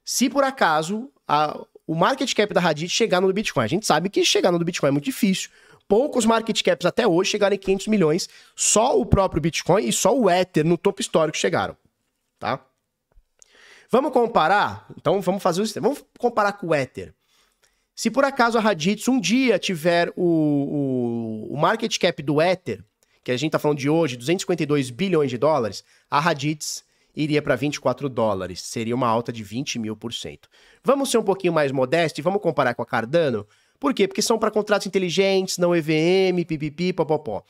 se 0.04 0.30
por 0.30 0.44
acaso 0.44 1.12
a, 1.28 1.60
o 1.86 1.94
market 1.94 2.34
cap 2.34 2.54
da 2.54 2.60
Raditz 2.60 2.92
chegar 2.92 3.22
no 3.22 3.28
do 3.28 3.34
Bitcoin. 3.34 3.64
A 3.64 3.68
gente 3.68 3.86
sabe 3.86 4.10
que 4.10 4.26
chegar 4.26 4.52
no 4.52 4.60
do 4.60 4.66
Bitcoin 4.66 4.90
é 4.90 4.92
muito 4.92 5.06
difícil, 5.06 5.50
poucos 5.88 6.26
market 6.26 6.62
caps 6.64 6.86
até 6.86 7.08
hoje 7.08 7.32
chegaram 7.32 7.56
em 7.56 7.60
500 7.60 7.88
milhões. 7.88 8.30
Só 8.56 9.00
o 9.00 9.06
próprio 9.06 9.42
Bitcoin 9.42 9.88
e 9.88 9.94
só 9.94 10.18
o 10.18 10.30
Ether 10.30 10.66
no 10.66 10.78
topo 10.78 11.02
histórico 11.02 11.38
chegaram, 11.38 11.76
tá? 12.40 12.64
Vamos 13.92 14.12
comparar? 14.12 14.86
Então 14.96 15.20
vamos 15.20 15.42
fazer 15.42 15.62
o 15.62 15.82
Vamos 15.82 16.04
comparar 16.18 16.54
com 16.54 16.68
o 16.68 16.76
Ether. 16.76 17.14
Se 17.96 18.10
por 18.10 18.24
acaso 18.24 18.58
a 18.58 18.62
Raditz 18.62 19.08
um 19.08 19.20
dia 19.20 19.60
tiver 19.60 20.14
o, 20.16 20.24
o, 21.50 21.54
o 21.54 21.58
market 21.58 21.98
cap 21.98 22.22
do 22.22 22.42
Ether, 22.42 22.84
que 23.30 23.34
a 23.34 23.38
gente 23.38 23.50
está 23.50 23.60
falando 23.60 23.78
de 23.78 23.88
hoje, 23.88 24.18
252 24.18 24.90
bilhões 24.90 25.30
de 25.30 25.38
dólares, 25.38 25.84
a 26.10 26.20
Raditz 26.20 26.84
iria 27.16 27.44
para 27.44 27.56
24 27.56 28.10
dólares. 28.10 28.60
Seria 28.60 28.96
uma 28.96 29.08
alta 29.08 29.32
de 29.32 29.44
20 29.44 29.78
mil 29.78 29.96
por 29.96 30.12
cento. 30.12 30.50
Vamos 30.84 31.12
ser 31.12 31.20
um 31.20 31.24
pouquinho 31.24 31.54
mais 31.54 31.72
modesto 31.72 32.20
e 32.20 32.24
vamos 32.24 32.42
comparar 32.42 32.74
com 32.74 32.82
a 32.82 32.86
Cardano? 32.88 33.46
Por 33.80 33.94
quê? 33.94 34.08
Porque 34.08 34.24
são 34.24 34.40
para 34.40 34.50
contratos 34.50 34.88
inteligentes, 34.88 35.60
não 35.60 35.76
EVM, 35.76 36.44
pipipi, 36.44 36.92
popopó. 36.92 37.44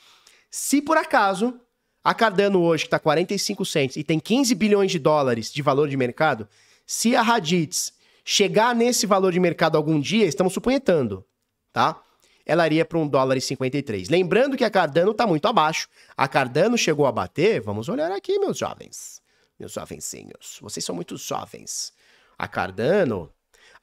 Se 0.51 0.81
por 0.81 0.97
acaso 0.97 1.57
a 2.03 2.13
Cardano 2.13 2.61
hoje, 2.61 2.83
que 2.83 2.87
está 2.87 2.99
45 2.99 3.63
centos 3.63 3.95
e 3.95 4.03
tem 4.03 4.19
15 4.19 4.53
bilhões 4.55 4.91
de 4.91 4.99
dólares 4.99 5.49
de 5.49 5.61
valor 5.61 5.87
de 5.87 5.95
mercado, 5.95 6.45
se 6.85 7.15
a 7.15 7.21
Raditz 7.21 7.93
chegar 8.25 8.75
nesse 8.75 9.05
valor 9.05 9.31
de 9.31 9.39
mercado 9.39 9.77
algum 9.77 9.97
dia, 9.97 10.25
estamos 10.25 10.51
suponhetando, 10.51 11.25
tá? 11.71 12.01
Ela 12.49 12.65
iria 12.65 12.83
para 12.83 12.97
um 12.97 13.07
dólar 13.07 13.37
e 13.37 13.41
53. 13.41 14.09
Lembrando 14.09 14.57
que 14.57 14.63
a 14.63 14.71
Cardano 14.71 15.11
está 15.11 15.27
muito 15.27 15.47
abaixo. 15.47 15.87
A 16.17 16.27
Cardano 16.27 16.75
chegou 16.79 17.05
a 17.05 17.11
bater, 17.11 17.61
vamos 17.61 17.87
olhar 17.87 18.11
aqui, 18.11 18.39
meus 18.39 18.57
jovens. 18.57 19.21
Meus 19.59 19.73
jovencinhos. 19.73 20.57
Vocês 20.59 20.83
são 20.83 20.95
muito 20.95 21.15
jovens. 21.15 21.93
A 22.39 22.47
Cardano, 22.47 23.31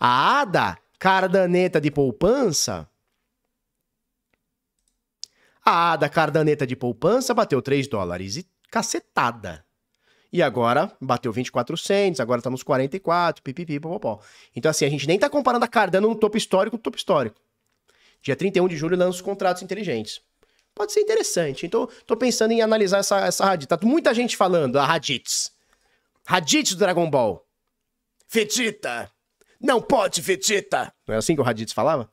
a 0.01 0.41
ADA 0.41 0.77
cardaneta 0.99 1.81
de 1.81 1.93
poupança, 1.93 2.91
a 5.65 5.95
da 5.95 6.09
cardaneta 6.09 6.67
de 6.67 6.75
poupança 6.75 7.33
bateu 7.33 7.63
3 7.63 7.87
dólares 7.87 8.37
e 8.37 8.49
cacetada. 8.69 9.65
E 10.33 10.43
agora 10.43 10.93
bateu 11.01 11.33
24 11.33 11.77
centos, 11.77 12.19
agora 12.19 12.41
estamos 12.41 12.65
44, 12.65 13.45
pipipi, 13.45 13.79
popopó. 13.79 14.21
Então, 14.57 14.69
assim, 14.69 14.85
a 14.85 14.91
gente 14.91 15.07
nem 15.07 15.21
tá 15.21 15.31
comparando 15.31 15.65
a 15.65 15.69
Cardano 15.69 16.09
no 16.09 16.17
topo 16.17 16.37
histórico 16.37 16.77
com 16.77 16.81
o 16.81 16.83
topo 16.83 16.97
histórico. 16.97 17.46
Dia 18.23 18.37
31 18.37 18.69
de 18.69 18.77
julho 18.77 18.97
lança 18.97 19.17
os 19.17 19.21
contratos 19.21 19.63
inteligentes. 19.63 20.21
Pode 20.75 20.93
ser 20.93 21.01
interessante. 21.01 21.65
Então, 21.65 21.89
tô 22.07 22.17
pensando 22.17 22.53
em 22.53 22.61
analisar 22.61 22.99
essa, 22.99 23.19
essa 23.21 23.45
Raditz. 23.45 23.69
Tá 23.69 23.79
muita 23.83 24.13
gente 24.13 24.37
falando, 24.37 24.79
a 24.79 24.85
Raditz. 24.85 25.51
Raditz 26.27 26.75
do 26.75 26.79
Dragon 26.79 27.09
Ball. 27.09 27.47
Vegeta. 28.29 29.11
Não 29.61 29.81
pode, 29.81 30.21
Vegeta! 30.21 30.93
Não 31.07 31.15
é 31.15 31.19
assim 31.19 31.35
que 31.35 31.41
o 31.41 31.45
Raditz 31.45 31.73
falava? 31.73 32.11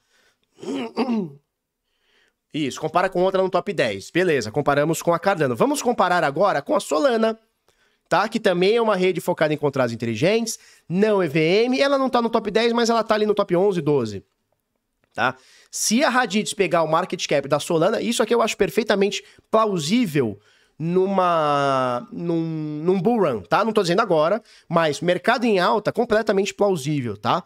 Isso, 2.53 2.79
compara 2.79 3.09
com 3.09 3.21
outra 3.23 3.41
no 3.41 3.49
top 3.49 3.73
10. 3.73 4.11
Beleza, 4.11 4.51
comparamos 4.51 5.01
com 5.01 5.11
a 5.11 5.19
Cardano. 5.19 5.55
Vamos 5.55 5.81
comparar 5.81 6.23
agora 6.23 6.61
com 6.61 6.75
a 6.75 6.79
Solana, 6.79 7.37
tá? 8.07 8.29
Que 8.29 8.39
também 8.39 8.75
é 8.75 8.81
uma 8.81 8.95
rede 8.95 9.19
focada 9.19 9.53
em 9.53 9.57
contratos 9.57 9.91
inteligentes, 9.91 10.59
não 10.87 11.21
EVM. 11.21 11.79
Ela 11.79 11.97
não 11.97 12.09
tá 12.09 12.21
no 12.21 12.29
top 12.29 12.51
10, 12.51 12.71
mas 12.71 12.89
ela 12.89 13.03
tá 13.03 13.15
ali 13.15 13.25
no 13.25 13.33
top 13.33 13.55
11, 13.55 13.81
12. 13.81 14.23
Tá? 15.13 15.35
Se 15.69 16.03
a 16.03 16.09
Raditz 16.09 16.53
pegar 16.53 16.83
o 16.83 16.87
market 16.87 17.25
cap 17.27 17.47
da 17.47 17.59
Solana, 17.59 18.01
isso 18.01 18.23
aqui 18.23 18.33
eu 18.33 18.41
acho 18.41 18.57
perfeitamente 18.57 19.23
plausível 19.51 20.39
numa 20.77 22.07
num, 22.11 22.81
num 22.83 22.99
bull 22.99 23.21
run, 23.21 23.41
tá? 23.41 23.63
Não 23.63 23.71
tô 23.71 23.81
dizendo 23.83 24.01
agora, 24.01 24.41
mas 24.67 25.01
mercado 25.01 25.45
em 25.45 25.59
alta 25.59 25.91
completamente 25.91 26.53
plausível, 26.53 27.15
tá? 27.15 27.43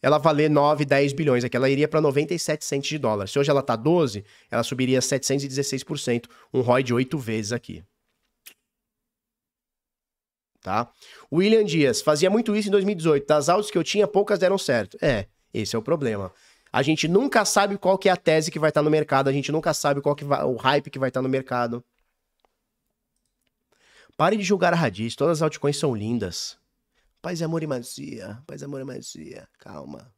Ela 0.00 0.18
valer 0.18 0.48
9, 0.48 0.84
10 0.84 1.12
bilhões, 1.12 1.44
aqui 1.44 1.56
ela 1.56 1.68
iria 1.68 1.88
para 1.88 2.00
97 2.00 2.64
centos 2.64 2.88
de 2.88 2.98
dólar. 2.98 3.26
Se 3.26 3.38
hoje 3.38 3.50
ela 3.50 3.62
tá 3.62 3.74
12, 3.74 4.24
ela 4.50 4.62
subiria 4.62 5.00
716%, 5.00 6.26
um 6.52 6.60
ROI 6.60 6.82
de 6.82 6.94
8 6.94 7.18
vezes 7.18 7.52
aqui. 7.52 7.82
Tá? 10.60 10.88
William 11.32 11.64
Dias, 11.64 12.00
fazia 12.00 12.30
muito 12.30 12.54
isso 12.54 12.68
em 12.68 12.70
2018. 12.70 13.26
Das 13.26 13.48
aulas 13.48 13.70
que 13.70 13.78
eu 13.78 13.82
tinha, 13.82 14.06
poucas 14.06 14.38
deram 14.38 14.58
certo. 14.58 14.98
É, 15.00 15.26
esse 15.52 15.74
é 15.74 15.78
o 15.78 15.82
problema. 15.82 16.32
A 16.72 16.82
gente 16.82 17.08
nunca 17.08 17.44
sabe 17.44 17.78
qual 17.78 17.98
que 17.98 18.08
é 18.08 18.12
a 18.12 18.16
tese 18.16 18.50
que 18.50 18.58
vai 18.58 18.70
estar 18.70 18.80
tá 18.80 18.84
no 18.84 18.90
mercado, 18.90 19.28
a 19.28 19.32
gente 19.32 19.50
nunca 19.50 19.72
sabe 19.72 20.00
qual 20.00 20.14
que 20.14 20.24
vai, 20.24 20.42
o 20.44 20.56
hype 20.56 20.90
que 20.90 20.98
vai 20.98 21.08
estar 21.08 21.20
tá 21.20 21.22
no 21.22 21.28
mercado. 21.28 21.84
Pare 24.16 24.36
de 24.36 24.42
julgar 24.42 24.72
a 24.72 24.76
Radis, 24.76 25.14
todas 25.14 25.38
as 25.38 25.42
altcoins 25.42 25.78
são 25.78 25.94
lindas. 25.94 26.58
Paz, 27.22 27.40
amor 27.40 27.62
e 27.62 27.66
magia, 27.66 28.42
paz, 28.46 28.62
amor 28.62 28.80
e 28.80 28.84
magia, 28.84 29.48
calma. 29.58 30.12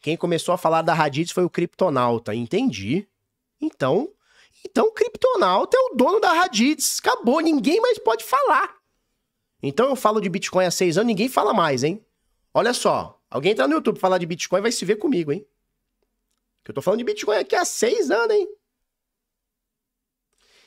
Quem 0.00 0.16
começou 0.16 0.54
a 0.54 0.58
falar 0.58 0.82
da 0.82 0.94
Raditz 0.94 1.32
foi 1.32 1.44
o 1.44 1.50
Kryptonauta, 1.50 2.34
entendi. 2.34 3.08
Então, 3.60 4.12
então 4.64 4.86
o 4.86 4.92
Kryptonauta 4.92 5.76
é 5.76 5.80
o 5.80 5.94
dono 5.96 6.20
da 6.20 6.32
Raditz. 6.32 6.98
Acabou, 6.98 7.40
ninguém 7.40 7.80
mais 7.80 7.98
pode 7.98 8.24
falar. 8.24 8.76
Então 9.62 9.88
eu 9.88 9.96
falo 9.96 10.20
de 10.20 10.28
Bitcoin 10.28 10.66
há 10.66 10.70
seis 10.70 10.96
anos, 10.96 11.08
ninguém 11.08 11.28
fala 11.28 11.52
mais, 11.52 11.82
hein? 11.82 12.04
Olha 12.52 12.72
só, 12.72 13.20
alguém 13.36 13.52
entrar 13.52 13.68
no 13.68 13.74
YouTube 13.74 14.00
falar 14.00 14.18
de 14.18 14.26
Bitcoin 14.26 14.60
vai 14.60 14.72
se 14.72 14.84
ver 14.84 14.96
comigo, 14.96 15.32
hein? 15.32 15.46
Que 16.64 16.70
eu 16.70 16.74
tô 16.74 16.82
falando 16.82 16.98
de 16.98 17.04
Bitcoin 17.04 17.36
aqui 17.36 17.54
há 17.54 17.64
seis 17.64 18.10
anos, 18.10 18.34
hein? 18.34 18.48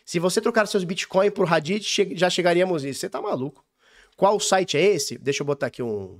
Se 0.06 0.18
você 0.18 0.41
trocar 0.41 0.66
seus 0.66 0.84
Bitcoin 0.84 1.30
por 1.30 1.52
Hadid, 1.52 1.86
já 2.16 2.30
chegaríamos 2.30 2.84
nisso. 2.84 3.02
Você 3.02 3.10
tá 3.10 3.22
maluco. 3.22 3.64
Qual 4.16 4.40
site 4.40 4.76
é 4.76 4.82
esse? 4.82 5.18
Deixa 5.18 5.44
eu 5.44 5.46
botar 5.46 5.68
aqui 5.68 5.84
um, 5.84 6.20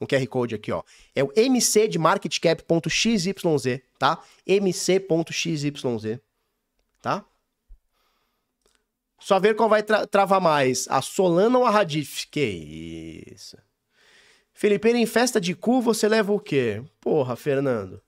um 0.00 0.06
QR 0.06 0.26
Code 0.26 0.54
aqui, 0.54 0.70
ó. 0.70 0.82
É 1.14 1.24
o 1.24 1.32
mc 1.34 1.88
de 1.88 1.98
marketcap.xyz, 1.98 3.24
tá? 3.98 4.22
mc.xyz, 4.46 5.62
tá? 7.00 7.24
Só 9.18 9.38
ver 9.38 9.54
qual 9.54 9.68
vai 9.68 9.82
tra 9.82 10.06
travar 10.06 10.40
mais, 10.40 10.86
a 10.88 11.00
Solana 11.00 11.58
ou 11.58 11.64
a 11.64 11.70
Radif. 11.70 12.26
Que 12.28 13.24
isso. 13.32 13.56
Felipe, 14.62 14.90
em 14.90 15.06
festa 15.06 15.40
de 15.40 15.56
cu 15.56 15.80
você 15.80 16.08
leva 16.08 16.32
o 16.32 16.38
quê? 16.38 16.84
Porra, 17.00 17.34
Fernando. 17.34 18.00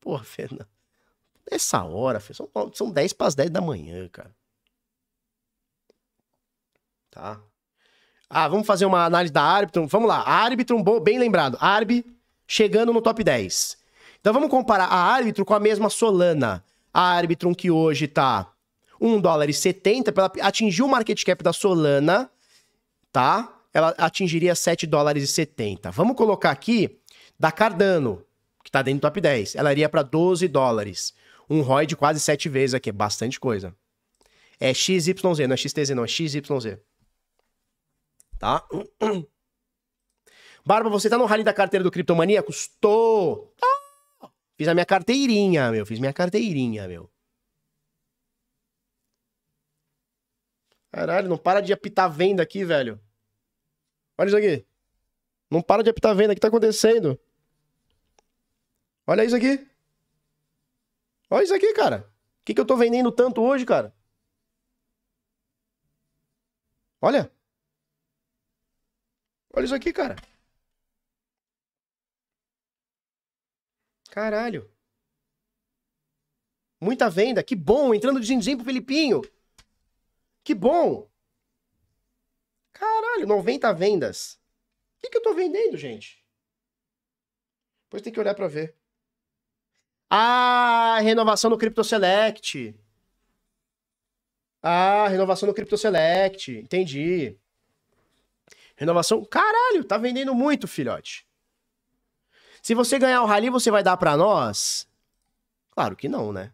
Porra, 0.00 0.22
Fernando. 0.22 0.68
Nessa 1.50 1.82
hora, 1.82 2.20
são, 2.20 2.48
são 2.72 2.92
10 2.92 3.12
para 3.12 3.26
as 3.26 3.34
10 3.34 3.50
da 3.50 3.60
manhã, 3.60 4.08
cara. 4.10 4.30
Tá? 7.10 7.40
Ah, 8.30 8.46
vamos 8.46 8.68
fazer 8.68 8.86
uma 8.86 9.04
análise 9.04 9.32
da 9.32 9.42
Arbitrum. 9.42 9.88
Vamos 9.88 10.06
lá. 10.06 10.20
A 10.20 10.44
Arbitrum, 10.44 10.80
bem 11.02 11.18
lembrado. 11.18 11.58
Arb 11.60 12.04
chegando 12.46 12.92
no 12.92 13.02
top 13.02 13.24
10. 13.24 13.76
Então 14.20 14.32
vamos 14.32 14.48
comparar 14.48 14.86
a 14.86 15.12
Arbitrum 15.12 15.44
com 15.44 15.54
a 15.54 15.60
mesma 15.60 15.90
Solana. 15.90 16.64
A 16.94 17.02
Arbitrum 17.16 17.52
que 17.52 17.68
hoje 17.68 18.06
tá 18.06 18.52
1 19.00 19.20
dólar 19.20 19.50
e 19.50 19.52
70, 19.52 20.12
para 20.12 20.30
atingir 20.40 20.84
o 20.84 20.88
market 20.88 21.20
cap 21.24 21.42
da 21.42 21.52
Solana, 21.52 22.30
tá? 23.10 23.55
Ela 23.76 23.94
atingiria 23.98 24.54
7 24.54 24.86
dólares 24.86 25.22
e 25.22 25.26
70. 25.26 25.90
Vamos 25.90 26.16
colocar 26.16 26.50
aqui 26.50 26.98
da 27.38 27.52
Cardano, 27.52 28.24
que 28.64 28.70
tá 28.70 28.80
dentro 28.80 29.00
do 29.00 29.02
top 29.02 29.20
10. 29.20 29.54
Ela 29.54 29.70
iria 29.70 29.86
para 29.86 30.00
12 30.00 30.48
dólares. 30.48 31.12
Um 31.46 31.60
ROI 31.60 31.84
de 31.84 31.94
quase 31.94 32.18
7 32.18 32.48
vezes 32.48 32.72
aqui, 32.72 32.88
é 32.88 32.92
bastante 32.92 33.38
coisa. 33.38 33.76
É 34.58 34.72
XYZ, 34.72 35.22
não 35.22 35.54
é 35.54 35.56
XTZ 35.58 35.90
não, 35.90 36.04
é 36.04 36.06
XYZ. 36.06 36.78
Tá? 38.38 38.66
Barba, 40.64 40.88
você 40.88 41.10
tá 41.10 41.18
no 41.18 41.26
rally 41.26 41.44
da 41.44 41.52
carteira 41.52 41.84
do 41.84 41.90
Criptomaníacos? 41.90 42.60
Estou! 42.60 43.54
Fiz 44.56 44.68
a 44.68 44.72
minha 44.72 44.86
carteirinha, 44.86 45.70
meu. 45.70 45.84
Fiz 45.84 45.98
minha 45.98 46.14
carteirinha, 46.14 46.88
meu. 46.88 47.10
Caralho, 50.90 51.28
não 51.28 51.36
para 51.36 51.60
de 51.60 51.74
apitar 51.74 52.10
venda 52.10 52.42
aqui, 52.42 52.64
velho. 52.64 52.98
Olha 54.18 54.28
isso 54.28 54.36
aqui. 54.36 54.66
Não 55.50 55.62
para 55.62 55.82
de 55.82 55.90
apitar 55.90 56.14
venda. 56.14 56.32
O 56.32 56.34
que 56.34 56.40
tá 56.40 56.48
acontecendo? 56.48 57.18
Olha 59.06 59.24
isso 59.24 59.36
aqui. 59.36 59.66
Olha 61.30 61.44
isso 61.44 61.54
aqui, 61.54 61.72
cara. 61.74 62.08
O 62.40 62.44
que, 62.44 62.54
que 62.54 62.60
eu 62.60 62.66
tô 62.66 62.76
vendendo 62.76 63.12
tanto 63.12 63.40
hoje, 63.42 63.64
cara? 63.64 63.94
Olha. 67.00 67.30
Olha 69.54 69.64
isso 69.64 69.74
aqui, 69.74 69.92
cara. 69.92 70.16
Caralho. 74.10 74.70
Muita 76.80 77.08
venda. 77.10 77.42
Que 77.42 77.54
bom. 77.54 77.94
Entrando 77.94 78.20
de 78.20 78.26
zinzinho 78.26 78.56
pro 78.56 78.66
Felipinho. 78.66 79.22
Que 80.42 80.54
bom! 80.54 81.10
Caralho, 82.76 83.26
90 83.26 83.72
vendas. 83.72 84.38
O 84.98 85.00
que, 85.00 85.10
que 85.10 85.16
eu 85.16 85.22
tô 85.22 85.32
vendendo, 85.32 85.78
gente? 85.78 86.22
Depois 87.84 88.02
tem 88.02 88.12
que 88.12 88.20
olhar 88.20 88.34
para 88.34 88.46
ver. 88.48 88.76
Ah, 90.10 90.98
renovação 91.00 91.48
no 91.50 91.56
Crypto 91.56 91.82
Select. 91.82 92.78
Ah, 94.62 95.08
renovação 95.08 95.46
no 95.46 95.54
Crypto 95.54 95.78
Select. 95.78 96.52
Entendi. 96.52 97.38
Renovação. 98.76 99.24
Caralho, 99.24 99.82
tá 99.82 99.96
vendendo 99.96 100.34
muito, 100.34 100.68
filhote. 100.68 101.26
Se 102.60 102.74
você 102.74 102.98
ganhar 102.98 103.22
o 103.22 103.26
rally, 103.26 103.48
você 103.48 103.70
vai 103.70 103.82
dar 103.82 103.96
para 103.96 104.16
nós? 104.18 104.86
Claro 105.70 105.96
que 105.96 106.08
não, 106.10 106.30
né? 106.30 106.52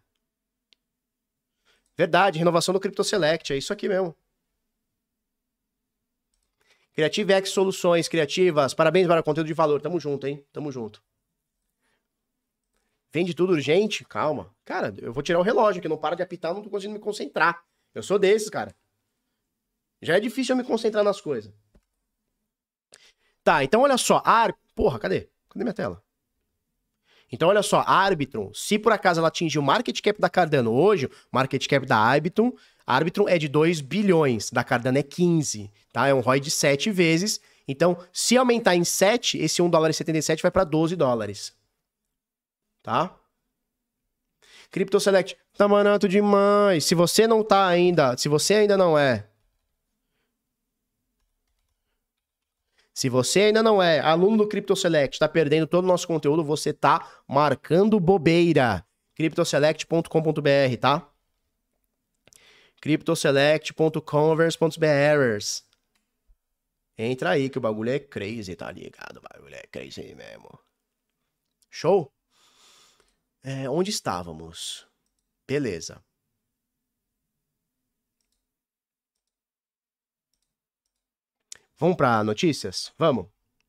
Verdade, 1.96 2.38
renovação 2.38 2.72
do 2.72 2.80
Crypto 2.80 3.02
Select, 3.02 3.52
é 3.52 3.56
isso 3.56 3.72
aqui 3.72 3.88
mesmo. 3.88 4.16
Creative 6.94 7.32
X 7.32 7.50
Soluções 7.50 8.06
Criativas, 8.06 8.74
parabéns 8.74 9.06
para 9.06 9.20
o 9.20 9.24
conteúdo 9.24 9.46
de 9.46 9.54
valor. 9.54 9.80
Tamo 9.80 9.98
junto, 9.98 10.26
hein? 10.26 10.44
Tamo 10.52 10.70
junto. 10.70 11.02
Vende 13.12 13.34
tudo 13.34 13.52
urgente? 13.52 14.04
Calma. 14.04 14.54
Cara, 14.64 14.94
eu 14.98 15.12
vou 15.12 15.22
tirar 15.22 15.38
o 15.38 15.42
relógio, 15.42 15.80
que 15.80 15.88
não 15.88 15.98
para 15.98 16.16
de 16.16 16.22
apitar, 16.22 16.54
não 16.54 16.62
tô 16.62 16.70
conseguindo 16.70 16.98
me 16.98 17.04
concentrar. 17.04 17.62
Eu 17.94 18.02
sou 18.02 18.18
desses, 18.18 18.48
cara. 18.48 18.74
Já 20.00 20.16
é 20.16 20.20
difícil 20.20 20.54
eu 20.54 20.56
me 20.56 20.64
concentrar 20.64 21.04
nas 21.04 21.20
coisas. 21.20 21.52
Tá, 23.44 23.64
então 23.64 23.82
olha 23.82 23.96
só. 23.96 24.22
Ar... 24.24 24.54
Porra, 24.74 24.98
cadê? 24.98 25.30
Cadê 25.48 25.64
minha 25.64 25.74
tela? 25.74 26.02
Então, 27.30 27.48
olha 27.48 27.62
só, 27.62 27.80
a 27.80 27.94
Arbitrum, 27.94 28.52
se 28.52 28.78
por 28.78 28.92
acaso 28.92 29.18
ela 29.18 29.28
atingir 29.28 29.58
o 29.58 29.62
market 29.62 29.98
cap 30.02 30.20
da 30.20 30.28
Cardano 30.28 30.70
hoje, 30.70 31.08
market 31.30 31.66
cap 31.66 31.86
da 31.86 31.96
Arbitrum, 31.96 32.52
a 32.92 32.96
Arbitrum 32.96 33.26
é 33.26 33.38
de 33.38 33.48
2 33.48 33.80
bilhões, 33.80 34.50
da 34.50 34.62
Cardano 34.62 34.98
é 34.98 35.02
15, 35.02 35.70
tá? 35.90 36.08
É 36.08 36.12
um 36.12 36.20
ROI 36.20 36.40
de 36.40 36.50
7 36.50 36.90
vezes. 36.90 37.40
Então, 37.66 37.96
se 38.12 38.36
aumentar 38.36 38.76
em 38.76 38.84
7, 38.84 39.38
esse 39.38 39.62
1 39.62 39.70
dólar 39.70 39.88
e 39.88 39.94
77 39.94 40.42
vai 40.42 40.50
para 40.50 40.62
12 40.62 40.94
dólares. 40.94 41.54
Tá? 42.82 43.16
Crypto 44.70 45.00
Select, 45.00 45.38
tá 45.56 45.66
barato 45.66 46.06
demais. 46.06 46.84
Se 46.84 46.94
você 46.94 47.26
não 47.26 47.42
tá 47.42 47.66
ainda, 47.66 48.14
se 48.18 48.28
você 48.28 48.56
ainda 48.56 48.76
não 48.76 48.98
é 48.98 49.26
Se 52.92 53.08
você 53.08 53.44
ainda 53.44 53.62
não 53.62 53.82
é 53.82 54.00
aluno 54.00 54.36
do 54.36 54.46
Crypto 54.46 54.76
Select, 54.76 55.16
está 55.16 55.26
perdendo 55.26 55.66
todo 55.66 55.84
o 55.84 55.88
nosso 55.88 56.06
conteúdo, 56.06 56.44
você 56.44 56.70
está 56.70 57.10
marcando 57.26 57.98
bobeira. 57.98 58.84
cryptoselect.com.br, 59.14 60.76
tá? 60.78 61.11
cryptoselect.converse.br 62.82 65.62
Entra 66.98 67.30
aí 67.30 67.48
que 67.48 67.56
o 67.56 67.60
bagulho 67.60 67.90
é 67.90 68.00
crazy, 68.00 68.56
tá 68.56 68.72
ligado? 68.72 69.18
O 69.18 69.22
bagulho 69.22 69.54
é 69.54 69.62
crazy 69.68 70.12
mesmo. 70.16 70.58
Show? 71.70 72.12
É, 73.44 73.70
onde 73.70 73.90
estávamos? 73.90 74.84
Beleza. 75.46 76.02
Vamos 81.78 81.96
para 81.96 82.24
notícias? 82.24 82.92
Vamos. 82.98 83.28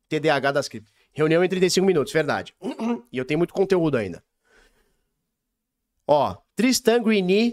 TDAH 0.10 0.52
das 0.52 0.68
cripto. 0.68 0.92
Reunião 1.12 1.44
em 1.44 1.50
35 1.50 1.86
minutos, 1.86 2.12
verdade. 2.12 2.56
E 3.12 3.18
eu 3.20 3.26
tenho 3.26 3.38
muito 3.38 3.54
conteúdo 3.54 3.96
ainda. 3.96 4.24
Ó, 6.08 6.36
Tristan 6.56 7.02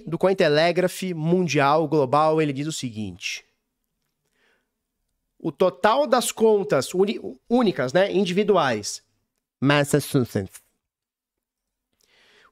do 0.06 0.18
Cointelegraph 0.18 1.02
Mundial 1.14 1.86
Global, 1.86 2.42
ele 2.42 2.52
diz 2.52 2.66
o 2.66 2.72
seguinte. 2.72 3.44
O 5.38 5.50
total 5.50 6.06
das 6.06 6.30
contas 6.30 6.90
únicas, 7.48 7.92
né, 7.92 8.12
individuais, 8.12 9.02
Massachusetts. 9.60 10.60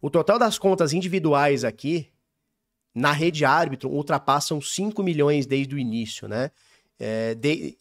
O 0.00 0.08
total 0.08 0.38
das 0.38 0.58
contas 0.58 0.92
individuais 0.92 1.64
aqui, 1.64 2.10
na 2.94 3.12
rede 3.12 3.44
árbitro, 3.44 3.90
ultrapassam 3.90 4.60
5 4.60 5.02
milhões 5.02 5.44
desde 5.44 5.74
o 5.74 5.78
início, 5.78 6.28
né? 6.28 6.50
É, 6.98 7.34
de, 7.34 7.76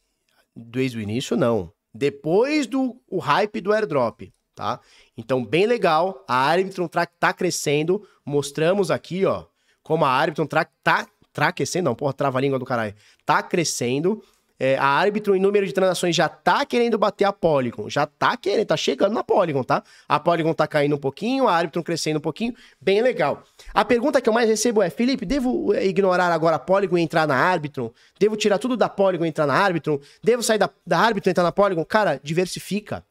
desde 0.56 0.98
o 0.98 1.02
início, 1.02 1.38
não. 1.38 1.72
Depois 1.94 2.68
do 2.68 3.02
o 3.08 3.20
hype 3.20 3.62
do 3.62 3.72
airdrop, 3.72 4.34
tá? 4.58 4.80
Então, 5.16 5.46
bem 5.46 5.68
legal. 5.68 6.26
A 6.28 6.36
Arbitrum 6.36 6.88
tá, 6.88 7.06
tá 7.06 7.32
crescendo. 7.32 8.02
Mostramos 8.26 8.90
aqui, 8.90 9.24
ó, 9.24 9.46
como 9.84 10.04
a 10.04 10.10
Arbitrum 10.10 10.48
tá, 10.48 10.66
tá, 10.84 11.08
tá 11.32 11.52
crescendo. 11.52 11.86
Não, 11.86 11.96
porra, 11.96 12.12
trava 12.12 12.40
a 12.40 12.42
língua 12.42 12.58
do 12.58 12.66
caralho. 12.66 12.96
Tá 13.24 13.44
crescendo. 13.44 14.22
É, 14.60 14.76
a 14.76 14.86
árbitro 14.86 15.36
em 15.36 15.40
número 15.40 15.68
de 15.68 15.72
transações 15.72 16.16
já 16.16 16.28
tá 16.28 16.66
querendo 16.66 16.98
bater 16.98 17.26
a 17.26 17.32
Polygon, 17.32 17.88
já 17.92 18.08
tá 18.08 18.36
querendo, 18.36 18.66
tá 18.66 18.76
chegando 18.76 19.14
na 19.14 19.24
Polygon, 19.24 19.62
tá? 19.62 19.84
A 20.10 20.20
Polygon 20.20 20.52
tá 20.52 20.66
caindo 20.66 20.96
um 20.96 21.00
pouquinho, 21.00 21.48
a 21.48 21.54
árbitro 21.54 21.84
crescendo 21.84 22.18
um 22.18 22.22
pouquinho, 22.22 22.56
bem 22.82 23.00
legal. 23.00 23.44
A 23.72 23.86
pergunta 23.86 24.20
que 24.20 24.28
eu 24.28 24.34
mais 24.34 24.50
recebo 24.50 24.82
é, 24.82 24.90
Felipe, 24.90 25.28
devo 25.28 25.76
eh, 25.76 25.86
ignorar 25.86 26.32
agora 26.32 26.56
a 26.56 26.60
Polygon 26.60 26.98
e 26.98 27.02
entrar 27.02 27.28
na 27.28 27.36
árbitro? 27.36 27.94
Devo 28.20 28.36
tirar 28.36 28.58
tudo 28.58 28.76
da 28.76 28.90
Polygon 28.90 29.26
e 29.26 29.28
entrar 29.28 29.46
na 29.46 29.54
árbitro? 29.54 30.02
Devo 30.24 30.42
sair 30.42 30.58
da, 30.58 30.72
da 30.84 30.98
árbitro 30.98 31.30
e 31.30 31.32
entrar 31.32 31.44
na 31.44 31.52
Polygon? 31.52 31.86
Cara, 31.86 32.20
diversifica. 32.24 33.06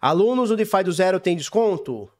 Alunos 0.00 0.48
do 0.48 0.56
DeFi 0.56 0.82
do 0.84 0.92
zero 0.92 1.20
tem 1.20 1.36
desconto? 1.36 2.10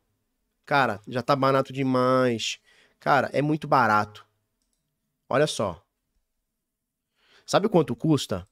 Cara, 0.66 1.00
já 1.08 1.22
tá 1.22 1.34
barato 1.34 1.72
demais. 1.72 2.58
Cara, 2.98 3.30
é 3.32 3.40
muito 3.40 3.66
barato. 3.66 4.26
Olha 5.28 5.46
só. 5.46 5.82
Sabe 7.46 7.68
quanto 7.68 7.96
custa? 7.96 8.46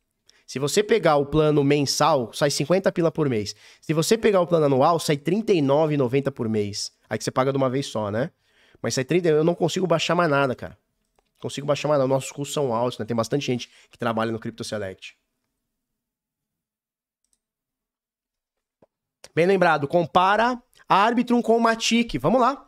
Se 0.47 0.59
você 0.59 0.83
pegar 0.83 1.17
o 1.17 1.27
plano 1.27 1.63
mensal, 1.63 2.33
sai 2.33 2.51
50 2.51 2.91
pila 2.91 3.13
por 3.13 3.29
mês. 3.29 3.55
Se 3.83 3.93
você 3.93 4.17
pegar 4.17 4.41
o 4.41 4.47
plano 4.47 4.65
anual, 4.65 4.99
sai 4.99 5.19
39,90 5.19 6.31
por 6.31 6.49
mês. 6.49 6.91
Aí 7.09 7.19
que 7.19 7.25
você 7.25 7.31
paga 7.31 7.53
de 7.53 7.59
uma 7.59 7.69
vez 7.69 7.87
só, 7.87 8.11
né? 8.11 8.31
Mas 8.81 8.95
sai 8.95 9.05
30, 9.05 9.29
eu 9.29 9.45
não 9.45 9.55
consigo 9.55 9.87
baixar 9.87 10.15
mais 10.15 10.31
nada, 10.31 10.55
cara. 10.55 10.79
Consigo 11.39 11.67
baixar 11.67 11.89
mais 11.89 11.99
nada. 11.99 12.09
Nossos 12.09 12.33
custos 12.33 12.55
são 12.55 12.73
altos, 12.73 12.99
né? 12.99 13.05
Tem 13.05 13.15
bastante 13.15 13.45
gente 13.45 13.69
que 13.91 13.99
trabalha 13.99 14.33
no 14.33 14.39
Crypto 14.39 14.65
Select. 14.65 15.19
Bem 19.39 19.47
lembrado, 19.47 19.87
compara 19.87 20.61
Arbitrum 20.89 21.41
com 21.41 21.61
Matic. 21.61 22.19
Vamos 22.19 22.41
lá. 22.41 22.67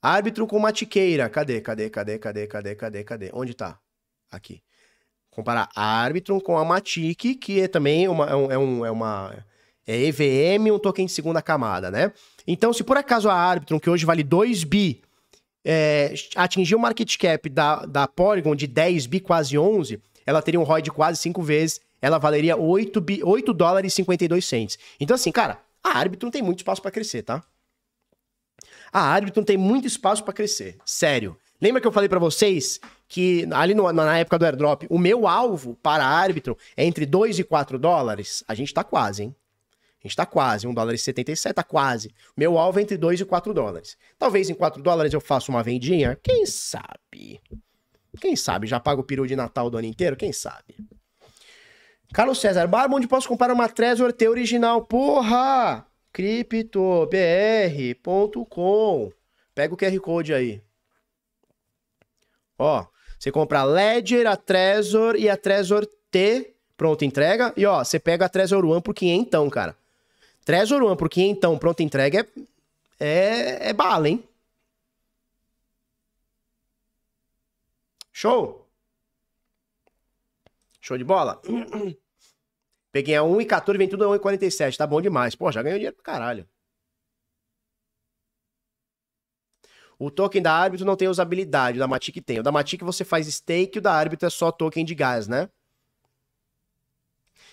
Árbitro 0.00 0.46
com 0.46 0.56
Matiqueira. 0.60 1.28
Cadê, 1.28 1.60
cadê, 1.60 1.90
cadê, 1.90 2.16
cadê, 2.16 2.46
cadê, 2.46 2.76
cadê, 2.76 3.02
cadê? 3.02 3.30
Onde 3.34 3.52
tá? 3.52 3.76
Aqui. 4.30 4.62
Comparar 5.32 5.68
Arbitrum 5.74 6.38
com 6.38 6.56
a 6.56 6.64
Matic, 6.64 7.40
que 7.40 7.60
é 7.60 7.66
também 7.66 8.06
uma, 8.06 8.26
é, 8.26 8.36
um, 8.36 8.84
é, 8.84 8.88
é 8.88 8.90
uma 8.92 9.44
é 9.84 9.96
EVM, 10.04 10.70
um 10.70 10.78
token 10.78 11.06
de 11.06 11.12
segunda 11.12 11.42
camada, 11.42 11.90
né? 11.90 12.12
Então, 12.46 12.72
se 12.72 12.84
por 12.84 12.96
acaso 12.96 13.28
a 13.28 13.34
Arbitrum, 13.34 13.80
que 13.80 13.90
hoje 13.90 14.06
vale 14.06 14.22
2 14.22 14.62
bi, 14.62 15.02
é, 15.64 16.14
atingir 16.36 16.76
o 16.76 16.78
market 16.78 17.18
cap 17.18 17.48
da, 17.48 17.84
da 17.84 18.06
Polygon 18.06 18.54
de 18.54 18.68
10 18.68 19.06
bi, 19.06 19.18
quase 19.18 19.58
11, 19.58 20.00
ela 20.24 20.40
teria 20.40 20.60
um 20.60 20.62
ROI 20.62 20.82
de 20.82 20.92
quase 20.92 21.20
5 21.20 21.42
vezes, 21.42 21.80
ela 22.02 22.18
valeria 22.18 22.56
8, 22.56 23.00
bi, 23.00 23.22
8 23.22 23.54
dólares 23.54 23.92
e 23.92 23.96
52 23.96 24.44
cents. 24.44 24.78
Então, 24.98 25.14
assim, 25.14 25.30
cara, 25.30 25.60
a 25.82 25.98
Arbitrum 25.98 26.30
tem 26.30 26.42
muito 26.42 26.58
espaço 26.58 26.82
para 26.82 26.90
crescer, 26.90 27.22
tá? 27.22 27.42
A 28.92 29.00
Arbitrum 29.00 29.44
tem 29.44 29.56
muito 29.56 29.86
espaço 29.86 30.22
para 30.22 30.34
crescer, 30.34 30.76
sério. 30.84 31.38
Lembra 31.60 31.80
que 31.80 31.86
eu 31.86 31.92
falei 31.92 32.08
para 32.08 32.18
vocês 32.18 32.80
que 33.08 33.48
ali 33.52 33.72
no, 33.72 33.90
na 33.92 34.18
época 34.18 34.38
do 34.38 34.44
airdrop, 34.44 34.82
o 34.90 34.98
meu 34.98 35.28
alvo 35.28 35.76
para 35.82 36.04
a 36.04 36.08
Arbitrum 36.08 36.56
é 36.76 36.84
entre 36.84 37.06
2 37.06 37.38
e 37.38 37.44
4 37.44 37.78
dólares? 37.78 38.42
A 38.48 38.54
gente 38.54 38.74
tá 38.74 38.82
quase, 38.82 39.22
hein? 39.22 39.36
A 40.04 40.08
gente 40.08 40.16
tá 40.16 40.26
quase, 40.26 40.66
1 40.66 40.74
dólar 40.74 40.92
e 40.94 40.98
77, 40.98 41.54
tá 41.54 41.62
quase. 41.62 42.12
Meu 42.36 42.58
alvo 42.58 42.80
é 42.80 42.82
entre 42.82 42.98
2 42.98 43.20
e 43.20 43.24
4 43.24 43.54
dólares. 43.54 43.96
Talvez 44.18 44.50
em 44.50 44.54
4 44.54 44.82
dólares 44.82 45.14
eu 45.14 45.20
faça 45.20 45.52
uma 45.52 45.62
vendinha, 45.62 46.18
quem 46.20 46.44
sabe? 46.44 47.40
Quem 48.20 48.34
sabe? 48.34 48.66
Já 48.66 48.80
pago 48.80 49.02
o 49.02 49.04
peru 49.04 49.26
de 49.26 49.36
Natal 49.36 49.70
do 49.70 49.78
ano 49.78 49.86
inteiro? 49.86 50.16
Quem 50.16 50.32
sabe? 50.32 50.74
Carlos 52.12 52.40
César, 52.40 52.66
Barba, 52.66 52.96
onde 52.96 53.08
posso 53.08 53.28
comprar 53.28 53.52
uma 53.52 53.68
Trezor 53.68 54.12
T 54.12 54.28
original? 54.28 54.84
Porra! 54.84 55.86
criptobr.com. 56.12 57.12
Pega 59.54 59.74
o 59.74 59.76
QR 59.76 60.00
Code 60.00 60.34
aí. 60.34 60.62
Ó, 62.58 62.86
você 63.18 63.32
compra 63.32 63.60
a 63.60 63.64
Ledger, 63.64 64.26
a 64.26 64.36
Trezor 64.36 65.16
e 65.16 65.28
a 65.28 65.36
Trezor 65.36 65.86
T. 66.10 66.54
Pronto, 66.76 67.04
entrega. 67.04 67.52
E 67.56 67.64
ó, 67.64 67.82
você 67.82 67.98
pega 67.98 68.26
a 68.26 68.28
Trezor 68.28 68.64
One 68.64 68.82
por 68.82 68.94
500, 68.94 69.50
cara. 69.50 69.76
Trezor 70.44 70.82
One 70.82 70.96
por 70.96 71.08
500, 71.08 71.58
pronto, 71.58 71.82
entrega 71.82 72.20
é, 72.20 73.06
é, 73.06 73.70
é 73.70 73.72
bala, 73.72 74.08
hein? 74.08 74.22
Show? 78.12 78.68
Show 80.80 80.98
de 80.98 81.04
bola? 81.04 81.40
Peguei 82.92 83.16
a 83.16 83.22
1,14 83.22 83.74
e 83.74 83.78
vem 83.78 83.88
tudo 83.88 84.04
a 84.04 84.18
1,47. 84.18 84.76
Tá 84.76 84.86
bom 84.86 85.00
demais. 85.00 85.34
Pô, 85.34 85.50
já 85.50 85.62
ganhou 85.62 85.78
dinheiro 85.78 85.96
pra 85.96 86.04
caralho. 86.04 86.46
O 89.98 90.10
token 90.10 90.42
da 90.42 90.52
árbitro 90.52 90.84
não 90.84 90.96
tem 90.96 91.08
usabilidade, 91.08 91.78
o 91.78 91.80
da 91.80 91.86
Matic 91.86 92.16
tem. 92.24 92.40
O 92.40 92.42
da 92.42 92.50
Matic 92.50 92.82
você 92.82 93.04
faz 93.04 93.26
stake, 93.26 93.78
o 93.78 93.82
da 93.82 93.92
árbitro 93.92 94.26
é 94.26 94.30
só 94.30 94.50
token 94.50 94.84
de 94.84 94.94
gás, 94.94 95.28
né? 95.28 95.48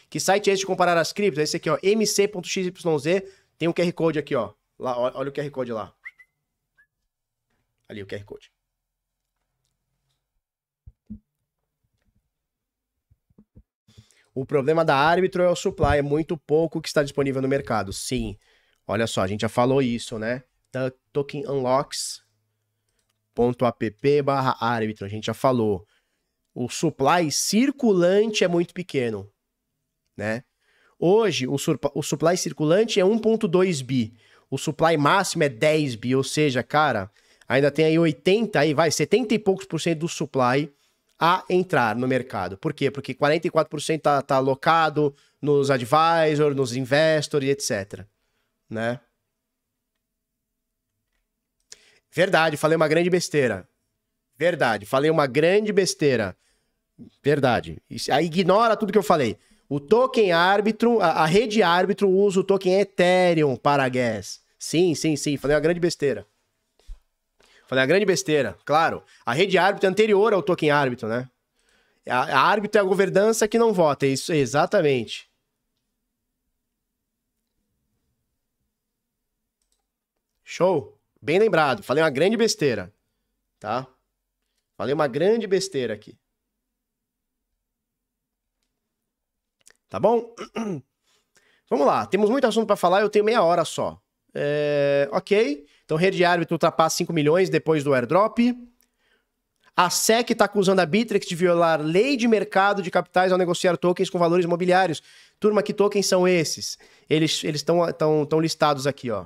Que 0.10 0.20
site 0.20 0.50
é 0.50 0.54
esse 0.54 0.62
de 0.62 0.66
comparar 0.66 0.98
as 0.98 1.14
criptos? 1.14 1.44
Esse 1.44 1.58
aqui, 1.58 1.70
ó, 1.70 1.78
mc.xyz. 1.82 2.72
Tem 3.58 3.68
um 3.68 3.74
QR 3.74 3.94
Code 3.94 4.18
aqui, 4.18 4.36
ó. 4.36 4.54
Lá, 4.80 4.98
olha 4.98 5.30
o 5.30 5.34
QR 5.34 5.50
Code 5.52 5.72
lá. 5.72 5.94
Ali 7.88 8.02
o 8.02 8.08
QR 8.08 8.24
Code. 8.24 8.52
O 14.40 14.46
problema 14.46 14.86
da 14.86 14.96
árbitro 14.96 15.44
é 15.44 15.50
o 15.50 15.56
supply, 15.56 15.98
é 15.98 16.02
muito 16.02 16.38
pouco 16.38 16.80
que 16.80 16.88
está 16.88 17.04
disponível 17.04 17.42
no 17.42 17.48
mercado. 17.50 17.92
Sim. 17.92 18.38
Olha 18.88 19.06
só, 19.06 19.22
a 19.22 19.28
gente 19.28 19.42
já 19.42 19.50
falou 19.50 19.82
isso, 19.82 20.18
né? 20.18 20.44
Token 21.12 21.46
unlocks.app 21.46 22.22
barra 24.22 24.56
árbitro, 24.62 25.06
a 25.06 25.10
gente 25.10 25.26
já 25.26 25.34
falou. 25.34 25.86
O 26.56 26.70
supply 26.70 27.30
circulante 27.30 28.46
é 28.46 28.48
muito 28.48 28.74
pequeno, 28.74 29.30
né? 30.16 30.46
Hoje, 30.98 31.46
o, 31.46 31.58
o 31.94 32.02
supply 32.02 32.38
circulante 32.38 32.98
é 32.98 33.04
1.2 33.04 33.84
bi. 33.84 34.14
O 34.50 34.58
supply 34.58 34.96
máximo 34.96 35.44
é 35.44 35.50
10 35.50 35.96
bi, 35.96 36.16
ou 36.16 36.24
seja, 36.24 36.64
cara, 36.64 37.12
ainda 37.46 37.70
tem 37.70 37.84
aí 37.84 38.00
80, 38.00 38.58
aí 38.58 38.74
vai, 38.74 38.90
70 38.90 39.34
e 39.34 39.40
poucos 39.40 39.66
por 39.66 39.82
cento 39.82 40.00
do 40.00 40.08
supply 40.08 40.72
a 41.20 41.44
entrar 41.50 41.96
no 41.96 42.08
mercado. 42.08 42.58
Por 42.58 42.74
quê? 42.74 42.90
Porque 42.90 43.14
44% 43.14 43.98
está 43.98 44.22
tá 44.22 44.36
alocado 44.36 45.14
nos 45.42 45.70
advisors, 45.70 46.56
nos 46.56 46.76
investors 46.76 47.46
e 47.46 47.50
etc. 47.50 48.06
Né? 48.70 49.00
Verdade, 52.12 52.56
falei 52.56 52.76
uma 52.76 52.88
grande 52.88 53.10
besteira. 53.10 53.68
Verdade, 54.38 54.86
falei 54.86 55.12
uma 55.12 55.28
grande 55.28 55.74
besteira. 55.74 56.36
Verdade. 57.22 57.82
Aí 58.12 58.26
ignora 58.26 58.78
tudo 58.78 58.92
que 58.92 58.98
eu 58.98 59.04
falei. 59.04 59.38
O 59.68 59.80
token 59.80 60.32
árbitro, 60.32 61.02
a, 61.02 61.24
a 61.24 61.26
rede 61.26 61.62
árbitro 61.62 62.10
usa 62.10 62.40
o 62.40 62.44
token 62.44 62.80
Ethereum 62.80 63.56
para 63.56 63.88
gas. 63.90 64.42
Sim, 64.58 64.96
sim, 64.96 65.16
sim. 65.16 65.38
Falei 65.38 65.56
uma 65.56 65.62
grande 65.62 65.80
besteira. 65.80 66.26
Falei, 67.70 67.84
a 67.84 67.88
grande 67.88 68.04
besteira, 68.04 68.58
claro. 68.66 69.04
A 69.24 69.32
rede 69.32 69.56
árbitro 69.56 69.86
é 69.86 69.92
anterior 69.92 70.34
ao 70.34 70.42
token 70.42 70.72
árbitro, 70.72 71.08
né? 71.08 71.30
A, 72.10 72.22
a 72.24 72.42
árbitro 72.42 72.80
é 72.80 72.82
a 72.82 72.88
governança 72.88 73.48
que 73.48 73.60
não 73.60 73.72
vota, 73.72 74.08
é 74.08 74.10
isso, 74.10 74.34
exatamente. 74.34 75.30
Show? 80.44 81.00
Bem 81.22 81.38
lembrado. 81.38 81.84
Falei 81.84 82.04
uma 82.04 82.10
grande 82.10 82.36
besteira, 82.36 82.92
tá? 83.60 83.86
Falei 84.76 84.96
uma 84.96 85.08
grande 85.08 85.46
besteira 85.46 85.94
aqui. 85.94 86.18
Tá 89.88 90.00
bom? 90.00 90.34
Vamos 91.70 91.86
lá. 91.86 92.08
Temos 92.08 92.32
muito 92.32 92.48
assunto 92.48 92.66
para 92.66 92.76
falar. 92.76 93.02
Eu 93.02 93.12
tenho 93.12 93.26
meia 93.26 93.44
hora 93.44 93.64
só. 93.64 94.02
É... 94.34 95.08
Ok. 95.12 95.68
Então, 95.90 95.98
rede 95.98 96.24
árbitro 96.24 96.54
ultrapassa 96.54 96.98
5 96.98 97.12
milhões 97.12 97.50
depois 97.50 97.84
do 97.84 97.96
airdrop. 97.96 98.38
A 99.76 99.90
SEC 99.90 100.30
está 100.30 100.46
acusando 100.46 100.82
a 100.82 100.86
Bittrex 100.86 101.26
de 101.26 101.36
violar 101.36 101.82
lei 101.82 102.16
de 102.16 102.28
mercado 102.28 102.84
de 102.84 102.92
capitais 102.92 103.32
ao 103.32 103.40
negociar 103.40 103.76
tokens 103.76 104.08
com 104.08 104.20
valores 104.20 104.46
imobiliários. 104.46 105.02
Turma, 105.40 105.64
que 105.64 105.74
tokens 105.74 106.06
são 106.06 106.28
esses? 106.28 106.78
Eles 107.10 107.44
estão 107.44 107.92
tão, 107.94 108.24
tão 108.24 108.40
listados 108.40 108.86
aqui, 108.86 109.10
ó. 109.10 109.26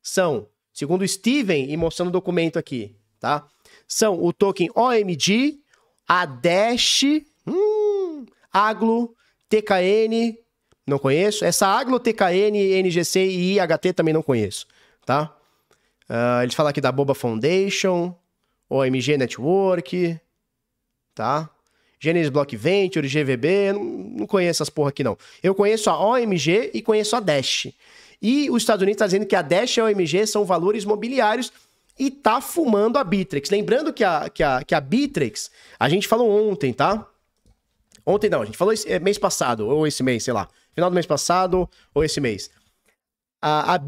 São, 0.00 0.46
segundo 0.72 1.02
o 1.02 1.08
Steven, 1.08 1.68
e 1.68 1.76
mostrando 1.76 2.10
o 2.10 2.12
documento 2.12 2.60
aqui, 2.60 2.94
tá? 3.18 3.48
São 3.88 4.22
o 4.22 4.32
token 4.32 4.70
OMG, 4.72 5.58
ADASH, 6.06 7.24
hum, 7.44 8.24
Aglo, 8.52 9.16
TKN, 9.48 10.38
não 10.86 11.00
conheço. 11.00 11.44
Essa 11.44 11.66
Aglo, 11.66 11.98
TKN, 11.98 12.56
NGC 12.84 13.26
e 13.26 13.58
IHT 13.58 13.92
também 13.92 14.14
não 14.14 14.22
conheço, 14.22 14.68
tá? 15.04 15.36
Uh, 16.08 16.42
eles 16.42 16.54
falam 16.54 16.70
aqui 16.70 16.80
da 16.80 16.92
Boba 16.92 17.14
Foundation, 17.14 18.14
OMG 18.68 19.16
Network, 19.16 20.18
tá? 21.14 21.48
Genesis 21.98 22.28
Block 22.28 22.54
Venture, 22.54 23.08
GVB, 23.08 23.72
não, 23.72 23.84
não 23.84 24.26
conheço 24.26 24.62
essas 24.62 24.68
porra 24.68 24.90
aqui 24.90 25.02
não. 25.02 25.16
Eu 25.42 25.54
conheço 25.54 25.88
a 25.88 25.98
OMG 25.98 26.70
e 26.74 26.82
conheço 26.82 27.16
a 27.16 27.20
Dash. 27.20 27.68
E 28.20 28.50
os 28.50 28.62
Estados 28.62 28.82
Unidos 28.82 28.96
está 28.96 29.06
dizendo 29.06 29.26
que 29.26 29.34
a 29.34 29.42
Dash 29.42 29.76
e 29.76 29.80
a 29.80 29.84
OMG 29.84 30.26
são 30.26 30.44
valores 30.44 30.84
mobiliários 30.84 31.50
e 31.98 32.10
tá 32.10 32.40
fumando 32.40 32.98
a 32.98 33.04
Bittrex. 33.04 33.48
Lembrando 33.48 33.92
que 33.92 34.04
a, 34.04 34.28
que 34.28 34.42
a, 34.42 34.62
que 34.62 34.74
a 34.74 34.80
Bittrex, 34.80 35.50
a 35.78 35.88
gente 35.88 36.06
falou 36.06 36.50
ontem, 36.50 36.72
tá? 36.72 37.06
Ontem 38.04 38.28
não, 38.28 38.42
a 38.42 38.44
gente 38.44 38.58
falou 38.58 38.74
esse, 38.74 38.90
é, 38.90 38.98
mês 38.98 39.16
passado, 39.16 39.66
ou 39.66 39.86
esse 39.86 40.02
mês, 40.02 40.24
sei 40.24 40.34
lá. 40.34 40.48
Final 40.74 40.90
do 40.90 40.94
mês 40.94 41.06
passado, 41.06 41.68
ou 41.94 42.04
esse 42.04 42.20
mês 42.20 42.50
a, 43.46 43.74
a 43.74 43.80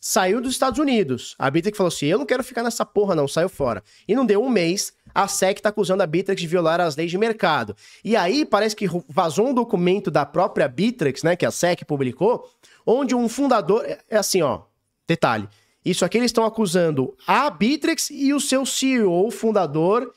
saiu 0.00 0.40
dos 0.40 0.50
Estados 0.50 0.80
Unidos. 0.80 1.36
A 1.38 1.48
Bittrex 1.48 1.76
falou 1.76 1.86
assim: 1.86 2.06
eu 2.06 2.18
não 2.18 2.26
quero 2.26 2.42
ficar 2.42 2.64
nessa 2.64 2.84
porra, 2.84 3.14
não, 3.14 3.28
saiu 3.28 3.48
fora. 3.48 3.84
E 4.08 4.16
não 4.16 4.26
deu 4.26 4.42
um 4.42 4.50
mês, 4.50 4.92
a 5.14 5.28
SEC 5.28 5.60
tá 5.60 5.68
acusando 5.68 6.02
a 6.02 6.06
Bittrex 6.06 6.40
de 6.40 6.48
violar 6.48 6.80
as 6.80 6.96
leis 6.96 7.08
de 7.08 7.16
mercado. 7.16 7.76
E 8.04 8.16
aí 8.16 8.44
parece 8.44 8.74
que 8.74 8.88
vazou 9.08 9.46
um 9.46 9.54
documento 9.54 10.10
da 10.10 10.26
própria 10.26 10.66
Bittrex, 10.66 11.22
né, 11.22 11.36
que 11.36 11.46
a 11.46 11.52
SEC 11.52 11.84
publicou, 11.84 12.50
onde 12.84 13.14
um 13.14 13.28
fundador. 13.28 13.84
É, 13.84 14.00
é 14.10 14.16
assim, 14.16 14.42
ó. 14.42 14.62
Detalhe. 15.06 15.48
Isso 15.84 16.04
aqui 16.04 16.18
eles 16.18 16.30
estão 16.30 16.44
acusando 16.44 17.16
a 17.28 17.48
Bittrex 17.48 18.10
e 18.10 18.34
o 18.34 18.40
seu 18.40 18.66
CEO, 18.66 19.30
fundador, 19.30 20.12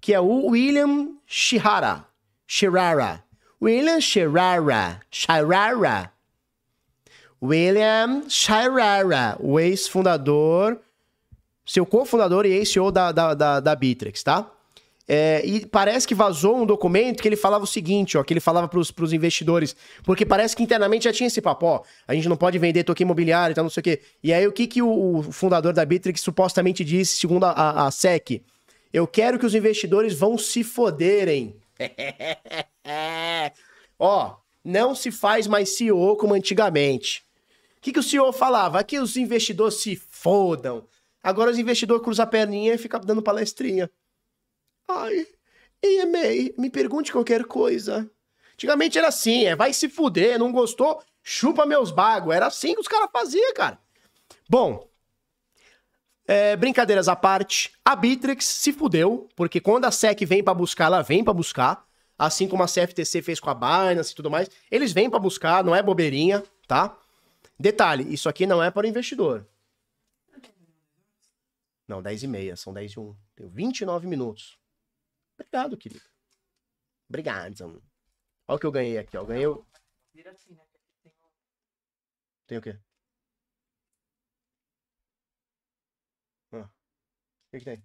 que 0.00 0.12
é 0.12 0.18
o 0.18 0.46
William 0.46 1.10
Shihara. 1.26 2.04
Shirara. 2.44 3.22
William 3.62 4.00
Sherrara. 4.00 5.00
Sherrara. 5.12 6.15
William 7.42 8.22
Sherrara, 8.28 9.36
o 9.40 9.60
ex-fundador, 9.60 10.80
seu 11.64 11.84
cofundador 11.84 12.46
e 12.46 12.52
ex-CEO 12.52 12.90
da, 12.90 13.12
da, 13.12 13.34
da, 13.34 13.60
da 13.60 13.76
tá? 14.24 14.50
É, 15.08 15.40
e 15.44 15.64
parece 15.64 16.06
que 16.06 16.14
vazou 16.14 16.56
um 16.56 16.66
documento 16.66 17.22
que 17.22 17.28
ele 17.28 17.36
falava 17.36 17.62
o 17.62 17.66
seguinte, 17.66 18.18
ó, 18.18 18.24
que 18.24 18.32
ele 18.32 18.40
falava 18.40 18.66
para 18.66 18.80
os 18.80 19.12
investidores, 19.12 19.76
porque 20.02 20.26
parece 20.26 20.56
que 20.56 20.62
internamente 20.62 21.04
já 21.04 21.12
tinha 21.12 21.28
esse 21.28 21.40
papo, 21.40 21.66
ó, 21.66 21.82
a 22.08 22.14
gente 22.14 22.28
não 22.28 22.36
pode 22.36 22.58
vender 22.58 22.82
toque 22.82 23.04
imobiliário 23.04 23.52
e 23.52 23.54
tal, 23.54 23.62
não 23.62 23.70
sei 23.70 23.80
o 23.80 23.84
quê. 23.84 24.00
E 24.22 24.32
aí 24.32 24.46
o 24.46 24.52
que, 24.52 24.66
que 24.66 24.82
o, 24.82 25.18
o 25.18 25.22
fundador 25.22 25.72
da 25.72 25.84
Bittrex 25.84 26.20
supostamente 26.20 26.84
disse, 26.84 27.18
segundo 27.18 27.44
a, 27.44 27.50
a, 27.50 27.86
a 27.86 27.90
SEC? 27.90 28.42
Eu 28.92 29.06
quero 29.06 29.38
que 29.38 29.46
os 29.46 29.54
investidores 29.54 30.18
vão 30.18 30.36
se 30.36 30.64
foderem. 30.64 31.54
ó, 33.98 34.36
não 34.64 34.94
se 34.94 35.12
faz 35.12 35.46
mais 35.46 35.76
CEO 35.76 36.16
como 36.16 36.34
antigamente. 36.34 37.25
Que, 37.86 37.92
que 37.92 38.00
o 38.00 38.02
senhor 38.02 38.32
falava? 38.32 38.82
Que 38.82 38.98
os 38.98 39.16
investidores 39.16 39.74
se 39.74 39.94
fodam. 39.94 40.88
Agora 41.22 41.52
os 41.52 41.56
investidores 41.56 42.02
cruzam 42.02 42.24
a 42.24 42.26
perninha 42.26 42.74
e 42.74 42.78
ficam 42.78 42.98
dando 42.98 43.22
palestrinha. 43.22 43.88
Ai, 44.88 45.24
EMA, 45.80 46.52
me 46.58 46.68
pergunte 46.68 47.12
qualquer 47.12 47.44
coisa. 47.44 48.10
Antigamente 48.54 48.98
era 48.98 49.06
assim, 49.06 49.44
é 49.44 49.54
vai 49.54 49.72
se 49.72 49.88
fuder, 49.88 50.36
não 50.36 50.50
gostou, 50.50 51.00
chupa 51.22 51.64
meus 51.64 51.92
bagos. 51.92 52.34
Era 52.34 52.48
assim 52.48 52.74
que 52.74 52.80
os 52.80 52.88
caras 52.88 53.08
faziam, 53.12 53.54
cara. 53.54 53.78
Bom, 54.50 54.90
é, 56.26 56.56
brincadeiras 56.56 57.06
à 57.06 57.14
parte, 57.14 57.72
a 57.84 57.94
Bittrex 57.94 58.44
se 58.44 58.72
fudeu, 58.72 59.28
porque 59.36 59.60
quando 59.60 59.84
a 59.84 59.92
SEC 59.92 60.26
vem 60.26 60.42
para 60.42 60.54
buscar, 60.54 60.86
ela 60.86 61.02
vem 61.02 61.22
para 61.22 61.32
buscar, 61.32 61.86
assim 62.18 62.48
como 62.48 62.64
a 62.64 62.66
CFTC 62.66 63.22
fez 63.22 63.38
com 63.38 63.48
a 63.48 63.54
Binance 63.54 64.10
e 64.10 64.16
tudo 64.16 64.28
mais, 64.28 64.50
eles 64.72 64.90
vêm 64.90 65.08
para 65.08 65.20
buscar, 65.20 65.62
não 65.62 65.72
é 65.72 65.80
bobeirinha, 65.80 66.42
tá? 66.66 66.98
Detalhe, 67.58 68.12
isso 68.12 68.28
aqui 68.28 68.46
não 68.46 68.62
é 68.62 68.70
para 68.70 68.86
o 68.86 68.88
investidor. 68.88 69.48
Não, 71.88 72.02
10 72.02 72.24
e 72.24 72.26
meia, 72.26 72.56
são 72.56 72.72
10 72.72 72.92
e 72.92 73.00
1. 73.00 73.16
Tenho 73.36 73.48
29 73.48 74.06
minutos. 74.06 74.58
Obrigado, 75.34 75.76
querido. 75.76 76.04
Obrigado. 77.08 77.82
Olha 78.48 78.56
o 78.56 78.58
que 78.58 78.66
eu 78.66 78.72
ganhei 78.72 78.98
aqui, 78.98 79.16
ó. 79.16 79.20
Eu 79.20 79.26
ganhei. 79.26 79.46
O... 79.46 79.66
Tem 82.46 82.58
o 82.58 82.62
quê? 82.62 82.78
Ah. 86.52 86.64
O 86.64 87.50
que, 87.50 87.58
que 87.58 87.64
tem? 87.64 87.84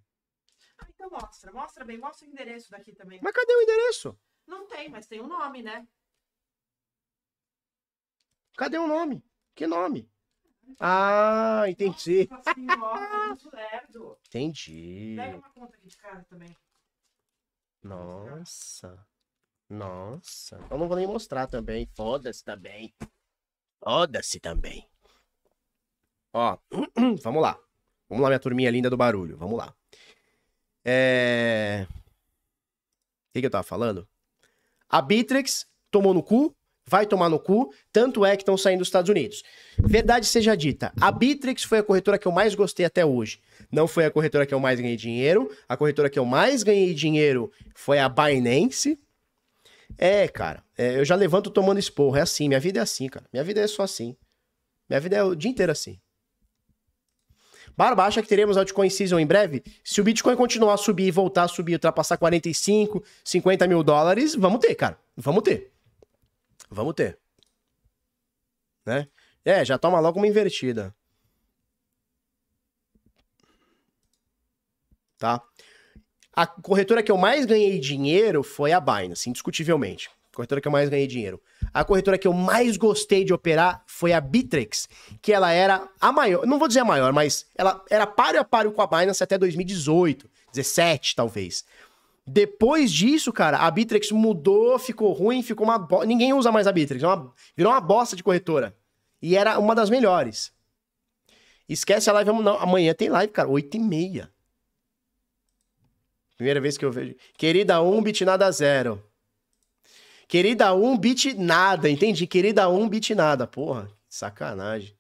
Ah, 0.79 0.87
então 0.89 1.09
mostra. 1.09 1.51
Mostra 1.51 1.85
bem. 1.85 1.97
Mostra 1.97 2.27
o 2.27 2.31
endereço 2.31 2.71
daqui 2.71 2.93
também. 2.93 3.19
Mas 3.21 3.33
cadê 3.33 3.53
o 3.53 3.61
endereço? 3.61 4.19
Não 4.47 4.67
tem, 4.67 4.89
mas 4.89 5.07
tem 5.07 5.21
um 5.21 5.27
nome, 5.27 5.61
né? 5.61 5.87
Cadê 8.57 8.77
o 8.77 8.87
nome? 8.87 9.23
Que 9.55 9.67
nome? 9.67 10.09
Ah, 10.79 11.63
entendi. 11.67 12.27
Senhora, 12.53 13.37
entendi. 14.27 15.13
Pega 15.15 15.37
uma 15.37 15.49
conta 15.49 15.77
aqui 15.77 15.87
de 15.87 15.97
casa 15.97 16.23
também. 16.29 16.57
Nossa. 17.83 19.05
Nossa. 19.69 20.59
Eu 20.69 20.77
não 20.77 20.87
vou 20.87 20.97
nem 20.97 21.07
mostrar 21.07 21.47
também. 21.47 21.87
Foda-se 21.95 22.43
também. 22.43 22.93
Foda-se 23.83 24.39
também. 24.39 24.87
Ó, 26.33 26.57
vamos 27.23 27.41
lá. 27.41 27.59
Vamos 28.07 28.23
lá, 28.23 28.29
minha 28.29 28.39
turminha 28.39 28.71
linda 28.71 28.89
do 28.89 28.97
barulho. 28.97 29.37
Vamos 29.37 29.57
lá. 29.57 29.73
É... 30.83 31.87
O 31.89 33.33
que, 33.33 33.39
que 33.39 33.45
eu 33.45 33.51
tava 33.51 33.63
falando? 33.63 34.07
A 34.89 35.01
Bittrex 35.01 35.65
tomou 35.89 36.13
no 36.13 36.21
cu, 36.21 36.55
vai 36.85 37.05
tomar 37.05 37.29
no 37.29 37.39
cu, 37.39 37.73
tanto 37.91 38.25
é 38.25 38.35
que 38.35 38.41
estão 38.41 38.57
saindo 38.57 38.79
dos 38.79 38.87
Estados 38.87 39.09
Unidos. 39.09 39.43
Verdade 39.77 40.25
seja 40.25 40.55
dita, 40.55 40.91
a 40.99 41.11
Bittrex 41.11 41.63
foi 41.63 41.79
a 41.79 41.83
corretora 41.83 42.17
que 42.17 42.27
eu 42.27 42.31
mais 42.31 42.55
gostei 42.55 42.85
até 42.85 43.05
hoje. 43.05 43.39
Não 43.71 43.87
foi 43.87 44.05
a 44.05 44.11
corretora 44.11 44.45
que 44.45 44.53
eu 44.53 44.59
mais 44.59 44.79
ganhei 44.79 44.97
dinheiro, 44.97 45.49
a 45.67 45.77
corretora 45.77 46.09
que 46.09 46.19
eu 46.19 46.25
mais 46.25 46.63
ganhei 46.63 46.93
dinheiro 46.93 47.51
foi 47.73 47.99
a 47.99 48.09
Binance. 48.09 48.99
É, 49.97 50.27
cara, 50.27 50.63
é, 50.77 50.97
eu 50.97 51.05
já 51.05 51.15
levanto 51.15 51.49
tomando 51.49 51.79
esporro, 51.79 52.17
é 52.17 52.21
assim, 52.21 52.47
minha 52.47 52.59
vida 52.59 52.79
é 52.79 52.83
assim, 52.83 53.07
cara. 53.07 53.25
Minha 53.31 53.43
vida 53.43 53.61
é 53.61 53.67
só 53.67 53.83
assim. 53.83 54.15
Minha 54.89 54.99
vida 54.99 55.15
é 55.15 55.23
o 55.23 55.35
dia 55.35 55.51
inteiro 55.51 55.71
assim. 55.71 55.99
Barba 57.77 58.05
acha 58.05 58.21
que 58.21 58.27
teremos 58.27 58.57
altcoin 58.57 58.89
season 58.89 59.19
em 59.19 59.25
breve? 59.25 59.63
Se 59.83 60.01
o 60.01 60.03
Bitcoin 60.03 60.35
continuar 60.35 60.73
a 60.73 60.77
subir 60.77 61.07
e 61.07 61.11
voltar 61.11 61.43
a 61.43 61.47
subir, 61.47 61.73
ultrapassar 61.73 62.17
45, 62.17 63.03
50 63.23 63.67
mil 63.67 63.83
dólares, 63.83 64.35
vamos 64.35 64.59
ter, 64.59 64.75
cara. 64.75 64.97
Vamos 65.15 65.43
ter. 65.43 65.70
Vamos 66.71 66.93
ter. 66.93 67.19
Né? 68.85 69.07
É, 69.43 69.65
já 69.65 69.77
toma 69.77 69.99
logo 69.99 70.17
uma 70.17 70.27
invertida. 70.27 70.95
Tá? 75.17 75.41
A 76.33 76.47
corretora 76.47 77.03
que 77.03 77.11
eu 77.11 77.17
mais 77.17 77.45
ganhei 77.45 77.77
dinheiro 77.77 78.41
foi 78.41 78.71
a 78.71 78.79
Binance, 78.79 79.29
indiscutivelmente. 79.29 80.09
A 80.31 80.35
corretora 80.35 80.61
que 80.61 80.67
eu 80.67 80.71
mais 80.71 80.89
ganhei 80.89 81.05
dinheiro. 81.05 81.41
A 81.73 81.83
corretora 81.83 82.17
que 82.17 82.27
eu 82.27 82.33
mais 82.33 82.77
gostei 82.77 83.25
de 83.25 83.33
operar 83.33 83.83
foi 83.85 84.13
a 84.13 84.21
Bittrex, 84.21 84.87
que 85.21 85.33
ela 85.33 85.51
era 85.51 85.87
a 85.99 86.11
maior, 86.11 86.47
não 86.47 86.57
vou 86.57 86.69
dizer 86.69 86.79
a 86.79 86.85
maior, 86.85 87.11
mas 87.11 87.45
ela 87.53 87.83
era 87.89 88.07
páreo 88.07 88.39
a 88.39 88.45
páreo 88.45 88.71
com 88.71 88.81
a 88.81 88.87
Binance 88.87 89.21
até 89.21 89.37
2018, 89.37 90.29
17 90.53 91.15
talvez. 91.17 91.65
Depois 92.25 92.91
disso, 92.91 93.33
cara, 93.33 93.57
a 93.57 93.71
Bittrex 93.71 94.11
mudou, 94.11 94.77
ficou 94.77 95.11
ruim, 95.11 95.41
ficou 95.41 95.65
uma 95.65 95.79
bo... 95.79 96.03
Ninguém 96.03 96.33
usa 96.33 96.51
mais 96.51 96.67
a 96.67 96.71
Bittrex, 96.71 97.03
é 97.03 97.07
uma... 97.07 97.33
virou 97.55 97.73
uma 97.73 97.81
bosta 97.81 98.15
de 98.15 98.23
corretora. 98.23 98.77
E 99.21 99.35
era 99.35 99.59
uma 99.59 99.75
das 99.75 99.89
melhores. 99.89 100.53
Esquece 101.67 102.09
a 102.09 102.13
live, 102.13 102.31
não. 102.31 102.57
Amanhã 102.57 102.93
tem 102.93 103.09
live, 103.09 103.31
cara, 103.31 103.47
8 103.47 103.77
e 103.77 103.79
meia. 103.79 104.31
Primeira 106.35 106.59
vez 106.59 106.77
que 106.77 106.83
eu 106.83 106.91
vejo. 106.91 107.15
Querida 107.37 107.81
1, 107.81 108.01
bit 108.01 108.25
nada 108.25 108.51
zero. 108.51 109.03
Querida 110.27 110.73
1, 110.73 110.97
bit 110.97 111.33
nada, 111.35 111.89
entendi. 111.89 112.25
Querida 112.25 112.67
1, 112.67 112.89
bit 112.89 113.13
nada. 113.13 113.45
Porra, 113.45 113.89
sacanagem. 114.09 114.97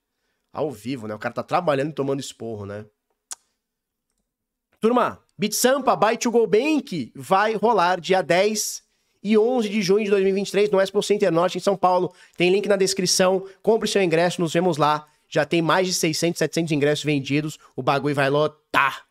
Ao 0.53 0.69
vivo, 0.69 1.07
né? 1.07 1.15
O 1.15 1.19
cara 1.19 1.33
tá 1.33 1.41
trabalhando 1.41 1.89
e 1.89 1.95
tomando 1.95 2.19
esporro, 2.19 2.65
né? 2.65 2.85
Turma, 4.79 5.23
BitSampa 5.41 5.95
Buy 5.95 6.17
to 6.17 6.29
Go 6.29 6.45
Bank 6.45 7.11
vai 7.15 7.55
rolar 7.55 7.99
dia 7.99 8.21
10 8.21 8.83
e 9.23 9.35
11 9.35 9.69
de 9.69 9.81
junho 9.81 10.03
de 10.05 10.11
2023 10.11 10.69
no 10.69 10.79
Expo 10.79 11.01
Center 11.01 11.31
Norte 11.31 11.57
em 11.57 11.61
São 11.61 11.75
Paulo. 11.75 12.13
Tem 12.37 12.51
link 12.51 12.67
na 12.67 12.75
descrição. 12.75 13.43
Compre 13.63 13.89
seu 13.89 14.03
ingresso, 14.03 14.39
nos 14.39 14.53
vemos 14.53 14.77
lá. 14.77 15.07
Já 15.27 15.43
tem 15.43 15.59
mais 15.59 15.87
de 15.87 15.95
600, 15.95 16.37
700 16.37 16.71
ingressos 16.73 17.03
vendidos. 17.03 17.57
O 17.75 17.81
bagulho 17.81 18.13
vai 18.13 18.29
lotar. 18.29 19.07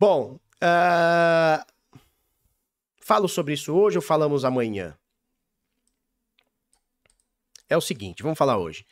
Bom, 0.00 0.40
uh... 0.64 1.72
falo 2.98 3.28
sobre 3.28 3.52
isso 3.52 3.74
hoje 3.74 3.98
ou 3.98 4.02
falamos 4.02 4.42
amanhã? 4.42 4.96
É 7.68 7.76
o 7.76 7.82
seguinte, 7.82 8.22
vamos 8.22 8.38
falar 8.38 8.56
hoje. 8.56 8.86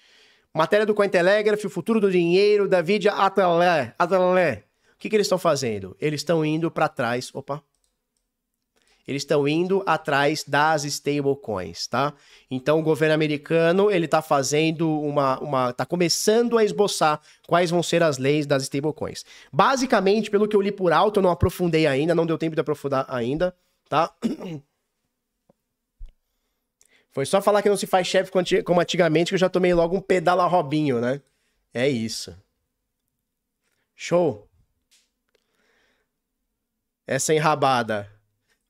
Matéria 0.52 0.84
do 0.84 0.94
Cointelegraph, 0.94 1.64
o 1.64 1.70
futuro 1.70 2.02
do 2.02 2.10
dinheiro, 2.10 2.68
David 2.68 3.08
Atalé. 3.08 3.94
Atalé 3.98 4.63
que, 4.98 5.08
que 5.08 5.16
eles 5.16 5.26
estão 5.26 5.38
fazendo? 5.38 5.96
Eles 6.00 6.20
estão 6.20 6.44
indo 6.44 6.70
para 6.70 6.88
trás. 6.88 7.30
Opa. 7.34 7.62
Eles 9.06 9.20
estão 9.20 9.46
indo 9.46 9.82
atrás 9.84 10.44
das 10.48 10.84
stablecoins, 10.84 11.86
tá? 11.86 12.14
Então 12.50 12.80
o 12.80 12.82
governo 12.82 13.14
americano 13.14 13.90
ele 13.90 14.06
está 14.06 14.22
fazendo 14.22 14.98
uma, 15.02 15.38
uma, 15.40 15.70
está 15.70 15.84
começando 15.84 16.56
a 16.56 16.64
esboçar 16.64 17.20
quais 17.46 17.70
vão 17.70 17.82
ser 17.82 18.02
as 18.02 18.16
leis 18.16 18.46
das 18.46 18.62
stablecoins. 18.62 19.22
Basicamente, 19.52 20.30
pelo 20.30 20.48
que 20.48 20.56
eu 20.56 20.62
li 20.62 20.72
por 20.72 20.90
alto, 20.90 21.18
eu 21.18 21.22
não 21.22 21.30
aprofundei 21.30 21.86
ainda, 21.86 22.14
não 22.14 22.24
deu 22.24 22.38
tempo 22.38 22.54
de 22.54 22.62
aprofundar 22.62 23.04
ainda, 23.08 23.54
tá? 23.90 24.10
Foi 27.12 27.26
só 27.26 27.42
falar 27.42 27.60
que 27.60 27.68
não 27.68 27.76
se 27.76 27.86
faz 27.86 28.06
chefe 28.06 28.32
como 28.64 28.80
antigamente 28.80 29.28
que 29.28 29.34
eu 29.34 29.38
já 29.38 29.50
tomei 29.50 29.74
logo 29.74 29.96
um 29.96 30.00
pedala 30.00 30.46
Robinho, 30.46 30.98
né? 31.00 31.20
É 31.74 31.88
isso. 31.88 32.34
Show. 33.94 34.43
Essa 37.06 37.34
enrabada. 37.34 38.10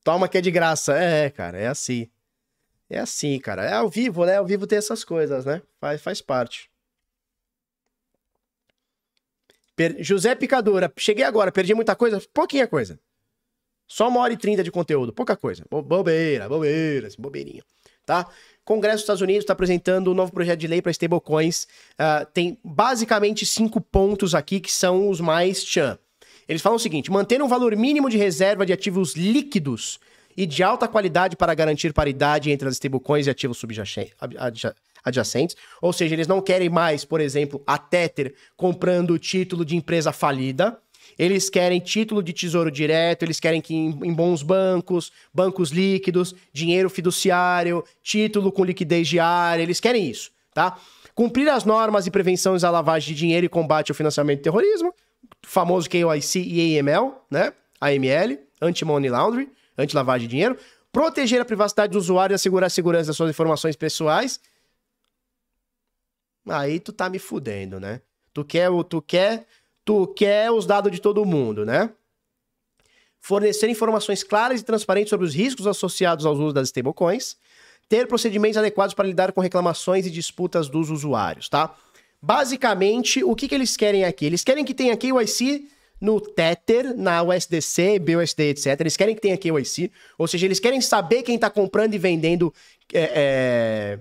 Toma 0.02 0.28
que 0.28 0.38
é 0.38 0.40
de 0.40 0.50
graça. 0.50 0.96
É, 0.96 1.30
cara, 1.30 1.58
é 1.58 1.66
assim. 1.66 2.10
É 2.90 2.98
assim, 2.98 3.38
cara. 3.38 3.64
É 3.64 3.72
ao 3.72 3.88
vivo, 3.88 4.24
né? 4.24 4.36
Ao 4.36 4.46
vivo 4.46 4.66
tem 4.66 4.78
essas 4.78 5.04
coisas, 5.04 5.44
né? 5.44 5.62
Faz, 5.80 6.02
faz 6.02 6.20
parte. 6.20 6.70
Per... 9.76 9.96
José 10.02 10.34
Picadora, 10.34 10.92
cheguei 10.96 11.24
agora, 11.24 11.50
perdi 11.50 11.74
muita 11.74 11.96
coisa? 11.96 12.22
Pouquinha 12.32 12.66
coisa. 12.66 12.98
Só 13.86 14.08
uma 14.08 14.20
hora 14.20 14.32
e 14.32 14.36
trinta 14.36 14.62
de 14.62 14.70
conteúdo, 14.70 15.12
pouca 15.12 15.36
coisa. 15.36 15.64
Bo 15.70 15.82
bobeira, 15.82 16.48
bobeira, 16.48 17.08
bobeirinha. 17.18 17.62
Tá? 18.06 18.28
Congresso 18.64 18.96
dos 18.96 19.02
Estados 19.02 19.22
Unidos 19.22 19.44
está 19.44 19.52
apresentando 19.52 20.10
um 20.10 20.14
novo 20.14 20.32
projeto 20.32 20.60
de 20.60 20.66
lei 20.66 20.80
para 20.80 20.90
stablecoins. 20.90 21.64
Uh, 21.92 22.24
tem 22.32 22.58
basicamente 22.62 23.44
cinco 23.44 23.80
pontos 23.80 24.34
aqui 24.34 24.60
que 24.60 24.72
são 24.72 25.08
os 25.08 25.20
mais 25.20 25.62
tchan. 25.64 25.98
Eles 26.48 26.62
falam 26.62 26.76
o 26.76 26.80
seguinte: 26.80 27.10
manter 27.10 27.42
um 27.42 27.48
valor 27.48 27.76
mínimo 27.76 28.08
de 28.08 28.16
reserva 28.16 28.64
de 28.64 28.72
ativos 28.72 29.14
líquidos 29.14 29.98
e 30.36 30.46
de 30.46 30.62
alta 30.62 30.88
qualidade 30.88 31.36
para 31.36 31.54
garantir 31.54 31.92
paridade 31.92 32.50
entre 32.50 32.68
as 32.68 32.74
stablecoins 32.74 33.26
e 33.26 33.30
ativos 33.30 33.62
adjacentes. 35.04 35.56
Ou 35.80 35.92
seja, 35.92 36.14
eles 36.14 36.26
não 36.26 36.40
querem 36.40 36.68
mais, 36.68 37.04
por 37.04 37.20
exemplo, 37.20 37.62
a 37.66 37.78
Tether 37.78 38.34
comprando 38.56 39.18
título 39.18 39.64
de 39.64 39.76
empresa 39.76 40.12
falida. 40.12 40.78
Eles 41.18 41.48
querem 41.48 41.78
título 41.78 42.22
de 42.22 42.32
tesouro 42.32 42.70
direto, 42.70 43.22
eles 43.22 43.38
querem 43.38 43.60
que 43.60 43.74
em, 43.74 43.90
em 44.02 44.12
bons 44.12 44.42
bancos, 44.42 45.12
bancos 45.32 45.70
líquidos, 45.70 46.34
dinheiro 46.52 46.90
fiduciário, 46.90 47.84
título 48.02 48.50
com 48.50 48.64
liquidez 48.64 49.06
diária, 49.06 49.62
eles 49.62 49.78
querem 49.78 50.10
isso, 50.10 50.30
tá? 50.52 50.76
Cumprir 51.14 51.48
as 51.48 51.64
normas 51.64 52.04
de 52.04 52.10
prevenção 52.10 52.56
à 52.60 52.70
lavagem 52.70 53.14
de 53.14 53.20
dinheiro 53.20 53.46
e 53.46 53.48
combate 53.48 53.92
ao 53.92 53.94
financiamento 53.94 54.40
do 54.40 54.42
terrorismo, 54.42 54.92
famoso 55.46 55.88
KYC 55.88 56.40
e 56.40 56.78
AML, 56.78 57.14
né? 57.30 57.52
AML, 57.80 58.38
Anti-Money 58.60 59.10
Laundering, 59.10 59.50
anti-lavagem 59.76 60.26
de 60.26 60.30
dinheiro. 60.30 60.58
Proteger 60.92 61.40
a 61.40 61.44
privacidade 61.44 61.92
do 61.92 61.98
usuário 61.98 62.34
e 62.34 62.36
assegurar 62.36 62.68
a 62.68 62.70
segurança 62.70 63.08
das 63.08 63.16
suas 63.16 63.30
informações 63.30 63.76
pessoais. 63.76 64.40
Aí 66.48 66.78
tu 66.78 66.92
tá 66.92 67.08
me 67.08 67.18
fudendo, 67.18 67.80
né? 67.80 68.00
Tu 68.32 68.44
quer, 68.44 68.68
tu 68.88 69.02
quer, 69.02 69.46
tu 69.84 70.06
quer 70.06 70.50
os 70.50 70.66
dados 70.66 70.92
de 70.92 71.00
todo 71.00 71.24
mundo, 71.24 71.64
né? 71.64 71.90
Fornecer 73.20 73.68
informações 73.68 74.22
claras 74.22 74.60
e 74.60 74.64
transparentes 74.64 75.10
sobre 75.10 75.26
os 75.26 75.34
riscos 75.34 75.66
associados 75.66 76.26
ao 76.26 76.34
uso 76.34 76.52
das 76.52 76.68
stablecoins. 76.68 77.36
Ter 77.88 78.06
procedimentos 78.06 78.56
adequados 78.56 78.94
para 78.94 79.06
lidar 79.06 79.32
com 79.32 79.40
reclamações 79.40 80.06
e 80.06 80.10
disputas 80.10 80.68
dos 80.68 80.90
usuários, 80.90 81.48
tá? 81.48 81.74
Basicamente, 82.24 83.22
o 83.22 83.36
que, 83.36 83.46
que 83.46 83.54
eles 83.54 83.76
querem 83.76 84.02
aqui? 84.02 84.24
Eles 84.24 84.42
querem 84.42 84.64
que 84.64 84.72
tenha 84.72 84.96
KYC 84.96 85.68
no 86.00 86.18
Tether, 86.18 86.96
na 86.96 87.22
USDC, 87.22 87.98
BUSD, 87.98 88.44
etc. 88.44 88.80
Eles 88.80 88.96
querem 88.96 89.14
que 89.14 89.20
tenha 89.20 89.36
KYC, 89.36 89.92
ou 90.16 90.26
seja, 90.26 90.46
eles 90.46 90.58
querem 90.58 90.80
saber 90.80 91.22
quem 91.22 91.34
está 91.34 91.50
comprando 91.50 91.92
e 91.92 91.98
vendendo 91.98 92.52
é, 92.94 93.10
é, 93.14 94.00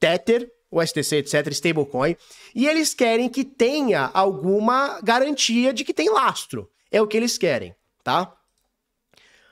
Tether, 0.00 0.50
USDC, 0.68 1.18
etc., 1.18 1.46
stablecoin, 1.52 2.16
e 2.56 2.66
eles 2.66 2.92
querem 2.92 3.28
que 3.28 3.44
tenha 3.44 4.10
alguma 4.12 5.00
garantia 5.00 5.72
de 5.72 5.84
que 5.84 5.94
tem 5.94 6.10
lastro. 6.10 6.68
É 6.90 7.00
o 7.00 7.06
que 7.06 7.16
eles 7.16 7.38
querem, 7.38 7.72
tá? 8.02 8.34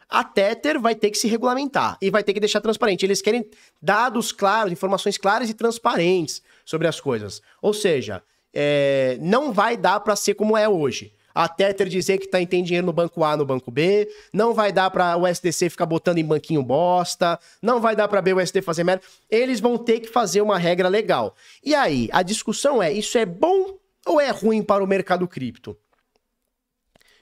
A 0.08 0.24
Tether 0.24 0.80
vai 0.80 0.96
ter 0.96 1.10
que 1.10 1.18
se 1.18 1.28
regulamentar 1.28 1.96
e 2.02 2.10
vai 2.10 2.24
ter 2.24 2.32
que 2.32 2.40
deixar 2.40 2.60
transparente. 2.60 3.04
Eles 3.04 3.22
querem 3.22 3.48
dados 3.80 4.32
claros, 4.32 4.72
informações 4.72 5.16
claras 5.18 5.50
e 5.50 5.54
transparentes 5.54 6.42
sobre 6.68 6.86
as 6.86 7.00
coisas. 7.00 7.40
Ou 7.62 7.72
seja, 7.72 8.22
é, 8.52 9.16
não 9.22 9.54
vai 9.54 9.74
dar 9.74 10.00
para 10.00 10.14
ser 10.14 10.34
como 10.34 10.54
é 10.54 10.68
hoje 10.68 11.14
a 11.34 11.48
Tether 11.48 11.88
dizer 11.88 12.18
que 12.18 12.26
tá, 12.26 12.44
tem 12.44 12.62
dinheiro 12.64 12.86
no 12.86 12.92
banco 12.92 13.24
A, 13.24 13.36
no 13.36 13.46
banco 13.46 13.70
B, 13.70 14.08
não 14.32 14.52
vai 14.52 14.72
dar 14.72 14.90
para 14.90 15.16
o 15.16 15.24
SDC 15.24 15.70
ficar 15.70 15.86
botando 15.86 16.18
em 16.18 16.24
banquinho 16.24 16.64
bosta, 16.64 17.38
não 17.62 17.80
vai 17.80 17.94
dar 17.94 18.08
para 18.08 18.20
BUSD 18.20 18.60
fazer 18.60 18.82
merda. 18.82 19.04
Eles 19.30 19.60
vão 19.60 19.78
ter 19.78 20.00
que 20.00 20.08
fazer 20.08 20.42
uma 20.42 20.58
regra 20.58 20.88
legal. 20.88 21.36
E 21.64 21.76
aí, 21.76 22.08
a 22.12 22.22
discussão 22.22 22.82
é, 22.82 22.92
isso 22.92 23.16
é 23.16 23.24
bom 23.24 23.78
ou 24.04 24.20
é 24.20 24.30
ruim 24.30 24.64
para 24.64 24.82
o 24.82 24.86
mercado 24.86 25.28
cripto? 25.28 25.78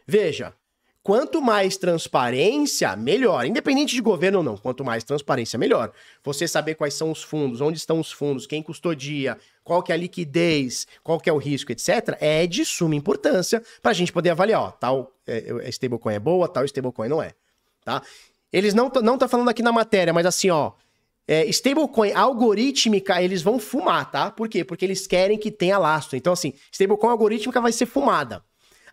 Veja, 0.06 0.55
Quanto 1.07 1.41
mais 1.41 1.77
transparência, 1.77 2.97
melhor. 2.97 3.47
Independente 3.47 3.95
de 3.95 4.03
governo 4.03 4.39
ou 4.39 4.45
não, 4.45 4.57
quanto 4.57 4.85
mais 4.85 5.05
transparência, 5.05 5.57
melhor. 5.57 5.93
Você 6.24 6.49
saber 6.49 6.74
quais 6.74 6.95
são 6.95 7.12
os 7.12 7.23
fundos, 7.23 7.61
onde 7.61 7.78
estão 7.78 8.01
os 8.01 8.11
fundos, 8.11 8.45
quem 8.45 8.61
custodia, 8.61 9.39
qual 9.62 9.85
que 9.85 9.93
é 9.93 9.95
a 9.95 9.99
liquidez, 9.99 10.85
qual 11.05 11.20
que 11.20 11.31
é 11.31 11.33
o 11.33 11.37
risco, 11.37 11.70
etc., 11.70 12.16
é 12.19 12.45
de 12.45 12.65
suma 12.65 12.97
importância 12.97 13.62
para 13.81 13.93
a 13.93 13.95
gente 13.95 14.12
poder 14.12 14.31
avaliar, 14.31 14.61
ó, 14.61 14.70
tal 14.73 15.12
é, 15.24 15.45
é, 15.62 15.69
stablecoin 15.69 16.15
é 16.15 16.19
boa, 16.19 16.49
tal 16.49 16.65
stablecoin 16.65 17.09
não 17.09 17.23
é, 17.23 17.35
tá? 17.85 18.03
Eles 18.53 18.74
não 18.74 18.91
não 19.01 19.16
tá 19.16 19.28
falando 19.28 19.49
aqui 19.49 19.62
na 19.62 19.70
matéria, 19.70 20.12
mas 20.12 20.27
assim, 20.27 20.51
ó, 20.51 20.73
é, 21.28 21.47
stablecoin 21.47 22.15
algorítmica, 22.15 23.23
eles 23.23 23.43
vão 23.43 23.61
fumar, 23.61 24.11
tá? 24.11 24.33
Por 24.33 24.49
quê? 24.49 24.65
Porque 24.65 24.85
eles 24.85 25.07
querem 25.07 25.39
que 25.39 25.53
tenha 25.53 25.78
lastro. 25.78 26.16
Então, 26.16 26.33
assim, 26.33 26.53
stablecoin 26.73 27.11
algorítmica 27.11 27.61
vai 27.61 27.70
ser 27.70 27.87
fumada. 27.87 28.43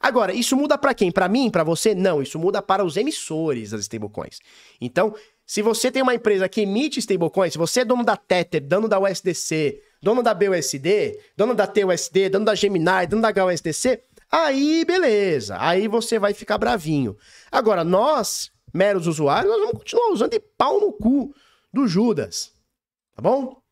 Agora, 0.04 0.34
isso 0.34 0.58
muda 0.58 0.78
para 0.78 0.94
quem? 0.94 1.10
Para 1.10 1.30
mim, 1.30 1.50
para 1.50 1.64
você? 1.64 1.96
Não, 1.96 2.22
isso 2.22 2.38
muda 2.38 2.62
para 2.62 2.84
os 2.84 2.98
emissores 2.98 3.72
das 3.72 3.80
stablecoins. 3.80 4.40
Então, 4.82 5.16
se 5.46 5.62
você 5.62 5.90
tem 5.90 6.02
uma 6.02 6.14
empresa 6.14 6.50
que 6.50 6.60
emite 6.60 7.00
stablecoins, 7.00 7.54
se 7.54 7.58
você 7.58 7.80
é 7.80 7.86
dono 7.86 8.04
da 8.04 8.18
Tether, 8.18 8.62
dono 8.62 8.90
da 8.90 9.00
USDC, 9.00 9.82
dono 10.02 10.22
da 10.22 10.34
BUSD, 10.34 11.18
dono 11.38 11.56
da 11.56 11.66
TUSD, 11.66 12.28
dono 12.28 12.44
da 12.44 12.54
Gemini, 12.54 13.08
dono 13.08 13.22
da 13.22 13.46
HUSDC, 13.46 14.04
aí 14.30 14.84
beleza, 14.84 15.56
aí 15.58 15.88
você 15.88 16.20
vai 16.20 16.34
ficar 16.34 16.58
bravinho. 16.58 17.16
Agora, 17.50 17.86
nós, 17.86 18.52
meros 18.74 19.08
usuários, 19.08 19.50
nós 19.50 19.62
vamos 19.62 19.78
continuar 19.80 20.12
usando 20.12 20.32
de 20.32 20.40
pau 20.42 20.82
no 20.82 20.92
cu 20.92 21.34
do 21.72 21.88
Judas, 21.88 22.52
tá 23.16 23.22
bom? 23.22 23.63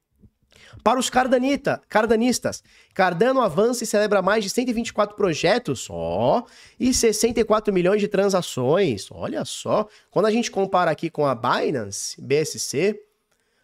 Para 0.84 1.00
os 1.00 1.10
cardanita, 1.10 1.82
cardanistas, 1.90 2.64
Cardano 2.94 3.42
avança 3.42 3.84
e 3.84 3.88
celebra 3.88 4.22
mais 4.22 4.44
de 4.44 4.50
124 4.50 5.16
projetos, 5.16 5.88
ó, 5.90 6.46
e 6.80 6.94
64 6.94 7.74
milhões 7.74 8.02
de 8.02 8.08
transações. 8.08 9.08
Olha 9.12 9.46
só. 9.46 9.88
Quando 10.10 10.26
a 10.26 10.32
gente 10.32 10.52
compara 10.52 10.92
aqui 10.92 11.10
com 11.10 11.26
a 11.26 11.36
Binance, 11.36 12.20
BSC, 12.22 13.00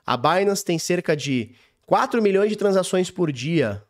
a 0.06 0.16
Binance 0.16 0.64
tem 0.64 0.80
cerca 0.80 1.16
de 1.16 1.52
4 1.86 2.22
milhões 2.22 2.50
de 2.50 2.56
transações 2.56 3.12
por 3.12 3.32
dia. 3.32 3.84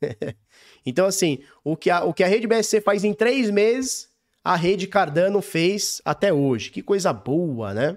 então, 0.84 1.06
assim, 1.06 1.40
o 1.64 1.76
que, 1.76 1.90
a, 1.90 2.04
o 2.04 2.12
que 2.12 2.24
a 2.24 2.28
rede 2.28 2.46
BSC 2.46 2.80
faz 2.80 3.04
em 3.04 3.14
três 3.14 3.50
meses, 3.50 4.08
a 4.44 4.56
rede 4.56 4.86
Cardano 4.86 5.40
fez 5.40 6.00
até 6.04 6.32
hoje. 6.32 6.70
Que 6.70 6.82
coisa 6.82 7.12
boa, 7.12 7.72
né? 7.72 7.96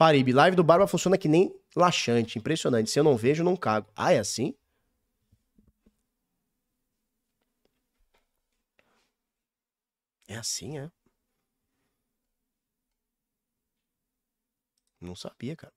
Paribe, 0.00 0.32
live 0.32 0.56
do 0.56 0.64
Barba 0.64 0.86
funciona 0.86 1.18
que 1.18 1.28
nem 1.28 1.54
laxante. 1.76 2.38
Impressionante. 2.38 2.88
Se 2.90 2.98
eu 2.98 3.04
não 3.04 3.18
vejo, 3.18 3.44
não 3.44 3.54
cago. 3.54 3.86
Ah, 3.94 4.14
é 4.14 4.18
assim? 4.18 4.56
É 10.26 10.36
assim, 10.36 10.78
é? 10.78 10.90
Não 14.98 15.14
sabia, 15.14 15.54
cara. 15.54 15.74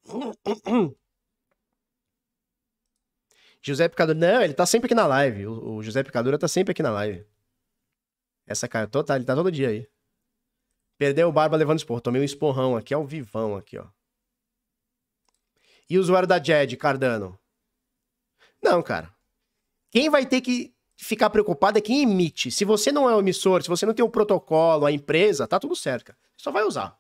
José 3.61 3.89
Picadura. 3.89 4.17
Não, 4.17 4.41
ele 4.41 4.53
tá 4.53 4.65
sempre 4.65 4.85
aqui 4.85 4.95
na 4.95 5.05
live. 5.05 5.47
O, 5.47 5.75
o 5.75 5.83
José 5.83 6.01
Picadura 6.01 6.39
tá 6.39 6.47
sempre 6.47 6.71
aqui 6.71 6.81
na 6.81 6.91
live. 6.91 7.27
Essa 8.47 8.69
cara, 8.69 8.87
tá, 8.87 9.17
ele 9.17 9.25
tá 9.25 9.35
todo 9.35 9.51
dia 9.51 9.67
aí. 9.67 9.85
Perdeu 10.97 11.27
o 11.27 11.33
Barba 11.33 11.57
levando 11.57 11.79
esporro. 11.79 11.99
Tomei 11.99 12.21
um 12.21 12.25
esporrão 12.25 12.77
aqui, 12.77 12.93
ao 12.93 13.05
vivão 13.05 13.57
aqui, 13.57 13.77
ó. 13.77 13.85
E 15.89 15.97
o 15.97 16.01
usuário 16.01 16.27
da 16.27 16.41
JED, 16.41 16.77
Cardano? 16.77 17.38
Não, 18.61 18.81
cara. 18.81 19.14
Quem 19.91 20.10
vai 20.10 20.26
ter 20.26 20.41
que 20.41 20.73
ficar 20.95 21.30
preocupado 21.30 21.77
é 21.77 21.81
quem 21.81 22.01
emite. 22.01 22.49
Se 22.49 22.65
você 22.65 22.91
não 22.91 23.10
é 23.10 23.15
o 23.15 23.19
emissor, 23.19 23.61
se 23.61 23.69
você 23.69 23.85
não 23.85 23.93
tem 23.93 24.05
um 24.05 24.10
protocolo, 24.10 24.85
a 24.85 24.91
empresa, 24.91 25.47
tá 25.47 25.60
tudo 25.60 25.76
certo, 25.76 26.05
cara. 26.05 26.18
Só 26.38 26.51
vai 26.51 26.64
usar. 26.64 26.97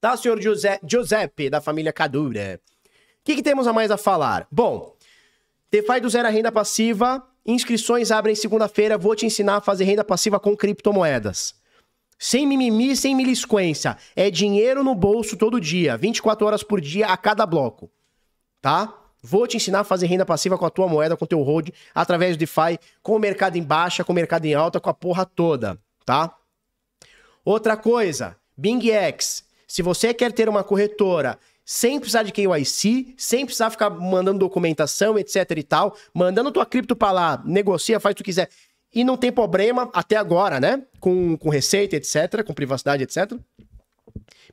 Tá, 0.00 0.16
senhor 0.16 0.40
Giuseppe, 0.40 0.86
Giuseppe 0.88 1.50
da 1.50 1.60
família 1.60 1.92
Cadura? 1.92 2.60
O 2.86 3.24
que, 3.24 3.36
que 3.36 3.42
temos 3.42 3.66
a 3.66 3.72
mais 3.72 3.90
a 3.90 3.98
falar? 3.98 4.46
Bom, 4.50 4.96
DeFi 5.70 6.00
do 6.00 6.08
Zero 6.08 6.26
a 6.26 6.30
Renda 6.30 6.50
Passiva, 6.50 7.22
inscrições 7.44 8.10
abrem 8.10 8.34
segunda-feira, 8.34 8.96
vou 8.96 9.14
te 9.14 9.26
ensinar 9.26 9.56
a 9.56 9.60
fazer 9.60 9.84
renda 9.84 10.02
passiva 10.02 10.40
com 10.40 10.56
criptomoedas. 10.56 11.54
Sem 12.22 12.46
mimimi, 12.46 12.94
sem 12.94 13.16
milisquência. 13.16 13.96
É 14.14 14.30
dinheiro 14.30 14.84
no 14.84 14.94
bolso 14.94 15.38
todo 15.38 15.58
dia, 15.58 15.96
24 15.96 16.46
horas 16.46 16.62
por 16.62 16.78
dia 16.78 17.06
a 17.06 17.16
cada 17.16 17.46
bloco. 17.46 17.90
Tá? 18.60 18.94
Vou 19.22 19.46
te 19.46 19.56
ensinar 19.56 19.80
a 19.80 19.84
fazer 19.84 20.06
renda 20.06 20.26
passiva 20.26 20.58
com 20.58 20.66
a 20.66 20.70
tua 20.70 20.86
moeda, 20.86 21.16
com 21.16 21.24
o 21.24 21.28
teu 21.28 21.40
hold, 21.40 21.70
através 21.94 22.36
do 22.36 22.40
DeFi, 22.40 22.78
com 23.02 23.16
o 23.16 23.18
mercado 23.18 23.56
em 23.56 23.62
baixa, 23.62 24.04
com 24.04 24.12
o 24.12 24.14
mercado 24.14 24.44
em 24.44 24.52
alta, 24.52 24.78
com 24.78 24.90
a 24.90 24.94
porra 24.94 25.24
toda, 25.24 25.78
tá? 26.04 26.36
Outra 27.42 27.74
coisa, 27.74 28.36
BingX. 28.54 29.42
Se 29.66 29.80
você 29.80 30.12
quer 30.12 30.30
ter 30.30 30.46
uma 30.46 30.62
corretora 30.62 31.38
sem 31.64 31.98
precisar 31.98 32.22
de 32.22 32.32
KYC, 32.32 33.14
sem 33.16 33.46
precisar 33.46 33.70
ficar 33.70 33.88
mandando 33.88 34.40
documentação, 34.40 35.18
etc 35.18 35.52
e 35.56 35.62
tal, 35.62 35.96
mandando 36.12 36.52
tua 36.52 36.66
cripto 36.66 36.94
pra 36.94 37.12
lá, 37.12 37.42
negocia, 37.46 37.98
faz 37.98 38.12
o 38.12 38.16
que 38.16 38.24
quiser 38.24 38.50
e 38.94 39.04
não 39.04 39.16
tem 39.16 39.30
problema 39.30 39.88
até 39.92 40.16
agora, 40.16 40.58
né? 40.58 40.82
Com, 40.98 41.36
com 41.36 41.48
receita, 41.48 41.96
etc., 41.96 42.42
com 42.44 42.52
privacidade, 42.52 43.02
etc. 43.02 43.32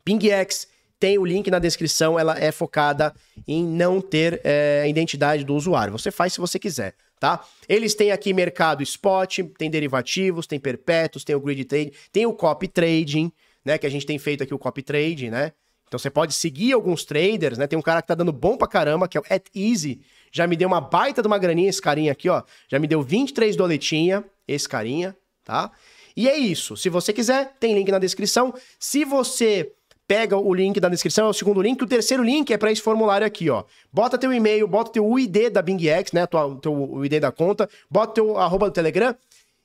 PingX 0.04 0.68
tem 1.00 1.18
o 1.18 1.26
link 1.26 1.50
na 1.52 1.60
descrição, 1.60 2.18
ela 2.18 2.38
é 2.40 2.52
focada 2.52 3.14
em 3.48 3.64
não 3.64 4.02
ter 4.02 4.42
é, 4.44 4.82
a 4.84 4.88
identidade 4.88 5.44
do 5.44 5.56
usuário. 5.56 5.92
Você 5.92 6.10
faz 6.10 6.34
se 6.34 6.40
você 6.40 6.58
quiser, 6.58 6.96
tá? 7.20 7.44
Eles 7.70 7.94
têm 7.94 8.12
aqui 8.12 8.34
mercado 8.34 8.82
spot, 8.82 9.40
tem 9.58 9.70
derivativos, 9.70 10.48
tem 10.48 10.60
perpétuos, 10.60 11.24
tem 11.24 11.36
o 11.36 11.40
grid 11.40 11.66
trade, 11.66 11.94
tem 12.12 12.26
o 12.26 12.34
copy 12.34 12.68
trading, 12.68 13.32
né? 13.64 13.78
Que 13.78 13.86
a 13.86 13.90
gente 13.90 14.06
tem 14.06 14.18
feito 14.18 14.44
aqui 14.44 14.54
o 14.54 14.60
copy 14.60 14.82
trade, 14.82 15.30
né? 15.30 15.52
Então 15.88 15.98
você 15.98 16.10
pode 16.10 16.34
seguir 16.34 16.74
alguns 16.74 17.06
traders, 17.06 17.58
né? 17.58 17.68
Tem 17.68 17.78
um 17.78 17.82
cara 17.82 18.02
que 18.02 18.08
tá 18.08 18.16
dando 18.16 18.34
bom 18.34 18.58
pra 18.58 18.68
caramba, 18.68 19.08
que 19.08 19.18
é 19.18 19.22
o 19.22 19.24
At 19.30 19.46
Easy. 19.56 20.02
Já 20.38 20.46
me 20.46 20.56
deu 20.56 20.68
uma 20.68 20.80
baita 20.80 21.24
de 21.24 21.28
uma 21.28 21.40
graninha 21.40 21.68
esse 21.68 21.82
carinha 21.82 22.12
aqui, 22.12 22.30
ó. 22.30 22.44
Já 22.70 22.78
me 22.78 22.86
deu 22.86 23.02
23 23.02 23.56
doletinha. 23.56 24.24
esse 24.48 24.70
carinha, 24.70 25.18
tá? 25.44 25.72
E 26.16 26.30
é 26.30 26.38
isso. 26.38 26.78
Se 26.78 26.90
você 26.90 27.12
quiser, 27.12 27.56
tem 27.60 27.74
link 27.74 27.92
na 27.92 27.98
descrição. 27.98 28.54
Se 28.80 29.04
você 29.04 29.72
pega 30.08 30.38
o 30.38 30.54
link 30.54 30.80
da 30.80 30.90
descrição, 30.90 31.26
é 31.26 31.30
o 31.30 31.34
segundo 31.34 31.60
link. 31.60 31.82
O 31.84 31.88
terceiro 31.88 32.24
link 32.24 32.54
é 32.54 32.58
para 32.58 32.72
esse 32.72 32.84
formulário 32.84 33.26
aqui, 33.26 33.50
ó. 33.50 33.64
Bota 33.92 34.16
teu 34.16 34.32
e-mail, 34.32 34.68
bota 34.68 34.92
teu 34.92 35.18
ID 35.18 35.50
da 35.50 35.64
BingX, 35.64 36.12
né? 36.12 36.28
Tua, 36.28 36.56
teu 36.62 37.04
ID 37.04 37.20
da 37.20 37.32
conta, 37.32 37.68
bota 37.90 38.14
teu 38.14 38.38
arroba 38.38 38.70
do 38.70 38.74
Telegram 38.74 39.16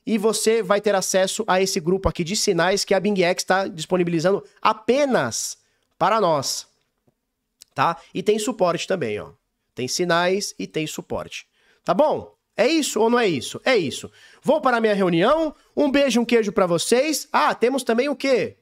e 0.06 0.16
você 0.16 0.62
vai 0.62 0.80
ter 0.80 0.94
acesso 0.94 1.44
a 1.46 1.60
esse 1.60 1.78
grupo 1.80 2.08
aqui 2.08 2.24
de 2.24 2.34
sinais 2.34 2.82
que 2.82 2.94
a 2.94 2.98
BingX 2.98 3.42
está 3.42 3.68
disponibilizando 3.68 4.42
apenas 4.60 5.58
para 5.98 6.18
nós, 6.18 6.66
tá? 7.74 7.98
E 8.14 8.22
tem 8.22 8.38
suporte 8.38 8.88
também, 8.88 9.20
ó. 9.20 9.41
Tem 9.74 9.88
sinais 9.88 10.54
e 10.58 10.66
tem 10.66 10.86
suporte. 10.86 11.46
Tá 11.84 11.94
bom? 11.94 12.34
É 12.56 12.66
isso 12.66 13.00
ou 13.00 13.08
não 13.08 13.18
é 13.18 13.26
isso? 13.26 13.60
É 13.64 13.76
isso. 13.76 14.10
Vou 14.42 14.60
para 14.60 14.76
a 14.76 14.80
minha 14.80 14.94
reunião. 14.94 15.54
Um 15.76 15.90
beijo, 15.90 16.20
um 16.20 16.24
queijo 16.24 16.52
para 16.52 16.66
vocês. 16.66 17.26
Ah, 17.32 17.54
temos 17.54 17.82
também 17.82 18.08
o 18.08 18.16
quê? 18.16 18.58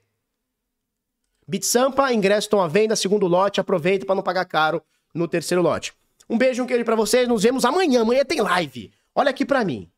Bitsampa, 1.46 2.12
ingressos 2.12 2.44
estão 2.44 2.62
à 2.62 2.68
venda, 2.68 2.94
segundo 2.94 3.26
lote. 3.26 3.60
Aproveita 3.60 4.06
para 4.06 4.14
não 4.14 4.22
pagar 4.22 4.44
caro 4.44 4.82
no 5.12 5.26
terceiro 5.26 5.62
lote. 5.62 5.92
Um 6.28 6.38
beijo, 6.38 6.62
um 6.62 6.66
queijo 6.66 6.84
para 6.84 6.94
vocês. 6.94 7.26
Nos 7.26 7.42
vemos 7.42 7.64
amanhã. 7.64 8.02
Amanhã 8.02 8.24
tem 8.24 8.40
live. 8.40 8.92
Olha 9.14 9.30
aqui 9.30 9.44
para 9.44 9.64
mim. 9.64 9.90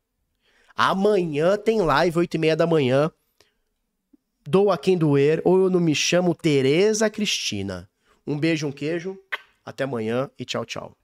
Amanhã 0.74 1.58
tem 1.58 1.82
live, 1.82 2.18
8 2.18 2.34
e 2.34 2.38
meia 2.38 2.56
da 2.56 2.66
manhã. 2.66 3.10
Dou 4.44 4.70
a 4.70 4.78
quem 4.78 4.96
doer, 4.96 5.42
ou 5.44 5.64
eu 5.64 5.70
não 5.70 5.78
me 5.78 5.94
chamo 5.94 6.34
Tereza 6.34 7.10
Cristina. 7.10 7.88
Um 8.26 8.38
beijo, 8.38 8.66
um 8.66 8.72
queijo. 8.72 9.18
Até 9.64 9.84
amanhã 9.84 10.30
e 10.38 10.44
tchau, 10.44 10.64
tchau. 10.64 11.01